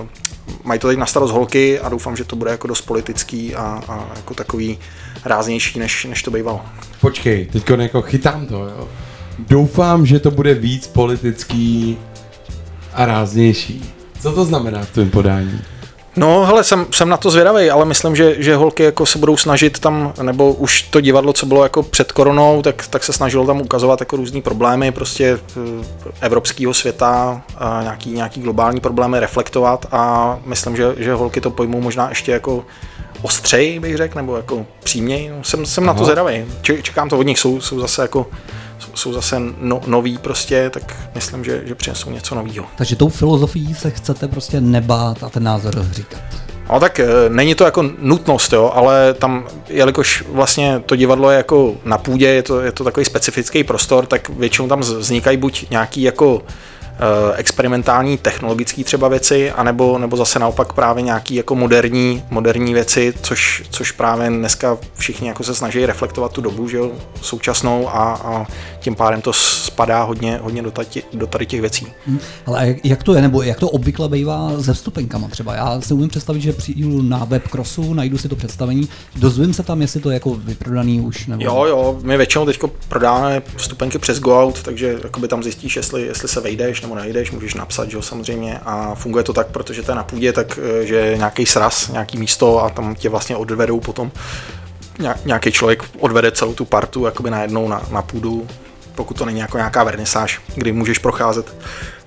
uh, 0.00 0.06
mají 0.64 0.80
to 0.80 0.88
teď 0.88 0.98
na 0.98 1.06
starost 1.06 1.32
holky 1.32 1.80
a 1.80 1.88
doufám, 1.88 2.16
že 2.16 2.24
to 2.24 2.36
bude 2.36 2.50
jako 2.50 2.66
dost 2.66 2.80
politický 2.80 3.54
a, 3.54 3.80
a 3.88 4.06
jako 4.16 4.34
takový 4.34 4.78
ráznější, 5.24 5.78
než, 5.78 6.04
než 6.04 6.22
to 6.22 6.30
bývalo. 6.30 6.60
Počkej, 7.00 7.46
teď 7.46 7.70
jako 7.70 8.02
chytám 8.02 8.46
to, 8.46 8.64
jo. 8.64 8.88
Doufám, 9.38 10.06
že 10.06 10.20
to 10.20 10.30
bude 10.30 10.54
víc 10.54 10.86
politický 10.86 11.98
a 12.92 13.06
ráznější. 13.06 13.92
Co 14.20 14.32
to 14.32 14.44
znamená 14.44 14.82
v 14.82 14.90
tvém 14.90 15.10
podání? 15.10 15.60
No, 16.16 16.44
hele, 16.46 16.64
jsem, 16.64 16.86
jsem 16.90 17.08
na 17.08 17.16
to 17.16 17.30
zvědavý, 17.30 17.70
ale 17.70 17.84
myslím, 17.84 18.16
že, 18.16 18.34
že 18.42 18.56
holky 18.56 18.82
jako 18.82 19.06
se 19.06 19.18
budou 19.18 19.36
snažit 19.36 19.78
tam, 19.78 20.12
nebo 20.22 20.52
už 20.52 20.82
to 20.82 21.00
divadlo, 21.00 21.32
co 21.32 21.46
bylo 21.46 21.62
jako 21.62 21.82
před 21.82 22.12
koronou, 22.12 22.62
tak, 22.62 22.86
tak 22.90 23.04
se 23.04 23.12
snažilo 23.12 23.46
tam 23.46 23.60
ukazovat 23.60 24.00
jako 24.00 24.16
různý 24.16 24.42
problémy 24.42 24.92
prostě 24.92 25.38
eh, 25.56 25.84
evropského 26.20 26.74
světa, 26.74 27.42
a 27.58 27.78
nějaký, 27.82 28.10
nějaký 28.10 28.40
globální 28.40 28.80
problémy 28.80 29.20
reflektovat 29.20 29.86
a 29.92 30.36
myslím, 30.46 30.76
že, 30.76 30.94
že 30.96 31.14
holky 31.14 31.40
to 31.40 31.50
pojmou 31.50 31.80
možná 31.80 32.08
ještě 32.08 32.32
jako 32.32 32.64
ostřej, 33.22 33.78
bych 33.80 33.96
řekl, 33.96 34.16
nebo 34.18 34.36
jako 34.36 34.66
příměj. 34.82 35.28
No, 35.36 35.44
jsem, 35.44 35.66
jsem 35.66 35.86
na 35.86 35.94
to 35.94 36.04
zvědavý. 36.04 36.44
Če- 36.62 36.82
Čekám 36.82 37.08
to 37.08 37.18
od 37.18 37.22
nich, 37.26 37.38
jsou, 37.38 37.60
jsou 37.60 37.80
zase 37.80 38.02
jako 38.02 38.26
jsou- 38.94 39.12
zase 39.12 39.36
no, 39.60 39.80
noví 39.86 40.18
prostě, 40.18 40.70
tak 40.70 40.96
myslím, 41.14 41.44
že, 41.44 41.62
že 41.64 41.74
přinesou 41.74 42.10
něco 42.10 42.34
nového. 42.34 42.66
Takže 42.76 42.96
tou 42.96 43.08
filozofií 43.08 43.74
se 43.74 43.90
chcete 43.90 44.28
prostě 44.28 44.60
nebát 44.60 45.22
a 45.22 45.28
ten 45.28 45.42
názor 45.42 45.86
říkat. 45.90 46.22
No 46.72 46.80
tak 46.80 47.00
e, 47.00 47.06
není 47.28 47.54
to 47.54 47.64
jako 47.64 47.84
nutnost, 47.98 48.52
jo, 48.52 48.70
ale 48.74 49.14
tam, 49.14 49.46
jelikož 49.68 50.24
vlastně 50.28 50.82
to 50.86 50.96
divadlo 50.96 51.30
je 51.30 51.36
jako 51.36 51.74
na 51.84 51.98
půdě, 51.98 52.26
je 52.26 52.42
to, 52.42 52.60
je 52.60 52.72
to 52.72 52.84
takový 52.84 53.06
specifický 53.06 53.64
prostor, 53.64 54.06
tak 54.06 54.28
většinou 54.28 54.68
tam 54.68 54.80
vznikají 54.80 55.36
buď 55.36 55.70
nějaký 55.70 56.02
jako 56.02 56.42
experimentální 57.36 58.18
technologické 58.18 58.84
třeba 58.84 59.08
věci, 59.08 59.50
anebo 59.50 59.98
nebo 59.98 60.16
zase 60.16 60.38
naopak 60.38 60.72
právě 60.72 61.02
nějaký 61.02 61.34
jako 61.34 61.54
moderní, 61.54 62.24
moderní 62.30 62.74
věci, 62.74 63.14
což, 63.22 63.62
což 63.70 63.92
právě 63.92 64.28
dneska 64.28 64.78
všichni 64.94 65.28
jako 65.28 65.44
se 65.44 65.54
snaží 65.54 65.86
reflektovat 65.86 66.32
tu 66.32 66.40
dobu, 66.40 66.68
že 66.68 66.76
jo, 66.76 66.90
současnou 67.20 67.88
a, 67.88 68.20
a 68.24 68.46
tím 68.80 68.94
pádem 68.94 69.20
to 69.20 69.32
spadá 69.74 70.02
hodně, 70.02 70.38
hodně 70.42 70.62
do, 70.62 70.70
tati, 70.70 71.02
do 71.12 71.26
tady 71.26 71.46
těch 71.46 71.60
věcí. 71.60 71.86
Hm. 72.06 72.18
Ale 72.46 72.74
jak, 72.84 73.02
to 73.02 73.14
je, 73.14 73.22
nebo 73.22 73.42
jak 73.42 73.58
to 73.60 73.68
obvykle 73.70 74.08
bývá 74.08 74.50
se 74.62 74.74
vstupenkama 74.74 75.28
třeba? 75.28 75.54
Já 75.54 75.80
si 75.80 75.94
umím 75.94 76.08
představit, 76.08 76.40
že 76.40 76.52
přijdu 76.52 77.02
na 77.02 77.24
web 77.24 77.48
crossu, 77.48 77.94
najdu 77.94 78.18
si 78.18 78.28
to 78.28 78.36
představení, 78.36 78.88
dozvím 79.16 79.54
se 79.54 79.62
tam, 79.62 79.80
jestli 79.82 80.00
to 80.00 80.10
je 80.10 80.14
jako 80.14 80.34
vyprodaný 80.34 81.00
už, 81.00 81.26
nebo... 81.26 81.44
Jo, 81.44 81.64
jo, 81.64 81.98
my 82.02 82.16
většinou 82.16 82.46
teď 82.46 82.60
prodáváme 82.88 83.42
vstupenky 83.56 83.98
přes 83.98 84.20
GoOut, 84.20 84.62
takže 84.62 84.98
jakoby 85.04 85.28
tam 85.28 85.42
zjistíš, 85.42 85.76
jestli, 85.76 86.02
jestli 86.02 86.28
se 86.28 86.40
vejdeš 86.40 86.82
nebo 86.82 86.94
nejdeš, 86.94 87.30
můžeš 87.30 87.54
napsat, 87.54 87.90
že 87.90 87.96
jo, 87.96 88.02
samozřejmě. 88.02 88.58
A 88.64 88.94
funguje 88.94 89.24
to 89.24 89.32
tak, 89.32 89.46
protože 89.46 89.82
to 89.82 89.92
je 89.92 89.96
na 89.96 90.04
půdě, 90.04 90.32
tak 90.32 90.58
eh, 90.82 90.86
že 90.86 90.94
je 90.96 91.16
nějaký 91.16 91.46
sraz, 91.46 91.88
nějaký 91.88 92.18
místo 92.18 92.64
a 92.64 92.70
tam 92.70 92.94
tě 92.94 93.08
vlastně 93.08 93.36
odvedou 93.36 93.80
potom. 93.80 94.10
Ně- 94.98 95.14
Nějaký 95.24 95.52
člověk 95.52 95.84
odvede 96.00 96.30
celou 96.30 96.54
tu 96.54 96.64
partu 96.64 97.04
jakoby 97.04 97.30
najednou 97.30 97.68
na, 97.68 97.82
na 97.90 98.02
půdu, 98.02 98.46
pokud 98.94 99.18
to 99.18 99.24
není 99.24 99.40
jako 99.40 99.56
nějaká 99.56 99.84
vernisáž, 99.84 100.40
kdy 100.54 100.72
můžeš 100.72 100.98
procházet 100.98 101.54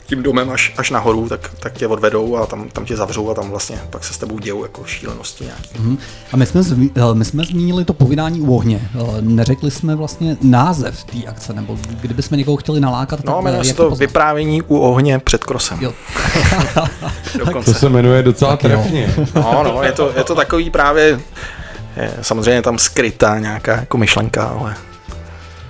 tím 0.07 0.23
domem 0.23 0.49
až, 0.49 0.73
až 0.77 0.89
nahoru, 0.91 1.29
tak, 1.29 1.51
tak 1.59 1.73
tě 1.73 1.87
odvedou 1.87 2.37
a 2.37 2.45
tam, 2.45 2.69
tam 2.69 2.85
tě 2.85 2.95
zavřou 2.97 3.29
a 3.29 3.33
tam 3.33 3.49
vlastně 3.49 3.79
pak 3.89 4.03
se 4.03 4.13
s 4.13 4.17
tebou 4.17 4.39
dějou 4.39 4.63
jako 4.63 4.85
šílenosti 4.85 5.43
nějaký. 5.43 5.69
Mhm. 5.79 5.97
A 6.31 6.37
my 6.37 6.45
jsme, 6.45 6.61
eh, 6.95 7.01
my 7.13 7.25
jsme 7.25 7.43
zmínili 7.43 7.85
to 7.85 7.93
povídání 7.93 8.41
u 8.41 8.55
ohně. 8.55 8.89
Eh, 8.95 9.21
Neřekli 9.21 9.71
jsme 9.71 9.95
vlastně 9.95 10.37
název 10.41 11.03
té 11.03 11.17
akce, 11.27 11.53
nebo 11.53 11.77
kdybychom 12.01 12.37
někoho 12.37 12.57
chtěli 12.57 12.79
nalákat, 12.79 13.23
No, 13.23 13.33
tak 13.33 13.43
jmenuje 13.43 13.61
eh, 13.61 13.65
se 13.65 13.73
to 13.73 13.89
poznat? 13.89 13.99
vyprávění 13.99 14.61
u 14.61 14.77
ohně 14.77 15.19
před 15.19 15.43
krosem. 15.43 15.77
Jo. 15.81 15.93
To 17.65 17.73
se 17.73 17.89
jmenuje 17.89 18.23
docela 18.23 18.51
Tak 18.51 18.59
trefně. 18.61 19.15
No, 19.35 19.63
no, 19.63 19.83
je 19.83 19.91
to, 19.91 20.11
je 20.17 20.23
to 20.23 20.35
takový 20.35 20.69
právě, 20.69 21.19
je, 21.97 22.13
samozřejmě 22.21 22.61
tam 22.61 22.77
skrytá 22.77 23.39
nějaká 23.39 23.75
jako 23.75 23.97
myšlenka, 23.97 24.43
ale 24.43 24.75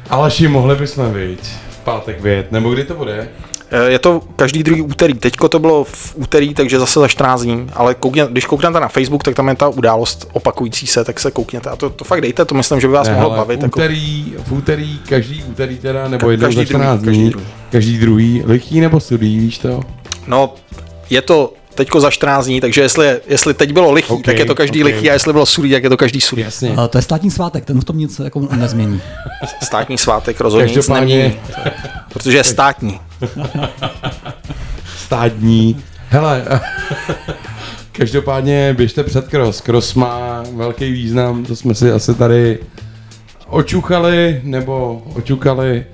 Aleši, 0.10 0.48
mohli 0.48 0.76
bychom 0.76 1.14
viď 1.14 1.40
v 1.70 1.78
pátek 1.84 2.22
vyjet, 2.22 2.52
nebo 2.52 2.70
kdy 2.74 2.84
to 2.84 2.94
bude? 2.94 3.28
eh, 3.72 3.92
je 3.92 4.00
to 4.00 4.22
každý 4.36 4.64
druhý 4.64 4.82
úterý. 4.82 5.14
Teďko 5.14 5.50
to 5.50 5.60
bylo 5.60 5.84
v 5.84 6.14
úterý, 6.16 6.54
takže 6.54 6.80
zase 6.80 7.00
za 7.00 7.08
14 7.08 7.42
dní, 7.42 7.70
ale 7.74 7.94
koukně, 7.96 8.28
když 8.32 8.46
kouknete 8.46 8.80
na 8.80 8.88
Facebook, 8.88 9.24
tak 9.24 9.36
tam 9.36 9.48
je 9.48 9.56
ta 9.56 9.68
událost 9.70 10.30
opakující 10.34 10.88
se, 10.88 11.04
tak 11.04 11.20
se 11.20 11.32
koukněte 11.32 11.70
a 11.70 11.76
to, 11.76 11.90
to 11.90 12.04
fakt 12.04 12.22
dejte, 12.22 12.46
to 12.46 12.56
myslím, 12.56 12.80
že 12.80 12.88
by 12.88 12.94
vás 12.94 13.08
Ne, 13.08 13.14
mohlo 13.14 13.30
bavit. 13.30 13.60
v 13.60 13.64
Jako, 13.64 13.80
úterý, 13.80 14.34
v 14.46 14.52
úterý, 14.52 15.00
každý 15.10 15.44
úterý 15.44 15.78
teda, 15.78 16.08
nebo 16.08 16.28
Ka- 16.28 16.32
jednou 16.32 16.52
za 16.52 16.66
14 16.66 17.02
druhý, 17.02 17.18
dní, 17.18 17.30
každý 17.32 17.32
druhý. 17.32 17.46
každý 17.72 17.98
druhý, 17.98 18.44
lichý 18.46 18.80
nebo 18.80 19.00
sudý, 19.00 19.40
víš 19.40 19.58
to? 19.58 19.80
no, 20.28 20.54
je 21.10 21.22
to 21.22 21.54
teďko 21.78 22.00
za 22.00 22.12
14 22.12 22.46
dní, 22.46 22.62
takže 22.62 22.82
jestli, 22.82 23.20
jestli 23.28 23.54
teď 23.54 23.72
bylo 23.74 23.92
lichý, 23.92 24.14
Ok, 24.14 24.24
tak 24.24 24.40
je 24.40 24.46
to 24.46 24.56
každý 24.56 24.84
ok. 24.84 24.86
lichý 24.86 25.10
a 25.10 25.14
jestli 25.14 25.34
bylo 25.34 25.46
sudý, 25.46 25.72
tak 25.72 25.84
je 25.84 25.90
to 25.90 25.98
každý 25.98 26.22
sudý. 26.22 26.42
Jasně. 26.42 26.76
Eh, 26.86 26.88
To 26.88 26.98
je 26.98 27.02
státní 27.02 27.32
svátek, 27.32 27.66
ten 27.66 27.82
v 27.82 27.84
tom 27.84 27.98
nic 27.98 28.20
jako 28.20 28.40
nezmění. 28.56 29.02
Státní 29.64 29.98
svátek 29.98 30.40
rozhodně 30.42 30.74
nic 30.76 30.88
nemění, 30.88 31.34
protože 32.14 32.38
je 32.38 32.44
státní. 32.44 33.00
Stádní. 34.98 35.84
Hele, 36.10 36.44
každopádně 37.92 38.74
běžte 38.78 39.04
před 39.04 39.28
cross. 39.28 39.62
Cross 39.62 39.94
má 39.94 40.44
velký 40.56 40.92
význam, 40.92 41.46
to 41.46 41.56
jsme 41.56 41.76
si 41.76 41.92
asi 41.92 42.14
tady 42.16 42.60
očuchali, 43.48 44.42
nebo 44.44 45.02
očukali. 45.16 45.86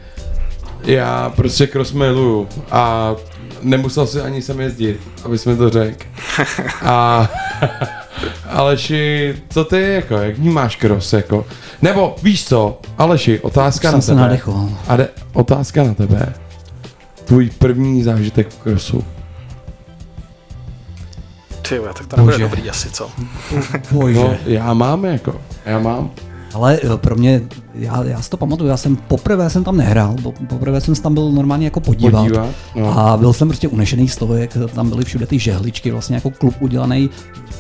Já 0.86 1.34
prostě 1.36 1.68
cross 1.68 1.92
miluju 1.92 2.48
a 2.72 3.16
nemusel 3.64 4.08
si 4.08 4.22
ani 4.22 4.42
sem 4.42 4.60
jezdit, 4.60 5.00
aby 5.26 5.38
jsme 5.38 5.56
to 5.56 5.70
řekl. 5.70 6.06
A 6.82 7.30
Aleši, 8.50 9.36
co 9.50 9.66
ty 9.66 9.82
jako, 9.82 10.16
jak 10.18 10.38
vnímáš 10.38 10.76
cross 10.76 11.14
jako? 11.14 11.46
Nebo 11.82 12.16
víš 12.24 12.46
co, 12.46 12.80
Aleši, 12.98 13.40
otázka 13.40 13.88
Už 13.88 13.94
na 13.94 14.02
jsem 14.02 14.02
se 14.02 14.12
tebe. 14.12 14.22
nadechoval. 14.22 14.70
A 14.88 14.96
de, 14.96 15.10
otázka 15.34 15.84
na 15.84 15.94
tebe. 15.94 16.34
Tvůj 17.26 17.50
první 17.50 18.04
zážitek 18.04 18.50
v 18.50 18.58
crossu. 18.64 19.04
Ty, 21.70 21.80
tak 21.94 22.08
to 22.08 22.16
nebude 22.18 22.34
Bože. 22.38 22.44
dobrý 22.44 22.70
asi, 22.70 22.90
co? 22.90 23.10
Bože. 23.92 24.16
No, 24.20 24.36
já 24.46 24.74
mám 24.74 25.06
jako, 25.06 25.42
já 25.66 25.80
mám. 25.80 26.12
Ale 26.54 26.80
eh, 26.84 26.98
pro 26.98 27.16
mě, 27.16 27.42
já, 27.76 28.04
já 28.04 28.22
si 28.22 28.30
to 28.30 28.38
pamatuju, 28.38 28.70
já 28.70 28.78
jsem 28.78 28.96
poprvé 28.96 29.50
jsem 29.50 29.64
tam 29.64 29.78
nehrál, 29.78 30.16
po- 30.24 30.34
poprvé 30.50 30.82
jsem 30.82 30.96
se 30.96 31.02
tam 31.02 31.14
byl 31.14 31.32
normálně 31.32 31.66
jako 31.68 31.80
podívat. 31.80 32.22
Podívat, 32.24 32.50
no. 32.76 33.00
A 33.00 33.18
byl 33.18 33.34
jsem 33.34 33.48
prostě 33.48 33.68
unešený 33.68 34.08
z 34.10 34.16
toho, 34.16 34.36
jak 34.36 34.58
tam 34.76 34.90
byly 34.90 35.06
všude 35.06 35.26
ty 35.26 35.40
žehličky, 35.40 35.92
vlastně 35.92 36.16
jako 36.16 36.30
klub 36.30 36.56
udělaný 36.60 37.10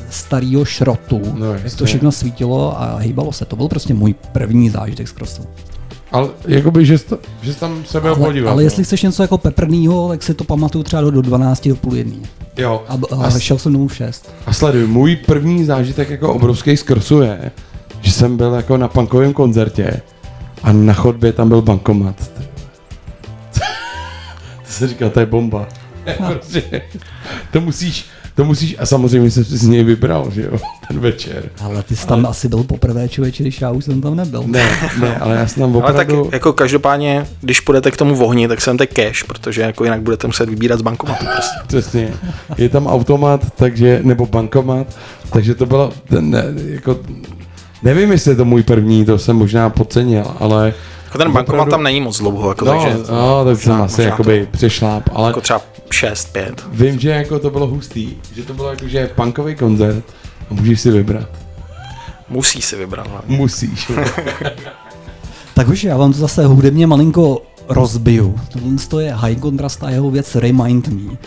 starého 0.09 0.65
šrotu, 0.65 1.21
No, 1.37 1.53
jak 1.53 1.75
to 1.75 1.85
všechno 1.85 2.11
svítilo 2.11 2.81
a 2.81 2.97
hýbalo 2.97 3.31
se. 3.31 3.45
To 3.45 3.55
byl 3.55 3.67
prostě 3.67 3.93
můj 3.93 4.15
první 4.31 4.69
zážitek 4.69 5.07
z 5.07 5.13
crossu. 5.13 5.41
Ale 6.11 6.29
jakoby, 6.47 6.85
že 6.85 6.99
to, 6.99 7.17
že 7.41 7.53
jsi 7.53 7.59
tam 7.59 7.83
se 7.85 8.01
byl 8.01 8.13
Ale, 8.15 8.25
podívat. 8.25 8.51
ale 8.51 8.61
no. 8.61 8.65
jestli 8.65 8.83
chceš 8.83 9.01
něco 9.01 9.21
jako 9.23 9.37
peprnýho, 9.37 10.07
tak 10.09 10.23
si 10.23 10.33
to 10.33 10.43
pamatuju 10.43 10.83
třeba 10.83 11.01
do, 11.01 11.11
do 11.11 11.21
12, 11.21 11.67
do 11.67 11.75
půl 11.75 11.95
jedný. 11.95 12.21
Jo. 12.57 12.83
A, 12.87 12.93
a, 13.15 13.25
A, 13.25 13.39
šel 13.39 13.57
jsem 13.57 13.73
domů 13.73 13.87
v 13.87 13.95
6. 13.95 14.31
a 14.45 14.53
sleduj, 14.53 14.87
můj 14.87 15.15
první 15.15 15.65
zážitek 15.65 16.09
jako 16.09 16.33
obrovský 16.33 16.77
z 16.77 16.83
crossu 16.83 17.21
je, 17.21 17.51
že 18.03 18.11
jsem 18.11 18.37
byl 18.37 18.53
jako 18.53 18.77
na 18.77 18.87
punkovém 18.87 19.33
koncertě 19.33 20.01
a 20.63 20.71
na 20.71 20.93
chodbě 20.93 21.33
tam 21.33 21.49
byl 21.49 21.61
bankomat. 21.61 22.31
to 24.65 24.71
se 24.71 24.87
říká, 24.87 25.09
to 25.09 25.19
je 25.19 25.25
bomba. 25.25 25.67
prostě, 26.27 26.81
to 27.51 27.61
musíš, 27.61 28.05
to 28.35 28.45
musíš, 28.45 28.75
a 28.79 28.85
samozřejmě 28.85 29.31
jsem 29.31 29.45
si 29.45 29.57
z 29.57 29.67
něj 29.67 29.83
vybral, 29.83 30.31
že 30.31 30.41
jo, 30.41 30.57
ten 30.87 30.99
večer. 30.99 31.49
Ale 31.61 31.83
ty 31.83 31.95
jsi 31.95 32.07
tam 32.07 32.25
asi 32.25 32.47
byl 32.47 32.63
poprvé 32.63 33.09
člověče, 33.09 33.43
když 33.43 33.61
já 33.61 33.71
už 33.71 33.85
jsem 33.85 34.01
tam 34.01 34.15
nebyl. 34.15 34.43
Ne, 34.47 34.69
ne, 35.01 35.15
ale 35.15 35.35
já 35.35 35.47
jsem 35.47 35.63
tam 35.63 35.83
Ale 35.83 35.93
tak 35.93 36.09
opravdu... 36.09 36.29
jako 36.33 36.53
každopádně, 36.53 37.25
když 37.41 37.59
půjdete 37.59 37.91
k 37.91 37.97
tomu 37.97 38.15
vohni, 38.15 38.47
tak 38.47 38.61
sem 38.61 38.77
cash, 38.77 39.23
protože 39.23 39.61
jako 39.61 39.83
jinak 39.83 40.01
budete 40.01 40.27
muset 40.27 40.49
vybírat 40.49 40.79
z 40.79 40.81
bankomatu 40.81 41.25
prostě. 41.25 41.59
Přesně. 41.67 42.13
Je 42.57 42.69
tam 42.69 42.87
automat, 42.87 43.53
takže, 43.55 43.99
nebo 44.03 44.25
bankomat, 44.25 44.97
takže 45.29 45.55
to 45.55 45.65
bylo, 45.65 45.93
ne, 46.19 46.43
jako, 46.57 46.99
nevím, 47.83 48.11
jestli 48.11 48.31
je 48.31 48.35
to 48.35 48.45
můj 48.45 48.63
první, 48.63 49.05
to 49.05 49.17
jsem 49.17 49.35
možná 49.35 49.69
podcenil, 49.69 50.23
ale... 50.39 50.73
Jako 51.05 51.17
ten 51.17 51.31
bankomat 51.31 51.69
tam 51.69 51.83
není 51.83 52.01
moc 52.01 52.17
dlouho, 52.17 52.49
jako, 52.49 52.65
no, 52.65 52.83
takže 52.83 52.97
no, 53.11 53.45
tak 53.45 53.59
jsem 53.59 53.81
asi 53.81 54.01
jakoby 54.01 54.47
přešláp, 54.51 55.09
ale 55.13 55.29
jako 55.29 55.41
třeba 55.41 55.61
6, 55.91 56.33
5. 56.33 56.65
vím, 56.71 56.99
že 56.99 57.09
jako 57.09 57.39
to 57.39 57.49
bylo 57.49 57.67
hustý, 57.67 58.17
že 58.35 58.43
to 58.43 58.53
bylo 58.53 58.69
jako, 58.69 58.87
že 58.87 59.09
punkový 59.15 59.55
koncert 59.55 60.03
a 60.51 60.53
můžeš 60.53 60.81
si 60.81 60.91
vybrat. 60.91 61.29
Musí 62.29 62.61
si 62.61 62.75
vybrat 62.75 63.07
hlavně. 63.07 63.37
Musíš. 63.37 63.91
Tak 65.55 65.67
už 65.67 65.83
já 65.83 65.97
vám 65.97 66.13
to 66.13 66.19
zase 66.19 66.45
hudebně 66.45 66.87
malinko 66.87 67.41
rozbiju. 67.69 68.39
Tohle 68.51 68.77
to 68.87 68.99
je 68.99 69.13
High 69.13 69.39
Contrast 69.41 69.83
a 69.83 69.89
jeho 69.89 70.11
věc 70.11 70.35
Remind 70.35 70.87
Me. 70.87 71.17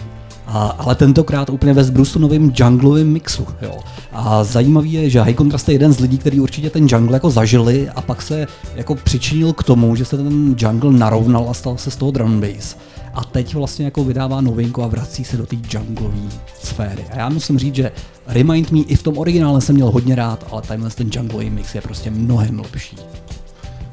A, 0.47 0.67
ale 0.79 0.95
tentokrát 0.95 1.51
úplně 1.51 1.73
ve 1.73 1.85
zbrusu 1.85 2.19
novým 2.19 2.53
junglovým 2.59 3.13
mixu. 3.13 3.47
Jo. 3.63 3.79
A 4.13 4.45
zajímavý 4.45 4.93
je, 4.93 5.11
že 5.11 5.23
High 5.23 5.37
Contrast 5.37 5.69
je 5.69 5.75
jeden 5.75 5.93
z 5.93 6.01
lidí, 6.01 6.19
kteří 6.19 6.41
určitě 6.41 6.71
ten 6.71 6.87
jungle 6.89 7.17
jako 7.17 7.31
zažili 7.31 7.89
a 7.89 8.01
pak 8.03 8.23
se 8.23 8.47
jako 8.75 8.95
přičinil 8.95 9.53
k 9.53 9.63
tomu, 9.63 9.97
že 9.97 10.05
se 10.05 10.17
ten 10.17 10.55
jungle 10.59 10.93
narovnal 10.93 11.47
a 11.51 11.55
stal 11.55 11.77
se 11.77 11.91
z 11.91 11.97
toho 11.97 12.11
drum 12.11 12.41
bass. 12.41 12.77
A 13.15 13.25
teď 13.25 13.55
vlastně 13.55 13.85
jako 13.85 14.05
vydává 14.05 14.41
novinku 14.41 14.83
a 14.83 14.87
vrací 14.87 15.25
se 15.25 15.37
do 15.37 15.47
té 15.47 15.57
junglové 15.73 16.29
sféry. 16.63 17.05
A 17.11 17.17
já 17.17 17.29
musím 17.29 17.59
říct, 17.59 17.75
že 17.75 17.93
Remind 18.27 18.71
Me 18.71 18.79
i 18.79 18.97
v 18.97 19.03
tom 19.03 19.19
originále 19.19 19.61
jsem 19.61 19.75
měl 19.75 19.91
hodně 19.91 20.15
rád, 20.15 20.47
ale 20.51 20.63
tenhle 20.63 20.91
ten 20.91 21.11
junglový 21.15 21.51
mix 21.51 21.75
je 21.75 21.81
prostě 21.81 22.11
mnohem 22.11 22.61
lepší. 22.61 22.97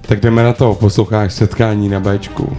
tak 0.01 0.19
jdeme 0.19 0.43
na 0.43 0.53
to, 0.53 0.75
posloucháš 0.75 1.33
setkání 1.33 1.89
na 1.89 1.99
Bčku. 1.99 2.57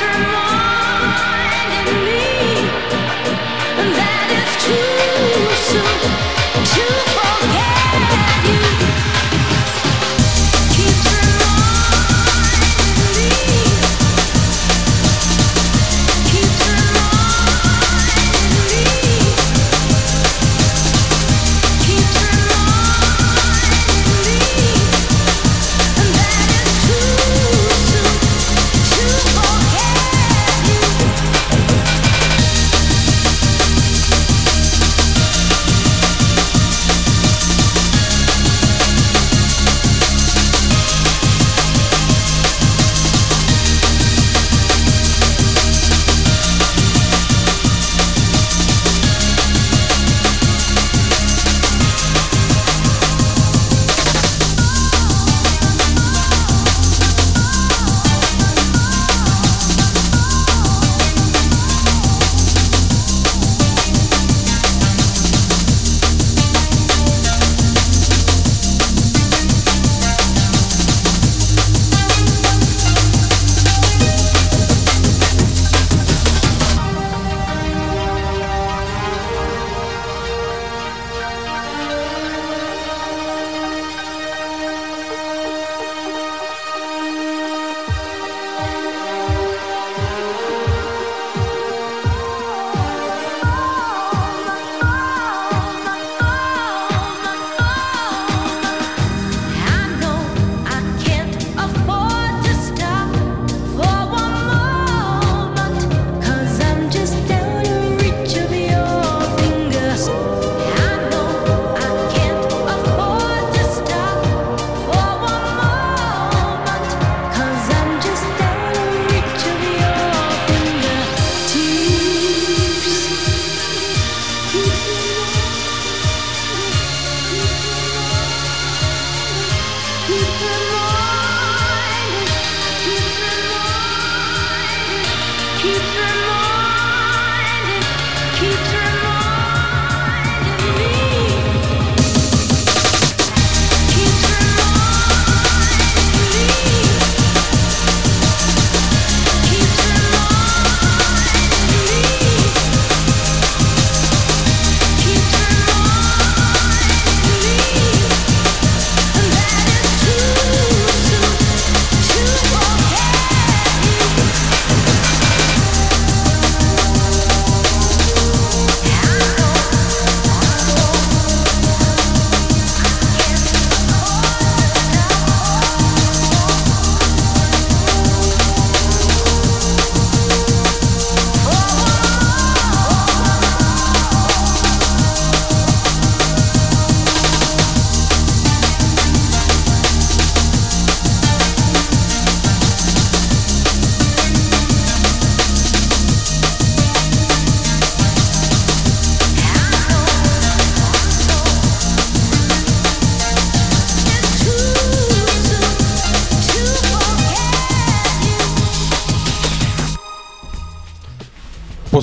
true. 0.00 0.29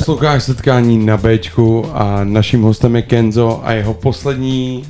Posloucháš 0.08 0.44
setkání 0.44 1.06
na 1.06 1.18
Bčku 1.18 1.86
a 1.94 2.24
naším 2.24 2.62
hostem 2.62 2.96
je 2.96 3.02
Kenzo 3.02 3.62
a 3.64 3.72
jeho 3.72 3.94
poslední 3.94 4.86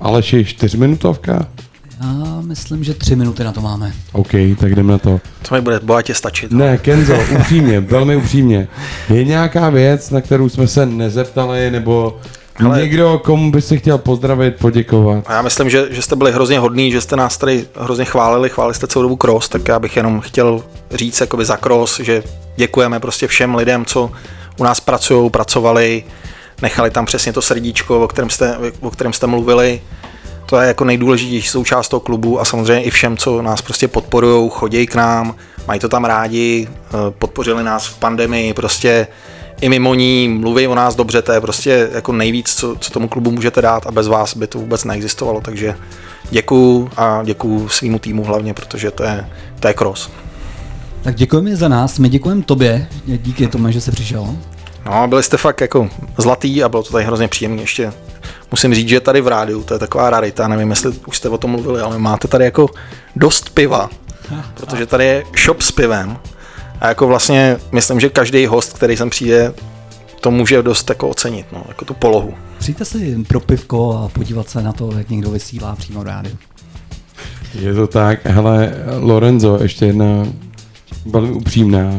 Aleši 0.00 0.44
čtyřminutovka? 0.44 1.46
Já 2.00 2.40
myslím, 2.40 2.84
že 2.84 2.94
tři 2.94 3.16
minuty 3.16 3.44
na 3.44 3.52
to 3.52 3.60
máme. 3.60 3.92
OK, 4.12 4.30
tak 4.60 4.74
jdeme 4.74 4.92
na 4.92 4.98
to. 4.98 5.20
To 5.48 5.54
mi 5.54 5.60
bude 5.60 5.80
bohatě 5.82 6.14
stačit. 6.14 6.52
Ne, 6.52 6.78
Kenzo, 6.78 7.14
upřímně, 7.38 7.80
velmi 7.80 8.16
upřímně. 8.16 8.68
Je 9.08 9.24
nějaká 9.24 9.70
věc, 9.70 10.10
na 10.10 10.20
kterou 10.20 10.48
jsme 10.48 10.66
se 10.66 10.86
nezeptali, 10.86 11.70
nebo 11.70 12.20
Ale- 12.64 12.80
někdo, 12.80 13.20
komu 13.24 13.50
by 13.50 13.62
si 13.62 13.78
chtěl 13.78 13.98
pozdravit, 13.98 14.56
poděkovat? 14.56 15.24
A 15.26 15.32
já 15.32 15.42
myslím, 15.42 15.70
že, 15.70 15.86
že 15.90 16.02
jste 16.02 16.16
byli 16.16 16.32
hrozně 16.32 16.58
hodný, 16.58 16.92
že 16.92 17.00
jste 17.00 17.16
nás 17.16 17.38
tady 17.38 17.66
hrozně 17.80 18.04
chválili, 18.04 18.48
chválili 18.48 18.74
jste 18.74 18.86
celou 18.86 19.02
dobu 19.02 19.16
Cross, 19.16 19.48
tak 19.48 19.68
já 19.68 19.78
bych 19.78 19.96
jenom 19.96 20.20
chtěl 20.20 20.62
říct 20.90 21.20
jakoby 21.20 21.44
za 21.44 21.56
Cross, 21.56 22.00
že 22.00 22.22
děkujeme 22.56 23.00
prostě 23.00 23.26
všem 23.26 23.54
lidem, 23.54 23.84
co 23.84 24.10
u 24.58 24.64
nás 24.64 24.80
pracují, 24.80 25.30
pracovali, 25.30 26.04
nechali 26.62 26.90
tam 26.90 27.06
přesně 27.06 27.32
to 27.32 27.42
srdíčko, 27.42 28.00
o 28.00 28.08
kterém 28.08 28.30
jste, 28.30 28.58
o 28.80 28.90
kterém 28.90 29.12
jste 29.12 29.26
mluvili. 29.26 29.80
To 30.46 30.60
je 30.60 30.68
jako 30.68 30.84
nejdůležitější 30.84 31.48
součást 31.48 31.88
toho 31.88 32.00
klubu 32.00 32.40
a 32.40 32.44
samozřejmě 32.44 32.82
i 32.82 32.90
všem, 32.90 33.16
co 33.16 33.42
nás 33.42 33.62
prostě 33.62 33.88
podporují, 33.88 34.50
chodí 34.52 34.86
k 34.86 34.94
nám, 34.94 35.34
mají 35.66 35.80
to 35.80 35.88
tam 35.88 36.04
rádi, 36.04 36.68
eh, 36.68 36.90
podpořili 37.18 37.62
nás 37.62 37.86
v 37.86 37.98
pandemii, 37.98 38.54
prostě 38.54 39.06
i 39.60 39.68
mimo 39.68 39.94
ní 39.94 40.28
mluví 40.28 40.66
o 40.66 40.74
nás 40.74 40.94
dobře, 40.94 41.22
to 41.22 41.32
je 41.32 41.40
prostě 41.40 41.90
jako 41.92 42.12
nejvíc, 42.12 42.54
co, 42.54 42.76
co 42.80 42.90
tomu 42.90 43.08
klubu 43.08 43.30
můžete 43.30 43.62
dát 43.62 43.86
a 43.86 43.90
bez 43.90 44.08
vás 44.08 44.36
by 44.36 44.46
to 44.46 44.58
vůbec 44.58 44.84
neexistovalo, 44.84 45.40
takže 45.40 45.74
děkuju 46.30 46.90
a 46.96 47.20
děkuju 47.24 47.68
svýmu 47.68 47.98
týmu 47.98 48.24
hlavně, 48.24 48.54
protože 48.54 48.90
to 48.90 49.02
je, 49.02 49.28
to 49.60 49.68
je 49.68 49.74
cross. 49.74 50.10
Tak 51.08 51.14
děkujeme 51.14 51.56
za 51.56 51.68
nás, 51.68 51.98
my 51.98 52.08
děkujeme 52.08 52.42
tobě, 52.42 52.88
díky 53.04 53.46
tomu, 53.46 53.70
že 53.70 53.80
jsi 53.80 53.90
přišel. 53.90 54.36
No, 54.86 55.08
byli 55.08 55.22
jste 55.22 55.36
fakt 55.36 55.60
jako 55.60 55.88
zlatý 56.18 56.62
a 56.62 56.68
bylo 56.68 56.82
to 56.82 56.92
tady 56.92 57.04
hrozně 57.04 57.28
příjemné. 57.28 57.62
Ještě 57.62 57.92
musím 58.50 58.74
říct, 58.74 58.88
že 58.88 59.00
tady 59.00 59.20
v 59.20 59.28
rádiu, 59.28 59.62
to 59.62 59.74
je 59.74 59.78
taková 59.78 60.10
rarita, 60.10 60.48
nevím, 60.48 60.70
jestli 60.70 60.92
už 61.06 61.16
jste 61.16 61.28
o 61.28 61.38
tom 61.38 61.50
mluvili, 61.50 61.80
ale 61.80 61.98
máte 61.98 62.28
tady 62.28 62.44
jako 62.44 62.70
dost 63.16 63.50
piva, 63.50 63.90
protože 64.54 64.86
tady 64.86 65.04
je 65.04 65.24
shop 65.44 65.60
s 65.60 65.72
pivem 65.72 66.16
a 66.80 66.88
jako 66.88 67.06
vlastně 67.06 67.56
myslím, 67.72 68.00
že 68.00 68.08
každý 68.08 68.46
host, 68.46 68.72
který 68.72 68.96
sem 68.96 69.10
přijde, 69.10 69.54
to 70.20 70.30
může 70.30 70.62
dost 70.62 70.88
jako 70.88 71.08
ocenit, 71.08 71.46
no, 71.52 71.64
jako 71.68 71.84
tu 71.84 71.94
polohu. 71.94 72.34
Přijďte 72.58 72.84
si 72.84 73.24
pro 73.28 73.40
pivko 73.40 73.96
a 73.96 74.08
podívat 74.08 74.48
se 74.48 74.62
na 74.62 74.72
to, 74.72 74.92
jak 74.98 75.10
někdo 75.10 75.30
vysílá 75.30 75.76
přímo 75.76 76.02
rádiu. 76.02 76.36
Je 77.54 77.74
to 77.74 77.86
tak, 77.86 78.26
hele, 78.26 78.72
Lorenzo, 79.00 79.58
ještě 79.62 79.86
jedna 79.86 80.26
velmi 81.06 81.32
upřímná. 81.32 81.92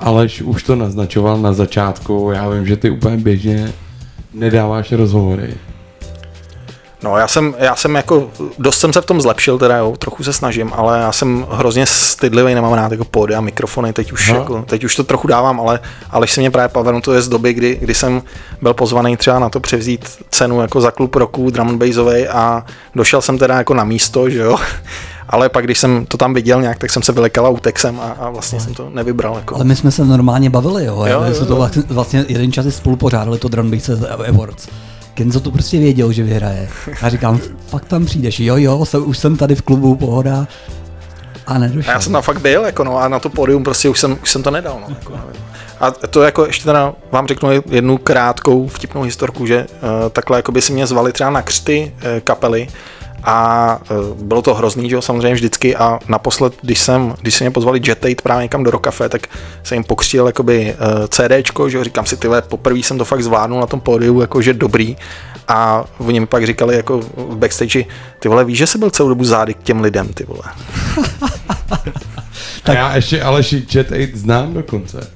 Aleš 0.00 0.42
už 0.42 0.62
to 0.62 0.76
naznačoval 0.76 1.38
na 1.38 1.52
začátku, 1.52 2.30
já 2.34 2.48
vím, 2.48 2.66
že 2.66 2.76
ty 2.76 2.90
úplně 2.90 3.16
běžně 3.16 3.72
nedáváš 4.34 4.92
rozhovory. 4.92 5.54
No, 7.02 7.16
já 7.16 7.28
jsem, 7.28 7.54
já 7.58 7.76
jsem 7.76 7.94
jako, 7.94 8.30
dost 8.58 8.78
jsem 8.78 8.92
se 8.92 9.00
v 9.00 9.06
tom 9.06 9.20
zlepšil, 9.20 9.58
teda 9.58 9.76
jo, 9.76 9.94
trochu 9.98 10.24
se 10.24 10.32
snažím, 10.32 10.72
ale 10.74 10.98
já 10.98 11.12
jsem 11.12 11.46
hrozně 11.50 11.86
stydlivý, 11.86 12.54
nemám 12.54 12.72
rád 12.72 12.92
jako 12.92 13.04
pódy 13.04 13.34
a 13.34 13.40
mikrofony, 13.40 13.92
teď 13.92 14.12
už, 14.12 14.28
jako, 14.28 14.62
teď 14.62 14.84
už 14.84 14.96
to 14.96 15.04
trochu 15.04 15.28
dávám, 15.28 15.60
ale, 15.60 15.80
ale 16.10 16.26
si 16.26 16.40
mě 16.40 16.50
právě 16.50 16.68
pamatuje 16.68 17.22
z 17.22 17.28
doby, 17.28 17.52
kdy, 17.52 17.78
kdy 17.80 17.94
jsem 17.94 18.22
byl 18.62 18.74
pozvaný 18.74 19.16
třeba 19.16 19.38
na 19.38 19.48
to 19.48 19.60
převzít 19.60 20.08
cenu 20.30 20.60
jako 20.60 20.80
za 20.80 20.90
klub 20.90 21.14
roku 21.14 21.50
drum 21.50 21.68
and 21.68 21.78
bassovej 21.78 22.28
a 22.28 22.66
došel 22.94 23.22
jsem 23.22 23.38
teda 23.38 23.58
jako 23.58 23.74
na 23.74 23.84
místo, 23.84 24.30
že 24.30 24.38
jo, 24.38 24.56
ale 25.28 25.48
pak 25.48 25.64
když 25.64 25.78
jsem 25.78 26.06
to 26.06 26.16
tam 26.16 26.34
viděl 26.34 26.60
nějak, 26.60 26.78
tak 26.78 26.90
jsem 26.90 27.02
se 27.02 27.12
vylekal 27.12 27.46
a 27.46 27.48
utek 27.48 27.78
jsem 27.78 28.00
a, 28.00 28.04
a 28.04 28.30
vlastně 28.30 28.60
jsem 28.60 28.74
to 28.74 28.90
nevybral. 28.90 29.34
Jako. 29.36 29.54
Ale 29.54 29.64
my 29.64 29.76
jsme 29.76 29.90
se 29.90 30.04
normálně 30.04 30.50
bavili, 30.50 30.84
jo. 30.84 30.96
Jo, 30.96 31.06
jo, 31.06 31.22
jo, 31.28 31.34
jsme 31.34 31.46
to 31.46 31.56
vlastně- 31.56 31.82
vlastně 31.88 32.24
jeden 32.28 32.52
čas 32.52 32.66
spolu 32.68 32.96
pořádali 32.96 33.38
to 33.38 33.48
Drum 33.48 33.70
Bass 33.70 33.90
Awards. 34.28 34.68
Kenzo 35.14 35.40
to 35.40 35.50
prostě 35.50 35.78
věděl, 35.78 36.12
že 36.12 36.22
vyhraje. 36.22 36.68
A 37.02 37.08
říkám, 37.08 37.40
fakt 37.66 37.84
tam 37.84 38.04
přijdeš, 38.04 38.40
jo, 38.40 38.56
jo, 38.56 38.84
jsem, 38.84 39.08
už 39.08 39.18
jsem 39.18 39.36
tady 39.36 39.54
v 39.54 39.62
klubu, 39.62 39.94
pohoda. 39.96 40.46
A 41.46 41.58
nedošel. 41.58 41.90
A 41.90 41.94
já 41.94 42.00
jsem 42.00 42.12
tam 42.12 42.22
fakt 42.22 42.40
byl, 42.40 42.64
jako 42.64 42.84
no, 42.84 42.98
a 42.98 43.08
na 43.08 43.18
to 43.18 43.30
pódium 43.30 43.64
prostě 43.64 43.88
už 43.88 44.00
jsem, 44.00 44.18
už 44.22 44.30
jsem 44.30 44.42
to 44.42 44.50
nedal. 44.50 44.78
No, 44.88 44.94
jako, 44.98 45.12
nevím. 45.12 45.42
a 45.80 45.90
to 45.90 46.22
jako 46.22 46.46
ještě 46.46 46.64
teda 46.64 46.92
vám 47.12 47.26
řeknu 47.26 47.48
jednu 47.70 47.98
krátkou 47.98 48.68
vtipnou 48.68 49.02
historku, 49.02 49.46
že 49.46 49.66
uh, 49.82 49.88
takhle 50.10 50.38
jako 50.38 50.52
by 50.52 50.62
si 50.62 50.72
mě 50.72 50.86
zvali 50.86 51.12
třeba 51.12 51.30
na 51.30 51.42
křty 51.42 51.92
uh, 51.94 52.20
kapely 52.20 52.68
a 53.24 53.78
uh, 53.90 54.22
bylo 54.22 54.42
to 54.42 54.54
hrozný, 54.54 54.88
že 54.88 54.94
jo, 54.94 55.02
samozřejmě 55.02 55.34
vždycky 55.34 55.76
a 55.76 55.98
naposled, 56.08 56.52
když 56.62 56.78
jsem, 56.78 57.14
když 57.20 57.34
se 57.34 57.44
mě 57.44 57.50
pozvali 57.50 57.80
Jetate 57.86 58.22
právě 58.22 58.42
někam 58.42 58.64
do 58.64 58.70
Rokafe, 58.70 59.08
tak 59.08 59.26
jsem 59.62 59.76
jim 59.76 59.84
pokřtil 59.84 60.26
jakoby 60.26 60.74
uh, 60.74 61.06
CDčko, 61.06 61.68
že 61.68 61.76
jo, 61.76 61.84
říkám 61.84 62.06
si, 62.06 62.16
tyhle, 62.16 62.42
poprvé 62.42 62.78
jsem 62.78 62.98
to 62.98 63.04
fakt 63.04 63.22
zvládnul 63.22 63.60
na 63.60 63.66
tom 63.66 63.80
pódiu, 63.80 64.20
jako 64.20 64.42
že 64.42 64.54
dobrý 64.54 64.96
a 65.48 65.84
oni 65.98 66.20
mi 66.20 66.26
pak 66.26 66.46
říkali 66.46 66.76
jako 66.76 67.00
v 67.16 67.36
backstage, 67.36 67.84
ty 68.18 68.28
vole, 68.28 68.44
víš, 68.44 68.58
že 68.58 68.66
jsi 68.66 68.78
byl 68.78 68.90
celou 68.90 69.08
dobu 69.08 69.24
zády 69.24 69.54
k 69.54 69.62
těm 69.62 69.80
lidem, 69.80 70.08
ty 70.08 70.24
vole. 70.24 70.42
Tak. 72.62 72.76
A 72.76 72.80
já 72.80 72.96
ještě 72.96 73.22
Aleši 73.22 73.66
Jet 73.74 73.92
8 73.92 74.10
znám 74.14 74.54
dokonce. 74.54 75.10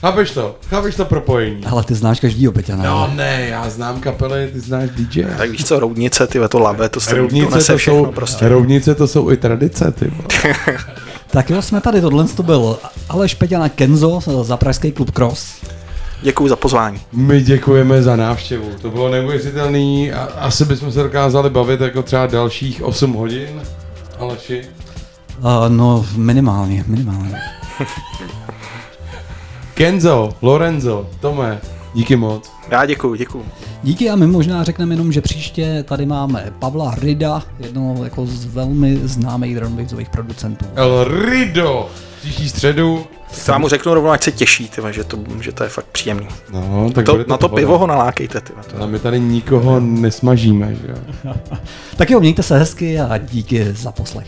Chápeš 0.00 0.30
to? 0.30 0.56
Chápeš 0.68 0.94
to 0.94 1.04
propojení? 1.04 1.64
Ale 1.64 1.84
ty 1.84 1.94
znáš 1.94 2.20
každýho 2.20 2.52
Peťana. 2.52 2.84
No 2.84 2.90
jo. 2.90 3.10
ne, 3.14 3.46
já 3.48 3.70
znám 3.70 4.00
kapely, 4.00 4.50
ty 4.52 4.60
znáš 4.60 4.90
DJ. 4.90 5.24
Tak 5.38 5.50
víš 5.50 5.64
co, 5.64 5.80
roudnice, 5.80 6.26
ty 6.26 6.38
to 6.48 6.58
labe, 6.58 6.88
to, 6.88 7.00
se, 7.00 7.10
to 7.10 7.16
Roudnice 7.16 7.54
nese 7.54 7.72
to, 7.72 7.78
všechno 7.78 8.04
jsou, 8.04 8.12
prostě. 8.12 8.48
roudnice 8.48 8.94
to 8.94 9.08
jsou 9.08 9.30
i 9.30 9.36
tradice, 9.36 9.92
ty. 9.92 10.12
Tak 11.30 11.50
jo, 11.50 11.62
jsme 11.62 11.80
tady, 11.80 12.00
tohle 12.00 12.24
to 12.24 12.42
byl 12.42 12.78
Aleš 13.08 13.34
Peťana 13.34 13.68
Kenzo 13.68 14.20
za 14.42 14.56
Pražský 14.56 14.92
klub 14.92 15.10
Cross. 15.10 15.46
Děkuji 16.22 16.48
za 16.48 16.56
pozvání. 16.56 17.00
My 17.12 17.40
děkujeme 17.40 18.02
za 18.02 18.16
návštěvu, 18.16 18.70
to 18.82 18.90
bylo 18.90 19.10
neuvěřitelný 19.10 20.12
a 20.12 20.22
asi 20.22 20.64
bychom 20.64 20.92
se 20.92 21.02
dokázali 21.02 21.50
bavit 21.50 21.80
jako 21.80 22.02
třeba 22.02 22.26
dalších 22.26 22.82
8 22.82 23.12
hodin, 23.12 23.62
Aleši. 24.18 24.62
Uh, 25.38 25.68
no, 25.68 26.06
minimálně, 26.16 26.84
minimálně. 26.86 27.34
Kenzo, 29.76 30.30
Lorenzo, 30.42 31.06
Tome, 31.20 31.60
díky 31.94 32.16
moc. 32.16 32.50
Já 32.70 32.86
děkuji, 32.86 33.14
děkuji. 33.14 33.44
Díky 33.82 34.10
a 34.10 34.16
my 34.16 34.26
možná 34.26 34.64
řekneme 34.64 34.94
jenom, 34.94 35.12
že 35.12 35.20
příště 35.20 35.84
tady 35.88 36.06
máme 36.06 36.52
Pavla 36.58 36.94
Rida, 36.98 37.42
jednoho 37.58 38.04
jako 38.04 38.26
z 38.26 38.44
velmi 38.44 38.96
známých 39.04 39.54
drumbassových 39.56 40.08
producentů. 40.10 40.64
El 40.74 41.04
Rido, 41.04 41.88
příští 42.20 42.48
středu. 42.48 43.04
Já 43.48 43.58
mu 43.58 43.68
řeknu 43.68 43.94
rovnou, 43.94 44.10
ať 44.10 44.22
se 44.24 44.32
těší, 44.32 44.68
tyva, 44.68 44.90
že, 44.90 45.04
to, 45.04 45.18
že 45.40 45.52
to 45.52 45.62
je 45.62 45.68
fakt 45.68 45.86
příjemný. 45.86 46.26
No, 46.52 46.90
tak 46.94 47.04
To, 47.06 47.12
bude 47.12 47.24
na 47.28 47.36
to 47.36 47.48
pohoda. 47.48 47.60
pivo 47.62 47.78
ho 47.78 47.86
nalákejte. 47.86 48.40
Tyva. 48.40 48.62
Ale 48.78 48.86
my 48.86 48.98
tady 48.98 49.20
nikoho 49.20 49.80
nesmažíme, 49.80 50.74
že 50.74 50.86
jo. 51.24 51.34
Tak 51.96 52.10
jo, 52.10 52.20
mějte 52.20 52.42
se 52.42 52.58
hezky 52.58 53.00
a 53.00 53.18
díky 53.18 53.72
za 53.72 53.92
poslech. 53.92 54.26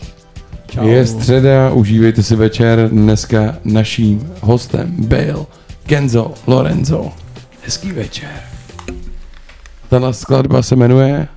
Čau. 0.69 0.87
Je 0.87 1.05
středa, 1.05 1.71
užívejte 1.71 2.23
si 2.23 2.35
večer. 2.35 2.89
Dneska 2.89 3.57
naším 3.63 4.33
hostem 4.41 4.95
byl 4.97 5.45
Kenzo 5.85 6.33
Lorenzo. 6.47 7.11
Hezký 7.63 7.91
večer. 7.91 8.29
Tahle 9.89 10.13
skladba 10.13 10.61
se 10.61 10.75
jmenuje 10.75 11.27